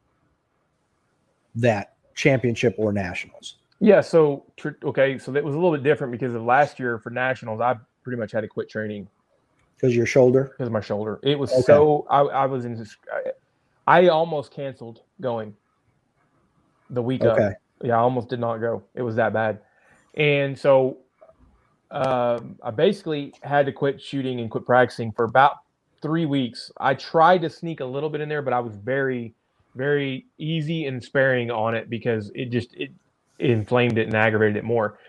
that 1.55 1.93
championship 2.15 2.75
or 2.77 2.91
nationals? 2.91 3.55
Yeah, 3.79 4.01
so 4.01 4.45
okay, 4.83 5.17
so 5.17 5.31
that 5.31 5.43
was 5.43 5.55
a 5.55 5.57
little 5.57 5.71
bit 5.71 5.83
different 5.83 6.11
because 6.11 6.35
of 6.35 6.43
last 6.43 6.79
year 6.79 6.99
for 6.99 7.09
nationals, 7.09 7.61
I 7.61 7.75
pretty 8.03 8.19
much 8.19 8.31
had 8.31 8.41
to 8.41 8.47
quit 8.47 8.69
training 8.69 9.07
because 9.81 9.95
your 9.95 10.05
shoulder. 10.05 10.53
Because 10.57 10.71
my 10.71 10.81
shoulder, 10.81 11.19
it 11.23 11.37
was 11.37 11.51
okay. 11.51 11.61
so 11.63 12.05
I, 12.09 12.21
I, 12.21 12.45
was 12.45 12.65
in. 12.65 12.85
I, 13.11 13.31
I 13.87 14.07
almost 14.09 14.53
canceled 14.53 15.01
going 15.19 15.55
the 16.89 17.01
week 17.01 17.23
okay. 17.23 17.47
Of. 17.47 17.53
Yeah, 17.83 17.97
I 17.97 17.99
almost 17.99 18.29
did 18.29 18.39
not 18.39 18.57
go. 18.57 18.83
It 18.93 19.01
was 19.01 19.15
that 19.15 19.33
bad, 19.33 19.59
and 20.13 20.57
so 20.57 20.97
um, 21.89 22.57
I 22.63 22.69
basically 22.69 23.33
had 23.41 23.65
to 23.65 23.71
quit 23.71 23.99
shooting 23.99 24.39
and 24.39 24.51
quit 24.51 24.65
practicing 24.65 25.11
for 25.11 25.25
about 25.25 25.57
three 26.01 26.27
weeks. 26.27 26.71
I 26.77 26.93
tried 26.93 27.41
to 27.41 27.49
sneak 27.49 27.79
a 27.79 27.85
little 27.85 28.09
bit 28.09 28.21
in 28.21 28.29
there, 28.29 28.43
but 28.43 28.53
I 28.53 28.59
was 28.59 28.75
very, 28.75 29.33
very 29.75 30.27
easy 30.37 30.85
and 30.85 31.03
sparing 31.03 31.49
on 31.49 31.73
it 31.73 31.89
because 31.89 32.31
it 32.35 32.51
just 32.51 32.73
it, 32.75 32.91
it 33.39 33.49
inflamed 33.49 33.97
it 33.97 34.05
and 34.05 34.15
aggravated 34.15 34.57
it 34.57 34.63
more. 34.63 34.99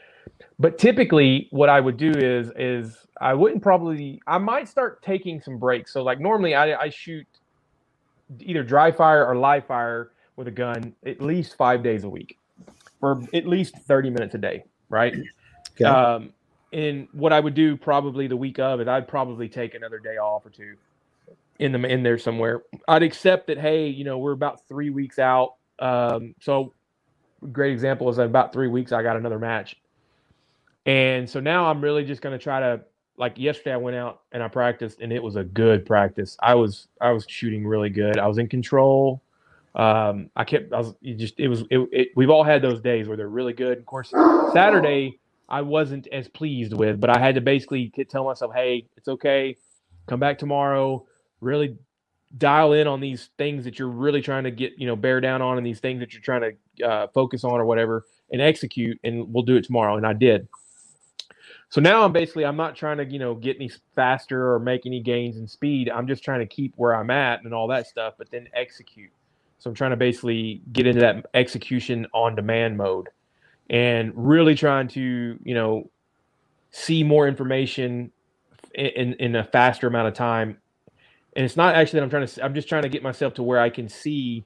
But 0.58 0.78
typically, 0.78 1.48
what 1.50 1.68
I 1.68 1.80
would 1.80 1.96
do 1.96 2.10
is 2.10 2.52
is 2.56 3.06
I 3.20 3.34
wouldn't 3.34 3.62
probably 3.62 4.20
I 4.26 4.38
might 4.38 4.68
start 4.68 5.02
taking 5.02 5.40
some 5.40 5.58
breaks. 5.58 5.92
So 5.92 6.02
like 6.02 6.20
normally 6.20 6.54
I, 6.54 6.82
I 6.82 6.88
shoot 6.88 7.26
either 8.40 8.62
dry 8.62 8.90
fire 8.90 9.26
or 9.26 9.36
live 9.36 9.66
fire 9.66 10.12
with 10.36 10.48
a 10.48 10.52
gun 10.52 10.94
at 11.04 11.20
least 11.20 11.56
five 11.56 11.82
days 11.82 12.04
a 12.04 12.08
week 12.08 12.38
for 13.00 13.20
at 13.34 13.46
least 13.46 13.76
30 13.78 14.10
minutes 14.10 14.34
a 14.34 14.38
day, 14.38 14.64
right? 14.88 15.14
Okay. 15.72 15.84
Um, 15.84 16.32
and 16.72 17.08
what 17.12 17.32
I 17.32 17.40
would 17.40 17.54
do 17.54 17.76
probably 17.76 18.26
the 18.26 18.36
week 18.36 18.58
of 18.58 18.80
it, 18.80 18.88
I'd 18.88 19.06
probably 19.08 19.48
take 19.48 19.74
another 19.74 19.98
day 19.98 20.16
off 20.16 20.46
or 20.46 20.50
two 20.50 20.76
in 21.58 21.72
the 21.72 21.84
in 21.86 22.02
there 22.02 22.18
somewhere. 22.18 22.62
I'd 22.88 23.02
accept 23.02 23.46
that. 23.48 23.58
Hey, 23.58 23.88
you 23.88 24.04
know, 24.04 24.18
we're 24.18 24.32
about 24.32 24.66
three 24.68 24.90
weeks 24.90 25.18
out. 25.18 25.54
Um, 25.78 26.34
so, 26.40 26.72
great 27.50 27.72
example 27.72 28.08
is 28.08 28.16
that 28.16 28.26
about 28.26 28.52
three 28.52 28.68
weeks 28.68 28.92
I 28.92 29.02
got 29.02 29.16
another 29.16 29.38
match, 29.38 29.76
and 30.86 31.28
so 31.28 31.40
now 31.40 31.66
I'm 31.66 31.80
really 31.80 32.04
just 32.04 32.22
going 32.22 32.36
to 32.38 32.42
try 32.42 32.60
to. 32.60 32.82
Like 33.18 33.36
yesterday, 33.36 33.74
I 33.74 33.76
went 33.76 33.96
out 33.96 34.22
and 34.32 34.42
I 34.42 34.48
practiced, 34.48 35.00
and 35.00 35.12
it 35.12 35.22
was 35.22 35.36
a 35.36 35.44
good 35.44 35.84
practice. 35.84 36.36
I 36.42 36.54
was 36.54 36.88
I 37.00 37.12
was 37.12 37.26
shooting 37.28 37.66
really 37.66 37.90
good. 37.90 38.18
I 38.18 38.26
was 38.26 38.38
in 38.38 38.48
control. 38.48 39.22
Um, 39.74 40.30
I 40.34 40.44
kept 40.44 40.72
I 40.72 40.78
was 40.78 40.94
just 41.16 41.38
it 41.38 41.48
was 41.48 41.62
it, 41.70 41.88
it, 41.92 42.08
we've 42.16 42.30
all 42.30 42.42
had 42.42 42.62
those 42.62 42.80
days 42.80 43.08
where 43.08 43.16
they're 43.16 43.28
really 43.28 43.52
good. 43.52 43.78
Of 43.78 43.86
course, 43.86 44.10
Saturday 44.52 45.18
I 45.52 45.60
wasn't 45.60 46.08
as 46.08 46.28
pleased 46.28 46.72
with, 46.72 46.98
but 46.98 47.10
I 47.14 47.20
had 47.20 47.34
to 47.34 47.42
basically 47.42 47.92
tell 48.08 48.24
myself, 48.24 48.52
hey, 48.54 48.86
it's 48.96 49.06
okay. 49.06 49.58
Come 50.06 50.18
back 50.18 50.38
tomorrow. 50.38 51.06
Really 51.40 51.76
dial 52.38 52.72
in 52.72 52.86
on 52.86 53.00
these 53.00 53.28
things 53.36 53.64
that 53.64 53.78
you're 53.78 53.88
really 53.88 54.22
trying 54.22 54.44
to 54.44 54.50
get, 54.50 54.72
you 54.78 54.86
know, 54.86 54.96
bear 54.96 55.20
down 55.20 55.42
on 55.42 55.58
and 55.58 55.66
these 55.66 55.78
things 55.78 56.00
that 56.00 56.14
you're 56.14 56.22
trying 56.22 56.56
to 56.78 56.86
uh, 56.86 57.06
focus 57.12 57.44
on 57.44 57.60
or 57.60 57.66
whatever 57.66 58.06
and 58.30 58.40
execute. 58.40 58.98
And 59.04 59.30
we'll 59.32 59.44
do 59.44 59.56
it 59.56 59.64
tomorrow. 59.64 59.98
And 59.98 60.06
I 60.06 60.14
did. 60.14 60.48
So 61.72 61.80
now 61.80 62.04
I'm 62.04 62.12
basically, 62.12 62.44
I'm 62.44 62.58
not 62.58 62.76
trying 62.76 62.98
to, 62.98 63.06
you 63.06 63.18
know, 63.18 63.34
get 63.34 63.56
any 63.56 63.70
faster 63.96 64.52
or 64.52 64.58
make 64.58 64.84
any 64.84 65.00
gains 65.00 65.38
in 65.38 65.48
speed. 65.48 65.88
I'm 65.88 66.06
just 66.06 66.22
trying 66.22 66.40
to 66.40 66.46
keep 66.46 66.74
where 66.76 66.94
I'm 66.94 67.08
at 67.08 67.44
and 67.44 67.54
all 67.54 67.66
that 67.68 67.86
stuff, 67.86 68.12
but 68.18 68.30
then 68.30 68.46
execute. 68.52 69.10
So 69.58 69.70
I'm 69.70 69.74
trying 69.74 69.92
to 69.92 69.96
basically 69.96 70.60
get 70.70 70.86
into 70.86 71.00
that 71.00 71.24
execution 71.32 72.06
on 72.12 72.36
demand 72.36 72.76
mode 72.76 73.08
and 73.70 74.12
really 74.14 74.54
trying 74.54 74.86
to 74.88 75.38
you 75.42 75.54
know 75.54 75.90
see 76.72 77.02
more 77.02 77.26
information 77.26 78.12
in 78.74 79.14
in 79.14 79.34
a 79.36 79.44
faster 79.44 79.86
amount 79.86 80.08
of 80.08 80.14
time 80.14 80.58
and 81.36 81.44
it's 81.44 81.56
not 81.56 81.74
actually 81.74 81.98
that 82.00 82.04
i'm 82.04 82.10
trying 82.10 82.26
to 82.26 82.44
i'm 82.44 82.54
just 82.54 82.68
trying 82.68 82.82
to 82.82 82.88
get 82.88 83.02
myself 83.02 83.34
to 83.34 83.42
where 83.42 83.60
i 83.60 83.70
can 83.70 83.88
see 83.88 84.44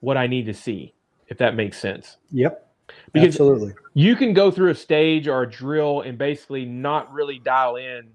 what 0.00 0.16
i 0.16 0.26
need 0.26 0.46
to 0.46 0.54
see 0.54 0.94
if 1.28 1.38
that 1.38 1.54
makes 1.54 1.78
sense 1.78 2.16
yep 2.30 2.69
because 3.12 3.28
absolutely 3.28 3.72
you 3.94 4.16
can 4.16 4.32
go 4.32 4.50
through 4.50 4.70
a 4.70 4.74
stage 4.74 5.28
or 5.28 5.42
a 5.42 5.50
drill 5.50 6.02
and 6.02 6.18
basically 6.18 6.64
not 6.64 7.12
really 7.12 7.38
dial 7.38 7.76
in 7.76 8.08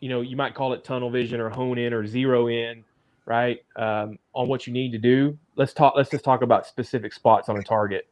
you 0.00 0.08
know 0.08 0.20
you 0.20 0.36
might 0.36 0.54
call 0.54 0.72
it 0.72 0.84
tunnel 0.84 1.10
vision 1.10 1.40
or 1.40 1.48
hone 1.50 1.78
in 1.78 1.92
or 1.92 2.06
zero 2.06 2.48
in 2.48 2.84
right 3.24 3.64
um, 3.76 4.18
on 4.34 4.48
what 4.48 4.66
you 4.66 4.72
need 4.72 4.92
to 4.92 4.98
do 4.98 5.36
let's 5.56 5.72
talk 5.72 5.94
let's 5.96 6.10
just 6.10 6.24
talk 6.24 6.42
about 6.42 6.66
specific 6.66 7.12
spots 7.12 7.48
on 7.48 7.56
a 7.56 7.62
target 7.62 8.06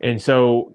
and 0.00 0.20
so 0.20 0.72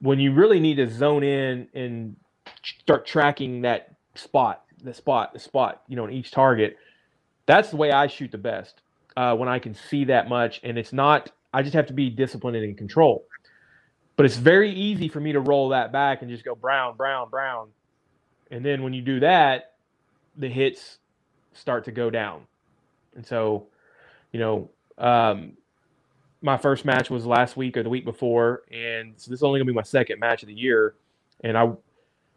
when 0.00 0.18
you 0.18 0.32
really 0.32 0.60
need 0.60 0.76
to 0.76 0.90
zone 0.90 1.22
in 1.22 1.68
and 1.74 2.16
start 2.62 3.06
tracking 3.06 3.62
that 3.62 3.94
spot, 4.14 4.64
the 4.82 4.92
spot, 4.92 5.32
the 5.32 5.38
spot, 5.38 5.82
you 5.88 5.96
know, 5.96 6.06
in 6.06 6.12
each 6.12 6.30
target, 6.30 6.76
that's 7.46 7.70
the 7.70 7.76
way 7.76 7.92
I 7.92 8.08
shoot 8.08 8.30
the 8.32 8.38
best. 8.38 8.82
Uh, 9.16 9.36
when 9.36 9.48
I 9.48 9.58
can 9.58 9.74
see 9.74 10.04
that 10.06 10.28
much, 10.28 10.60
and 10.64 10.78
it's 10.78 10.92
not, 10.92 11.30
I 11.52 11.62
just 11.62 11.74
have 11.74 11.86
to 11.86 11.92
be 11.92 12.08
disciplined 12.10 12.56
and 12.56 12.64
in 12.64 12.74
control. 12.74 13.24
But 14.22 14.26
it's 14.26 14.36
very 14.36 14.70
easy 14.70 15.08
for 15.08 15.18
me 15.18 15.32
to 15.32 15.40
roll 15.40 15.70
that 15.70 15.90
back 15.90 16.22
and 16.22 16.30
just 16.30 16.44
go 16.44 16.54
brown, 16.54 16.96
brown, 16.96 17.28
brown. 17.28 17.70
And 18.52 18.64
then 18.64 18.84
when 18.84 18.92
you 18.92 19.02
do 19.02 19.18
that, 19.18 19.72
the 20.36 20.48
hits 20.48 20.98
start 21.54 21.86
to 21.86 21.90
go 21.90 22.08
down. 22.08 22.42
And 23.16 23.26
so, 23.26 23.66
you 24.30 24.38
know, 24.38 24.70
um, 24.96 25.54
my 26.40 26.56
first 26.56 26.84
match 26.84 27.10
was 27.10 27.26
last 27.26 27.56
week 27.56 27.76
or 27.76 27.82
the 27.82 27.88
week 27.88 28.04
before, 28.04 28.62
and 28.70 29.12
so 29.16 29.28
this 29.28 29.40
is 29.40 29.42
only 29.42 29.58
gonna 29.58 29.72
be 29.72 29.74
my 29.74 29.82
second 29.82 30.20
match 30.20 30.44
of 30.44 30.46
the 30.46 30.54
year. 30.54 30.94
And 31.42 31.58
I 31.58 31.72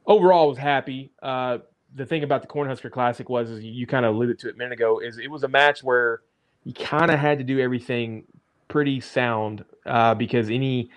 overall 0.08 0.50
was 0.50 0.58
happy. 0.58 1.12
Uh, 1.22 1.60
the 1.94 2.08
thing 2.08 2.24
about 2.24 2.42
the 2.42 2.48
Cornhusker 2.48 2.90
Classic 2.90 3.30
was, 3.30 3.52
is 3.52 3.64
you 3.64 3.86
kind 3.86 4.08
of 4.08 4.16
alluded 4.16 4.40
to 4.40 4.50
it 4.50 4.56
a 4.56 4.58
minute 4.58 4.74
ago, 4.74 4.98
is 4.98 5.20
it 5.20 5.30
was 5.30 5.44
a 5.44 5.50
match 5.50 5.84
where 5.84 6.22
you 6.64 6.74
kind 6.74 7.12
of 7.12 7.20
had 7.20 7.38
to 7.38 7.44
do 7.44 7.60
everything 7.60 8.24
pretty 8.70 9.00
sound 9.00 9.64
uh, 9.86 10.16
because 10.16 10.50
any 10.50 10.90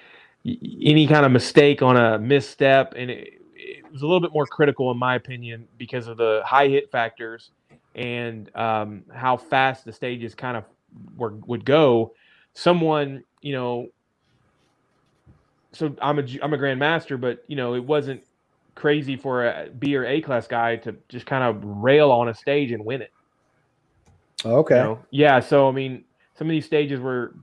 any 0.83 1.07
kind 1.07 1.27
of 1.27 1.33
mistake 1.33 1.83
on 1.83 1.97
a 1.97 2.19
misstep 2.19 2.95
and 2.97 3.11
it, 3.11 3.41
it, 3.55 3.93
was 3.93 4.03
a 4.03 4.07
little 4.07 4.21
bit 4.21 4.33
more 4.33 4.47
critical 4.47 4.91
in 4.91 4.99
my 4.99 5.15
opinion 5.15 5.67
because 5.79 6.09
of 6.09 6.17
the 6.17 6.43
high 6.45 6.69
hit 6.69 6.91
factors 6.91 7.51
and 7.95 8.55
um, 8.55 9.03
how 9.13 9.37
fast 9.37 9.85
the 9.85 9.93
stages 9.93 10.35
kind 10.35 10.57
of 10.57 10.65
were, 11.17 11.35
would 11.47 11.65
go. 11.65 12.13
Someone 12.55 13.25
you 13.41 13.53
know 13.53 13.89
so 15.73 15.95
i'm 16.03 16.19
a 16.19 16.23
i'm 16.43 16.53
a 16.55 16.59
grandmaster 16.59 17.21
but 17.21 17.45
you 17.47 17.57
know 17.57 17.75
it 17.75 17.85
wasn't 17.85 18.23
crazy 18.75 19.17
for 19.17 19.47
a 19.47 19.69
b 19.79 19.97
or 19.97 20.05
a 20.05 20.21
class 20.21 20.47
guy 20.47 20.77
to 20.77 20.95
just 21.09 21.27
kind 21.27 21.45
of 21.45 21.63
rail 21.65 22.11
on 22.11 22.29
a 22.29 22.35
stage 22.35 22.73
and 22.73 22.85
win 22.85 23.03
it. 23.03 23.13
Okay. 24.45 24.77
You 24.77 24.83
know? 24.83 25.05
yeah 25.11 25.41
so 25.41 25.69
i 25.69 25.73
mean 25.73 26.05
some 26.37 26.47
of 26.47 26.51
these 26.51 26.65
stages 26.65 27.01
were 27.01 27.35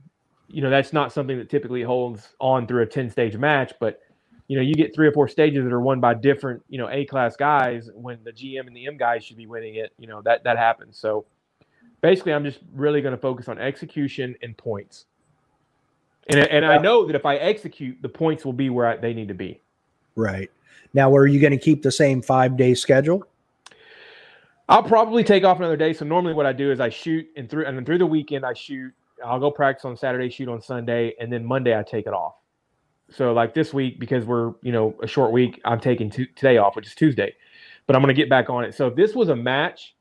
you 0.48 0.62
know 0.62 0.70
that's 0.70 0.92
not 0.92 1.12
something 1.12 1.38
that 1.38 1.50
typically 1.50 1.82
holds 1.82 2.34
on 2.40 2.66
through 2.66 2.82
a 2.82 2.86
10 2.86 3.10
stage 3.10 3.36
match 3.36 3.72
but 3.80 4.00
you 4.48 4.56
know 4.56 4.62
you 4.62 4.74
get 4.74 4.94
three 4.94 5.06
or 5.06 5.12
four 5.12 5.28
stages 5.28 5.64
that 5.64 5.72
are 5.72 5.80
won 5.80 6.00
by 6.00 6.14
different 6.14 6.62
you 6.68 6.78
know 6.78 6.88
a 6.90 7.04
class 7.04 7.36
guys 7.36 7.90
when 7.94 8.18
the 8.24 8.32
gm 8.32 8.66
and 8.66 8.76
the 8.76 8.86
m 8.86 8.96
guys 8.96 9.24
should 9.24 9.36
be 9.36 9.46
winning 9.46 9.76
it 9.76 9.92
you 9.98 10.06
know 10.06 10.22
that 10.22 10.44
that 10.44 10.56
happens. 10.56 10.98
So 10.98 11.24
basically 12.00 12.32
i'm 12.32 12.44
just 12.44 12.60
really 12.72 13.00
going 13.00 13.14
to 13.14 13.20
focus 13.20 13.48
on 13.48 13.58
execution 13.58 14.36
and 14.42 14.56
points. 14.56 15.06
And, 16.28 16.40
and 16.40 16.64
i 16.64 16.78
know 16.78 17.06
that 17.06 17.16
if 17.16 17.26
i 17.26 17.36
execute 17.36 18.00
the 18.02 18.08
points 18.08 18.44
will 18.44 18.52
be 18.52 18.70
where 18.70 18.86
I, 18.86 18.96
they 18.96 19.14
need 19.14 19.28
to 19.28 19.34
be. 19.34 19.60
Right. 20.14 20.50
Now 20.94 21.14
are 21.14 21.26
you 21.26 21.40
going 21.40 21.52
to 21.52 21.58
keep 21.58 21.82
the 21.82 21.92
same 21.92 22.22
five 22.22 22.56
day 22.56 22.74
schedule? 22.74 23.24
I'll 24.68 24.82
probably 24.82 25.22
take 25.22 25.44
off 25.44 25.58
another 25.58 25.76
day. 25.76 25.92
So 25.92 26.04
normally 26.04 26.34
what 26.34 26.46
i 26.46 26.52
do 26.52 26.70
is 26.70 26.80
i 26.80 26.88
shoot 26.88 27.26
and 27.36 27.50
through 27.50 27.66
and 27.66 27.76
then 27.76 27.84
through 27.84 27.98
the 27.98 28.06
weekend 28.06 28.44
i 28.44 28.52
shoot 28.52 28.92
I'll 29.24 29.40
go 29.40 29.50
practice 29.50 29.84
on 29.84 29.96
Saturday, 29.96 30.30
shoot 30.30 30.48
on 30.48 30.60
Sunday, 30.60 31.14
and 31.20 31.32
then 31.32 31.44
Monday 31.44 31.78
I 31.78 31.82
take 31.82 32.06
it 32.06 32.12
off. 32.12 32.34
So 33.10 33.32
like 33.32 33.54
this 33.54 33.74
week, 33.74 34.00
because 34.00 34.24
we're 34.24 34.54
you 34.62 34.72
know 34.72 34.96
a 35.02 35.06
short 35.08 35.32
week, 35.32 35.60
I'm 35.64 35.80
taking 35.80 36.10
t- 36.10 36.28
today 36.36 36.58
off, 36.58 36.76
which 36.76 36.86
is 36.86 36.94
Tuesday, 36.94 37.34
but 37.86 37.96
I'm 37.96 38.02
going 38.02 38.14
to 38.14 38.20
get 38.20 38.30
back 38.30 38.50
on 38.50 38.64
it. 38.64 38.74
So 38.74 38.88
if 38.88 38.96
this 38.96 39.14
was 39.14 39.28
a 39.30 39.36
match, 39.36 39.96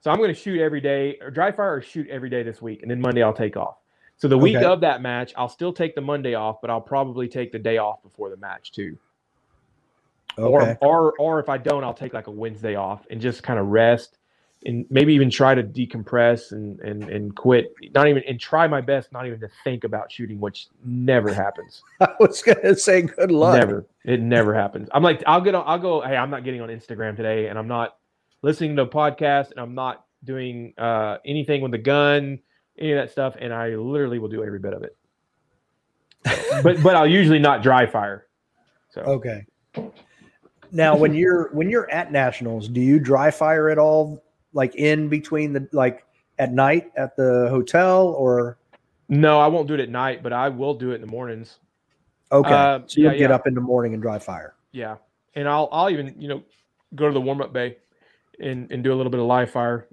so 0.00 0.10
I'm 0.10 0.18
going 0.18 0.34
to 0.34 0.40
shoot 0.40 0.60
every 0.60 0.80
day 0.82 1.18
or 1.22 1.30
dry 1.30 1.52
fire 1.52 1.76
or 1.76 1.82
shoot 1.82 2.08
every 2.10 2.30
day 2.30 2.42
this 2.44 2.62
week, 2.62 2.82
and 2.82 2.90
then 2.90 3.00
Monday 3.00 3.22
I'll 3.22 3.34
take 3.34 3.56
off. 3.56 3.76
So 4.16 4.28
the 4.28 4.38
week 4.38 4.62
Okay. 4.62 4.64
of 4.64 4.82
that 4.82 5.02
match, 5.02 5.32
I'll 5.36 5.48
still 5.48 5.72
take 5.72 5.94
the 5.96 6.02
Monday 6.02 6.34
off, 6.34 6.58
but 6.62 6.70
I'll 6.70 6.80
probably 6.82 7.28
take 7.28 7.52
the 7.52 7.58
day 7.60 7.78
off 7.78 8.02
before 8.02 8.30
the 8.30 8.38
match 8.38 8.72
too. 8.72 8.98
okay 10.38 10.38
Or 10.44 10.76
or 10.80 11.14
or 11.18 11.40
if 11.40 11.50
I 11.50 11.58
don't, 11.58 11.84
I'll 11.84 11.94
take 11.94 12.14
like 12.14 12.28
a 12.28 12.32
Wednesday 12.32 12.76
off 12.76 13.06
and 13.10 13.20
just 13.20 13.42
kind 13.44 13.60
of 13.60 13.68
rest 13.68 14.18
and 14.64 14.84
maybe 14.90 15.14
even 15.14 15.30
try 15.30 15.54
to 15.54 15.62
decompress 15.62 16.52
and 16.52 16.80
and 16.80 17.04
and 17.04 17.34
quit. 17.34 17.72
Not 17.94 18.08
even 18.08 18.22
and 18.28 18.38
try 18.38 18.66
my 18.68 18.80
best 18.80 19.12
not 19.12 19.26
even 19.26 19.40
to 19.40 19.48
think 19.64 19.84
about 19.84 20.12
shooting, 20.12 20.40
which 20.40 20.68
never 20.84 21.32
happens. 21.32 21.82
i 22.00 22.12
was 22.20 22.42
going 22.42 22.60
to 22.62 22.76
say 22.76 23.02
good 23.02 23.30
luck 23.30 23.58
Never. 23.58 23.86
It 24.04 24.20
never 24.20 24.54
happens. 24.54 24.88
I'm 24.92 25.02
like 25.02 25.22
I'll 25.26 25.40
get 25.40 25.54
on 25.54 25.64
I'll 25.66 25.78
go, 25.78 26.00
hey, 26.02 26.16
I'm 26.16 26.30
not 26.30 26.44
getting 26.44 26.60
on 26.60 26.68
Instagram 26.68 27.16
today 27.16 27.48
and 27.48 27.58
I'm 27.58 27.68
not 27.68 27.96
listening 28.42 28.76
to 28.76 28.82
a 28.82 28.88
podcast 28.88 29.50
and 29.50 29.60
I'm 29.60 29.74
not 29.74 30.04
doing 30.24 30.74
uh 30.76 31.18
anything 31.24 31.62
with 31.62 31.72
the 31.72 31.78
gun, 31.78 32.38
any 32.78 32.92
of 32.92 32.98
that 32.98 33.10
stuff, 33.10 33.36
and 33.40 33.52
I 33.52 33.70
literally 33.70 34.18
will 34.18 34.28
do 34.28 34.44
every 34.44 34.58
bit 34.58 34.74
of 34.74 34.82
it. 34.82 34.96
but 36.62 36.82
but 36.82 36.96
I'll 36.96 37.06
usually 37.06 37.38
not 37.38 37.62
dry 37.62 37.86
fire. 37.86 38.26
So 38.90 39.02
okay 39.02 39.46
now 40.72 40.96
when 40.96 41.14
you're 41.14 41.50
when 41.52 41.68
you're 41.68 41.90
at 41.90 42.12
nationals 42.12 42.68
do 42.68 42.80
you 42.80 42.98
dry 42.98 43.30
fire 43.30 43.70
at 43.70 43.78
all 43.78 44.22
like 44.52 44.74
in 44.76 45.08
between 45.08 45.52
the 45.52 45.68
like 45.72 46.04
at 46.38 46.52
night 46.52 46.90
at 46.96 47.16
the 47.16 47.48
hotel 47.50 48.08
or 48.08 48.58
no, 49.08 49.40
I 49.40 49.48
won't 49.48 49.66
do 49.68 49.74
it 49.74 49.80
at 49.80 49.88
night, 49.90 50.22
but 50.22 50.32
I 50.32 50.48
will 50.48 50.74
do 50.74 50.92
it 50.92 50.96
in 50.96 51.00
the 51.00 51.06
mornings. 51.06 51.58
okay 52.32 52.52
Uh, 52.52 52.80
so 52.86 53.00
you'll 53.00 53.12
yeah, 53.12 53.18
get 53.18 53.30
yeah. 53.30 53.36
up 53.36 53.46
in 53.46 53.54
the 53.54 53.60
morning 53.60 53.92
and 53.92 54.02
dry 54.02 54.18
fire 54.18 54.54
Yeah, 54.72 54.96
and 55.34 55.48
I'll 55.48 55.68
I'll 55.72 55.90
even 55.90 56.14
you 56.18 56.28
know 56.28 56.42
go 56.94 57.06
to 57.08 57.12
the 57.12 57.20
warm 57.20 57.40
up 57.42 57.52
bay 57.52 57.76
and 58.40 58.70
and 58.72 58.82
do 58.84 58.92
a 58.92 58.96
little 58.96 59.10
bit 59.10 59.20
of 59.20 59.26
live 59.26 59.50
fire, 59.50 59.86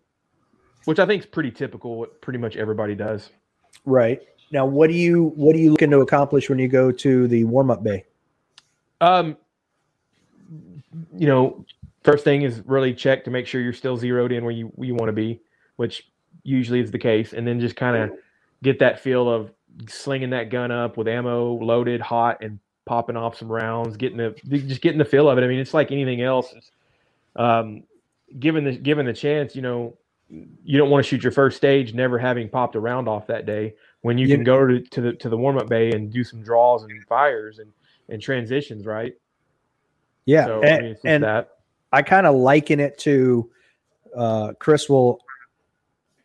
which 0.86 1.00
I 1.00 1.06
think 1.06 1.24
is 1.24 1.26
pretty 1.28 1.52
typical. 1.52 1.98
What 2.00 2.22
pretty 2.22 2.40
much 2.40 2.56
everybody 2.56 2.96
does. 2.96 3.30
right 3.86 4.22
now 4.52 4.66
what 4.66 4.88
do 4.88 4.94
you 4.96 5.34
what 5.36 5.56
are 5.56 5.60
you 5.60 5.72
looking 5.72 5.92
to 5.92 6.00
accomplish 6.00 6.50
when 6.50 6.58
you 6.60 6.68
go 6.70 6.92
to 6.92 7.28
the 7.28 7.44
warm-up 7.44 7.84
bay 7.84 8.06
Um, 9.02 9.36
you 11.18 11.28
know, 11.28 11.66
first 12.08 12.24
thing 12.26 12.44
is 12.44 12.62
really 12.66 12.94
check 12.94 13.26
to 13.26 13.32
make 13.32 13.48
sure 13.48 13.62
you're 13.62 13.74
still 13.74 13.98
zeroed 13.98 14.32
in 14.32 14.44
where 14.44 14.54
you 14.54 14.72
you 14.80 14.96
want 14.96 15.10
to 15.10 15.14
be, 15.14 15.42
which 15.78 16.10
usually 16.44 16.80
is 16.80 16.92
the 16.92 17.00
case, 17.00 17.34
and 17.34 17.48
then 17.48 17.60
just 17.60 17.76
kind 17.76 17.98
of 17.98 18.12
get 18.64 18.80
that 18.80 19.00
feel 19.02 19.30
of 19.30 19.52
slinging 19.90 20.32
that 20.32 20.50
gun 20.50 20.72
up 20.72 20.98
with 20.98 21.08
ammo 21.08 21.54
loaded, 21.56 22.02
hot, 22.02 22.40
and 22.44 22.60
popping 22.86 23.18
off 23.18 23.38
some 23.38 23.52
rounds, 23.52 23.98
getting 23.98 24.18
the 24.18 24.36
just 24.50 24.82
getting 24.82 25.00
the 25.00 25.06
feel 25.06 25.30
of 25.30 25.38
it. 25.38 25.44
I 25.44 25.48
mean, 25.48 25.60
it's 25.60 25.74
like 25.74 25.92
anything 25.92 26.22
else. 26.22 26.56
Um, 27.36 27.84
given 28.40 28.64
the 28.66 28.78
given 28.78 29.06
the 29.06 29.14
chance, 29.14 29.56
you 29.56 29.62
know, 29.62 29.98
you 30.30 30.78
don't 30.78 30.90
want 30.90 31.06
to 31.06 31.10
shoot 31.10 31.24
your 31.24 31.34
first 31.34 31.58
stage 31.58 31.94
never 31.94 32.20
having 32.20 32.50
popped 32.50 32.76
a 32.76 32.80
round 32.80 33.10
off 33.10 33.28
that 33.28 33.46
day 33.46 33.76
when 34.02 34.18
you 34.18 34.28
You- 34.28 34.38
can 34.38 34.44
go 34.44 34.68
to, 34.68 34.82
to 34.82 35.02
the 35.02 35.14
to 35.14 35.30
the 35.30 35.38
warm 35.38 35.58
up 35.58 35.70
bay 35.70 35.94
and 35.94 36.12
do 36.12 36.24
some 36.24 36.44
draws 36.44 36.84
and 36.84 37.06
fires 37.06 37.60
and 37.60 37.74
and 38.10 38.22
transitions, 38.22 38.86
right? 38.86 39.14
yeah 40.26 40.46
So 40.46 40.62
and, 40.62 40.80
I 40.80 40.84
mean, 40.84 40.92
it's 40.92 41.04
just 41.04 41.14
and 41.14 41.24
that. 41.24 41.57
I 41.92 42.02
kind 42.02 42.28
of 42.28 42.36
liken 42.36 42.80
it 42.80 42.98
to 43.00 43.50
uh, 44.16 44.54
Chris 44.60 44.90
will 44.90 45.20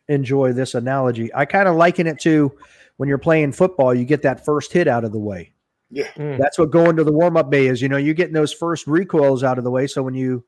enjoy 0.07 0.53
this 0.53 0.75
analogy. 0.75 1.33
I 1.33 1.45
kind 1.45 1.67
of 1.67 1.75
liken 1.75 2.07
it 2.07 2.19
to 2.21 2.51
when 2.97 3.09
you're 3.09 3.17
playing 3.17 3.51
football, 3.53 3.93
you 3.93 4.05
get 4.05 4.21
that 4.23 4.45
first 4.45 4.71
hit 4.73 4.87
out 4.87 5.03
of 5.03 5.11
the 5.11 5.19
way. 5.19 5.53
Yeah. 5.89 6.11
Mm. 6.15 6.37
That's 6.39 6.57
what 6.57 6.71
going 6.71 6.95
to 6.95 7.03
the 7.03 7.11
warm 7.11 7.37
up 7.37 7.49
bay 7.49 7.67
is. 7.67 7.81
You 7.81 7.89
know, 7.89 7.97
you're 7.97 8.13
getting 8.13 8.33
those 8.33 8.51
first 8.53 8.87
recoils 8.87 9.43
out 9.43 9.57
of 9.57 9.63
the 9.63 9.71
way. 9.71 9.87
So 9.87 10.01
when 10.03 10.13
you 10.13 10.43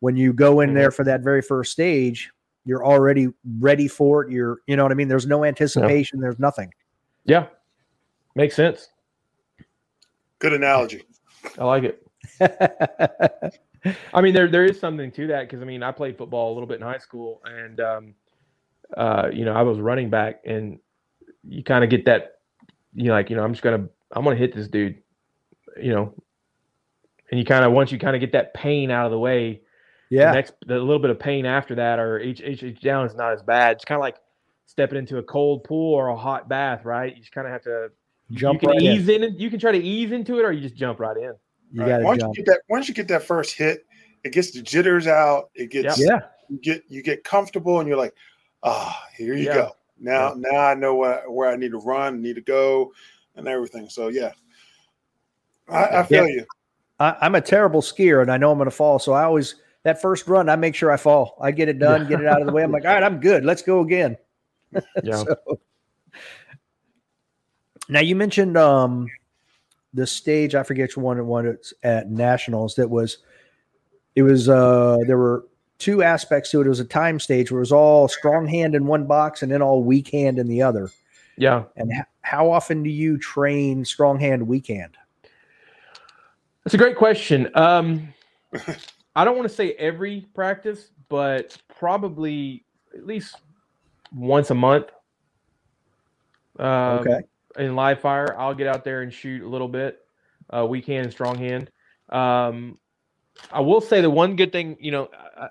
when 0.00 0.16
you 0.16 0.32
go 0.32 0.60
in 0.60 0.70
Mhm. 0.70 0.74
there 0.74 0.90
for 0.92 1.04
that 1.04 1.22
very 1.22 1.42
first 1.42 1.72
stage, 1.72 2.30
you're 2.64 2.86
already 2.86 3.28
ready 3.58 3.88
for 3.88 4.24
it. 4.24 4.30
You're, 4.30 4.58
you 4.68 4.76
know 4.76 4.84
what 4.84 4.92
I 4.92 4.94
mean? 4.94 5.08
There's 5.08 5.26
no 5.26 5.44
anticipation. 5.44 6.20
There's 6.20 6.38
nothing. 6.38 6.72
Yeah, 7.24 7.46
makes 8.36 8.54
sense. 8.54 8.90
Good 10.38 10.52
analogy. 10.52 11.02
I 11.58 11.64
like 11.64 11.82
it. 11.82 13.58
I 14.12 14.20
mean, 14.20 14.34
there 14.34 14.48
there 14.48 14.64
is 14.64 14.78
something 14.78 15.10
to 15.12 15.26
that 15.28 15.42
because 15.42 15.62
I 15.62 15.64
mean, 15.64 15.82
I 15.82 15.92
played 15.92 16.16
football 16.16 16.52
a 16.52 16.54
little 16.54 16.66
bit 16.66 16.80
in 16.80 16.86
high 16.86 16.98
school, 16.98 17.40
and 17.44 17.80
um, 17.80 18.14
uh, 18.96 19.28
you 19.32 19.44
know, 19.44 19.52
I 19.52 19.62
was 19.62 19.78
running 19.78 20.10
back, 20.10 20.42
and 20.44 20.78
you 21.46 21.62
kind 21.62 21.84
of 21.84 21.90
get 21.90 22.04
that, 22.06 22.38
you 22.94 23.04
know, 23.04 23.12
like 23.12 23.30
you 23.30 23.36
know, 23.36 23.44
I'm 23.44 23.52
just 23.52 23.62
gonna 23.62 23.88
I'm 24.12 24.24
gonna 24.24 24.36
hit 24.36 24.54
this 24.54 24.68
dude, 24.68 25.02
you 25.80 25.92
know, 25.92 26.14
and 27.30 27.38
you 27.38 27.46
kind 27.46 27.64
of 27.64 27.72
once 27.72 27.92
you 27.92 27.98
kind 27.98 28.16
of 28.16 28.20
get 28.20 28.32
that 28.32 28.54
pain 28.54 28.90
out 28.90 29.06
of 29.06 29.12
the 29.12 29.18
way, 29.18 29.62
the 30.10 30.16
yeah. 30.16 30.32
next 30.32 30.54
the 30.66 30.78
little 30.78 30.98
bit 30.98 31.10
of 31.10 31.18
pain 31.18 31.46
after 31.46 31.74
that 31.76 31.98
or 31.98 32.20
each 32.20 32.40
each, 32.40 32.62
each 32.62 32.80
down 32.80 33.06
is 33.06 33.14
not 33.14 33.32
as 33.32 33.42
bad. 33.42 33.76
It's 33.76 33.84
kind 33.84 33.98
of 33.98 34.02
like 34.02 34.16
stepping 34.66 34.98
into 34.98 35.18
a 35.18 35.22
cold 35.22 35.64
pool 35.64 35.94
or 35.94 36.08
a 36.08 36.16
hot 36.16 36.48
bath, 36.48 36.84
right? 36.84 37.14
You 37.14 37.20
just 37.20 37.32
kind 37.32 37.46
of 37.46 37.52
have 37.52 37.62
to 37.62 37.90
Jump 38.30 38.62
you 38.62 38.68
can 38.68 38.76
right 38.76 38.82
ease 38.82 39.08
in. 39.08 39.24
and 39.24 39.40
You 39.40 39.50
can 39.50 39.58
try 39.58 39.72
to 39.72 39.78
ease 39.78 40.12
into 40.12 40.38
it, 40.38 40.44
or 40.44 40.52
you 40.52 40.60
just 40.60 40.76
jump 40.76 41.00
right 41.00 41.16
in. 41.16 41.32
You 41.72 41.82
Right. 41.82 41.88
got 41.88 41.98
to 41.98 42.04
once 42.04 42.20
jump. 42.22 42.36
you 42.38 42.44
get 42.44 42.52
that 42.52 42.60
once 42.68 42.88
you 42.88 42.94
get 42.94 43.08
that 43.08 43.22
first 43.22 43.56
hit, 43.56 43.86
it 44.24 44.32
gets 44.32 44.50
the 44.52 44.62
jitters 44.62 45.06
out. 45.06 45.50
It 45.54 45.70
gets 45.70 45.98
Yeah. 46.00 46.20
you 46.48 46.58
get 46.58 46.82
you 46.88 47.02
get 47.02 47.24
comfortable 47.24 47.80
and 47.80 47.88
you're 47.88 47.98
like, 47.98 48.14
ah, 48.62 49.06
here 49.16 49.34
you 49.34 49.44
Yeah. 49.46 49.54
go. 49.54 49.76
Now 50.00 50.34
now 50.36 50.58
I 50.58 50.74
know 50.74 50.94
where, 50.94 51.28
where 51.30 51.48
I 51.50 51.56
need 51.56 51.72
to 51.72 51.78
run, 51.78 52.22
need 52.22 52.36
to 52.36 52.40
go, 52.40 52.92
and 53.36 53.46
everything. 53.48 53.88
So 53.88 54.08
yeah. 54.08 54.32
I, 55.68 55.98
I 55.98 56.02
feel 56.04 56.26
you. 56.26 56.46
I, 56.98 57.14
I'm 57.20 57.34
a 57.34 57.40
terrible 57.40 57.82
skier 57.82 58.22
and 58.22 58.32
I 58.32 58.38
know 58.38 58.50
I'm 58.50 58.58
going 58.58 58.70
to 58.70 58.74
fall. 58.74 58.98
So 58.98 59.12
I 59.12 59.24
always, 59.24 59.56
that 59.82 60.00
first 60.00 60.26
run, 60.26 60.48
I 60.48 60.56
make 60.56 60.74
sure 60.74 60.90
I 60.90 60.96
fall. 60.96 61.36
I 61.40 61.50
get 61.50 61.68
it 61.68 61.78
done, 61.78 62.08
get 62.08 62.20
it 62.20 62.26
out 62.26 62.40
of 62.40 62.46
the 62.46 62.52
way. 62.52 62.62
I'm 62.64 62.72
like, 62.72 62.84
all 62.86 62.94
right, 62.94 63.02
I'm 63.02 63.20
good. 63.20 63.44
Let's 63.44 63.62
go 63.62 63.80
again. 63.80 64.16
Yeah. 65.02 65.24
So- 65.24 65.60
now 67.90 68.00
you 68.00 68.16
mentioned 68.16 68.56
um, 68.56 69.06
the 69.94 70.06
stage. 70.06 70.54
I 70.54 70.62
forget 70.62 70.88
which 70.90 70.96
one 70.96 71.18
it 71.18 71.24
was 71.24 71.72
at 71.82 72.10
nationals. 72.10 72.74
That 72.76 72.90
was, 72.90 73.18
it 74.14 74.22
was. 74.22 74.48
uh 74.48 74.98
There 75.06 75.18
were 75.18 75.44
two 75.78 76.02
aspects 76.02 76.50
to 76.50 76.60
it. 76.60 76.66
It 76.66 76.68
was 76.70 76.80
a 76.80 76.84
time 76.84 77.20
stage 77.20 77.50
where 77.52 77.60
it 77.60 77.62
was 77.62 77.72
all 77.72 78.08
strong 78.08 78.46
hand 78.46 78.74
in 78.74 78.86
one 78.86 79.06
box 79.06 79.42
and 79.42 79.50
then 79.52 79.62
all 79.62 79.82
weak 79.82 80.10
hand 80.10 80.38
in 80.38 80.48
the 80.48 80.60
other. 80.60 80.90
Yeah. 81.36 81.64
And 81.76 81.92
h- 81.92 82.04
how 82.22 82.50
often 82.50 82.82
do 82.82 82.90
you 82.90 83.16
train 83.16 83.84
strong 83.84 84.18
hand, 84.18 84.46
weak 84.48 84.66
hand? 84.66 84.96
That's 86.64 86.74
a 86.74 86.78
great 86.78 86.96
question. 86.96 87.48
Um, 87.54 88.12
I 89.14 89.24
don't 89.24 89.36
want 89.36 89.48
to 89.48 89.54
say 89.54 89.72
every 89.74 90.26
practice, 90.34 90.90
but 91.08 91.56
probably 91.78 92.64
at 92.94 93.06
least 93.06 93.36
once 94.14 94.50
a 94.50 94.54
month. 94.54 94.86
Um, 96.58 96.98
Okay. 96.98 97.20
In 97.58 97.74
live 97.74 98.00
fire, 98.00 98.38
I'll 98.38 98.54
get 98.54 98.66
out 98.66 98.84
there 98.84 99.02
and 99.02 99.12
shoot 99.12 99.42
a 99.42 99.48
little 99.48 99.68
bit, 99.68 99.98
uh, 100.50 100.64
weak 100.66 100.86
hand 100.86 101.04
and 101.04 101.12
strong 101.12 101.36
hand. 101.36 101.70
Um, 102.08 102.78
I 103.52 103.60
will 103.60 103.80
say 103.80 104.00
the 104.00 104.10
one 104.10 104.36
good 104.36 104.52
thing, 104.52 104.76
you 104.80 104.90
know, 104.90 105.08
I, 105.36 105.48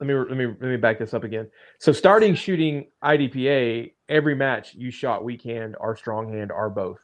let 0.00 0.06
me 0.06 0.14
let 0.14 0.36
me 0.36 0.46
let 0.46 0.62
me 0.62 0.76
back 0.76 0.98
this 0.98 1.12
up 1.12 1.24
again. 1.24 1.50
So 1.78 1.92
starting 1.92 2.34
shooting 2.34 2.86
IDPA, 3.02 3.92
every 4.08 4.34
match 4.34 4.74
you 4.74 4.90
shot 4.90 5.24
weak 5.24 5.42
hand 5.42 5.76
or 5.80 5.96
strong 5.96 6.32
hand 6.32 6.52
or 6.52 6.70
both. 6.70 6.98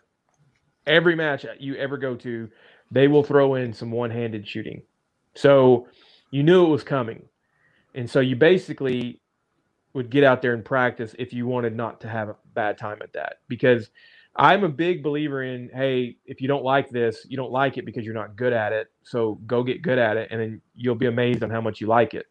Every 0.87 1.17
match 1.17 1.45
you 1.59 1.75
ever 1.77 1.97
go 1.97 2.15
to, 2.17 2.49
they 2.91 3.09
will 3.09 3.25
throw 3.25 3.55
in 3.57 3.73
some 3.73 3.91
one-handed 3.91 4.47
shooting. 4.47 4.83
So 5.35 5.89
you 6.31 6.43
knew 6.43 6.67
it 6.67 6.69
was 6.69 6.85
coming. 6.85 7.25
And 7.95 8.09
so 8.09 8.21
you 8.21 8.37
basically 8.37 9.21
would 9.95 10.11
get 10.11 10.25
out 10.25 10.43
there 10.43 10.53
and 10.53 10.65
practice 10.65 11.15
if 11.19 11.33
you 11.33 11.47
wanted 11.47 11.75
not 11.75 12.01
to 12.03 12.09
have 12.09 12.35
bad 12.55 12.79
time 12.79 12.99
at 13.03 13.13
that. 13.13 13.41
Because 13.49 13.91
I'm 14.37 14.65
a 14.65 14.69
big 14.69 15.03
believer 15.03 15.43
in, 15.43 15.71
hey, 15.73 16.17
if 16.27 16.41
you 16.41 16.49
don't 16.49 16.65
like 16.65 16.91
this, 16.91 17.27
you 17.29 17.37
don't 17.37 17.53
like 17.53 17.79
it 17.79 17.85
because 17.85 18.05
you're 18.05 18.15
not 18.15 18.37
good 18.37 18.53
at 18.53 18.73
it. 18.73 18.91
So 19.03 19.37
go 19.47 19.63
get 19.63 19.83
good 19.83 19.99
at 19.99 20.17
it, 20.17 20.29
and 20.31 20.41
then 20.41 20.61
you'll 20.75 20.95
be 20.95 21.07
amazed 21.07 21.43
on 21.43 21.51
how 21.51 21.61
much 21.61 21.81
you 21.81 21.87
like 21.87 22.15
it. 22.15 22.27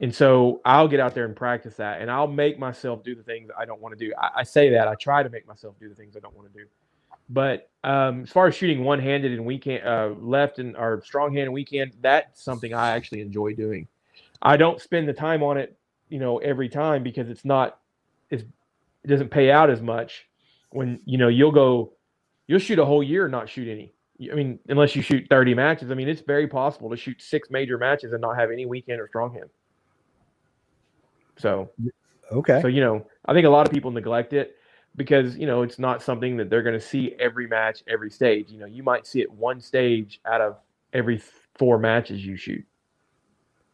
And 0.00 0.14
so 0.14 0.60
I'll 0.64 0.88
get 0.88 1.00
out 1.00 1.14
there 1.14 1.24
and 1.24 1.34
practice 1.34 1.76
that, 1.76 2.00
and 2.00 2.10
I'll 2.10 2.26
make 2.26 2.58
myself 2.58 3.02
do 3.02 3.14
the 3.14 3.22
things 3.22 3.50
I 3.56 3.64
don't 3.64 3.80
want 3.80 3.98
to 3.98 4.04
do. 4.04 4.12
I, 4.20 4.40
I 4.40 4.42
say 4.42 4.70
that 4.70 4.88
I 4.88 4.94
try 4.94 5.22
to 5.22 5.30
make 5.30 5.46
myself 5.46 5.74
do 5.78 5.88
the 5.88 5.94
things 5.94 6.16
I 6.16 6.20
don't 6.20 6.36
want 6.36 6.52
to 6.52 6.58
do. 6.58 6.66
But 7.28 7.70
um, 7.82 8.22
as 8.22 8.30
far 8.30 8.46
as 8.46 8.54
shooting 8.54 8.84
one-handed 8.84 9.32
and 9.32 9.46
weekend, 9.46 9.86
uh, 9.86 10.10
left 10.18 10.58
and 10.58 10.76
or 10.76 11.02
strong 11.04 11.32
hand 11.32 11.44
and 11.44 11.52
weekend, 11.52 11.92
that's 12.00 12.42
something 12.42 12.74
I 12.74 12.90
actually 12.90 13.20
enjoy 13.20 13.54
doing. 13.54 13.88
I 14.42 14.56
don't 14.56 14.80
spend 14.80 15.08
the 15.08 15.12
time 15.12 15.42
on 15.42 15.56
it, 15.56 15.76
you 16.08 16.18
know, 16.18 16.38
every 16.38 16.68
time 16.68 17.02
because 17.02 17.28
it's 17.30 17.44
not, 17.44 17.78
it's, 18.30 18.44
it 19.06 19.08
doesn't 19.08 19.30
pay 19.30 19.52
out 19.52 19.70
as 19.70 19.80
much. 19.80 20.26
When 20.70 21.00
you 21.04 21.16
know 21.16 21.28
you'll 21.28 21.52
go, 21.52 21.92
you'll 22.48 22.58
shoot 22.58 22.80
a 22.80 22.84
whole 22.84 23.02
year 23.02 23.26
and 23.26 23.32
not 23.32 23.48
shoot 23.48 23.68
any. 23.68 23.94
I 24.30 24.34
mean, 24.34 24.58
unless 24.68 24.96
you 24.96 25.02
shoot 25.02 25.26
30 25.30 25.54
matches. 25.54 25.90
I 25.90 25.94
mean, 25.94 26.08
it's 26.08 26.22
very 26.22 26.48
possible 26.48 26.90
to 26.90 26.96
shoot 26.96 27.22
six 27.22 27.50
major 27.50 27.78
matches 27.78 28.12
and 28.12 28.20
not 28.20 28.36
have 28.36 28.50
any 28.50 28.66
weekend 28.66 29.00
or 29.00 29.06
strong 29.08 29.32
hand. 29.32 29.50
So 31.38 31.70
Okay. 32.32 32.60
so 32.60 32.66
you 32.66 32.80
know, 32.80 33.06
I 33.26 33.32
think 33.32 33.46
a 33.46 33.50
lot 33.50 33.66
of 33.66 33.72
people 33.72 33.92
neglect 33.92 34.32
it 34.32 34.56
because 34.96 35.36
you 35.36 35.46
know 35.46 35.62
it's 35.62 35.78
not 35.78 36.02
something 36.02 36.36
that 36.38 36.50
they're 36.50 36.64
going 36.64 36.78
to 36.78 36.84
see 36.84 37.14
every 37.20 37.46
match, 37.46 37.84
every 37.86 38.10
stage. 38.10 38.50
You 38.50 38.58
know, 38.58 38.66
you 38.66 38.82
might 38.82 39.06
see 39.06 39.20
it 39.20 39.30
one 39.30 39.60
stage 39.60 40.20
out 40.26 40.40
of 40.40 40.56
every 40.92 41.22
four 41.54 41.78
matches 41.78 42.26
you 42.26 42.36
shoot. 42.36 42.66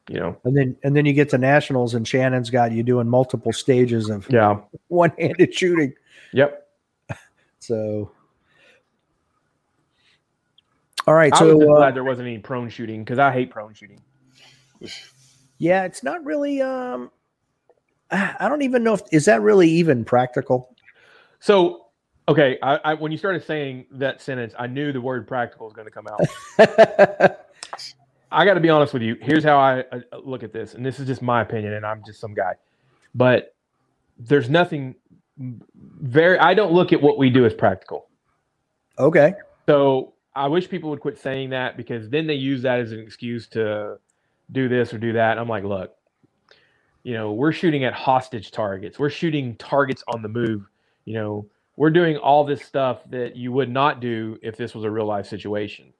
You 0.09 0.19
know, 0.20 0.37
and 0.45 0.57
then 0.57 0.77
and 0.83 0.97
then 0.97 1.07
you 1.07 1.12
get 1.12 1.31
to 1.31 1.39
nationals, 1.39 1.95
and 1.95 2.07
Shannon's 2.07 2.51
got 2.51 2.73
you 2.73 2.83
doing 2.83 3.09
multiple 3.09 3.53
stages 3.53 4.11
of 4.11 4.29
yeah, 4.31 4.59
one-handed 4.89 5.55
shooting. 5.55 5.95
yep. 6.33 6.69
So, 7.61 8.11
all 11.07 11.15
right. 11.15 11.33
I 11.33 11.45
was 11.45 11.53
So, 11.53 11.73
uh, 11.73 11.77
glad 11.77 11.95
there 11.95 12.03
wasn't 12.03 12.27
any 12.27 12.39
prone 12.39 12.69
shooting 12.69 13.05
because 13.05 13.20
I 13.20 13.31
hate 13.33 13.51
prone 13.51 13.73
shooting. 13.73 14.01
yeah, 15.59 15.85
it's 15.85 16.03
not 16.03 16.24
really. 16.24 16.61
Um, 16.61 17.12
I 18.11 18.35
I 18.41 18.49
don't 18.49 18.62
even 18.62 18.83
know 18.83 18.95
if 18.95 19.03
is 19.12 19.27
that 19.27 19.43
really 19.43 19.69
even 19.70 20.05
practical. 20.05 20.74
So, 21.39 21.87
okay, 22.29 22.59
I, 22.62 22.77
I 22.85 22.95
when 22.95 23.12
you 23.12 23.19
started 23.19 23.45
saying 23.45 23.87
that 23.93 24.20
sentence, 24.20 24.55
I 24.59 24.66
knew 24.66 24.93
the 24.93 25.01
word 25.01 25.29
practical 25.29 25.66
was 25.66 25.74
going 25.74 25.87
to 25.87 25.93
come 25.93 26.09
out. 26.09 26.20
I 28.33 28.45
got 28.45 28.55
to 28.55 28.61
be 28.61 28.71
honest 28.71 28.93
with 28.93 29.03
you. 29.03 29.17
Here's 29.21 29.45
how 29.45 29.59
I 29.59 29.81
uh, 29.93 30.01
look 30.25 30.43
at 30.43 30.53
this, 30.53 30.75
and 30.75 30.85
this 30.85 30.99
is 30.99 31.07
just 31.07 31.23
my 31.23 31.43
opinion, 31.43 31.75
and 31.75 31.87
I'm 31.87 32.03
just 32.05 32.21
some 32.21 32.35
guy. 32.35 32.55
But 33.15 33.55
there's 34.19 34.51
nothing 34.51 34.95
very. 35.39 36.39
I 36.39 36.55
don't 36.55 36.73
look 36.73 36.93
at 36.93 37.01
what 37.01 37.19
we 37.19 37.31
do 37.31 37.45
as 37.45 37.55
practical. 37.55 38.09
okay. 38.99 39.35
So 39.69 40.15
I 40.35 40.49
wish 40.49 40.69
people 40.69 40.91
would 40.91 41.01
quit 41.01 41.19
saying 41.19 41.51
that 41.51 41.77
because 41.77 42.09
then 42.11 42.27
they 42.27 42.35
use 42.35 42.63
that 42.63 42.81
as 42.81 42.93
an 42.93 43.01
excuse 43.01 43.47
to 43.49 43.99
do 44.51 44.69
this 44.69 44.93
or 44.93 44.99
do 44.99 45.13
that. 45.13 45.39
I'm 45.39 45.49
like, 45.49 45.65
look, 45.65 45.95
you 47.03 47.15
know, 47.15 47.33
we're 47.33 47.53
shooting 47.53 47.85
at 47.85 47.93
hostage 47.93 48.51
targets. 48.51 48.99
We're 48.99 49.11
shooting 49.11 49.57
targets 49.57 50.03
on 50.09 50.23
the 50.23 50.29
move. 50.29 50.67
You 51.05 51.15
know, 51.15 51.47
we're 51.77 51.91
doing 51.91 52.17
all 52.17 52.45
this 52.45 52.63
stuff 52.63 53.01
that 53.11 53.37
you 53.37 53.53
would 53.53 53.71
not 53.71 54.01
do 54.01 54.39
if 54.43 54.57
this 54.57 54.75
was 54.75 54.85
a 54.85 54.91
real 54.91 55.07
life 55.07 55.27
situation. 55.27 55.93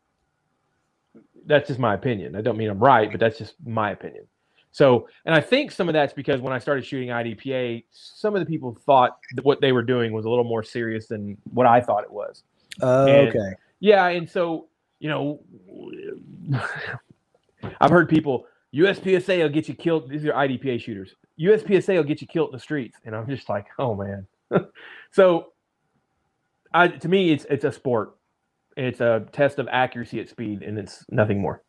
That's 1.47 1.69
just 1.69 1.81
my 1.81 1.94
opinion. 1.94 2.36
I 2.36 2.40
don't 2.40 2.56
mean 2.56 2.70
I'm 2.70 2.78
right, 2.78 3.10
but 3.10 3.20
that's 3.20 3.39
just 3.39 3.55
my 3.64 3.90
opinion. 3.90 4.27
So, 4.70 5.06
and 5.27 5.35
I 5.35 5.40
think 5.40 5.70
some 5.70 5.89
of 5.89 5.93
that's 5.93 6.14
because 6.14 6.40
when 6.40 6.52
I 6.52 6.59
started 6.59 6.86
shooting 6.86 7.09
IDPA, 7.09 7.85
some 7.90 8.35
of 8.35 8.40
the 8.40 8.47
people 8.47 8.74
thought 8.86 9.19
that 9.35 9.44
what 9.44 9.60
they 9.60 9.73
were 9.73 9.82
doing 9.82 10.12
was 10.12 10.24
a 10.24 10.31
little 10.31 10.44
more 10.44 10.62
serious 10.62 11.06
than 11.06 11.36
what 11.52 11.66
I 11.66 11.81
thought 11.81 12.05
it 12.05 12.10
was. 12.12 12.43
Uh, 12.82 13.05
And- 13.06 13.28
okay. 13.28 13.55
Yeah, 13.81 14.06
and 14.06 14.28
so 14.28 14.69
you 15.01 15.09
know, 15.09 15.40
I've 17.81 17.90
heard 17.90 18.09
people 18.09 18.47
USPSA 18.73 19.43
will 19.43 19.48
get 19.48 19.69
you 19.69 19.74
killed. 19.74 20.09
These 20.09 20.24
are 20.24 20.32
IDPA 20.32 20.81
shooters. 20.81 21.14
USPSA 21.39 21.97
will 21.97 22.05
get 22.05 22.20
you 22.20 22.27
killed 22.27 22.51
in 22.51 22.52
the 22.52 22.60
streets, 22.60 22.98
and 23.05 23.14
I'm 23.14 23.27
just 23.27 23.48
like, 23.48 23.66
oh 23.78 23.94
man. 23.94 24.27
so, 25.10 25.52
I 26.73 26.89
to 26.89 27.09
me, 27.09 27.32
it's 27.32 27.44
it's 27.51 27.64
a 27.64 27.73
sport. 27.73 28.14
It's 28.77 29.01
a 29.01 29.27
test 29.32 29.59
of 29.59 29.69
accuracy 29.70 30.20
at 30.20 30.28
speed, 30.28 30.62
and 30.62 30.78
it's 30.78 31.05
nothing 31.11 31.40
more. 31.40 31.62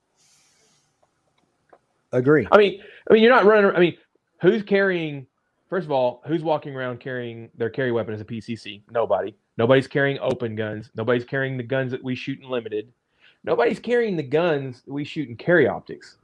Agree. 2.11 2.47
I 2.51 2.57
mean, 2.57 2.81
I 3.09 3.13
mean, 3.13 3.23
you're 3.23 3.33
not 3.33 3.45
running. 3.45 3.71
I 3.75 3.79
mean, 3.79 3.97
who's 4.41 4.63
carrying? 4.63 5.25
First 5.69 5.85
of 5.85 5.91
all, 5.91 6.21
who's 6.27 6.43
walking 6.43 6.75
around 6.75 6.99
carrying 6.99 7.49
their 7.57 7.69
carry 7.69 7.91
weapon 7.91 8.13
as 8.13 8.21
a 8.21 8.25
PCC? 8.25 8.83
Nobody. 8.91 9.35
Nobody's 9.57 9.87
carrying 9.87 10.19
open 10.19 10.55
guns. 10.55 10.91
Nobody's 10.95 11.25
carrying 11.25 11.57
the 11.57 11.63
guns 11.63 11.91
that 11.91 12.03
we 12.03 12.15
shoot 12.15 12.39
in 12.39 12.49
limited. 12.49 12.91
Nobody's 13.43 13.79
carrying 13.79 14.15
the 14.15 14.23
guns 14.23 14.83
that 14.83 14.93
we 14.93 15.03
shoot 15.03 15.27
in 15.27 15.35
carry 15.35 15.67
optics. 15.67 16.17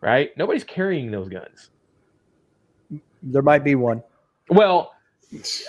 Right? 0.00 0.36
Nobody's 0.36 0.64
carrying 0.64 1.10
those 1.10 1.28
guns. 1.28 1.70
There 3.22 3.42
might 3.42 3.64
be 3.64 3.74
one. 3.74 4.02
Well, 4.50 4.92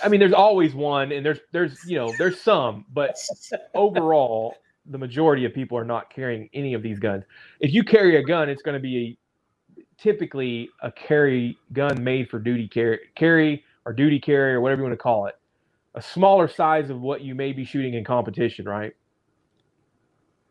I 0.02 0.08
mean, 0.08 0.20
there's 0.20 0.32
always 0.32 0.74
one, 0.74 1.12
and 1.12 1.24
there's 1.24 1.40
there's 1.52 1.84
you 1.84 1.96
know 1.96 2.12
there's 2.16 2.40
some, 2.40 2.86
but 2.92 3.16
overall, 3.74 4.56
the 4.86 4.98
majority 4.98 5.44
of 5.44 5.52
people 5.52 5.76
are 5.76 5.84
not 5.84 6.10
carrying 6.10 6.48
any 6.54 6.74
of 6.74 6.82
these 6.82 6.98
guns. 6.98 7.24
If 7.60 7.72
you 7.72 7.84
carry 7.84 8.16
a 8.16 8.22
gun, 8.22 8.48
it's 8.48 8.62
going 8.62 8.74
to 8.74 8.80
be 8.80 9.18
a, 9.78 9.82
typically 10.00 10.70
a 10.82 10.90
carry 10.90 11.58
gun 11.72 12.02
made 12.02 12.30
for 12.30 12.38
duty 12.38 12.68
carry, 12.68 13.00
carry 13.14 13.64
or 13.84 13.92
duty 13.92 14.18
carry 14.18 14.54
or 14.54 14.60
whatever 14.60 14.80
you 14.80 14.88
want 14.88 14.94
to 14.94 15.02
call 15.02 15.26
it. 15.26 15.36
A 15.94 16.02
smaller 16.02 16.48
size 16.48 16.88
of 16.88 17.00
what 17.00 17.20
you 17.20 17.34
may 17.34 17.52
be 17.52 17.64
shooting 17.64 17.94
in 17.94 18.04
competition, 18.04 18.66
right? 18.66 18.94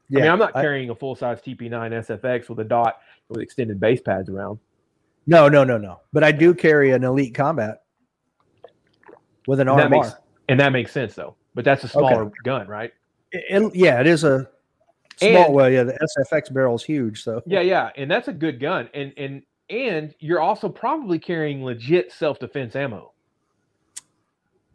Yeah. 0.10 0.20
I 0.20 0.22
mean, 0.24 0.32
I'm 0.32 0.40
not 0.40 0.54
carrying 0.54 0.90
a 0.90 0.96
full 0.96 1.16
size 1.16 1.40
TP9 1.42 1.70
SFX 1.70 2.50
with 2.50 2.60
a 2.60 2.64
dot 2.64 3.00
with 3.30 3.42
extended 3.42 3.80
base 3.80 4.02
pads 4.02 4.30
around. 4.30 4.60
no, 5.26 5.48
no, 5.48 5.64
no, 5.64 5.78
no. 5.78 6.02
But 6.14 6.24
I 6.24 6.32
do 6.32 6.54
carry 6.54 6.92
an 6.92 7.04
elite 7.04 7.34
combat 7.34 7.84
with 9.48 9.60
an 9.60 9.68
And 9.68 9.80
that 9.80 9.88
RMR. 9.88 9.92
makes 9.92 10.16
and 10.48 10.60
that 10.60 10.72
makes 10.72 10.92
sense 10.92 11.14
though. 11.16 11.36
But 11.56 11.66
that's 11.66 11.84
a 11.84 11.88
smaller 11.88 12.32
gun, 12.44 12.68
right? 12.68 12.94
It- 13.32 13.46
it- 13.64 13.76
yeah, 13.76 14.00
it 14.00 14.08
is 14.08 14.24
a 14.24 14.50
small. 15.18 15.46
And- 15.46 15.54
well, 15.54 15.70
yeah, 15.70 15.84
the 15.84 15.98
SFX 16.02 16.50
barrel 16.54 16.76
is 16.76 16.84
huge. 16.84 17.24
So 17.24 17.42
Yeah, 17.46 17.62
yeah, 17.62 17.90
and 17.98 18.10
that's 18.10 18.28
a 18.28 18.34
good 18.34 18.60
gun, 18.60 18.90
and 18.94 19.14
and 19.18 19.44
and 19.70 20.16
you're 20.20 20.40
also 20.42 20.68
probably 20.70 21.20
carrying 21.20 21.64
legit 21.64 22.12
self 22.12 22.40
defense 22.40 22.76
ammo. 22.76 23.14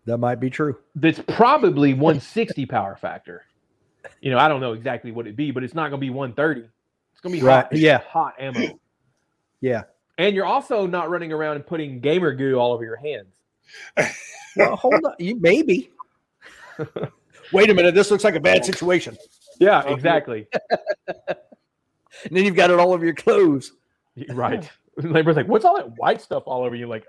that 0.07 0.19
might 0.19 0.39
be 0.39 0.51
true. 0.51 0.77
That's 0.95 1.19
probably 1.29 1.95
160 1.95 2.67
power 2.67 2.95
factor. 2.95 3.43
You 4.21 4.31
know, 4.31 4.39
I 4.39 4.49
don't 4.49 4.61
know 4.61 4.75
exactly 4.75 5.13
what 5.13 5.25
it'd 5.27 5.35
be, 5.37 5.51
but 5.51 5.65
it's 5.65 5.75
not 5.75 5.89
going 5.89 5.99
to 5.99 6.05
be 6.07 6.11
130. 6.11 6.61
It's 7.13 7.21
going 7.23 7.35
to 7.35 7.41
be 7.41 7.47
Right, 7.47 7.63
hot, 7.65 7.75
yeah. 7.75 7.99
hot 8.07 8.35
ammo. 8.39 8.79
Yeah. 9.63 9.85
And 10.19 10.37
you're 10.37 10.45
also 10.45 10.87
not 10.87 11.09
running 11.09 11.33
around 11.33 11.57
and 11.57 11.67
putting 11.67 12.01
gamer 12.01 12.35
goo 12.35 12.57
all 12.57 12.73
over 12.75 12.85
your 12.85 12.97
hands. 12.97 13.33
Well, 14.57 14.77
hold 14.77 15.05
on. 15.05 15.15
You 15.19 15.39
maybe. 15.41 15.91
Wait 17.53 17.71
a 17.71 17.75
minute. 17.75 17.95
This 17.95 18.11
looks 18.11 18.25
like 18.25 18.35
a 18.37 18.41
bad 18.41 18.65
situation. 18.65 19.17
Yeah, 19.61 19.83
exactly. 19.89 20.47
And 22.27 22.35
then 22.37 22.45
you've 22.45 22.55
got 22.55 22.71
it 22.71 22.79
all 22.79 22.93
over 22.93 23.05
your 23.05 23.15
clothes. 23.15 23.73
right. 24.31 24.71
Labor's 24.97 25.35
like, 25.37 25.49
what's 25.49 25.65
all 25.65 25.77
that 25.77 25.91
white 25.99 26.23
stuff 26.23 26.45
all 26.47 26.63
over 26.63 26.75
you? 26.77 26.87
Like, 26.87 27.05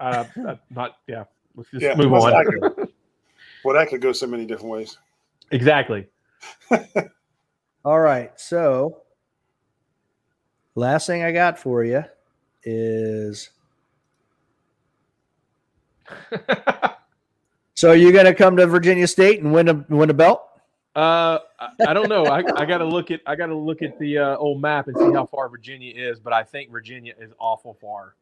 uh, 0.00 0.24
uh, 0.46 0.56
not 0.70 0.96
yeah. 1.06 1.24
Let's 1.54 1.70
just 1.70 1.82
Yeah, 1.82 1.94
move 1.94 2.12
on. 2.12 2.30
that 2.32 2.88
Well, 3.64 3.76
that 3.76 3.88
could 3.88 4.00
go 4.00 4.12
so 4.12 4.26
many 4.26 4.44
different 4.46 4.70
ways. 4.72 4.98
exactly. 5.52 6.06
All 7.84 8.00
right. 8.00 8.32
So, 8.38 9.02
last 10.74 11.06
thing 11.06 11.22
I 11.22 11.32
got 11.32 11.58
for 11.58 11.84
you 11.84 12.04
is 12.64 13.50
so 17.74 17.90
are 17.90 17.96
you're 17.96 18.12
going 18.12 18.26
to 18.26 18.34
come 18.34 18.56
to 18.56 18.66
Virginia 18.66 19.06
State 19.06 19.42
and 19.42 19.52
win 19.52 19.68
a 19.68 19.84
win 19.88 20.10
a 20.10 20.14
belt? 20.14 20.42
Uh, 20.96 21.38
I, 21.60 21.70
I 21.88 21.94
don't 21.94 22.08
know. 22.08 22.24
I, 22.24 22.42
I 22.56 22.64
got 22.64 22.78
to 22.78 22.84
look 22.84 23.10
at 23.10 23.20
I 23.26 23.36
got 23.36 23.46
to 23.46 23.56
look 23.56 23.82
at 23.82 23.98
the 23.98 24.18
uh, 24.18 24.36
old 24.36 24.60
map 24.60 24.88
and 24.88 24.96
see 24.96 25.12
how 25.12 25.26
far 25.26 25.48
Virginia 25.48 25.92
is. 25.94 26.18
But 26.18 26.32
I 26.32 26.42
think 26.42 26.70
Virginia 26.70 27.14
is 27.18 27.32
awful 27.38 27.76
far. 27.80 28.14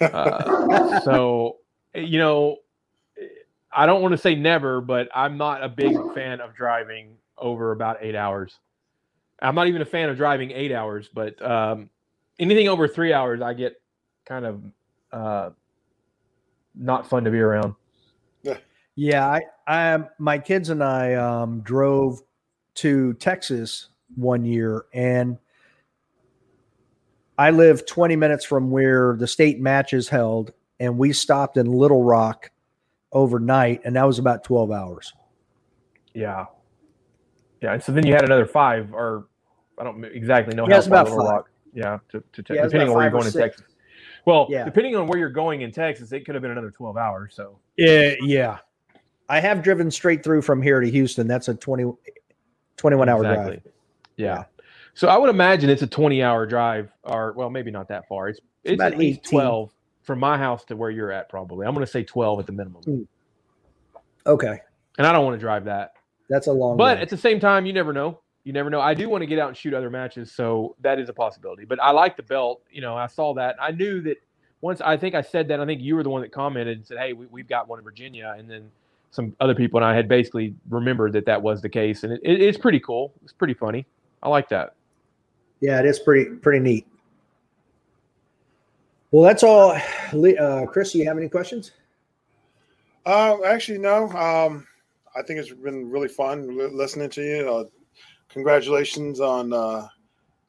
Uh, 0.00 1.00
so, 1.00 1.58
you 1.94 2.18
know, 2.18 2.56
I 3.72 3.86
don't 3.86 4.02
want 4.02 4.12
to 4.12 4.18
say 4.18 4.34
never, 4.34 4.80
but 4.80 5.08
I'm 5.14 5.36
not 5.36 5.62
a 5.62 5.68
big 5.68 5.96
fan 6.14 6.40
of 6.40 6.54
driving 6.54 7.16
over 7.38 7.72
about 7.72 7.98
eight 8.00 8.14
hours. 8.14 8.58
I'm 9.40 9.54
not 9.54 9.68
even 9.68 9.80
a 9.80 9.86
fan 9.86 10.08
of 10.08 10.16
driving 10.16 10.50
eight 10.50 10.72
hours, 10.72 11.08
but 11.12 11.40
um, 11.42 11.88
anything 12.38 12.68
over 12.68 12.88
three 12.88 13.12
hours, 13.12 13.40
I 13.40 13.54
get 13.54 13.80
kind 14.26 14.44
of 14.44 14.62
uh, 15.12 15.50
not 16.80 17.08
fun 17.08 17.24
to 17.24 17.30
be 17.30 17.38
around. 17.38 17.74
Yeah, 18.42 18.56
yeah. 18.96 19.26
I, 19.26 19.40
I, 19.66 19.98
my 20.18 20.38
kids 20.38 20.70
and 20.70 20.82
I 20.82 21.14
um, 21.14 21.60
drove 21.60 22.20
to 22.76 23.12
Texas 23.14 23.88
one 24.16 24.44
year, 24.44 24.86
and 24.92 25.38
I 27.38 27.50
live 27.50 27.86
20 27.86 28.16
minutes 28.16 28.44
from 28.44 28.70
where 28.70 29.16
the 29.16 29.26
state 29.26 29.60
match 29.60 29.92
is 29.92 30.08
held, 30.08 30.52
and 30.80 30.98
we 30.98 31.12
stopped 31.12 31.56
in 31.56 31.66
Little 31.66 32.02
Rock 32.02 32.50
overnight, 33.12 33.82
and 33.84 33.96
that 33.96 34.06
was 34.06 34.18
about 34.18 34.42
12 34.44 34.70
hours. 34.70 35.12
Yeah, 36.14 36.46
yeah. 37.62 37.74
And 37.74 37.82
so 37.82 37.92
then 37.92 38.06
you 38.06 38.14
had 38.14 38.24
another 38.24 38.46
five, 38.46 38.92
or 38.92 39.26
I 39.78 39.84
don't 39.84 40.04
exactly 40.04 40.54
know 40.54 40.66
Yeah, 40.66 40.74
how 40.74 40.78
it's 40.78 40.88
far 40.88 41.00
about 41.00 41.10
Little 41.10 41.26
five. 41.26 41.34
Rock. 41.36 41.50
Yeah, 41.72 41.98
to, 42.10 42.22
to 42.32 42.42
te- 42.42 42.54
Yeah, 42.54 42.64
depending 42.64 42.88
on 42.88 42.94
where 42.94 43.04
you're 43.04 43.12
going 43.12 43.26
in 43.26 43.30
six. 43.30 43.56
Texas. 43.56 43.69
Well, 44.26 44.46
Yeah. 44.50 44.64
depending 44.64 44.96
on 44.96 45.06
where 45.06 45.18
you're 45.18 45.28
going 45.30 45.62
in 45.62 45.72
Texas, 45.72 46.12
it 46.12 46.24
could 46.24 46.34
have 46.34 46.42
been 46.42 46.50
another 46.50 46.70
12 46.70 46.96
hours. 46.96 47.34
So 47.34 47.58
Yeah, 47.76 48.14
yeah. 48.20 48.58
I 49.28 49.40
have 49.40 49.62
driven 49.62 49.90
straight 49.90 50.22
through 50.24 50.42
from 50.42 50.60
here 50.60 50.80
to 50.80 50.90
Houston. 50.90 51.26
That's 51.28 51.48
a 51.48 51.54
20, 51.54 51.92
21 52.76 53.08
hour 53.08 53.22
drive. 53.22 53.60
Yeah. 54.16 54.26
Yeah. 54.26 54.44
So 54.94 55.08
I 55.08 55.16
would 55.16 55.30
imagine 55.30 55.70
it's 55.70 55.82
a 55.82 55.86
20 55.86 56.22
hour 56.22 56.46
drive, 56.46 56.90
or 57.04 57.32
well, 57.32 57.48
maybe 57.48 57.70
not 57.70 57.88
that 57.88 58.08
far. 58.08 58.28
It's 58.28 58.40
it's, 58.64 58.74
about 58.74 58.92
at 58.92 58.98
least 58.98 59.20
18. 59.26 59.30
12 59.30 59.74
from 60.02 60.18
my 60.18 60.36
house 60.36 60.64
to 60.66 60.76
where 60.76 60.90
you're 60.90 61.12
at, 61.12 61.28
probably. 61.28 61.66
I'm 61.66 61.72
going 61.74 61.86
to 61.86 61.90
say 61.90 62.02
12 62.02 62.40
at 62.40 62.46
the 62.46 62.52
minimum. 62.52 62.82
Mm. 62.82 63.06
Okay, 64.26 64.58
And 64.98 65.06
I 65.06 65.12
don't 65.12 65.24
want 65.24 65.34
to 65.36 65.40
drive 65.40 65.64
that. 65.64 65.94
that's 66.28 66.46
a 66.46 66.52
long. 66.52 66.76
But 66.76 66.94
drive. 66.94 67.02
at 67.04 67.08
the 67.08 67.16
same 67.16 67.40
time, 67.40 67.64
you 67.64 67.72
never 67.72 67.92
know. 67.92 68.20
You 68.44 68.52
never 68.52 68.70
know. 68.70 68.80
I 68.80 68.94
do 68.94 69.08
want 69.08 69.22
to 69.22 69.26
get 69.26 69.38
out 69.38 69.48
and 69.48 69.56
shoot 69.56 69.74
other 69.74 69.90
matches, 69.90 70.32
so 70.32 70.74
that 70.80 70.98
is 70.98 71.08
a 71.08 71.12
possibility. 71.12 71.64
But 71.64 71.80
I 71.82 71.90
like 71.90 72.16
the 72.16 72.22
belt. 72.22 72.62
You 72.70 72.80
know, 72.80 72.96
I 72.96 73.06
saw 73.06 73.34
that. 73.34 73.56
I 73.60 73.70
knew 73.70 74.00
that 74.02 74.16
once. 74.62 74.80
I 74.80 74.96
think 74.96 75.14
I 75.14 75.20
said 75.20 75.48
that. 75.48 75.60
I 75.60 75.66
think 75.66 75.82
you 75.82 75.94
were 75.94 76.02
the 76.02 76.10
one 76.10 76.22
that 76.22 76.32
commented 76.32 76.78
and 76.78 76.86
said, 76.86 76.98
"Hey, 76.98 77.12
we, 77.12 77.26
we've 77.26 77.48
got 77.48 77.68
one 77.68 77.78
in 77.78 77.84
Virginia," 77.84 78.34
and 78.38 78.50
then 78.50 78.70
some 79.10 79.34
other 79.40 79.54
people 79.54 79.78
and 79.78 79.84
I 79.84 79.94
had 79.94 80.08
basically 80.08 80.54
remembered 80.68 81.12
that 81.14 81.26
that 81.26 81.42
was 81.42 81.60
the 81.60 81.68
case, 81.68 82.04
and 82.04 82.12
it, 82.12 82.20
it, 82.22 82.40
it's 82.40 82.56
pretty 82.56 82.80
cool. 82.80 83.12
It's 83.22 83.32
pretty 83.32 83.54
funny. 83.54 83.84
I 84.22 84.28
like 84.28 84.48
that. 84.50 84.74
yeah, 85.60 85.78
it 85.78 85.86
is 85.86 85.98
pretty 85.98 86.30
pretty 86.36 86.60
neat. 86.60 86.86
Well, 89.10 89.24
that's 89.24 89.42
all. 89.42 89.72
Uh, 89.72 90.66
Chris, 90.66 90.92
do 90.92 90.98
you 90.98 91.06
have 91.06 91.18
any 91.18 91.28
questions? 91.28 91.72
Um, 93.06 93.42
actually, 93.44 93.78
no. 93.78 94.08
Um, 94.10 94.66
I 95.16 95.22
think 95.22 95.40
it's 95.40 95.52
been 95.52 95.90
really 95.90 96.08
fun 96.08 96.56
listening 96.76 97.10
to 97.10 97.22
you. 97.22 97.50
Uh, 97.50 97.64
congratulations 98.30 99.20
on 99.20 99.52
uh, 99.52 99.88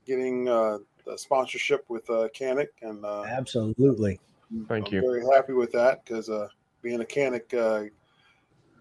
getting 0.05 0.47
uh, 0.47 0.77
the 1.05 1.17
sponsorship 1.17 1.83
with 1.89 2.09
uh, 2.09 2.27
Canik, 2.37 2.69
and 2.81 3.03
uh, 3.03 3.23
Absolutely. 3.23 4.19
Thank 4.67 4.87
I'm 4.87 4.91
you. 4.91 5.01
very 5.01 5.23
happy 5.33 5.53
with 5.53 5.71
that 5.71 6.03
because 6.05 6.29
uh, 6.29 6.47
being 6.81 7.01
a 7.01 7.05
Canik 7.05 7.53
uh, 7.53 7.89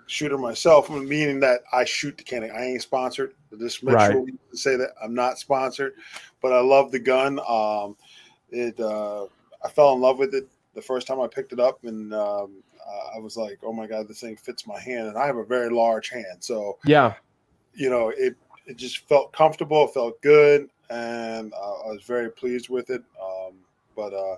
shooter 0.07 0.39
myself, 0.39 0.91
meaning 0.91 1.41
that 1.41 1.61
I 1.73 1.85
shoot 1.85 2.17
the 2.19 2.25
Canik, 2.25 2.55
I 2.55 2.65
ain't 2.65 2.83
sponsored. 2.83 3.35
Just 3.59 3.83
make 3.83 3.95
Right. 3.95 4.13
sure 4.13 4.21
we 4.21 4.33
say 4.53 4.77
that 4.77 4.91
I'm 5.03 5.15
not 5.15 5.39
sponsored, 5.39 5.95
but 6.43 6.53
I 6.53 6.61
love 6.61 6.91
the 6.91 6.99
gun. 6.99 7.41
Um, 7.49 7.97
it 8.51 8.79
uh, 8.81 9.27
I 9.65 9.69
fell 9.69 9.93
in 9.95 10.01
love 10.01 10.19
with 10.19 10.35
it 10.35 10.49
the 10.75 10.83
first 10.83 11.07
time 11.07 11.21
I 11.21 11.27
picked 11.27 11.53
it 11.53 11.61
up, 11.61 11.85
and 11.85 12.13
um, 12.15 12.63
I 13.15 13.19
was 13.19 13.37
like, 13.37 13.59
"Oh 13.63 13.73
my 13.73 13.87
god, 13.87 14.09
this 14.09 14.21
thing 14.21 14.37
fits 14.37 14.67
my 14.67 14.81
hand," 14.81 15.09
and 15.09 15.19
I 15.19 15.27
have 15.27 15.37
a 15.37 15.45
very 15.45 15.71
large 15.71 16.11
hand, 16.11 16.39
so 16.41 16.79
Yeah, 16.85 17.15
you 17.75 17.91
know 17.91 18.09
it 18.09 18.37
it 18.71 18.77
just 18.77 18.99
felt 19.09 19.33
comfortable, 19.33 19.85
it 19.85 19.95
felt 19.95 20.21
good, 20.23 20.71
and 20.91 21.53
uh, 21.53 21.57
I 21.57 21.89
was 21.89 22.05
very 22.07 22.31
pleased 22.31 22.69
with 22.69 22.89
it. 22.91 23.03
Um, 23.21 23.55
but 23.97 24.15
uh, 24.15 24.37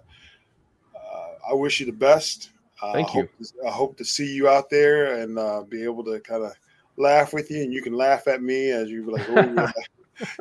uh, 0.96 1.50
I 1.50 1.54
wish 1.54 1.80
you 1.80 1.86
the 1.86 1.92
best. 1.92 2.50
Uh, 2.82 2.94
Thank 2.94 3.10
I 3.10 3.12
hope, 3.12 3.30
I 3.66 3.70
hope 3.70 3.96
to 3.98 4.04
see 4.04 4.34
you 4.34 4.48
out 4.48 4.70
there 4.70 5.20
and 5.20 5.38
uh, 5.38 5.62
be 5.62 5.84
able 5.84 6.02
to 6.04 6.18
kind 6.20 6.42
of 6.42 6.52
laugh 6.96 7.32
with 7.34 7.50
you, 7.50 7.62
and 7.62 7.72
you 7.72 7.82
can 7.82 7.92
laugh 7.92 8.26
at 8.26 8.42
me 8.42 8.70
as 8.70 8.90
you 8.90 9.04
be 9.04 9.12
like, 9.12 9.28
"Oh, 9.28 9.70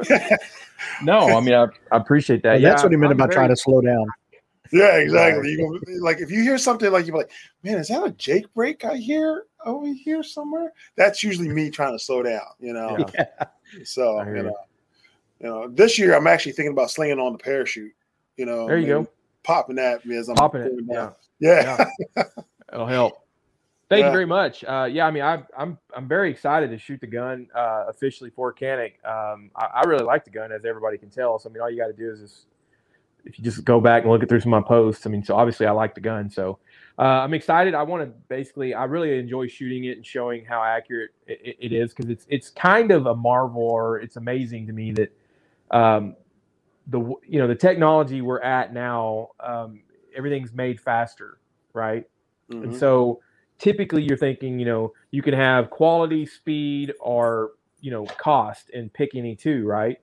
yeah." 0.07 0.37
no, 1.03 1.19
I 1.37 1.41
mean 1.41 1.53
I, 1.53 1.65
I 1.91 1.97
appreciate 1.97 2.43
that. 2.43 2.53
Well, 2.53 2.61
yeah, 2.61 2.69
that's 2.69 2.83
what 2.83 2.91
he 2.91 2.97
meant 2.97 3.11
I'm 3.11 3.17
about 3.17 3.29
very- 3.29 3.35
trying 3.35 3.49
to 3.49 3.57
slow 3.57 3.81
down. 3.81 4.05
Yeah, 4.71 4.97
exactly. 4.97 5.51
You 5.51 5.81
go, 5.85 5.91
like 6.01 6.19
if 6.19 6.31
you 6.31 6.43
hear 6.43 6.57
something 6.57 6.91
like 6.91 7.05
you're 7.05 7.17
like, 7.17 7.31
man, 7.63 7.77
is 7.77 7.89
that 7.89 8.05
a 8.05 8.11
Jake 8.11 8.51
brake 8.53 8.85
I 8.85 8.95
hear 8.95 9.43
over 9.65 9.87
here 9.87 10.23
somewhere? 10.23 10.71
That's 10.95 11.23
usually 11.23 11.49
me 11.49 11.69
trying 11.69 11.97
to 11.97 12.03
slow 12.03 12.23
down, 12.23 12.45
you 12.59 12.73
know. 12.73 13.05
Yeah. 13.15 13.25
So 13.83 14.21
you 14.23 14.43
know, 14.43 14.55
you 15.39 15.47
know, 15.47 15.67
this 15.69 15.97
year 15.97 16.15
I'm 16.15 16.27
actually 16.27 16.51
thinking 16.53 16.71
about 16.73 16.91
slinging 16.91 17.19
on 17.19 17.33
the 17.33 17.39
parachute. 17.39 17.91
You 18.37 18.45
know, 18.45 18.67
There 18.67 18.77
you 18.77 18.87
go. 18.87 19.07
popping 19.43 19.75
that 19.77 20.05
as 20.09 20.29
I'm 20.29 20.35
Popping 20.35 20.61
it. 20.61 20.71
Yeah. 20.87 20.95
down. 20.95 21.15
Yeah, 21.39 21.85
It'll 22.73 22.85
help. 22.85 23.25
Thank 23.89 24.01
Yeah. 24.01 24.07
you 24.07 24.11
very 24.13 24.25
much. 24.25 24.63
Uh, 24.63 24.87
yeah, 24.89 25.05
I 25.05 25.11
mean, 25.11 25.23
I, 25.23 25.43
I'm 25.57 25.77
I'm 25.95 26.07
very 26.07 26.29
excited 26.31 26.69
to 26.69 26.77
shoot 26.77 27.01
the 27.01 27.07
gun 27.07 27.47
uh, 27.53 27.85
officially 27.89 28.29
for 28.29 28.53
Canik. 28.53 28.93
Um, 29.05 29.51
I, 29.55 29.65
I 29.65 29.81
really 29.87 30.05
like 30.05 30.23
the 30.23 30.29
gun, 30.31 30.51
as 30.51 30.63
everybody 30.63 30.97
can 30.97 31.09
tell. 31.09 31.37
So 31.39 31.49
I 31.49 31.53
mean, 31.53 31.61
all 31.61 31.69
you 31.69 31.77
got 31.77 31.87
to 31.87 31.93
do 31.93 32.09
is 32.11 32.21
just 32.21 32.45
if 33.25 33.37
you 33.37 33.43
just 33.43 33.63
go 33.65 33.81
back 33.81 34.03
and 34.03 34.11
look 34.11 34.23
at 34.23 34.29
through 34.29 34.39
some 34.39 34.53
of 34.53 34.63
my 34.63 34.67
posts. 34.67 35.05
I 35.05 35.09
mean, 35.09 35.23
so 35.23 35.35
obviously 35.35 35.65
I 35.65 35.71
like 35.71 35.93
the 35.93 36.01
gun. 36.01 36.29
So 36.29 36.57
uh, 36.99 37.03
I'm 37.03 37.33
excited. 37.33 37.75
I 37.75 37.83
want 37.83 38.03
to 38.03 38.07
basically, 38.29 38.73
I 38.73 38.85
really 38.85 39.19
enjoy 39.19 39.47
shooting 39.47 39.85
it 39.85 39.97
and 39.97 40.05
showing 40.05 40.45
how 40.45 40.63
accurate 40.63 41.11
it, 41.27 41.57
it 41.59 41.73
is 41.73 41.93
because 41.93 42.09
it's 42.11 42.25
it's 42.29 42.49
kind 42.51 42.91
of 42.91 43.07
a 43.07 43.15
marvel 43.15 43.63
or 43.63 43.99
it's 43.99 44.17
amazing 44.17 44.67
to 44.67 44.73
me 44.73 44.93
that 44.93 45.13
um, 45.71 46.15
the 46.87 46.99
you 47.27 47.39
know 47.39 47.47
the 47.47 47.55
technology 47.55 48.21
we're 48.21 48.41
at 48.41 48.73
now, 48.73 49.29
um, 49.41 49.81
everything's 50.15 50.53
made 50.53 50.79
faster, 50.79 51.39
right? 51.73 52.05
And 52.61 52.73
Mhm. 52.73 52.75
so 52.75 53.21
typically 53.59 54.03
you're 54.03 54.17
thinking, 54.17 54.59
you 54.59 54.65
know, 54.65 54.93
you 55.11 55.21
can 55.21 55.35
have 55.35 55.69
quality, 55.69 56.25
speed, 56.25 56.93
or, 56.99 57.51
you 57.81 57.91
know, 57.91 58.05
cost 58.05 58.71
and 58.73 58.93
pick 58.93 59.15
any 59.15 59.35
two, 59.35 59.65
right? 59.67 59.99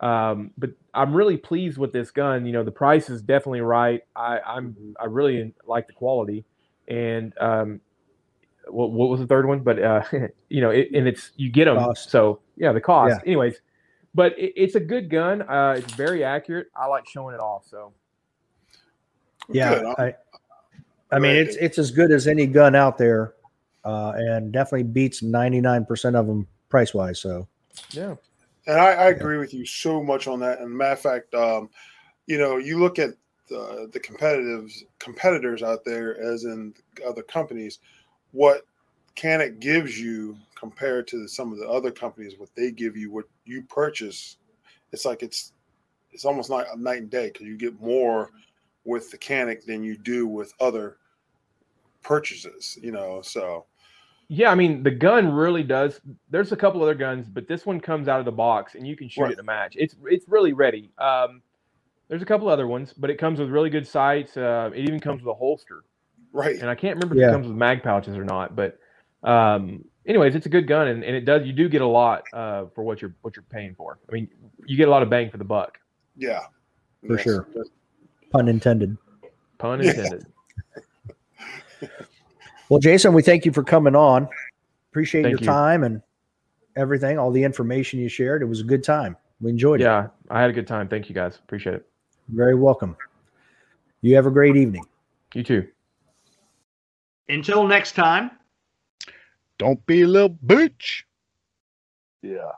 Um, 0.00 0.52
but 0.58 0.70
I'm 0.94 1.14
really 1.14 1.36
pleased 1.36 1.78
with 1.78 1.92
this 1.92 2.10
gun. 2.10 2.44
You 2.44 2.52
know, 2.52 2.64
the 2.64 2.70
price 2.70 3.08
is 3.08 3.22
definitely 3.22 3.62
right. 3.62 4.02
I, 4.14 4.40
I'm 4.40 4.74
Mhm. 4.74 4.92
I 5.00 5.06
really 5.06 5.54
like 5.66 5.86
the 5.86 5.92
quality. 5.94 6.44
And 6.88 7.32
um, 7.38 7.80
what, 8.68 8.92
what 8.92 9.08
was 9.08 9.20
the 9.20 9.26
third 9.26 9.46
one? 9.46 9.60
But 9.60 9.82
uh, 9.82 10.02
you 10.48 10.60
know, 10.60 10.70
it, 10.70 10.88
and 10.94 11.08
it's 11.08 11.32
you 11.36 11.50
get 11.50 11.64
them. 11.64 11.76
Cost. 11.76 12.10
So 12.10 12.40
yeah, 12.56 12.72
the 12.72 12.80
cost. 12.80 13.16
Yeah. 13.16 13.26
Anyways, 13.26 13.60
but 14.14 14.38
it, 14.38 14.52
it's 14.56 14.74
a 14.74 14.80
good 14.80 15.08
gun. 15.08 15.42
Uh, 15.42 15.76
it's 15.78 15.92
very 15.94 16.24
accurate. 16.24 16.68
I 16.76 16.86
like 16.86 17.08
showing 17.08 17.34
it 17.34 17.40
off. 17.40 17.66
So 17.66 17.92
Yeah, 19.48 19.94
I, 19.98 20.14
I 21.10 21.18
mean 21.18 21.36
it's 21.36 21.56
it's 21.56 21.78
as 21.78 21.90
good 21.90 22.12
as 22.12 22.26
any 22.26 22.46
gun 22.46 22.74
out 22.74 22.98
there, 22.98 23.34
uh, 23.84 24.12
and 24.16 24.52
definitely 24.52 24.84
beats 24.84 25.22
ninety 25.22 25.60
nine 25.60 25.84
percent 25.84 26.16
of 26.16 26.26
them 26.26 26.46
price 26.68 26.92
wise. 26.94 27.20
So 27.20 27.48
yeah, 27.90 28.16
And 28.66 28.78
I, 28.78 28.92
I 28.92 29.08
agree 29.08 29.38
with 29.38 29.52
you 29.52 29.66
so 29.66 30.02
much 30.02 30.26
on 30.26 30.40
that. 30.40 30.60
And 30.60 30.70
matter 30.70 30.92
of 30.92 31.00
fact, 31.00 31.34
um, 31.34 31.68
you 32.26 32.38
know, 32.38 32.58
you 32.58 32.78
look 32.78 32.98
at 32.98 33.10
the, 33.48 33.88
the 33.92 34.00
competitive 34.00 34.70
competitors 34.98 35.62
out 35.62 35.84
there, 35.84 36.20
as 36.20 36.44
in 36.44 36.74
other 37.06 37.22
companies, 37.22 37.80
what 38.30 38.62
Canik 39.16 39.60
gives 39.60 39.98
you 40.00 40.36
compared 40.54 41.08
to 41.08 41.26
some 41.26 41.52
of 41.52 41.58
the 41.58 41.68
other 41.68 41.90
companies, 41.90 42.38
what 42.38 42.54
they 42.54 42.70
give 42.70 42.96
you, 42.96 43.10
what 43.10 43.26
you 43.44 43.62
purchase, 43.62 44.36
it's 44.92 45.04
like 45.04 45.22
it's 45.22 45.52
it's 46.12 46.24
almost 46.24 46.50
like 46.50 46.66
a 46.72 46.76
night 46.76 47.00
and 47.00 47.10
day 47.10 47.28
because 47.28 47.46
you 47.46 47.56
get 47.56 47.80
more 47.80 48.30
with 48.84 49.10
the 49.10 49.18
Canik 49.18 49.64
than 49.64 49.82
you 49.82 49.96
do 49.96 50.26
with 50.26 50.52
other 50.60 50.98
purchases. 52.02 52.78
You 52.80 52.92
know, 52.92 53.22
so 53.22 53.66
Yeah, 54.34 54.50
I 54.50 54.54
mean 54.54 54.82
the 54.82 54.90
gun 54.90 55.30
really 55.30 55.62
does. 55.62 56.00
There's 56.30 56.52
a 56.52 56.56
couple 56.56 56.82
other 56.82 56.94
guns, 56.94 57.28
but 57.28 57.46
this 57.46 57.66
one 57.66 57.78
comes 57.78 58.08
out 58.08 58.18
of 58.18 58.24
the 58.24 58.32
box 58.32 58.74
and 58.74 58.86
you 58.86 58.96
can 58.96 59.06
shoot 59.06 59.20
Right. 59.24 59.30
it 59.32 59.34
in 59.34 59.40
a 59.40 59.42
match. 59.42 59.74
It's 59.78 59.94
it's 60.06 60.26
really 60.26 60.54
ready. 60.54 60.90
Um, 60.96 61.42
there's 62.08 62.22
a 62.22 62.24
couple 62.24 62.48
other 62.48 62.66
ones, 62.66 62.94
but 62.96 63.10
it 63.10 63.16
comes 63.18 63.38
with 63.38 63.50
really 63.50 63.68
good 63.68 63.86
sights. 63.86 64.38
Uh, 64.38 64.70
it 64.74 64.80
even 64.88 65.00
comes 65.00 65.20
with 65.22 65.30
a 65.30 65.34
holster, 65.34 65.84
right. 66.32 66.58
and 66.58 66.70
I 66.70 66.74
can't 66.74 66.96
remember 66.96 67.14
if 67.22 67.28
it 67.28 67.30
comes 67.30 67.46
with 67.46 67.54
mag 67.54 67.82
pouches 67.82 68.16
or 68.16 68.24
not. 68.24 68.56
But 68.56 68.78
um, 69.22 69.84
anyways, 70.06 70.34
it's 70.34 70.46
a 70.46 70.48
good 70.48 70.66
gun, 70.66 70.88
and, 70.88 71.04
and 71.04 71.14
it 71.14 71.26
does. 71.26 71.46
You 71.46 71.52
do 71.52 71.68
get 71.68 71.82
a 71.82 71.86
lot 71.86 72.24
uh, 72.32 72.64
for 72.74 72.84
what 72.84 73.02
you're 73.02 73.14
what 73.20 73.36
you're 73.36 73.44
paying 73.50 73.74
for. 73.74 73.98
I 74.08 74.12
mean, 74.12 74.28
you 74.64 74.78
get 74.78 74.88
a 74.88 74.90
lot 74.90 75.02
of 75.02 75.10
bang 75.10 75.28
for 75.30 75.36
the 75.36 75.44
buck. 75.44 75.78
Yeah. 76.16 76.40
For 77.06 77.18
sure. 77.18 77.48
pun 78.30 78.48
intended. 78.48 78.96
Pun 79.58 79.82
Yeah. 79.82 80.08
intended. 82.76 82.88
Well, 82.88 82.94
Jason, 82.94 83.12
we 83.12 83.22
thank 83.22 83.44
you 83.44 83.52
for 83.52 83.62
coming 83.62 83.94
on. 83.94 84.28
Appreciate 84.90 85.22
Thank 85.22 85.32
your 85.32 85.40
you. 85.40 85.46
time 85.46 85.84
and 85.84 86.02
everything, 86.76 87.18
all 87.18 87.30
the 87.30 87.42
information 87.42 88.00
you 88.00 88.08
shared. 88.08 88.42
It 88.42 88.46
was 88.46 88.60
a 88.60 88.64
good 88.64 88.84
time. 88.84 89.16
We 89.40 89.50
enjoyed 89.50 89.80
it. 89.80 89.84
Yeah, 89.84 90.08
I 90.30 90.40
had 90.40 90.50
a 90.50 90.52
good 90.52 90.66
time. 90.66 90.88
Thank 90.88 91.08
you 91.08 91.14
guys. 91.14 91.36
Appreciate 91.36 91.74
it. 91.76 91.86
Very 92.28 92.54
welcome. 92.54 92.96
You 94.02 94.14
have 94.16 94.26
a 94.26 94.30
great 94.30 94.56
evening. 94.56 94.84
You 95.34 95.42
too. 95.42 95.68
Until 97.28 97.66
next 97.66 97.92
time. 97.92 98.30
Don't 99.58 99.84
be 99.86 100.02
a 100.02 100.06
little 100.06 100.36
bitch. 100.46 101.04
Yeah. 102.22 102.50